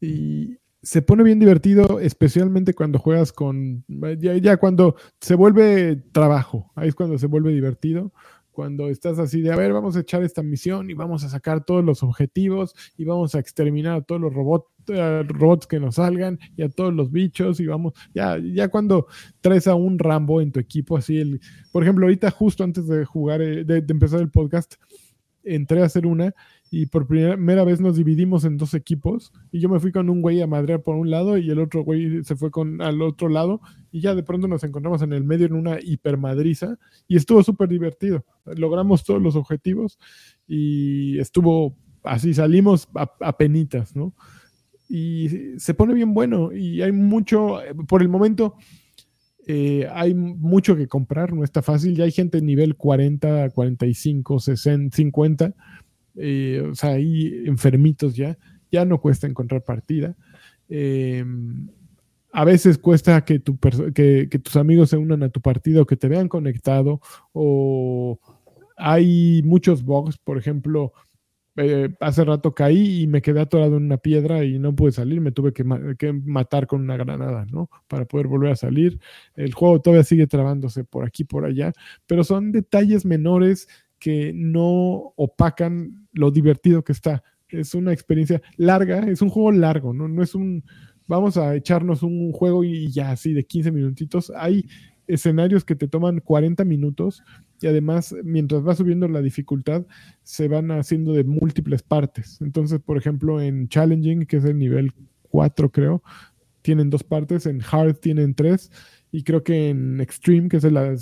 y, 0.00 0.58
se 0.82 1.02
pone 1.02 1.22
bien 1.22 1.38
divertido, 1.38 2.00
especialmente 2.00 2.74
cuando 2.74 2.98
juegas 2.98 3.32
con. 3.32 3.84
Ya, 4.18 4.56
cuando 4.56 4.96
se 5.20 5.34
vuelve 5.34 5.96
trabajo, 6.12 6.72
ahí 6.74 6.88
es 6.88 6.94
cuando 6.94 7.18
se 7.18 7.26
vuelve 7.26 7.52
divertido. 7.52 8.12
Cuando 8.50 8.88
estás 8.88 9.18
así 9.18 9.40
de, 9.40 9.52
a 9.52 9.56
ver, 9.56 9.72
vamos 9.72 9.96
a 9.96 10.00
echar 10.00 10.22
esta 10.22 10.42
misión 10.42 10.90
y 10.90 10.94
vamos 10.94 11.24
a 11.24 11.28
sacar 11.28 11.64
todos 11.64 11.84
los 11.84 12.02
objetivos 12.02 12.74
y 12.96 13.04
vamos 13.04 13.34
a 13.34 13.38
exterminar 13.38 13.98
a 13.98 14.02
todos 14.02 14.20
los 14.20 14.34
robots, 14.34 14.66
robots 15.28 15.66
que 15.66 15.78
nos 15.78 15.94
salgan 15.94 16.38
y 16.56 16.62
a 16.62 16.68
todos 16.68 16.92
los 16.92 17.12
bichos 17.12 17.60
y 17.60 17.66
vamos, 17.66 17.94
ya, 18.12 18.38
ya 18.38 18.68
cuando 18.68 19.06
traes 19.40 19.66
a 19.66 19.76
un 19.76 19.98
Rambo 19.98 20.40
en 20.40 20.50
tu 20.50 20.60
equipo, 20.60 20.96
así 20.96 21.18
el, 21.18 21.40
por 21.72 21.84
ejemplo, 21.84 22.06
ahorita 22.06 22.30
justo 22.32 22.64
antes 22.64 22.86
de 22.88 23.04
jugar, 23.04 23.40
eh, 23.40 23.64
de 23.64 23.84
empezar 23.88 24.20
el 24.20 24.30
podcast, 24.30 24.74
entré 25.44 25.82
a 25.82 25.86
hacer 25.86 26.06
una 26.06 26.34
y 26.72 26.86
por 26.86 27.08
primera 27.08 27.64
vez 27.64 27.80
nos 27.80 27.96
dividimos 27.96 28.44
en 28.44 28.56
dos 28.56 28.74
equipos 28.74 29.32
y 29.50 29.58
yo 29.58 29.68
me 29.68 29.80
fui 29.80 29.90
con 29.90 30.08
un 30.08 30.22
güey 30.22 30.40
a 30.40 30.46
madrear 30.46 30.82
por 30.82 30.94
un 30.94 31.10
lado 31.10 31.36
y 31.36 31.50
el 31.50 31.58
otro 31.58 31.82
güey 31.82 32.22
se 32.22 32.36
fue 32.36 32.52
con 32.52 32.80
al 32.80 33.02
otro 33.02 33.28
lado 33.28 33.60
y 33.90 34.00
ya 34.00 34.14
de 34.14 34.22
pronto 34.22 34.46
nos 34.46 34.62
encontramos 34.62 35.02
en 35.02 35.12
el 35.12 35.24
medio 35.24 35.46
en 35.46 35.54
una 35.54 35.80
hipermadriza 35.82 36.78
y 37.08 37.16
estuvo 37.16 37.42
súper 37.42 37.68
divertido. 37.68 38.24
Logramos 38.44 39.02
todos 39.02 39.20
los 39.20 39.34
objetivos 39.34 39.98
y 40.46 41.18
estuvo 41.18 41.76
así, 42.04 42.34
salimos 42.34 42.88
a, 42.94 43.36
penitas, 43.36 43.96
¿no? 43.96 44.14
Y 44.88 45.28
se 45.58 45.74
pone 45.74 45.92
bien 45.92 46.14
bueno 46.14 46.52
y 46.52 46.82
hay 46.82 46.92
mucho, 46.92 47.58
por 47.88 48.00
el 48.00 48.08
momento... 48.08 48.54
Eh, 49.52 49.88
hay 49.92 50.14
mucho 50.14 50.76
que 50.76 50.86
comprar, 50.86 51.32
no 51.32 51.42
está 51.42 51.60
fácil. 51.60 51.96
Ya 51.96 52.04
hay 52.04 52.12
gente 52.12 52.40
nivel 52.40 52.76
40, 52.76 53.50
45, 53.50 54.38
60, 54.38 54.96
50 54.96 55.54
eh, 56.16 56.66
o 56.70 56.74
sea, 56.74 56.90
ahí 56.90 57.42
enfermitos 57.46 58.14
ya, 58.14 58.38
ya 58.70 58.84
no 58.84 59.00
cuesta 59.00 59.26
encontrar 59.26 59.62
partida. 59.62 60.16
Eh, 60.68 61.24
a 62.32 62.44
veces 62.44 62.78
cuesta 62.78 63.24
que, 63.24 63.40
tu 63.40 63.58
que, 63.58 64.40
tus 64.42 64.56
amigos 64.56 64.90
se 64.90 64.96
unan 64.96 65.22
a 65.22 65.28
tu 65.28 65.40
partida 65.40 65.82
o 65.82 65.86
que 65.86 65.96
te 65.96 66.08
vean 66.08 66.28
conectado 66.28 67.00
o 67.32 68.20
hay 68.76 69.42
muchos 69.44 69.84
bugs, 69.84 70.16
por 70.18 70.38
ejemplo, 70.38 70.92
eh, 71.56 71.90
hace 72.00 72.24
rato 72.24 72.54
caí 72.54 73.02
y 73.02 73.06
me 73.06 73.20
quedé 73.20 73.40
atorado 73.40 73.76
en 73.76 73.84
una 73.84 73.98
piedra 73.98 74.44
y 74.44 74.58
no 74.58 74.74
pude 74.74 74.92
salir, 74.92 75.20
me 75.20 75.32
tuve 75.32 75.52
que, 75.52 75.64
que, 75.98 76.12
matar 76.12 76.66
con 76.66 76.80
una 76.80 76.96
granada, 76.96 77.44
¿no? 77.50 77.68
Para 77.88 78.06
poder 78.06 78.28
volver 78.28 78.52
a 78.52 78.56
salir. 78.56 78.98
El 79.34 79.52
juego 79.52 79.80
todavía 79.80 80.04
sigue 80.04 80.26
trabándose 80.26 80.84
por 80.84 81.04
aquí, 81.04 81.24
por 81.24 81.44
allá, 81.44 81.72
pero 82.06 82.24
son 82.24 82.52
detalles 82.52 83.04
menores 83.04 83.68
que 84.00 84.32
no 84.34 85.12
opacan 85.14 86.08
lo 86.12 86.32
divertido 86.32 86.82
que 86.82 86.92
está. 86.92 87.22
es 87.50 87.74
una 87.74 87.92
experiencia 87.92 88.42
larga, 88.56 89.00
es 89.08 89.22
un 89.22 89.28
juego 89.28 89.52
largo, 89.52 89.92
¿no? 89.92 90.08
No 90.08 90.22
es 90.22 90.34
un, 90.34 90.64
vamos 91.06 91.36
a 91.36 91.54
echarnos 91.54 92.02
un 92.02 92.32
juego 92.32 92.64
y 92.64 92.90
ya 92.90 93.10
así 93.10 93.32
de 93.32 93.44
15 93.44 93.70
minutitos. 93.70 94.32
Hay 94.34 94.66
escenarios 95.06 95.64
que 95.64 95.74
te 95.74 95.88
toman 95.88 96.20
40 96.20 96.64
minutos 96.64 97.22
y 97.60 97.66
además 97.66 98.14
mientras 98.24 98.66
va 98.66 98.74
subiendo 98.74 99.08
la 99.08 99.20
dificultad 99.20 99.84
se 100.22 100.48
van 100.48 100.70
haciendo 100.70 101.12
de 101.12 101.24
múltiples 101.24 101.82
partes. 101.82 102.40
Entonces, 102.40 102.80
por 102.80 102.96
ejemplo, 102.96 103.40
en 103.40 103.68
Challenging, 103.68 104.26
que 104.26 104.38
es 104.38 104.44
el 104.44 104.58
nivel 104.58 104.92
4 105.30 105.70
creo, 105.70 106.02
tienen 106.62 106.90
dos 106.90 107.02
partes, 107.02 107.46
en 107.46 107.60
Hard 107.70 107.96
tienen 107.96 108.34
tres 108.34 108.70
y 109.12 109.24
creo 109.24 109.42
que 109.42 109.70
en 109.70 110.00
Extreme, 110.00 110.48
que 110.48 110.58
es 110.58 110.64
la, 110.64 110.92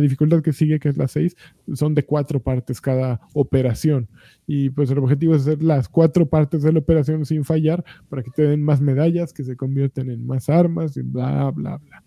dificultad 0.00 0.42
que 0.42 0.52
sigue, 0.52 0.80
que 0.80 0.88
es 0.88 0.96
la 0.96 1.06
6, 1.06 1.36
son 1.74 1.94
de 1.94 2.04
cuatro 2.04 2.40
partes 2.40 2.80
cada 2.80 3.20
operación. 3.32 4.08
Y 4.46 4.70
pues 4.70 4.90
el 4.90 4.98
objetivo 4.98 5.34
es 5.34 5.42
hacer 5.42 5.62
las 5.62 5.88
cuatro 5.88 6.26
partes 6.26 6.62
de 6.62 6.72
la 6.72 6.80
operación 6.80 7.24
sin 7.24 7.44
fallar 7.44 7.84
para 8.08 8.22
que 8.22 8.30
te 8.30 8.42
den 8.42 8.62
más 8.62 8.80
medallas, 8.80 9.32
que 9.32 9.44
se 9.44 9.56
convierten 9.56 10.10
en 10.10 10.26
más 10.26 10.48
armas 10.48 10.96
y 10.96 11.02
bla, 11.02 11.50
bla, 11.52 11.76
bla. 11.76 12.04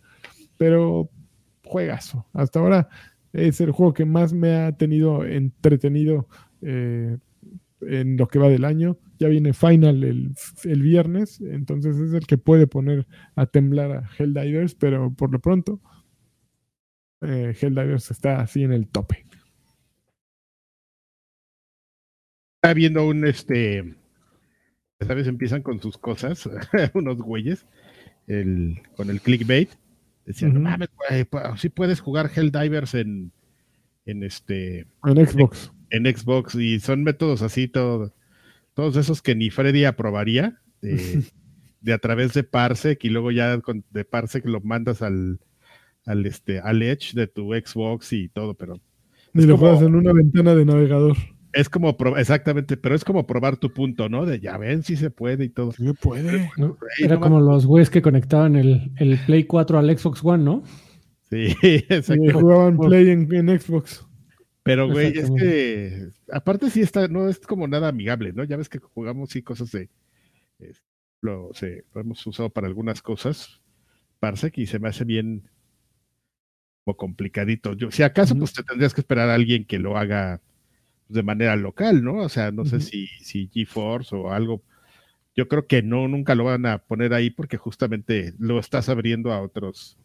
Pero 0.58 1.10
juegazo. 1.64 2.26
Hasta 2.34 2.60
ahora 2.60 2.90
es 3.32 3.62
el 3.62 3.72
juego 3.72 3.94
que 3.94 4.06
más 4.06 4.34
me 4.34 4.56
ha 4.56 4.72
tenido 4.74 5.24
entretenido 5.24 6.28
eh, 6.62 7.18
en 7.82 8.18
lo 8.18 8.28
que 8.28 8.40
va 8.40 8.50
del 8.50 8.66
año. 8.66 8.98
Ya 9.20 9.28
viene 9.28 9.54
Final 9.54 10.04
el, 10.04 10.34
el, 10.64 10.82
viernes, 10.82 11.42
entonces 11.42 11.98
es 11.98 12.14
el 12.14 12.26
que 12.26 12.38
puede 12.38 12.68
poner 12.68 13.06
a 13.36 13.46
temblar 13.46 13.92
a 13.92 14.10
Helldivers, 14.18 14.74
pero 14.76 15.14
por 15.14 15.32
lo 15.32 15.40
pronto 15.40 15.80
eh, 17.22 17.56
Helldivers 17.60 18.12
está 18.12 18.42
así 18.42 18.64
en 18.64 18.74
el 18.74 18.88
tope. 18.88 19.26
Está 22.56 22.74
viendo 22.74 23.08
un 23.08 23.26
este. 23.26 23.96
¿Sabes? 25.00 25.28
Empiezan 25.28 25.64
con 25.64 25.82
sus 25.82 25.98
cosas, 25.98 26.48
unos 26.94 27.18
güeyes, 27.18 27.66
el, 28.28 28.82
con 28.96 29.10
el 29.10 29.22
clickbait. 29.22 29.70
Decían, 30.26 30.54
no 30.54 30.60
mames, 30.60 30.90
sí 31.58 31.70
puedes 31.70 32.00
jugar 32.00 32.30
Helldivers 32.34 32.94
en, 32.94 33.32
en 34.06 34.24
este. 34.24 34.88
En 35.04 35.26
Xbox. 35.26 35.72
En, 35.92 36.06
Xbox, 36.06 36.56
y 36.56 36.80
son 36.80 37.04
métodos 37.04 37.42
así, 37.42 37.68
todo, 37.68 38.14
todos 38.74 38.96
esos 38.96 39.22
que 39.22 39.36
ni 39.36 39.50
Freddy 39.50 39.86
aprobaría, 39.86 40.62
de, 40.82 41.94
a 41.94 41.98
través 42.00 42.34
de 42.34 42.44
Parsec, 42.44 43.04
y 43.04 43.10
luego 43.10 43.32
ya 43.32 43.60
con, 43.60 43.84
de 43.92 44.06
Parsec 44.06 44.46
lo 44.46 44.62
mandas 44.62 45.02
al, 45.02 45.40
al, 46.06 46.26
este, 46.26 46.60
al 46.60 46.82
Edge 46.82 47.14
de 47.14 47.28
tu 47.28 47.54
Xbox 47.54 48.14
y 48.14 48.30
todo, 48.30 48.54
pero. 48.56 48.80
Ni 49.34 49.46
lo 49.46 49.58
juegas 49.58 49.82
en 49.82 49.96
una 49.96 50.12
ventana 50.12 50.56
de 50.56 50.66
navegador. 50.66 51.16
Es 51.54 51.68
como, 51.70 51.98
exactamente, 52.18 52.78
pero 52.78 52.96
es 52.96 53.04
como 53.04 53.28
probar 53.28 53.58
tu 53.58 53.74
punto, 53.74 54.08
¿no? 54.08 54.26
De 54.26 54.40
ya 54.40 54.58
ven 54.58 54.84
si 54.84 54.96
se 54.96 55.10
puede 55.10 55.46
y 55.46 55.50
todo. 55.50 55.74
Sí 55.74 55.92
puede. 56.02 56.50
Era 57.00 57.20
como 57.20 57.42
los 57.42 57.66
güeyes 57.66 57.90
que 57.90 58.02
conectaban 58.02 58.56
el, 58.56 58.92
el, 58.98 59.20
Play 59.26 59.44
4 59.44 59.78
al 59.78 59.98
Xbox 59.98 60.24
One, 60.24 60.44
¿no? 60.44 60.64
Sí, 61.30 61.56
exacto. 61.90 62.40
jugaban 62.40 62.78
Play 62.78 63.10
en, 63.10 63.60
Xbox. 63.60 64.06
Pero, 64.64 64.88
güey, 64.88 65.18
es 65.18 65.32
que 65.32 66.10
aparte 66.32 66.70
sí 66.70 66.82
está, 66.82 67.08
no 67.08 67.28
es 67.28 67.40
como 67.40 67.68
nada 67.68 67.88
amigable, 67.88 68.32
¿no? 68.32 68.44
Ya 68.44 68.58
ves 68.58 68.70
que 68.70 68.80
jugamos 68.80 69.36
y 69.36 69.42
cosas 69.42 69.72
de, 69.72 69.90
lo, 71.22 71.52
lo 71.94 72.02
hemos 72.02 72.26
usado 72.28 72.50
para 72.50 72.68
algunas 72.68 73.02
cosas, 73.02 73.62
Parsec, 74.20 74.58
y 74.60 74.68
se 74.68 74.80
me 74.80 74.90
hace 74.90 75.04
bien 75.04 75.50
como 76.84 76.98
complicadito. 76.98 77.74
Yo, 77.74 77.92
si 77.92 78.04
acaso, 78.04 78.36
pues 78.38 78.54
te 78.54 78.64
tendrías 78.64 78.94
que 78.94 79.02
esperar 79.02 79.30
a 79.30 79.36
alguien 79.36 79.66
que 79.66 79.80
lo 79.80 79.98
haga 79.98 80.42
de 81.08 81.24
manera 81.24 81.56
local, 81.56 82.04
¿no? 82.04 82.18
O 82.18 82.30
sea, 82.30 82.52
no 82.52 82.66
sé 82.66 82.80
si, 82.80 83.08
si 83.20 83.50
GeForce 83.54 84.16
o 84.16 84.32
algo. 84.32 84.64
Yo 85.36 85.48
creo 85.48 85.68
que 85.68 85.82
no, 85.82 86.08
nunca 86.08 86.36
lo 86.36 86.46
van 86.46 86.66
a 86.66 86.80
poner 86.80 87.14
ahí 87.14 87.30
porque 87.30 87.58
justamente 87.58 88.34
lo 88.38 88.60
estás 88.60 88.90
abriendo 88.90 89.32
a 89.32 89.42
otros, 89.42 89.98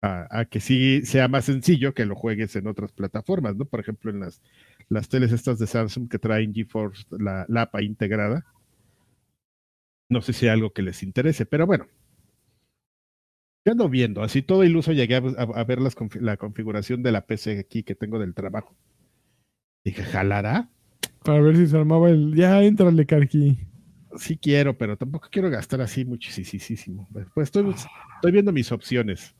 a, 0.00 0.44
que 0.44 0.60
sí 0.60 1.02
sea 1.04 1.28
más 1.28 1.46
sencillo 1.46 1.94
que 1.94 2.06
lo 2.06 2.14
juegues 2.14 2.54
en 2.56 2.66
otras 2.66 2.92
plataformas, 2.92 3.56
¿no? 3.56 3.64
Por 3.64 3.80
ejemplo, 3.80 4.10
en 4.10 4.20
las, 4.20 4.40
las 4.88 5.08
teles 5.08 5.32
estas 5.32 5.58
de 5.58 5.66
Samsung 5.66 6.08
que 6.08 6.18
traen 6.18 6.54
GeForce, 6.54 7.04
la, 7.10 7.44
la 7.48 7.62
APA 7.62 7.82
integrada. 7.82 8.46
No 10.08 10.22
sé 10.22 10.32
si 10.32 10.46
hay 10.46 10.52
algo 10.52 10.72
que 10.72 10.82
les 10.82 11.02
interese, 11.02 11.46
pero 11.46 11.66
bueno. 11.66 11.86
Ya 13.64 13.72
ando 13.72 13.88
viendo, 13.88 14.22
así 14.22 14.40
todo 14.40 14.64
iluso 14.64 14.92
llegué 14.92 15.16
a, 15.16 15.64
ver 15.64 15.78
la 16.20 16.36
configuración 16.36 17.02
de 17.02 17.12
la 17.12 17.26
PC 17.26 17.58
aquí 17.58 17.82
que 17.82 17.94
tengo 17.94 18.18
del 18.18 18.34
trabajo. 18.34 18.74
Dije, 19.84 20.02
¿jalará? 20.04 20.70
Para 21.24 21.40
ver 21.40 21.56
si 21.56 21.66
se 21.66 21.76
armaba 21.76 22.08
el. 22.08 22.34
Ya, 22.34 22.62
entrale, 22.62 23.04
Carqui. 23.04 23.58
Sí 24.16 24.38
quiero, 24.38 24.78
pero 24.78 24.96
tampoco 24.96 25.28
quiero 25.30 25.50
gastar 25.50 25.82
así 25.82 26.04
muchísimo. 26.04 27.08
Pues 27.34 27.48
estoy, 27.48 27.68
estoy 27.70 28.32
viendo 28.32 28.52
mis 28.52 28.72
opciones. 28.72 29.34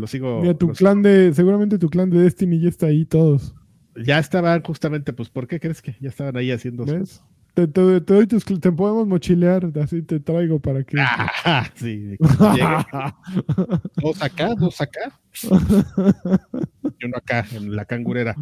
Lo 0.00 0.06
sigo. 0.06 0.40
Mira, 0.40 0.54
tu 0.54 0.68
clan 0.68 1.02
de. 1.02 1.32
Seguramente 1.34 1.78
tu 1.78 1.90
clan 1.90 2.08
de 2.08 2.22
Destiny 2.22 2.58
ya 2.58 2.70
está 2.70 2.86
ahí 2.86 3.04
todos. 3.04 3.54
Ya 3.94 4.18
estaban 4.18 4.62
justamente, 4.62 5.12
pues, 5.12 5.28
¿por 5.28 5.46
qué 5.46 5.60
crees 5.60 5.82
que 5.82 5.94
ya 6.00 6.08
estaban 6.08 6.36
ahí 6.36 6.50
haciendo 6.50 6.86
¿Ves? 6.86 7.22
Te, 7.52 7.66
te, 7.66 8.00
te, 8.00 8.14
doy 8.14 8.26
tus, 8.26 8.44
te 8.44 8.72
podemos 8.72 9.06
mochilear, 9.06 9.70
así 9.82 10.02
te 10.02 10.20
traigo 10.20 10.58
para 10.58 10.84
que. 10.84 10.96
Ah, 10.98 11.68
sí, 11.74 12.16
dos 13.96 14.22
acá, 14.22 14.54
dos 14.54 14.80
acá. 14.80 15.20
y 15.42 17.04
uno 17.04 17.16
acá, 17.16 17.44
en 17.52 17.76
la 17.76 17.84
cangurera. 17.84 18.34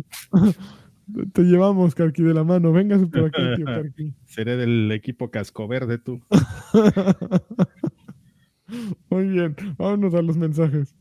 Te 1.32 1.42
llevamos, 1.42 1.94
Carqui, 1.94 2.22
de 2.22 2.34
la 2.34 2.44
mano. 2.44 2.70
Venga 2.70 2.98
por 2.98 3.24
aquí, 3.24 3.42
tío 3.56 3.64
Carqui. 3.64 4.14
Seré 4.26 4.56
del 4.56 4.92
equipo 4.92 5.30
casco 5.30 5.66
verde, 5.66 5.98
tú. 5.98 6.20
Muy 9.10 9.28
bien, 9.28 9.56
vámonos 9.78 10.14
a 10.14 10.20
los 10.20 10.36
mensajes. 10.36 10.94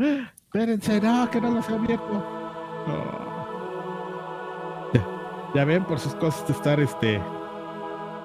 Espérense, 0.00 1.00
no, 1.00 1.30
que 1.30 1.40
no 1.40 1.50
los 1.50 1.68
he 1.68 1.74
abierto. 1.74 2.38
Ya, 5.54 5.64
ven 5.64 5.84
por 5.84 5.98
sus 5.98 6.14
cosas 6.14 6.46
de 6.46 6.52
estar 6.52 6.78
este 6.78 7.20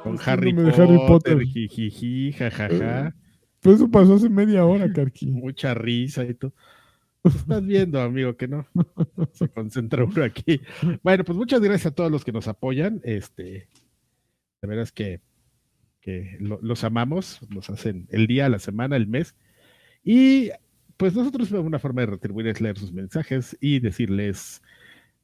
con 0.03 0.17
Harry, 0.26 0.53
Potter, 0.53 0.82
Harry 0.82 0.97
Potter, 1.07 1.39
jijiji, 1.39 2.34
jajaja. 2.34 3.07
Eh, 3.07 3.13
pues 3.61 3.78
eso 3.78 3.89
pasó 3.89 4.15
hace 4.15 4.30
media 4.30 4.65
hora, 4.65 4.91
Carqui. 4.91 5.28
Mucha 5.28 5.74
risa 5.74 6.26
y 6.26 6.34
todo. 6.34 6.53
Estás 7.24 7.65
viendo, 7.65 8.01
amigo, 8.01 8.36
que 8.36 8.49
no 8.49 8.67
se 9.32 9.47
concentra 9.47 10.03
uno 10.03 10.24
aquí. 10.24 10.59
Bueno, 11.01 11.24
pues 11.24 11.38
muchas 11.38 11.61
gracias 11.61 11.93
a 11.93 11.95
todos 11.95 12.11
los 12.11 12.26
que 12.26 12.34
nos 12.34 12.49
apoyan. 12.49 12.99
Este, 13.05 13.69
de 14.61 14.67
veras 14.67 14.91
que, 14.91 15.21
que 16.01 16.38
los 16.39 16.84
amamos, 16.84 17.39
nos 17.49 17.69
hacen 17.69 18.07
el 18.11 18.28
día, 18.28 18.49
la 18.49 18.59
semana, 18.59 18.97
el 18.97 19.07
mes. 19.07 19.36
Y 20.03 20.51
pues 21.03 21.15
nosotros 21.15 21.51
una 21.51 21.79
forma 21.79 21.99
de 21.99 22.05
retribuir 22.07 22.47
es 22.47 22.61
leer 22.61 22.79
sus 22.79 22.93
mensajes 22.93 23.57
y 23.59 23.81
decirles 23.81 24.61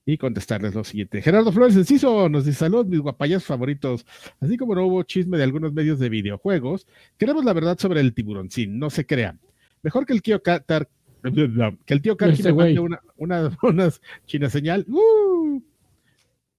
y 0.06 0.18
contestarles 0.18 0.76
lo 0.76 0.84
siguiente. 0.84 1.22
Gerardo 1.22 1.54
Flores 1.54 1.78
Enciso 1.78 2.28
nos 2.28 2.44
dice 2.44 2.58
salud, 2.58 2.86
mis 2.86 3.00
guapayas 3.00 3.46
favoritos. 3.46 4.06
Así 4.42 4.58
como 4.58 4.76
no 4.76 4.86
hubo 4.86 5.04
chisme 5.04 5.38
de 5.38 5.46
algunos 5.46 5.72
medios 5.72 5.98
de 5.98 6.10
videojuegos, 6.10 6.86
queremos 7.18 7.46
la 7.46 7.54
verdad 7.54 7.80
sobre 7.80 8.02
el 8.02 8.14
tiburoncín, 8.14 8.78
no 8.78 8.90
se 8.90 9.06
crean. 9.06 9.40
Mejor 9.82 10.06
que 10.06 10.12
el 10.12 10.22
Kyo 10.22 10.44
Katar 10.44 10.90
que 11.24 11.94
el 11.94 12.02
tío 12.02 12.18
Karki 12.18 12.44
me 12.44 12.52
mande 12.52 12.80
una, 12.82 13.00
una, 13.16 13.58
unas 13.64 14.02
china 14.26 14.50
señal. 14.50 14.86
¡uh! 14.90 15.64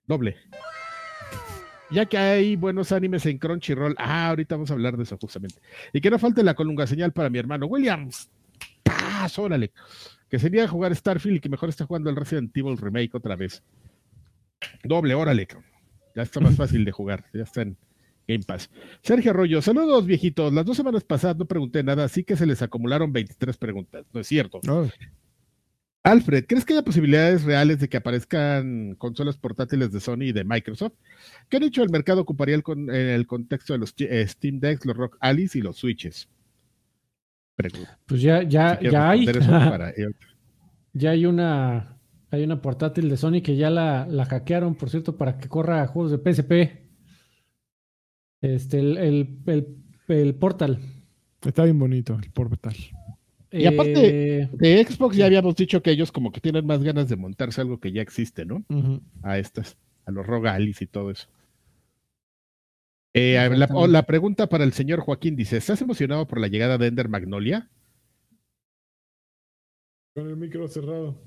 doble. 0.07 0.35
Ya 1.91 2.07
que 2.07 2.17
hay 2.17 2.57
buenos 2.57 2.91
animes 2.91 3.27
en 3.27 3.37
Crunchyroll. 3.37 3.97
Ah, 3.99 4.31
ahorita 4.31 4.55
vamos 4.55 4.71
a 4.71 4.73
hablar 4.73 4.97
de 4.97 5.03
eso 5.03 5.19
justamente. 5.19 5.57
Y 5.93 6.01
que 6.01 6.09
no 6.09 6.19
falte 6.19 6.43
la 6.43 6.55
colunga 6.55 6.87
señal 6.87 7.13
para 7.13 7.29
mi 7.29 7.39
hermano 7.39 7.67
Williams. 7.67 8.31
¡Paz! 8.83 9.39
Órale. 9.39 9.73
Que 10.29 10.39
sería 10.39 10.69
jugar 10.69 10.95
Starfield 10.95 11.37
y 11.37 11.41
que 11.41 11.49
mejor 11.49 11.69
está 11.69 11.87
jugando 11.87 12.11
el 12.11 12.17
Resident 12.17 12.57
Evil 12.57 12.79
Remake 12.79 13.17
otra 13.17 13.37
vez. 13.37 13.63
Doble, 14.85 15.15
órale. 15.15 15.49
Ya 16.15 16.23
está 16.23 16.41
más 16.41 16.57
fácil 16.57 16.85
de 16.85 16.93
jugar. 16.93 17.25
Ya 17.33 17.43
está 17.43 17.63
en 17.63 17.77
Game 18.29 18.45
Pass. 18.45 18.71
Sergio 19.03 19.33
Arroyo, 19.33 19.61
saludos 19.61 20.07
viejitos. 20.07 20.53
Las 20.53 20.65
dos 20.65 20.77
semanas 20.77 21.05
pasadas 21.05 21.37
no 21.37 21.47
pregunté 21.47 21.83
nada, 21.83 22.05
así 22.05 22.23
que 22.25 22.37
se 22.37 22.47
les 22.47 22.63
acumularon 22.63 23.13
23 23.13 23.57
preguntas. 23.57 24.07
No 24.13 24.21
es 24.21 24.27
cierto. 24.27 24.61
Alfred, 26.03 26.47
¿crees 26.47 26.65
que 26.65 26.73
haya 26.73 26.83
posibilidades 26.83 27.45
reales 27.45 27.79
de 27.79 27.89
que 27.89 27.99
aparezcan 27.99 28.95
consolas 28.95 29.37
portátiles 29.37 29.93
de 29.93 30.01
Sony 30.01 30.29
y 30.29 30.33
de 30.33 30.45
Microsoft? 30.45 30.95
¿Qué 31.49 31.59
han 31.59 31.65
dicho 31.65 31.83
el 31.83 31.91
mercado 31.91 32.23
ocuparía 32.23 32.55
el 32.55 32.63
en 32.67 32.91
el 32.91 33.27
contexto 33.27 33.75
de 33.75 33.81
los 33.81 33.95
eh, 33.99 34.27
Steam 34.27 34.61
Decks, 34.61 34.87
los 34.87 34.97
Rock 34.97 35.19
Alice 35.21 35.59
y 35.59 35.63
los 35.63 35.77
Switches? 35.77 36.29
Pues 38.07 38.23
ya, 38.23 38.43
ya, 38.43 38.79
ya 38.81 39.11
hay. 39.11 39.27
ya 40.93 41.11
hay 41.11 41.27
una, 41.27 41.99
hay 42.31 42.45
una 42.45 42.61
portátil 42.61 43.09
de 43.09 43.17
Sony 43.17 43.43
que 43.43 43.57
ya 43.57 43.71
la, 43.71 44.07
la 44.07 44.25
hackearon, 44.25 44.75
por 44.75 44.91
cierto, 44.91 45.17
para 45.17 45.39
que 45.39 45.49
corra 45.49 45.87
juegos 45.87 46.13
de 46.13 46.19
PSP. 46.19 46.81
Este, 48.41 48.79
el, 48.79 49.39
el, 50.09 50.35
Portal. 50.35 50.79
Está 51.43 51.65
bien 51.65 51.79
bonito 51.79 52.19
el 52.21 52.31
Portal. 52.31 52.75
Y 53.53 53.67
aparte, 53.67 54.43
eh, 54.43 54.49
de 54.53 54.85
Xbox 54.85 55.17
ya 55.17 55.27
habíamos 55.27 55.57
dicho 55.57 55.83
que 55.83 55.91
ellos 55.91 56.13
como 56.13 56.31
que 56.31 56.41
tienen 56.41 56.65
más 56.67 56.83
ganas 56.83 57.09
de 57.09 57.17
montarse 57.17 57.61
algo 57.61 57.81
que 57.81 57.93
ya 57.93 58.01
existe, 58.01 58.45
¿no? 58.45 58.65
A 59.23 59.39
estas, 59.39 59.77
a 60.07 60.13
los 60.13 60.27
Rogalis 60.27 60.83
y 60.83 60.87
todo 60.87 61.11
eso. 61.11 61.29
Eh, 63.13 63.51
la, 63.89 64.07
pregunta 64.07 64.49
para 64.49 64.65
el 64.65 64.73
señor 64.73 65.01
Joaquín 65.01 65.35
dice: 65.35 65.57
¿Estás 65.57 65.83
emocionado 65.83 66.27
por 66.29 66.41
la 66.41 66.49
llegada 66.49 66.79
de 66.79 66.87
Ender 66.87 67.09
Magnolia? 67.09 67.69
Con 70.15 70.29
el 70.29 70.37
micro 70.37 70.69
cerrado. 70.69 71.21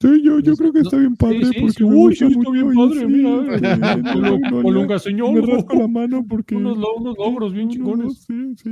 Sí, 0.00 0.22
yo, 0.22 0.40
yo 0.40 0.54
creo 0.56 0.72
que 0.72 0.80
está 0.80 0.98
bien 0.98 1.16
padre. 1.16 1.40
porque 1.58 1.84
uy, 1.84 2.14
sí, 2.14 2.26
está 2.26 2.50
bien 2.50 2.74
padre, 2.74 3.06
mira. 3.06 4.50
Colunga, 4.62 4.98
señor. 4.98 5.32
Me 5.32 5.40
rasco 5.40 5.74
la 5.74 5.88
mano 5.88 6.24
porque. 6.28 6.54
Unos, 6.54 6.78
logros 6.78 7.52
bien 7.52 7.70
chingones. 7.70 8.24
sí, 8.26 8.54
sí. 8.56 8.70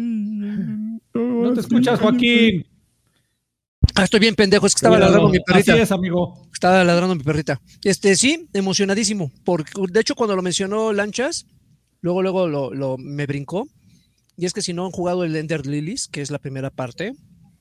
No, 1.15 1.53
te 1.55 1.61
escuchas, 1.61 1.99
Joaquín. 1.99 2.67
Ah, 3.97 4.05
estoy 4.05 4.21
bien 4.21 4.35
pendejo, 4.35 4.67
es 4.67 4.75
que 4.75 4.79
estaba 4.79 4.99
ladrando 4.99 5.29
mi 5.29 5.39
perrita. 5.41 5.73
Así 5.73 5.83
es, 5.83 5.93
amigo. 5.93 6.49
Estaba 6.53 6.83
ladrando 6.83 7.15
mi 7.15 7.23
perrita. 7.23 7.61
Este, 7.85 8.17
sí, 8.17 8.49
emocionadísimo. 8.53 9.31
Porque, 9.45 9.73
de 9.89 10.01
hecho, 10.01 10.15
cuando 10.17 10.35
lo 10.35 10.43
mencionó 10.43 10.93
Lanchas, 10.93 11.47
luego, 12.01 12.23
luego 12.23 12.49
lo, 12.49 12.75
lo, 12.75 12.99
me 12.99 13.27
brincó. 13.27 13.69
Y 14.37 14.47
es 14.47 14.53
que 14.53 14.63
si 14.63 14.73
no 14.73 14.85
han 14.85 14.91
jugado 14.91 15.23
el 15.23 15.37
Ender 15.37 15.67
Lilies, 15.67 16.09
que 16.09 16.23
es 16.23 16.33
la 16.33 16.41
primera 16.41 16.71
parte, 16.71 17.15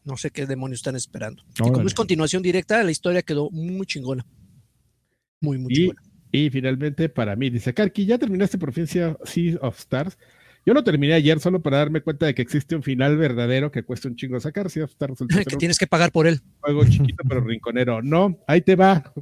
no 0.05 0.17
sé 0.17 0.31
qué 0.31 0.47
demonios 0.47 0.79
están 0.79 0.95
esperando. 0.95 1.43
Y 1.53 1.71
como 1.71 1.87
es 1.87 1.93
continuación 1.93 2.41
directa, 2.41 2.83
la 2.83 2.91
historia 2.91 3.21
quedó 3.21 3.49
muy 3.51 3.85
chingona. 3.85 4.25
Muy, 5.39 5.59
muy 5.59 5.71
chingona. 5.71 6.01
Y 6.31 6.49
finalmente, 6.49 7.09
para 7.09 7.35
mí, 7.35 7.51
dice 7.51 7.75
Karki, 7.75 8.07
¿ya 8.07 8.17
terminaste 8.17 8.57
Provincia 8.57 9.15
Sea 9.23 9.57
of 9.61 9.77
Stars? 9.77 10.17
Yo 10.65 10.73
lo 10.73 10.83
terminé 10.83 11.13
ayer 11.13 11.39
solo 11.39 11.61
para 11.61 11.77
darme 11.77 12.01
cuenta 12.01 12.25
de 12.25 12.33
que 12.33 12.41
existe 12.41 12.75
un 12.75 12.83
final 12.83 13.17
verdadero 13.17 13.71
que 13.71 13.83
cuesta 13.83 14.07
un 14.07 14.15
chingo 14.15 14.39
sacar. 14.39 14.69
Sea 14.69 14.85
of 14.85 14.91
Stars, 14.91 15.19
que 15.27 15.57
tienes 15.57 15.77
que 15.77 15.87
pagar 15.87 16.11
por 16.11 16.25
él. 16.25 16.41
Juego 16.61 16.85
chiquito 16.85 17.23
pero 17.27 17.41
rinconero. 17.45 18.01
No, 18.01 18.39
ahí 18.47 18.61
te 18.61 18.75
va. 18.75 19.13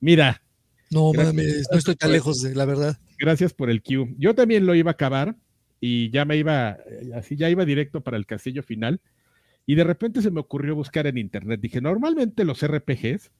Mira. 0.00 0.42
No, 0.90 1.12
mames, 1.12 1.66
no 1.72 1.78
estoy 1.78 1.96
tan 1.96 2.12
lejos 2.12 2.42
de 2.42 2.54
la 2.54 2.66
verdad. 2.66 2.98
Gracias 3.18 3.54
por 3.54 3.70
el 3.70 3.82
Q. 3.82 4.14
Yo 4.18 4.34
también 4.34 4.66
lo 4.66 4.74
iba 4.74 4.90
a 4.90 4.92
acabar 4.92 5.36
y 5.80 6.10
ya 6.10 6.24
me 6.24 6.36
iba, 6.36 6.78
así 7.14 7.36
ya 7.36 7.48
iba 7.50 7.64
directo 7.64 8.02
para 8.02 8.16
el 8.16 8.26
castillo 8.26 8.62
final 8.62 9.00
y 9.66 9.74
de 9.74 9.84
repente 9.84 10.22
se 10.22 10.30
me 10.30 10.40
ocurrió 10.40 10.74
buscar 10.74 11.06
en 11.06 11.18
internet. 11.18 11.60
Dije, 11.60 11.80
normalmente 11.80 12.44
los 12.44 12.64
RPGs, 12.64 13.32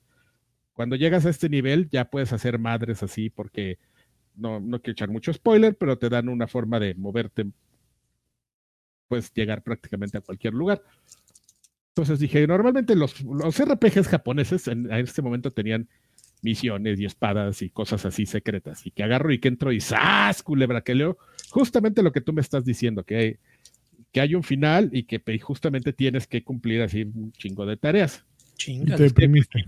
cuando 0.73 0.97
llegas 0.97 1.27
a 1.27 1.31
este 1.31 1.49
nivel, 1.49 1.89
ya 1.91 2.07
puedes 2.07 2.33
hacer 2.33 2.59
madres 2.59 3.03
así, 3.03 3.31
porque 3.31 3.79
no, 4.37 4.61
no 4.61 4.81
quiero 4.81 4.93
echar 4.93 5.11
mucho 5.11 5.33
spoiler, 5.33 5.77
pero 5.77 5.99
te 5.99 6.09
dan 6.09 6.29
una 6.29 6.47
forma 6.47 6.81
de 6.81 6.95
moverte. 6.95 7.47
Puedes 9.09 9.33
llegar 9.33 9.63
prácticamente 9.63 10.19
a 10.19 10.21
cualquier 10.21 10.55
lugar. 10.55 10.83
Entonces 11.89 12.19
dije, 12.19 12.45
normalmente 12.47 12.97
los, 12.97 13.23
los 13.23 13.57
RPGs 13.57 14.09
japoneses 14.09 14.67
en, 14.67 14.91
este 14.93 15.23
momento 15.23 15.53
tenían 15.53 15.89
misiones 16.43 16.99
y 16.99 17.05
espadas 17.05 17.63
y 17.63 17.71
cosas 17.71 18.05
así 18.05 18.27
secretas. 18.27 18.85
Y 18.85 18.91
que 18.91 19.05
agarro 19.05 19.33
y 19.33 19.39
que 19.39 19.49
entro 19.49 19.71
y 19.71 19.81
¡zas! 19.81 20.43
Culebra 20.43 20.83
que 20.83 20.95
leo. 20.97 21.17
Justamente 21.51 22.03
lo 22.03 22.11
que 22.11 22.21
tú 22.21 22.33
me 22.33 22.41
estás 22.41 22.65
diciendo, 22.65 23.05
que 23.05 23.17
hay, 23.17 23.37
que 24.11 24.21
hay 24.21 24.35
un 24.35 24.43
final 24.43 24.91
y 24.93 25.05
que 25.05 25.23
justamente 25.39 25.93
tienes 25.93 26.27
que 26.27 26.43
cumplir 26.43 26.83
así 26.83 27.03
un 27.03 27.31
chingo 27.33 27.65
de 27.65 27.77
tareas. 27.77 28.25
Chinga. 28.57 28.97
¿Qué, 28.97 29.13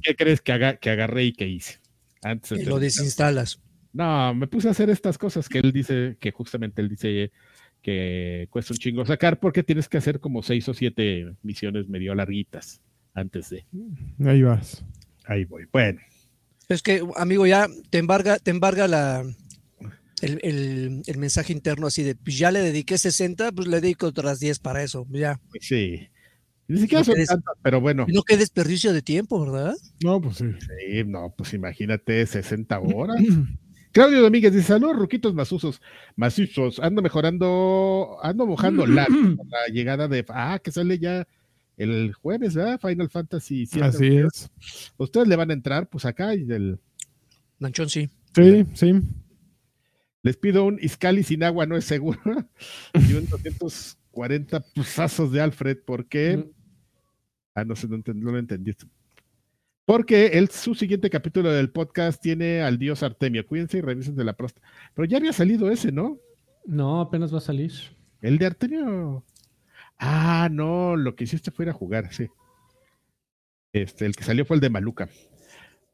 ¿Qué, 0.02 0.16
crees 0.16 0.40
que, 0.40 0.52
haga, 0.52 0.76
que 0.76 0.90
agarré 0.90 1.24
y 1.26 1.32
que 1.32 1.46
hice? 1.46 1.78
Antes 2.22 2.66
lo 2.66 2.80
desinstalas. 2.80 3.60
No, 3.96 4.34
me 4.34 4.46
puse 4.46 4.68
a 4.68 4.72
hacer 4.72 4.90
estas 4.90 5.16
cosas 5.16 5.48
que 5.48 5.58
él 5.58 5.72
dice, 5.72 6.18
que 6.20 6.30
justamente 6.30 6.82
él 6.82 6.90
dice 6.90 7.32
que 7.80 8.46
cuesta 8.50 8.74
un 8.74 8.78
chingo 8.78 9.06
sacar 9.06 9.40
porque 9.40 9.62
tienes 9.62 9.88
que 9.88 9.96
hacer 9.96 10.20
como 10.20 10.42
seis 10.42 10.68
o 10.68 10.74
siete 10.74 11.32
misiones 11.42 11.88
medio 11.88 12.14
larguitas 12.14 12.82
antes 13.14 13.48
de. 13.48 13.64
Ahí 14.22 14.42
vas. 14.42 14.84
Ahí 15.24 15.46
voy. 15.46 15.64
Bueno. 15.72 15.98
Es 16.68 16.82
que, 16.82 17.02
amigo, 17.16 17.46
ya 17.46 17.68
te 17.88 17.96
embarga, 17.96 18.38
te 18.38 18.50
embarga 18.50 18.86
la, 18.86 19.24
el, 20.20 21.02
el, 21.06 21.18
mensaje 21.18 21.54
interno 21.54 21.86
así 21.86 22.02
de, 22.02 22.16
pues 22.16 22.36
ya 22.36 22.50
le 22.50 22.60
dediqué 22.60 22.98
60, 22.98 23.50
pues 23.52 23.66
le 23.66 23.80
dedico 23.80 24.08
otras 24.08 24.40
10 24.40 24.58
para 24.58 24.82
eso, 24.82 25.06
ya. 25.08 25.40
Pues 25.48 25.66
sí. 25.66 26.06
Ni 26.68 26.80
siquiera 26.80 27.02
son 27.02 27.14
tantas, 27.24 27.54
pero 27.62 27.80
bueno. 27.80 28.04
No 28.08 28.22
qué 28.24 28.36
desperdicio 28.36 28.92
de 28.92 29.00
tiempo, 29.00 29.40
¿verdad? 29.40 29.74
No, 30.04 30.20
pues 30.20 30.36
sí. 30.36 30.44
Sí, 30.60 31.02
no, 31.06 31.32
pues 31.34 31.54
imagínate 31.54 32.26
60 32.26 32.78
horas. 32.94 33.22
Claudio 33.96 34.20
Domínguez 34.20 34.52
dice, 34.52 34.66
saludos, 34.66 34.98
ruquitos 34.98 35.32
macizos, 35.32 35.80
macizos, 36.16 36.80
ando 36.80 37.00
mejorando, 37.00 38.18
ando 38.22 38.46
mojando 38.46 38.86
la, 38.86 39.06
la 39.48 39.72
llegada 39.72 40.06
de, 40.06 40.22
ah, 40.28 40.60
que 40.62 40.70
sale 40.70 40.98
ya 40.98 41.26
el 41.78 42.12
jueves, 42.12 42.54
¿verdad? 42.54 42.78
Final 42.78 43.08
Fantasy 43.08 43.66
Así 43.80 44.18
es. 44.18 44.50
Ustedes 44.98 45.28
le 45.28 45.36
van 45.36 45.48
a 45.48 45.54
entrar, 45.54 45.88
pues 45.88 46.04
acá 46.04 46.34
y 46.34 46.44
del... 46.44 46.78
Nanchón, 47.58 47.88
sí. 47.88 48.10
Sí, 48.34 48.66
sí. 48.74 49.00
Les 50.20 50.36
pido 50.36 50.66
un 50.66 50.78
Iscali 50.78 51.22
sin 51.22 51.42
agua, 51.42 51.64
no 51.64 51.74
es 51.74 51.86
seguro. 51.86 52.20
y 52.92 53.14
un 53.14 53.26
240 53.30 54.60
pusazos 54.74 55.32
de 55.32 55.40
Alfred, 55.40 55.78
porque. 55.86 56.36
Mm. 56.36 56.50
Ah, 57.54 57.64
no 57.64 57.74
sé, 57.74 57.88
no, 57.88 58.02
lo 58.04 58.38
entendiste. 58.38 58.84
Porque 59.86 60.26
el, 60.38 60.50
su 60.50 60.74
siguiente 60.74 61.08
capítulo 61.08 61.52
del 61.52 61.70
podcast 61.70 62.20
tiene 62.20 62.60
al 62.60 62.76
dios 62.76 63.04
Artemio. 63.04 63.46
Cuídense 63.46 63.78
y 63.78 63.80
revisen 63.80 64.16
de 64.16 64.24
la 64.24 64.32
próstata. 64.32 64.66
Pero 64.94 65.06
ya 65.06 65.16
había 65.18 65.32
salido 65.32 65.70
ese, 65.70 65.92
¿no? 65.92 66.18
No, 66.64 67.00
apenas 67.00 67.32
va 67.32 67.38
a 67.38 67.40
salir. 67.40 67.72
El 68.20 68.36
de 68.36 68.46
Artemio. 68.46 69.24
Ah, 69.96 70.48
no, 70.50 70.96
lo 70.96 71.14
que 71.14 71.22
hiciste 71.22 71.52
fue 71.52 71.66
ir 71.66 71.70
a 71.70 71.72
jugar, 71.72 72.12
sí. 72.12 72.26
Este, 73.72 74.06
el 74.06 74.16
que 74.16 74.24
salió 74.24 74.44
fue 74.44 74.56
el 74.56 74.60
de 74.60 74.70
Maluca. 74.70 75.08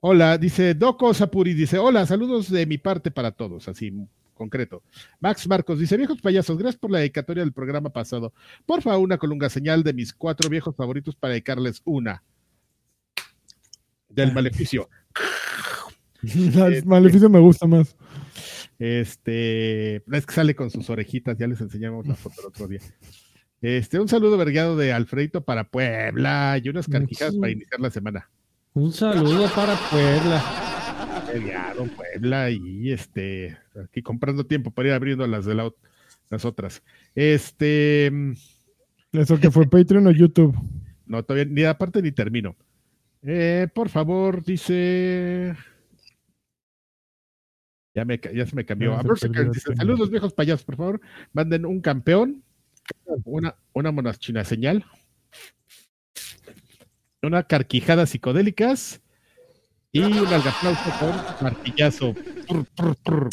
Hola, 0.01 0.39
dice 0.39 0.73
Doco 0.73 1.13
Sapuri, 1.13 1.53
dice, 1.53 1.79
hola, 1.79 2.07
saludos 2.07 2.51
de 2.51 2.65
mi 2.65 2.79
parte 2.79 3.11
para 3.11 3.31
todos, 3.31 3.69
así 3.69 3.93
concreto. 4.35 4.83
Max 5.21 5.47
Marcos 5.47 5.79
dice, 5.79 5.99
viejos 5.99 6.21
payasos, 6.21 6.57
gracias 6.57 6.81
por 6.81 6.91
la 6.91 6.99
dedicatoria 6.99 7.45
del 7.45 7.53
programa 7.53 7.91
pasado. 7.91 8.33
Porfa, 8.65 8.97
una 8.97 9.19
colunga 9.19 9.51
señal 9.51 9.83
de 9.83 9.93
mis 9.93 10.15
cuatro 10.15 10.49
viejos 10.49 10.75
favoritos 10.75 11.15
para 11.15 11.33
dedicarles 11.33 11.83
una. 11.85 12.25
Del 14.13 14.33
maleficio. 14.33 14.89
El 16.23 16.75
este, 16.75 16.89
maleficio 16.89 17.29
me 17.29 17.41
gusta 17.41 17.67
más. 17.67 17.97
Este, 18.79 19.97
es 19.97 20.27
que 20.27 20.35
sale 20.35 20.55
con 20.55 20.71
sus 20.71 20.89
orejitas, 20.91 21.37
ya 21.39 21.47
les 21.47 21.61
enseñamos 21.61 22.07
la 22.07 22.15
foto 22.15 22.41
el 22.41 22.47
otro 22.47 22.69
día. 22.69 22.81
Este, 23.61 24.01
un 24.01 24.09
saludo 24.09 24.37
vergado 24.37 24.77
de 24.77 24.93
Alfredito 24.93 25.45
para 25.45 25.65
Puebla 25.65 26.61
y 26.63 26.69
unas 26.69 26.89
carquijadas 26.89 27.37
para 27.37 27.53
iniciar 27.53 27.81
la 27.81 27.91
semana. 27.91 28.31
Un 28.75 28.93
saludo 28.93 29.49
para 29.55 29.77
Puebla 29.91 30.63
enviaron 31.35 31.89
Puebla 31.91 32.51
y 32.51 32.93
este, 32.93 33.57
aquí 33.83 34.03
comprando 34.03 34.45
tiempo 34.45 34.71
para 34.71 34.89
ir 34.89 34.95
abriendo 34.95 35.27
las 35.27 35.45
de 35.45 35.55
las 36.31 36.45
otras. 36.45 36.83
Este. 37.15 38.13
¿Eso 39.13 39.39
que 39.39 39.51
fue 39.51 39.69
Patreon 39.69 40.07
o 40.07 40.11
YouTube? 40.11 40.57
No, 41.07 41.23
todavía 41.23 41.45
ni 41.53 41.65
aparte 41.65 42.01
ni 42.01 42.13
termino. 42.13 42.57
Eh, 43.23 43.69
por 43.73 43.89
favor, 43.89 44.45
dice. 44.45 45.55
Ya, 47.95 48.05
me, 48.05 48.19
ya 48.19 48.47
se 48.47 48.57
me 48.57 48.65
cambió. 48.65 48.99
Saludos, 49.77 50.11
viejos 50.11 50.33
payasos, 50.33 50.65
por 50.65 50.77
favor. 50.77 51.01
Manden 51.33 51.67
un 51.67 51.81
campeón, 51.81 52.43
una, 53.25 53.55
una 53.75 53.93
monachina 53.93 54.45
señal, 54.45 54.85
una 57.23 57.43
carquijada 57.45 58.07
psicodélicas 58.07 59.03
y 59.93 60.01
un 60.01 60.15
algaplauso 60.27 60.91
con 60.99 61.45
martillazo. 61.45 62.15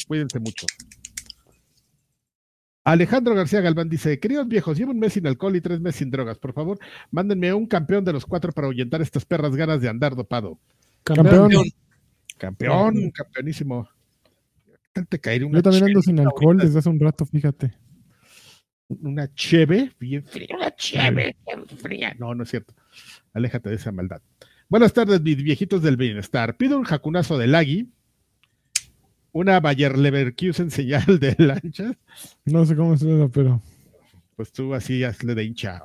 Cuídense 0.08 0.40
mucho. 0.40 0.68
Alejandro 2.92 3.36
García 3.36 3.62
Galván 3.62 3.88
dice, 3.88 4.20
queridos 4.20 4.48
viejos, 4.48 4.78
llevo 4.78 4.92
un 4.92 5.00
mes 5.00 5.14
sin 5.14 5.28
alcohol 5.28 5.56
y 5.56 5.62
tres 5.62 5.80
meses 5.80 6.00
sin 6.00 6.10
drogas. 6.10 6.40
Por 6.40 6.54
favor, 6.54 6.80
mándenme 7.12 7.54
un 7.54 7.68
campeón 7.68 8.04
de 8.04 8.14
los 8.14 8.26
cuatro 8.26 8.52
para 8.52 8.68
ahuyentar 8.68 9.02
estas 9.02 9.26
perras 9.26 9.56
ganas 9.56 9.80
de 9.80 9.90
andar 9.90 10.16
dopado. 10.16 10.60
Campeón. 11.04 11.52
Campeón, 12.38 13.12
campeonísimo. 13.12 13.88
Yo 14.96 15.62
también 15.62 15.84
ando 15.84 16.02
sin 16.02 16.20
alcohol 16.20 16.58
desde 16.58 16.80
hace 16.80 16.90
un 16.90 17.00
rato, 17.00 17.26
fíjate. 17.26 17.74
Una 18.88 19.32
cheve 19.36 19.92
bien 20.00 20.26
fría, 20.26 20.56
una 20.58 20.76
cheve 20.76 21.38
bien 21.46 21.68
fría. 21.68 22.16
No, 22.18 22.34
no 22.34 22.44
es 22.44 22.50
cierto. 22.50 22.74
Aléjate 23.34 23.70
de 23.70 23.76
esa 23.76 23.92
maldad. 23.92 24.22
Buenas 24.68 24.94
tardes, 24.94 25.22
mis 25.22 25.38
viejitos 25.44 25.84
del 25.84 25.96
bienestar. 25.96 26.58
Pido 26.58 26.78
un 26.78 26.86
jacunazo 26.86 27.38
de 27.38 27.48
Lagui, 27.48 27.92
una 29.40 29.60
Bayer 29.60 29.98
Leverkusen 29.98 30.70
señal 30.70 31.20
de 31.20 31.36
lancha. 31.38 31.98
No 32.46 32.66
sé 32.66 32.76
cómo 32.76 32.94
es 32.94 33.02
eso, 33.02 33.30
pero. 33.34 33.62
Pues 34.36 34.52
tú 34.52 34.74
así 34.74 35.04
hazle 35.04 35.36
de 35.36 35.44
hincha. 35.44 35.82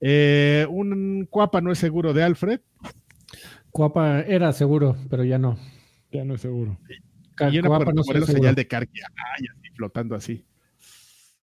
Eh, 0.00 0.66
un 0.68 1.26
Cuapa 1.30 1.60
no 1.60 1.70
es 1.70 1.78
seguro 1.78 2.12
de 2.12 2.22
Alfred. 2.22 2.60
Cuapa 3.70 4.20
era 4.20 4.52
seguro, 4.52 4.96
pero 5.08 5.22
ya 5.22 5.38
no. 5.38 5.58
Ya 6.10 6.24
no 6.24 6.34
es 6.34 6.40
seguro. 6.40 6.78
Y 7.50 7.58
una 7.58 7.68
Cuapa 7.68 7.92
no 7.92 8.02
señal 8.02 8.54
de 8.54 8.66
Carquia. 8.66 9.06
Ay, 9.14 9.46
así 9.56 9.70
flotando 9.74 10.14
así. 10.14 10.44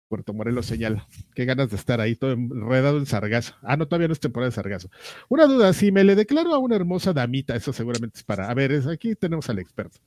Puerto 0.09 0.33
Morelos 0.33 0.67
señala. 0.67 1.07
Qué 1.35 1.45
ganas 1.45 1.71
de 1.71 1.77
estar 1.77 2.01
ahí, 2.01 2.17
todo 2.17 2.33
enredado 2.33 2.99
en 2.99 3.07
sargazo. 3.07 3.55
Ah, 3.63 3.77
no, 3.77 3.87
todavía 3.87 4.09
no 4.09 4.15
es 4.15 4.21
temporada 4.21 4.51
de 4.51 4.55
sargazo. 4.55 4.91
Una 5.29 5.47
duda, 5.47 5.73
si 5.73 5.93
me 5.93 6.05
le 6.05 6.15
declaro 6.15 6.55
a 6.55 6.59
una 6.59 6.77
hermosa 6.77 7.13
damita, 7.13 7.55
eso 7.55 7.73
seguramente 7.73 8.19
es 8.19 8.25
para. 8.25 8.51
A 8.51 8.55
ver, 8.55 8.73
es, 8.73 8.87
aquí 8.87 9.15
tenemos 9.15 9.49
al 9.51 9.59
experto. 9.59 9.99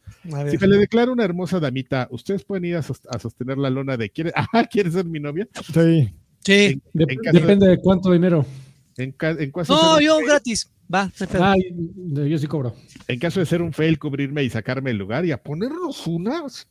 Si 0.49 0.57
me 0.57 0.67
le 0.67 0.77
declaro 0.77 1.13
una 1.13 1.23
hermosa 1.23 1.59
damita, 1.59 2.07
¿ustedes 2.11 2.43
pueden 2.43 2.65
ir 2.65 2.75
a, 2.75 2.81
sostener 2.81 3.57
la 3.57 3.69
lona 3.69 3.97
de 3.97 4.09
quiere, 4.09 4.31
ah, 4.35 4.65
¿quiere 4.69 4.91
ser 4.91 5.05
mi 5.05 5.19
novia? 5.19 5.47
Sí. 5.73 6.13
Sí. 6.43 6.81
depende 6.93 7.67
de, 7.67 7.77
cuánto 7.77 8.11
dinero. 8.11 8.45
En, 8.97 9.15
no, 9.69 10.01
yo 10.01 10.17
gratis. 10.25 10.69
Va, 10.93 11.09
ah, 11.39 11.55
yo 12.03 12.37
sí 12.37 12.47
cobro. 12.47 12.75
En 13.07 13.17
caso 13.19 13.39
de 13.39 13.45
ser 13.45 13.61
un 13.61 13.71
fail, 13.71 13.97
cubrirme 13.97 14.43
y 14.43 14.49
sacarme 14.49 14.91
el 14.91 14.97
lugar 14.97 15.25
y 15.25 15.31
a 15.31 15.41
ponernos 15.41 16.05
unas. 16.05 16.67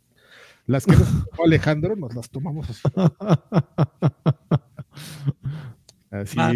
Las 0.71 0.87
que 0.87 0.93
nos 0.93 1.09
Alejandro 1.45 1.97
nos 1.97 2.15
las 2.15 2.31
tomamos 2.31 2.71
así. 2.71 2.83
Ah, 6.13 6.53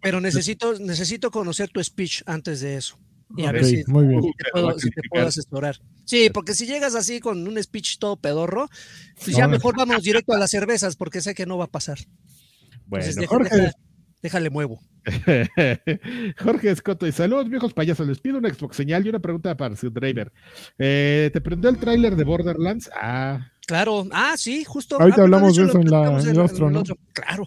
pero, 0.00 0.20
necesito, 0.20 0.78
necesito 0.78 1.32
conocer 1.32 1.68
tu 1.70 1.82
speech 1.82 2.22
antes 2.24 2.60
de 2.60 2.76
eso. 2.76 3.00
Y 3.36 3.46
a 3.46 3.50
ver 3.50 3.64
si, 3.64 3.82
te 3.82 3.90
puedo, 3.90 5.26
asesorar. 5.26 5.80
Sí, 6.04 6.30
porque 6.32 6.54
si 6.54 6.66
llegas 6.66 6.94
así 6.94 7.18
con 7.18 7.48
un 7.48 7.60
speech 7.60 7.98
todo 7.98 8.16
pedorro, 8.16 8.68
pues 9.16 9.36
ya 9.36 9.48
mejor 9.48 9.76
vamos 9.76 10.04
directo 10.04 10.32
a 10.34 10.38
las 10.38 10.52
cervezas, 10.52 10.94
porque 10.94 11.20
sé 11.20 11.34
que 11.34 11.46
no 11.46 11.58
va 11.58 11.64
a 11.64 11.70
pasar. 11.70 11.98
Bueno, 12.86 13.04
Jorge. 13.26 13.72
déjale 14.22 14.50
muevo. 14.50 14.80
Jorge 16.38 16.70
Escoto 16.70 17.04
y 17.08 17.10
saludos 17.10 17.48
viejos 17.50 17.74
payasos, 17.74 18.06
les 18.06 18.20
pido 18.20 18.38
una 18.38 18.54
Xbox 18.54 18.76
señal 18.76 19.04
y 19.04 19.08
una 19.08 19.18
pregunta 19.18 19.56
para 19.56 19.74
su 19.74 19.90
driver. 19.90 20.32
Eh, 20.78 21.30
¿Te 21.32 21.40
prendió 21.40 21.70
el 21.70 21.78
tráiler 21.78 22.14
de 22.14 22.22
Borderlands? 22.22 22.88
Ah. 22.94 23.51
Claro, 23.66 24.06
ah, 24.12 24.34
sí, 24.36 24.64
justo. 24.64 25.00
Ahorita 25.00 25.22
hablamos 25.22 25.56
de 25.56 25.64
eso 25.64 25.78
en 25.78 25.90
la 25.90 26.20
en 26.20 26.38
otro, 26.38 26.70
¿no? 26.70 26.82
Claro. 27.12 27.46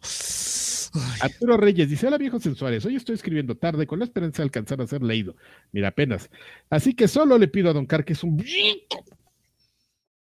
Arturo 1.19 1.57
Reyes 1.57 1.89
dice: 1.89 2.07
Hola 2.07 2.17
viejos 2.17 2.41
sensuales, 2.41 2.85
hoy 2.85 2.95
estoy 2.95 3.15
escribiendo 3.15 3.55
tarde 3.55 3.85
con 3.85 3.99
la 3.99 4.05
esperanza 4.05 4.41
de 4.41 4.43
alcanzar 4.45 4.81
a 4.81 4.87
ser 4.87 5.03
leído. 5.03 5.35
Mira, 5.71 5.89
apenas. 5.89 6.29
Así 6.69 6.93
que 6.93 7.07
solo 7.07 7.37
le 7.37 7.47
pido 7.47 7.69
a 7.69 7.73
Don 7.73 7.85
Car 7.85 8.05
que 8.05 8.13
es 8.13 8.23
un. 8.23 8.43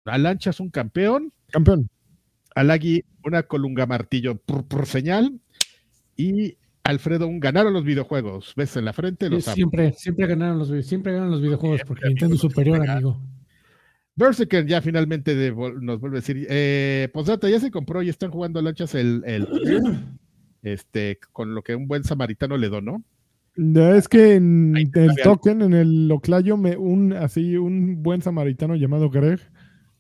A 0.05 0.19
Lancha 0.19 0.51
es 0.51 0.61
un 0.61 0.71
campeón. 0.71 1.33
Campeón. 1.51 1.89
A 2.55 2.63
Lagui 2.63 3.05
una 3.25 3.43
colunga 3.45 3.87
martillo 3.87 4.37
por 4.37 4.87
señal. 4.87 5.41
Y 6.17 6.59
Alfredo, 6.85 7.27
un 7.27 7.41
ganaron 7.41 7.73
los 7.73 7.85
videojuegos. 7.85 8.55
Ves 8.57 8.77
en 8.77 8.85
la 8.85 8.93
frente, 8.93 9.31
los 9.31 9.45
Siempre, 9.45 9.93
siempre 9.93 10.27
ganaron 10.27 10.59
los 10.59 10.87
siempre 10.87 11.13
ganan 11.13 11.31
los 11.31 11.41
videojuegos 11.41 11.81
porque 11.87 12.07
Nintendo 12.09 12.35
es 12.35 12.41
superior, 12.41 12.89
amigo. 12.89 13.21
Berserker 14.15 14.67
ya 14.67 14.83
finalmente 14.83 15.35
nos 15.81 16.01
vuelve 16.01 16.19
a 16.19 16.21
decir, 16.21 16.47
eh, 16.51 17.09
Posdata 17.13 17.49
ya 17.49 17.61
se 17.61 17.71
compró 17.71 18.03
y 18.03 18.09
están 18.09 18.31
jugando 18.31 18.61
lanchas 18.61 18.95
el, 18.95 19.23
el 19.27 19.49
este, 20.63 21.19
con 21.33 21.55
lo 21.55 21.63
que 21.63 21.75
un 21.75 21.89
buen 21.89 22.05
samaritano 22.05 22.57
le 22.57 22.69
donó. 22.69 23.03
Es 23.55 24.09
que 24.09 24.37
en 24.37 24.75
el 24.77 25.17
token, 25.23 25.61
en 25.63 25.75
el 25.75 26.11
Oclayo, 26.11 26.57
me, 26.57 26.77
un 26.77 27.13
así, 27.13 27.57
un 27.57 28.03
buen 28.03 28.23
samaritano 28.23 28.77
llamado 28.77 29.11
Greg 29.11 29.41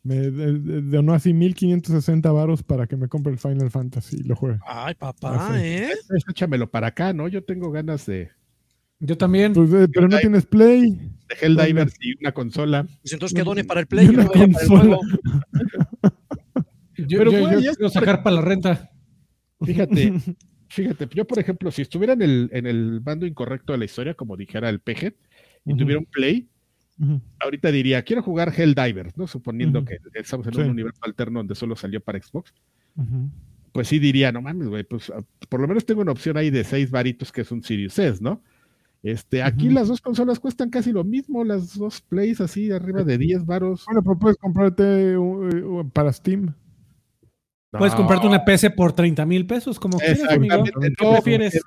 me 0.04 0.30
donó 0.30 1.14
así 1.14 1.32
1560 1.32 2.30
varos 2.32 2.62
para 2.62 2.86
que 2.86 2.96
me 2.96 3.08
compre 3.08 3.32
el 3.32 3.38
Final 3.38 3.70
Fantasy 3.70 4.16
y 4.16 4.22
lo 4.24 4.34
juegue. 4.34 4.58
Ay, 4.66 4.94
papá, 4.94 5.52
¿eh? 5.60 5.92
Échamelo 6.28 6.70
para 6.70 6.88
acá, 6.88 7.12
¿no? 7.12 7.28
Yo 7.28 7.44
tengo 7.44 7.70
ganas 7.70 8.06
de. 8.06 8.30
Yo 9.04 9.18
también. 9.18 9.52
Pues, 9.52 9.72
eh, 9.72 9.88
pero 9.92 10.08
no 10.08 10.16
tienes 10.18 10.46
Play. 10.46 10.92
De 10.92 11.34
Helldivers 11.40 11.94
y 12.00 12.16
una 12.20 12.32
consola. 12.32 12.84
Pues 12.84 13.12
entonces 13.12 13.36
que 13.36 13.42
done 13.42 13.64
para 13.64 13.80
el 13.80 13.86
Play, 13.88 14.06
no 14.08 14.26
para 14.26 14.44
el 14.44 14.54
juego. 14.54 15.00
yo, 16.96 17.18
pero 17.18 17.60
yo, 17.60 17.74
quiero 17.74 17.88
sacar 17.88 18.22
para 18.22 18.36
la 18.36 18.42
renta. 18.42 18.90
Fíjate, 19.60 20.12
fíjate, 20.68 21.08
yo 21.14 21.26
por 21.26 21.40
ejemplo, 21.40 21.72
si 21.72 21.82
estuviera 21.82 22.12
en 22.12 22.22
el, 22.22 22.50
en 22.52 22.66
el 22.66 23.00
bando 23.00 23.26
incorrecto 23.26 23.72
de 23.72 23.78
la 23.78 23.86
historia, 23.86 24.14
como 24.14 24.36
dijera 24.36 24.68
el 24.68 24.78
PG, 24.78 25.16
y 25.64 25.76
tuviera 25.76 25.98
un 25.98 26.06
Play, 26.06 26.48
Ahorita 27.40 27.72
diría, 27.72 28.02
quiero 28.02 28.22
jugar 28.22 28.52
Helldivers, 28.56 29.16
¿no? 29.16 29.26
Suponiendo 29.26 29.84
que 29.84 29.98
estamos 30.14 30.46
en 30.46 30.60
un 30.60 30.70
universo 30.70 31.00
alterno 31.02 31.40
donde 31.40 31.56
solo 31.56 31.74
salió 31.74 32.00
para 32.00 32.22
Xbox. 32.22 32.54
Pues 33.72 33.88
sí 33.88 33.98
diría, 33.98 34.30
no 34.30 34.42
mames, 34.42 34.68
güey, 34.68 34.84
pues 34.84 35.10
ah, 35.10 35.24
por 35.48 35.60
lo 35.60 35.66
menos 35.66 35.84
tengo 35.86 36.02
una 36.02 36.12
opción 36.12 36.36
ahí 36.36 36.50
de 36.50 36.62
seis 36.62 36.90
varitos 36.90 37.32
que 37.32 37.40
es 37.40 37.50
un 37.50 37.62
Sirius 37.62 37.98
S, 37.98 38.22
¿no? 38.22 38.42
Este, 39.02 39.42
aquí 39.42 39.68
las 39.68 39.88
dos 39.88 40.00
consolas 40.00 40.38
cuestan 40.38 40.70
casi 40.70 40.92
lo 40.92 41.02
mismo, 41.02 41.42
las 41.42 41.76
dos 41.76 42.00
plays 42.02 42.40
así 42.40 42.70
arriba 42.70 43.02
de 43.02 43.18
10 43.18 43.44
varos. 43.46 43.84
Bueno, 43.86 44.02
pues 44.02 44.18
puedes 44.20 44.36
comprarte 44.36 45.16
para 45.92 46.12
Steam. 46.12 46.54
Puedes 47.72 47.94
comprarte 47.94 48.26
una 48.26 48.44
PC 48.44 48.70
por 48.70 48.92
30 48.92 49.24
mil 49.24 49.46
pesos, 49.46 49.80
como 49.80 49.98
quieras, 49.98 50.30
amigo. 50.30 50.62
¿Qué 50.64 50.92
prefieres? 50.98 51.60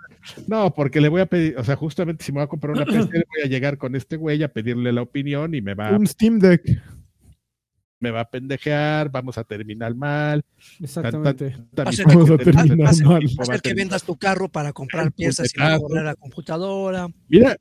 No, 0.48 0.74
porque 0.74 1.02
le 1.02 1.10
voy 1.10 1.22
a 1.22 1.26
pedir, 1.26 1.57
o 1.57 1.64
sea, 1.64 1.76
justamente 1.76 2.24
si 2.24 2.32
me 2.32 2.38
voy 2.38 2.45
a 2.45 2.48
comprar 2.48 2.76
una 2.76 2.86
PC, 2.86 2.99
le 2.99 3.26
voy 3.28 3.44
a 3.44 3.48
llegar 3.48 3.78
con 3.78 3.95
este 3.95 4.16
güey 4.16 4.41
a 4.44 4.48
pedirle 4.48 4.94
la 4.94 5.02
opinión 5.02 5.56
y 5.56 5.62
me 5.62 5.74
va. 5.74 5.91
Un 5.91 6.06
Steam 6.06 6.40
Deck. 6.40 6.62
Me 7.99 8.11
va 8.11 8.22
a 8.22 8.30
pendejear, 8.30 9.09
vamos 9.09 9.38
a 9.38 9.43
terminar 9.43 9.95
mal. 9.95 10.43
Exactamente. 10.81 11.55
vamos 11.73 12.30
a 12.30 12.38
terminar 12.38 12.76
mal. 13.05 13.23
Hacer 13.39 13.61
que 13.61 13.73
vendas 13.73 14.03
tu 14.03 14.17
carro 14.17 14.49
para 14.49 14.73
comprar 14.73 15.11
piezas 15.11 15.51
y 15.55 15.59
la 15.59 16.15
computadora. 16.15 17.07
Mira, 17.27 17.55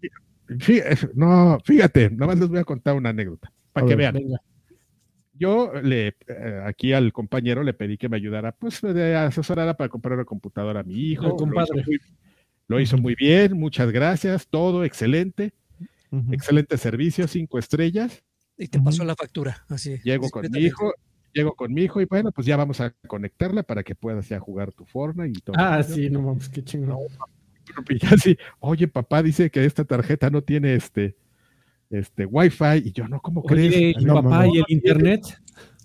no, 1.15 1.59
fíjate, 1.65 2.11
nada 2.11 2.27
más 2.27 2.39
les 2.39 2.48
voy 2.48 2.59
a 2.59 2.65
contar 2.65 2.94
una 2.94 3.11
anécdota 3.11 3.52
para 3.73 3.86
que 3.86 3.97
vean 3.97 4.16
yo 5.35 5.73
le 5.82 6.15
eh, 6.28 6.62
aquí 6.65 6.93
al 6.93 7.12
compañero 7.12 7.62
le 7.62 7.74
pedí 7.74 7.98
que 7.98 8.09
me 8.09 8.16
ayudara, 8.16 8.52
pues 8.52 8.81
de 8.81 9.16
asesorara 9.16 9.77
para 9.77 9.89
comprar 9.89 10.15
una 10.15 10.24
computadora 10.24 10.81
a 10.81 10.85
mi 10.85 10.94
hijo. 10.94 11.36
Lo 12.66 12.81
hizo, 12.81 12.97
muy, 12.97 13.15
bien, 13.15 13.59
muchas 13.59 13.90
gracias, 13.90 14.48
todo 14.48 14.85
excelente, 14.85 15.52
excelente 16.31 16.78
servicio, 16.78 17.28
cinco 17.28 17.59
estrellas. 17.59 18.24
Y 18.57 18.69
te 18.69 18.81
pasó 18.81 19.05
la 19.05 19.17
factura, 19.17 19.65
así. 19.69 19.99
Llego 20.05 20.31
con 20.31 20.51
mi 20.51 20.61
hijo, 20.61 20.93
llego 21.33 21.55
con 21.55 21.73
mi 21.73 21.83
hijo 21.83 22.01
y 22.01 22.05
bueno, 22.05 22.31
pues 22.33 22.47
ya 22.47 22.57
vamos 22.57 22.81
a 22.81 22.95
conectarla 23.07 23.63
para 23.63 23.83
que 23.83 23.95
puedas 23.95 24.29
ya 24.29 24.39
jugar 24.39 24.73
tu 24.73 24.85
Fortnite 24.85 25.39
y 25.39 25.43
todo. 25.43 25.57
Ah, 25.59 25.83
sí, 25.83 26.09
no 26.11 26.23
mames, 26.23 26.49
qué 26.49 26.63
chingón. 26.63 26.99
oye, 28.61 28.89
papá 28.89 29.23
dice 29.23 29.51
que 29.51 29.65
esta 29.65 29.85
tarjeta 29.85 30.31
no 30.31 30.43
tiene 30.43 30.75
este 30.75 31.17
este, 31.91 32.27
Wi-Fi, 32.27 32.83
y 32.85 32.93
yo, 32.93 33.07
no, 33.09 33.21
¿cómo 33.21 33.43
crees? 33.43 33.95
papá 34.05 34.47
y 34.47 34.59
el 34.59 34.65
internet? 34.69 35.23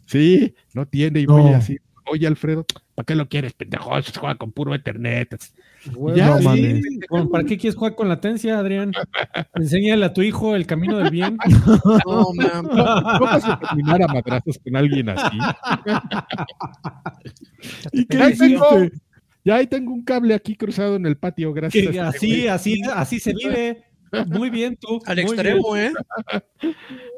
Sí, 0.06 0.56
no 0.74 0.88
tiene, 0.88 1.22
y 1.22 1.26
voy 1.26 1.54
así, 1.54 1.78
oye 2.10 2.28
Alfredo, 2.28 2.66
¿para 2.96 3.06
qué 3.06 3.16
lo 3.16 3.30
quieres, 3.30 3.54
pendejo? 3.54 4.02
Se 4.02 4.20
juega 4.20 4.36
con 4.36 4.52
puro 4.52 4.76
internet. 4.76 5.38
ya, 6.16 6.38
sí. 6.38 6.82
¿Para 7.32 7.44
qué 7.44 7.58
quieres 7.58 7.76
jugar 7.76 7.96
con 7.96 8.10
latencia, 8.10 8.60
Adrián? 8.60 8.92
Enséñale 9.56 10.06
a 10.06 10.14
tu 10.14 10.22
hijo 10.22 10.56
el 10.56 10.66
camino 10.66 10.98
del 10.98 11.12
bien. 11.12 11.38
No, 12.06 12.34
man. 12.34 12.68
¿Cómo 12.68 13.20
vas 13.20 13.46
a 13.46 13.60
terminar 13.60 14.04
a 14.04 14.08
madrazos 14.08 14.60
con 14.64 14.76
alguien 14.76 15.10
así? 15.10 15.38
¿Y 17.92 18.06
qué 18.06 18.18
ahí 18.18 18.38
tengo, 18.38 18.66
ya 19.46 19.56
ahí 19.56 19.68
tengo 19.68 19.94
un 19.94 20.04
cable 20.04 20.34
aquí 20.34 20.56
cruzado 20.56 20.96
en 20.96 21.06
el 21.06 21.18
patio, 21.18 21.54
gracias. 21.54 21.86
Este 21.86 22.00
así, 22.00 22.48
así, 22.48 22.82
así 22.94 23.20
se 23.20 23.34
vive. 23.34 23.84
Muy 24.28 24.50
bien 24.50 24.78
tú. 24.78 25.00
Al 25.06 25.20
extremo, 25.20 25.76
¿eh? 25.76 25.92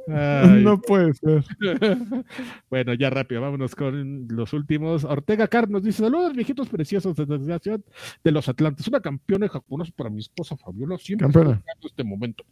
no 0.07 0.81
puede 0.81 1.13
ser. 1.13 1.43
bueno, 2.69 2.93
ya 2.93 3.09
rápido, 3.09 3.41
vámonos 3.41 3.75
con 3.75 4.27
los 4.29 4.53
últimos. 4.53 5.03
Ortega 5.03 5.47
Car 5.47 5.69
nos 5.69 5.83
dice: 5.83 6.03
Saludos, 6.03 6.33
viejitos 6.33 6.69
preciosos 6.69 7.15
desde 7.15 7.37
la 7.39 7.59
ciudad 7.59 7.79
de 8.23 8.31
los 8.31 8.47
Atlantes. 8.49 8.87
Una 8.87 9.01
campeona 9.01 9.47
japonesa 9.47 9.91
para 9.95 10.09
mi 10.09 10.19
esposa 10.19 10.57
Fabiola. 10.57 10.97
Siempre 10.97 11.27
en 11.27 11.61
este 11.81 12.03
momento. 12.03 12.43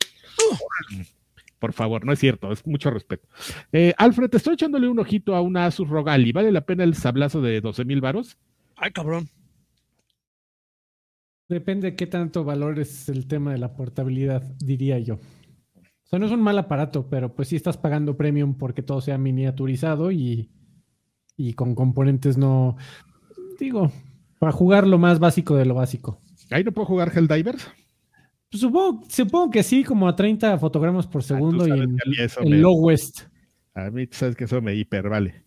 Por 1.59 1.73
favor, 1.73 2.05
no 2.05 2.13
es 2.13 2.19
cierto, 2.19 2.51
es 2.51 2.65
mucho 2.65 2.89
respeto. 2.89 3.27
Eh, 3.73 3.93
Alfred, 3.97 4.33
estoy 4.33 4.53
echándole 4.53 4.87
un 4.87 4.99
ojito 4.99 5.35
a 5.35 5.41
una 5.41 5.65
Asus 5.65 5.89
Rogali. 5.89 6.31
¿Vale 6.31 6.51
la 6.51 6.61
pena 6.61 6.85
el 6.85 6.95
sablazo 6.95 7.41
de 7.41 7.59
12 7.59 7.83
mil 7.83 7.99
varos? 7.99 8.37
Ay, 8.77 8.91
cabrón. 8.91 9.29
Depende 11.49 11.91
de 11.91 11.95
qué 11.95 12.05
tanto 12.05 12.43
valores 12.43 13.09
el 13.09 13.27
tema 13.27 13.51
de 13.51 13.57
la 13.57 13.73
portabilidad, 13.73 14.43
diría 14.59 14.99
yo. 14.99 15.15
O 15.15 16.07
sea, 16.07 16.19
no 16.19 16.27
es 16.27 16.31
un 16.31 16.41
mal 16.41 16.57
aparato, 16.59 17.09
pero 17.09 17.35
pues 17.35 17.47
sí 17.47 17.55
estás 17.55 17.75
pagando 17.75 18.15
premium 18.15 18.55
porque 18.55 18.83
todo 18.83 19.01
sea 19.01 19.17
miniaturizado 19.17 20.11
y, 20.11 20.51
y 21.35 21.53
con 21.53 21.73
componentes 21.73 22.37
no. 22.37 22.77
Digo, 23.59 23.91
para 24.37 24.51
jugar 24.51 24.85
lo 24.87 24.99
más 24.99 25.19
básico 25.19 25.55
de 25.55 25.65
lo 25.65 25.73
básico. 25.73 26.21
¿Ahí 26.51 26.63
no 26.63 26.71
puedo 26.71 26.85
jugar 26.85 27.11
Helldivers? 27.15 27.67
Pues 28.51 28.61
supongo, 28.61 29.03
supongo 29.09 29.49
que 29.49 29.63
sí, 29.63 29.83
como 29.83 30.07
a 30.07 30.15
30 30.15 30.57
fotogramas 30.59 31.07
por 31.07 31.21
ah, 31.21 31.25
segundo 31.25 31.67
y 31.67 31.71
en, 31.71 32.61
low 32.61 32.79
west. 32.79 33.21
A 33.73 33.89
mí 33.89 34.07
sabes 34.11 34.35
que 34.35 34.43
eso 34.43 34.61
me 34.61 34.75
hiper 34.75 35.09
vale. 35.09 35.45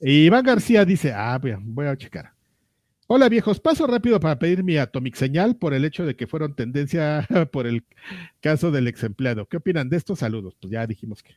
Y 0.00 0.24
Iván 0.24 0.44
García 0.44 0.84
dice, 0.84 1.12
ah, 1.14 1.38
voy 1.62 1.86
a 1.86 1.96
checar. 1.96 2.32
Hola 3.12 3.28
viejos, 3.28 3.58
paso 3.58 3.88
rápido 3.88 4.20
para 4.20 4.38
pedir 4.38 4.62
mi 4.62 4.76
Atomic 4.76 5.16
señal 5.16 5.56
por 5.56 5.74
el 5.74 5.84
hecho 5.84 6.06
de 6.06 6.14
que 6.14 6.28
fueron 6.28 6.54
tendencia 6.54 7.26
por 7.50 7.66
el 7.66 7.84
caso 8.40 8.70
del 8.70 8.86
ex 8.86 9.02
empleado. 9.02 9.48
¿Qué 9.48 9.56
opinan 9.56 9.88
de 9.88 9.96
estos 9.96 10.20
saludos? 10.20 10.56
Pues 10.60 10.70
ya 10.70 10.86
dijimos 10.86 11.20
que 11.24 11.34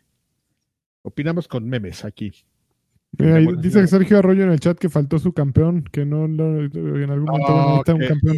opinamos 1.02 1.48
con 1.48 1.68
memes 1.68 2.06
aquí. 2.06 2.32
dice 3.12 3.88
Sergio 3.88 4.20
Arroyo 4.20 4.44
en 4.44 4.52
el 4.52 4.60
chat 4.60 4.78
que 4.78 4.88
faltó 4.88 5.18
su 5.18 5.34
campeón, 5.34 5.84
que 5.92 6.06
no 6.06 6.28
lo, 6.28 6.62
en 6.62 7.10
algún 7.10 7.26
momento 7.26 7.56
necesita 7.56 7.96
un 7.96 8.08
campeón. 8.08 8.38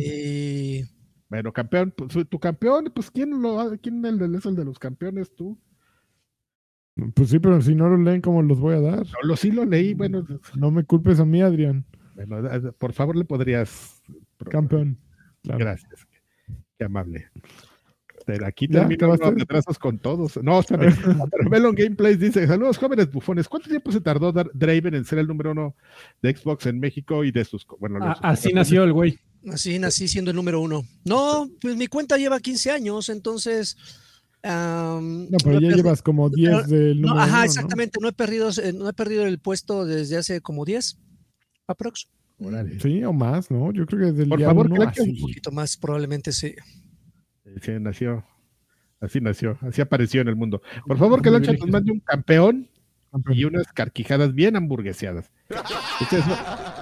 Bueno, 1.28 1.52
campeón, 1.52 1.94
pues, 1.98 2.30
tu 2.30 2.40
campeón, 2.40 2.90
pues 2.96 3.12
¿quién, 3.12 3.42
lo, 3.42 3.78
quién 3.82 4.06
es 4.06 4.46
el 4.46 4.56
de 4.56 4.64
los 4.64 4.80
campeones 4.80 5.36
tú? 5.36 5.60
Pues 7.14 7.32
sí, 7.32 7.40
pero 7.40 7.62
si 7.62 7.76
no 7.76 7.90
lo 7.90 7.98
leen, 7.98 8.22
¿cómo 8.22 8.42
los 8.42 8.62
voy 8.62 8.76
a 8.76 8.80
dar? 8.80 9.00
No, 9.00 9.28
lo 9.28 9.36
sí 9.36 9.52
lo 9.52 9.66
leí, 9.66 9.94
bueno. 9.94 10.26
No 10.56 10.72
me 10.72 10.86
culpes 10.86 11.20
a 11.20 11.26
mí, 11.26 11.42
Adrián. 11.42 11.86
Bueno, 12.16 12.38
por 12.78 12.94
favor 12.94 13.16
le 13.16 13.26
podrías... 13.26 14.02
Campeón. 14.50 14.98
Gracias. 15.44 16.08
Qué 16.78 16.86
amable. 16.86 17.30
Aquí 18.46 18.68
termino 18.68 19.08
los 19.08 19.20
retrasos 19.20 19.78
con 19.78 20.00
todos. 20.00 20.42
No, 20.42 20.62
Melon 21.50 21.76
Gameplays 21.76 22.20
dice: 22.20 22.48
Saludos, 22.48 22.78
jóvenes 22.78 23.12
bufones. 23.12 23.48
¿Cuánto 23.48 23.70
tiempo 23.70 23.92
se 23.92 24.02
tardó 24.02 24.32
Draven 24.32 24.96
en 24.96 25.06
ser 25.06 25.20
el 25.20 25.28
número 25.28 25.52
uno 25.52 25.76
de 26.22 26.36
Xbox 26.36 26.66
en 26.66 26.80
México 26.80 27.24
y 27.24 27.32
de 27.32 27.46
sus. 27.46 27.66
Bueno, 27.80 28.00
así 28.22 28.52
nació 28.52 28.84
el 28.84 28.94
güey. 28.94 29.20
Así 29.52 29.78
nací 29.78 30.08
siendo 30.08 30.32
el 30.32 30.38
número 30.38 30.60
uno. 30.60 30.84
No, 31.04 31.48
pues 31.62 31.76
mi 31.76 31.88
cuenta 31.88 32.18
lleva 32.18 32.40
15 32.40 32.72
años, 32.72 33.10
entonces. 33.10 33.78
no, 34.44 35.38
pero 35.44 35.60
ya 35.60 35.70
llevas 35.76 36.02
como 36.02 36.30
10 36.30 36.68
del 36.68 37.02
número 37.02 37.22
Ajá, 37.22 37.46
exactamente. 37.46 38.00
¿no? 38.02 38.08
he 38.08 38.14
perdido, 38.14 38.50
eh, 38.64 38.74
no 38.74 38.90
he 38.90 38.94
perdido 38.94 39.26
el 39.28 39.38
puesto 39.38 39.86
desde 39.86 40.18
hace 40.18 40.42
como 40.42 40.66
10, 40.66 40.98
aprox. 41.68 42.08
Sí, 42.82 43.04
o 43.04 43.14
más, 43.14 43.50
¿no? 43.50 43.72
Yo 43.72 43.86
creo 43.86 44.00
que 44.00 44.06
desde 44.08 44.24
el 44.24 44.30
Por 44.30 44.42
favor, 44.42 44.70
un 44.70 45.20
poquito 45.22 45.52
más, 45.52 45.78
probablemente 45.78 46.32
sí. 46.32 46.54
Sí, 47.62 47.72
nació. 47.80 48.26
Así 49.00 49.22
nació, 49.22 49.58
así 49.62 49.82
apareció 49.82 50.22
en 50.22 50.30
el 50.30 50.36
mundo. 50.36 50.62
Por 50.86 50.98
favor, 50.98 51.22
que 51.22 51.30
Lancha 51.30 51.54
nos 51.54 51.70
mande 51.70 51.92
un 51.92 52.00
campeón 52.00 52.70
y 53.30 53.46
unas 53.46 53.72
carquijadas 53.72 54.34
bien 54.34 54.56
hamburgueseadas. 54.56 55.32
Ustedes 56.02 56.26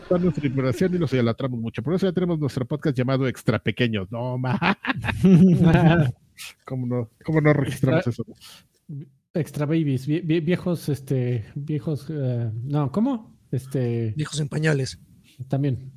no, 0.10 0.18
nuestra 0.18 0.48
información 0.48 0.96
y 0.96 0.98
los 0.98 1.12
idolatramos 1.14 1.60
mucho. 1.60 1.84
Por 1.84 1.96
eso 1.96 2.08
ya 2.08 2.14
tenemos 2.14 2.40
nuestro 2.40 2.66
podcast 2.66 2.98
llamado 2.98 3.28
Extra 3.28 3.60
Pequeños. 3.60 4.12
No, 4.12 4.38
ma. 4.38 4.58
¿Cómo 6.66 6.88
no, 6.88 7.10
cómo 7.24 7.42
no 7.42 7.54
registramos 7.54 8.08
eso? 8.08 8.26
Extra 9.34 9.66
babies, 9.66 10.08
viejos, 10.08 10.90
este, 10.90 11.46
viejos, 11.56 12.08
eh, 12.10 12.52
no, 12.64 12.92
¿cómo? 12.92 13.33
Este. 13.54 14.14
Viejos 14.18 14.40
en 14.40 14.50
pañales. 14.50 15.00
También. 15.48 15.92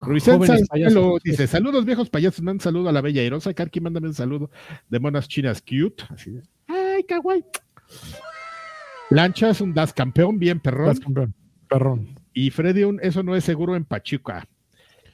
Ruizenza 0.00 0.56
dice: 1.24 1.46
Saludos, 1.46 1.84
viejos 1.84 2.10
payasos. 2.10 2.40
un 2.40 2.60
saludo 2.60 2.88
a 2.88 2.92
la 2.92 3.00
bella 3.00 3.22
Erosa. 3.22 3.54
Karki, 3.54 3.80
mándame 3.80 4.08
un 4.08 4.14
saludo 4.14 4.50
de 4.88 4.98
monas 4.98 5.28
chinas 5.28 5.62
cute. 5.62 6.04
Así 6.08 6.40
Ay, 6.66 7.04
kawaii. 7.04 7.44
Lancha 9.10 9.50
es 9.50 9.60
un 9.60 9.72
das 9.72 9.92
campeón, 9.92 10.38
bien 10.38 10.60
perrón. 10.60 10.86
Das 10.88 11.00
campeón, 11.00 11.34
perrón. 11.68 12.20
Y 12.32 12.50
Freddy, 12.50 12.82
un, 12.82 12.98
eso 13.00 13.22
no 13.22 13.34
es 13.34 13.44
seguro 13.44 13.76
en 13.76 13.84
Pachuca. 13.84 14.46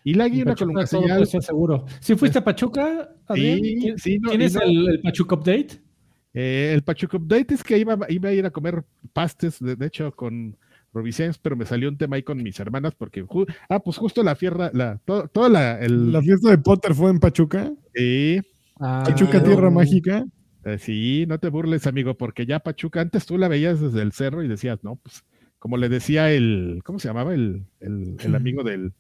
Y 0.03 0.15
la 0.15 0.29
guía 0.29 0.55
columna 0.55 0.87
señal. 0.87 1.27
seguro. 1.27 1.87
¿Si 2.01 2.15
fuiste 2.15 2.39
a 2.39 2.45
Pachuca? 2.45 3.15
Sí, 3.35 3.95
sí, 3.97 4.19
¿Tienes 4.21 4.55
el, 4.57 5.01
Pachuca 5.03 5.37
Update? 5.37 5.84
Eh, 6.35 6.73
el 6.75 6.83
Pachuca 6.83 7.17
Update 7.17 7.55
es 7.55 7.63
que 7.63 7.79
iba, 7.79 7.97
iba, 8.09 8.29
a 8.29 8.33
ir 8.33 8.45
a 8.45 8.51
comer 8.51 8.85
pastes, 9.13 9.59
de 9.61 9.87
hecho, 9.87 10.13
con 10.13 10.57
Robicens, 10.93 11.39
pero 11.39 11.57
me 11.57 11.65
salió 11.65 11.89
un 11.89 11.97
tema 11.97 12.17
ahí 12.17 12.23
con 12.23 12.43
mis 12.43 12.59
hermanas 12.59 12.95
porque, 12.95 13.25
ah, 13.69 13.81
pues 13.81 13.97
justo 13.97 14.23
la 14.23 14.35
fiesta, 14.35 14.71
la, 14.75 14.99
toda 15.05 15.49
la... 15.49 15.79
¿La 15.89 16.21
fiesta 16.21 16.51
de 16.51 16.59
Potter 16.59 16.95
fue 16.95 17.11
en 17.11 17.21
Pachuca? 17.21 17.73
Sí. 17.95 18.41
Ah, 18.81 19.05
Pachuca 19.07 19.43
Tierra 19.43 19.71
Mágica. 19.71 20.25
Eh, 20.65 20.79
sí, 20.79 21.25
no 21.29 21.39
te 21.39 21.49
burles, 21.49 21.87
amigo, 21.87 22.17
porque 22.17 22.47
ya 22.47 22.59
Pachuca, 22.59 23.01
antes 23.01 23.27
tú 23.27 23.39
la 23.39 23.49
veías 23.49 23.81
desde 23.81 24.03
el 24.03 24.13
cerro 24.13 24.43
y 24.43 24.49
decías, 24.49 24.83
no, 24.83 24.97
pues, 24.97 25.25
como 25.59 25.77
le 25.77 25.89
decía 25.89 26.31
el, 26.33 26.81
¿cómo 26.85 26.99
se 26.99 27.09
llamaba? 27.09 27.35
El, 27.35 27.67
el, 27.81 28.35
amigo 28.35 28.65
del, 28.65 28.93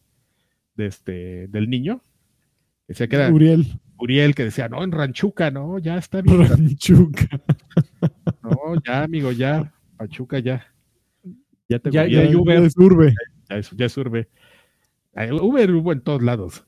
de 0.77 0.87
este, 0.87 1.49
del 1.49 1.69
niño. 1.69 2.03
Decía 2.87 3.09
que 3.09 3.17
era 3.17 3.31
Uriel. 3.31 3.81
Uriel, 3.99 4.35
que 4.35 4.45
decía, 4.45 4.69
no, 4.69 4.83
en 4.83 4.93
Ranchuca, 4.93 5.51
no, 5.51 5.79
ya 5.79 5.99
está 5.99 6.23
bien. 6.23 6.49
Ranchuca. 6.49 7.29
No, 8.43 8.75
ya, 8.87 9.05
amigo, 9.05 9.33
ya, 9.33 9.73
Pachuca, 9.97 10.39
ya. 10.39 10.67
Ya, 11.67 11.79
te, 11.79 11.91
ya, 11.91 12.07
ya, 12.07 12.37
Uber. 12.37 12.63
es 12.63 12.77
Urbe. 12.77 13.15
Ya, 13.49 13.57
es 13.87 13.97
Urbe. 13.97 14.29
Uber 15.41 15.71
hubo 15.73 15.93
en 15.93 16.03
todos 16.03 16.23
lados. 16.23 16.65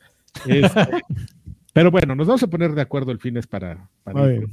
Este, 0.47 0.81
pero 1.75 1.91
bueno, 1.91 2.15
nos 2.15 2.27
vamos 2.27 2.43
a 2.43 2.47
poner 2.47 2.73
de 2.73 2.81
acuerdo 2.81 3.13
el 3.13 3.19
fines 3.19 3.47
para, 3.47 3.91
para, 4.05 4.33
ir, 4.33 4.49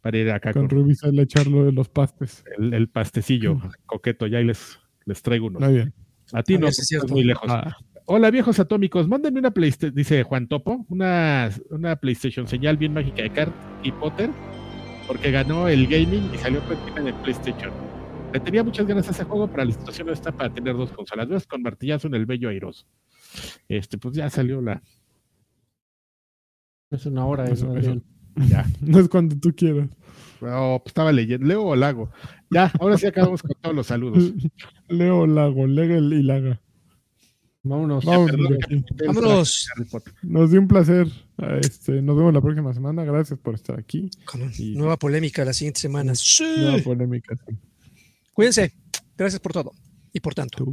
para 0.00 0.18
ir, 0.18 0.30
acá. 0.30 0.52
Con, 0.52 0.68
con 0.68 0.88
le 1.12 1.22
echarlo 1.22 1.64
de 1.64 1.72
los 1.72 1.88
pastes. 1.88 2.44
El, 2.58 2.88
pastecillo 2.88 3.60
coqueto, 3.86 4.26
ya 4.26 4.38
ahí 4.38 4.44
les, 4.44 4.80
les 5.04 5.22
traigo 5.22 5.46
uno. 5.46 5.60
Muy 5.60 5.74
bien. 5.74 5.94
A 6.32 6.42
ti 6.42 6.58
no, 6.58 6.68
es 6.68 6.92
muy 7.08 7.24
lejos. 7.24 7.48
Ah. 7.48 7.76
Hola 8.10 8.30
viejos 8.30 8.58
atómicos, 8.58 9.06
mándenme 9.06 9.38
una 9.38 9.50
PlayStation, 9.50 9.94
dice 9.94 10.22
Juan 10.22 10.48
Topo, 10.48 10.86
una, 10.88 11.50
una 11.68 11.94
PlayStation 11.96 12.48
señal 12.48 12.78
bien 12.78 12.94
mágica 12.94 13.22
de 13.22 13.28
Cart 13.28 13.52
y 13.82 13.92
Potter, 13.92 14.30
porque 15.06 15.30
ganó 15.30 15.68
el 15.68 15.86
gaming 15.86 16.30
y 16.32 16.38
salió 16.38 16.62
en 16.96 17.08
el 17.08 17.14
PlayStation. 17.16 17.70
Le 18.32 18.40
tenía 18.40 18.64
muchas 18.64 18.86
ganas 18.86 19.06
a 19.08 19.10
ese 19.10 19.24
juego, 19.24 19.46
pero 19.48 19.66
la 19.66 19.72
situación 19.72 20.06
no 20.06 20.14
está 20.14 20.32
para 20.32 20.48
tener 20.48 20.74
dos 20.74 20.90
consolas. 20.90 21.28
Ves 21.28 21.46
con 21.46 21.60
martillazo 21.60 22.06
en 22.06 22.14
el 22.14 22.24
bello 22.24 22.48
airoso. 22.48 22.86
Este, 23.68 23.98
pues 23.98 24.14
ya 24.14 24.30
salió 24.30 24.62
la. 24.62 24.82
Es 26.90 27.04
una 27.04 27.26
hora, 27.26 27.44
eso, 27.44 27.74
Ya. 28.36 28.64
No 28.80 29.00
es 29.00 29.08
cuando 29.10 29.36
tú 29.36 29.54
quieras. 29.54 29.90
No, 30.40 30.80
pues 30.82 30.92
estaba 30.92 31.12
leyendo. 31.12 31.46
Leo 31.46 31.62
o 31.62 31.76
Lago. 31.76 32.10
Ya, 32.50 32.72
ahora 32.80 32.96
sí 32.96 33.06
acabamos 33.06 33.42
con 33.42 33.52
todos 33.60 33.76
los 33.76 33.86
saludos. 33.86 34.32
Leo 34.88 35.26
Lago, 35.26 35.66
Lega 35.66 35.98
y 35.98 36.22
Laga. 36.22 36.62
Vámonos. 37.68 38.04
Vámonos. 38.04 39.68
Nos 40.22 40.50
dio 40.50 40.60
un 40.60 40.68
placer. 40.68 41.06
Este, 41.60 42.02
nos 42.02 42.16
vemos 42.16 42.32
la 42.32 42.40
próxima 42.40 42.72
semana. 42.72 43.04
Gracias 43.04 43.38
por 43.38 43.54
estar 43.54 43.78
aquí. 43.78 44.10
nueva 44.74 44.96
polémica 44.96 45.44
la 45.44 45.52
siguiente 45.52 45.80
semana. 45.80 46.12
Nueva 46.40 46.78
polémica. 46.82 47.36
Cuídense. 48.32 48.72
Gracias 49.16 49.40
por 49.40 49.52
todo 49.52 49.72
y 50.12 50.20
por 50.20 50.34
tanto. 50.34 50.64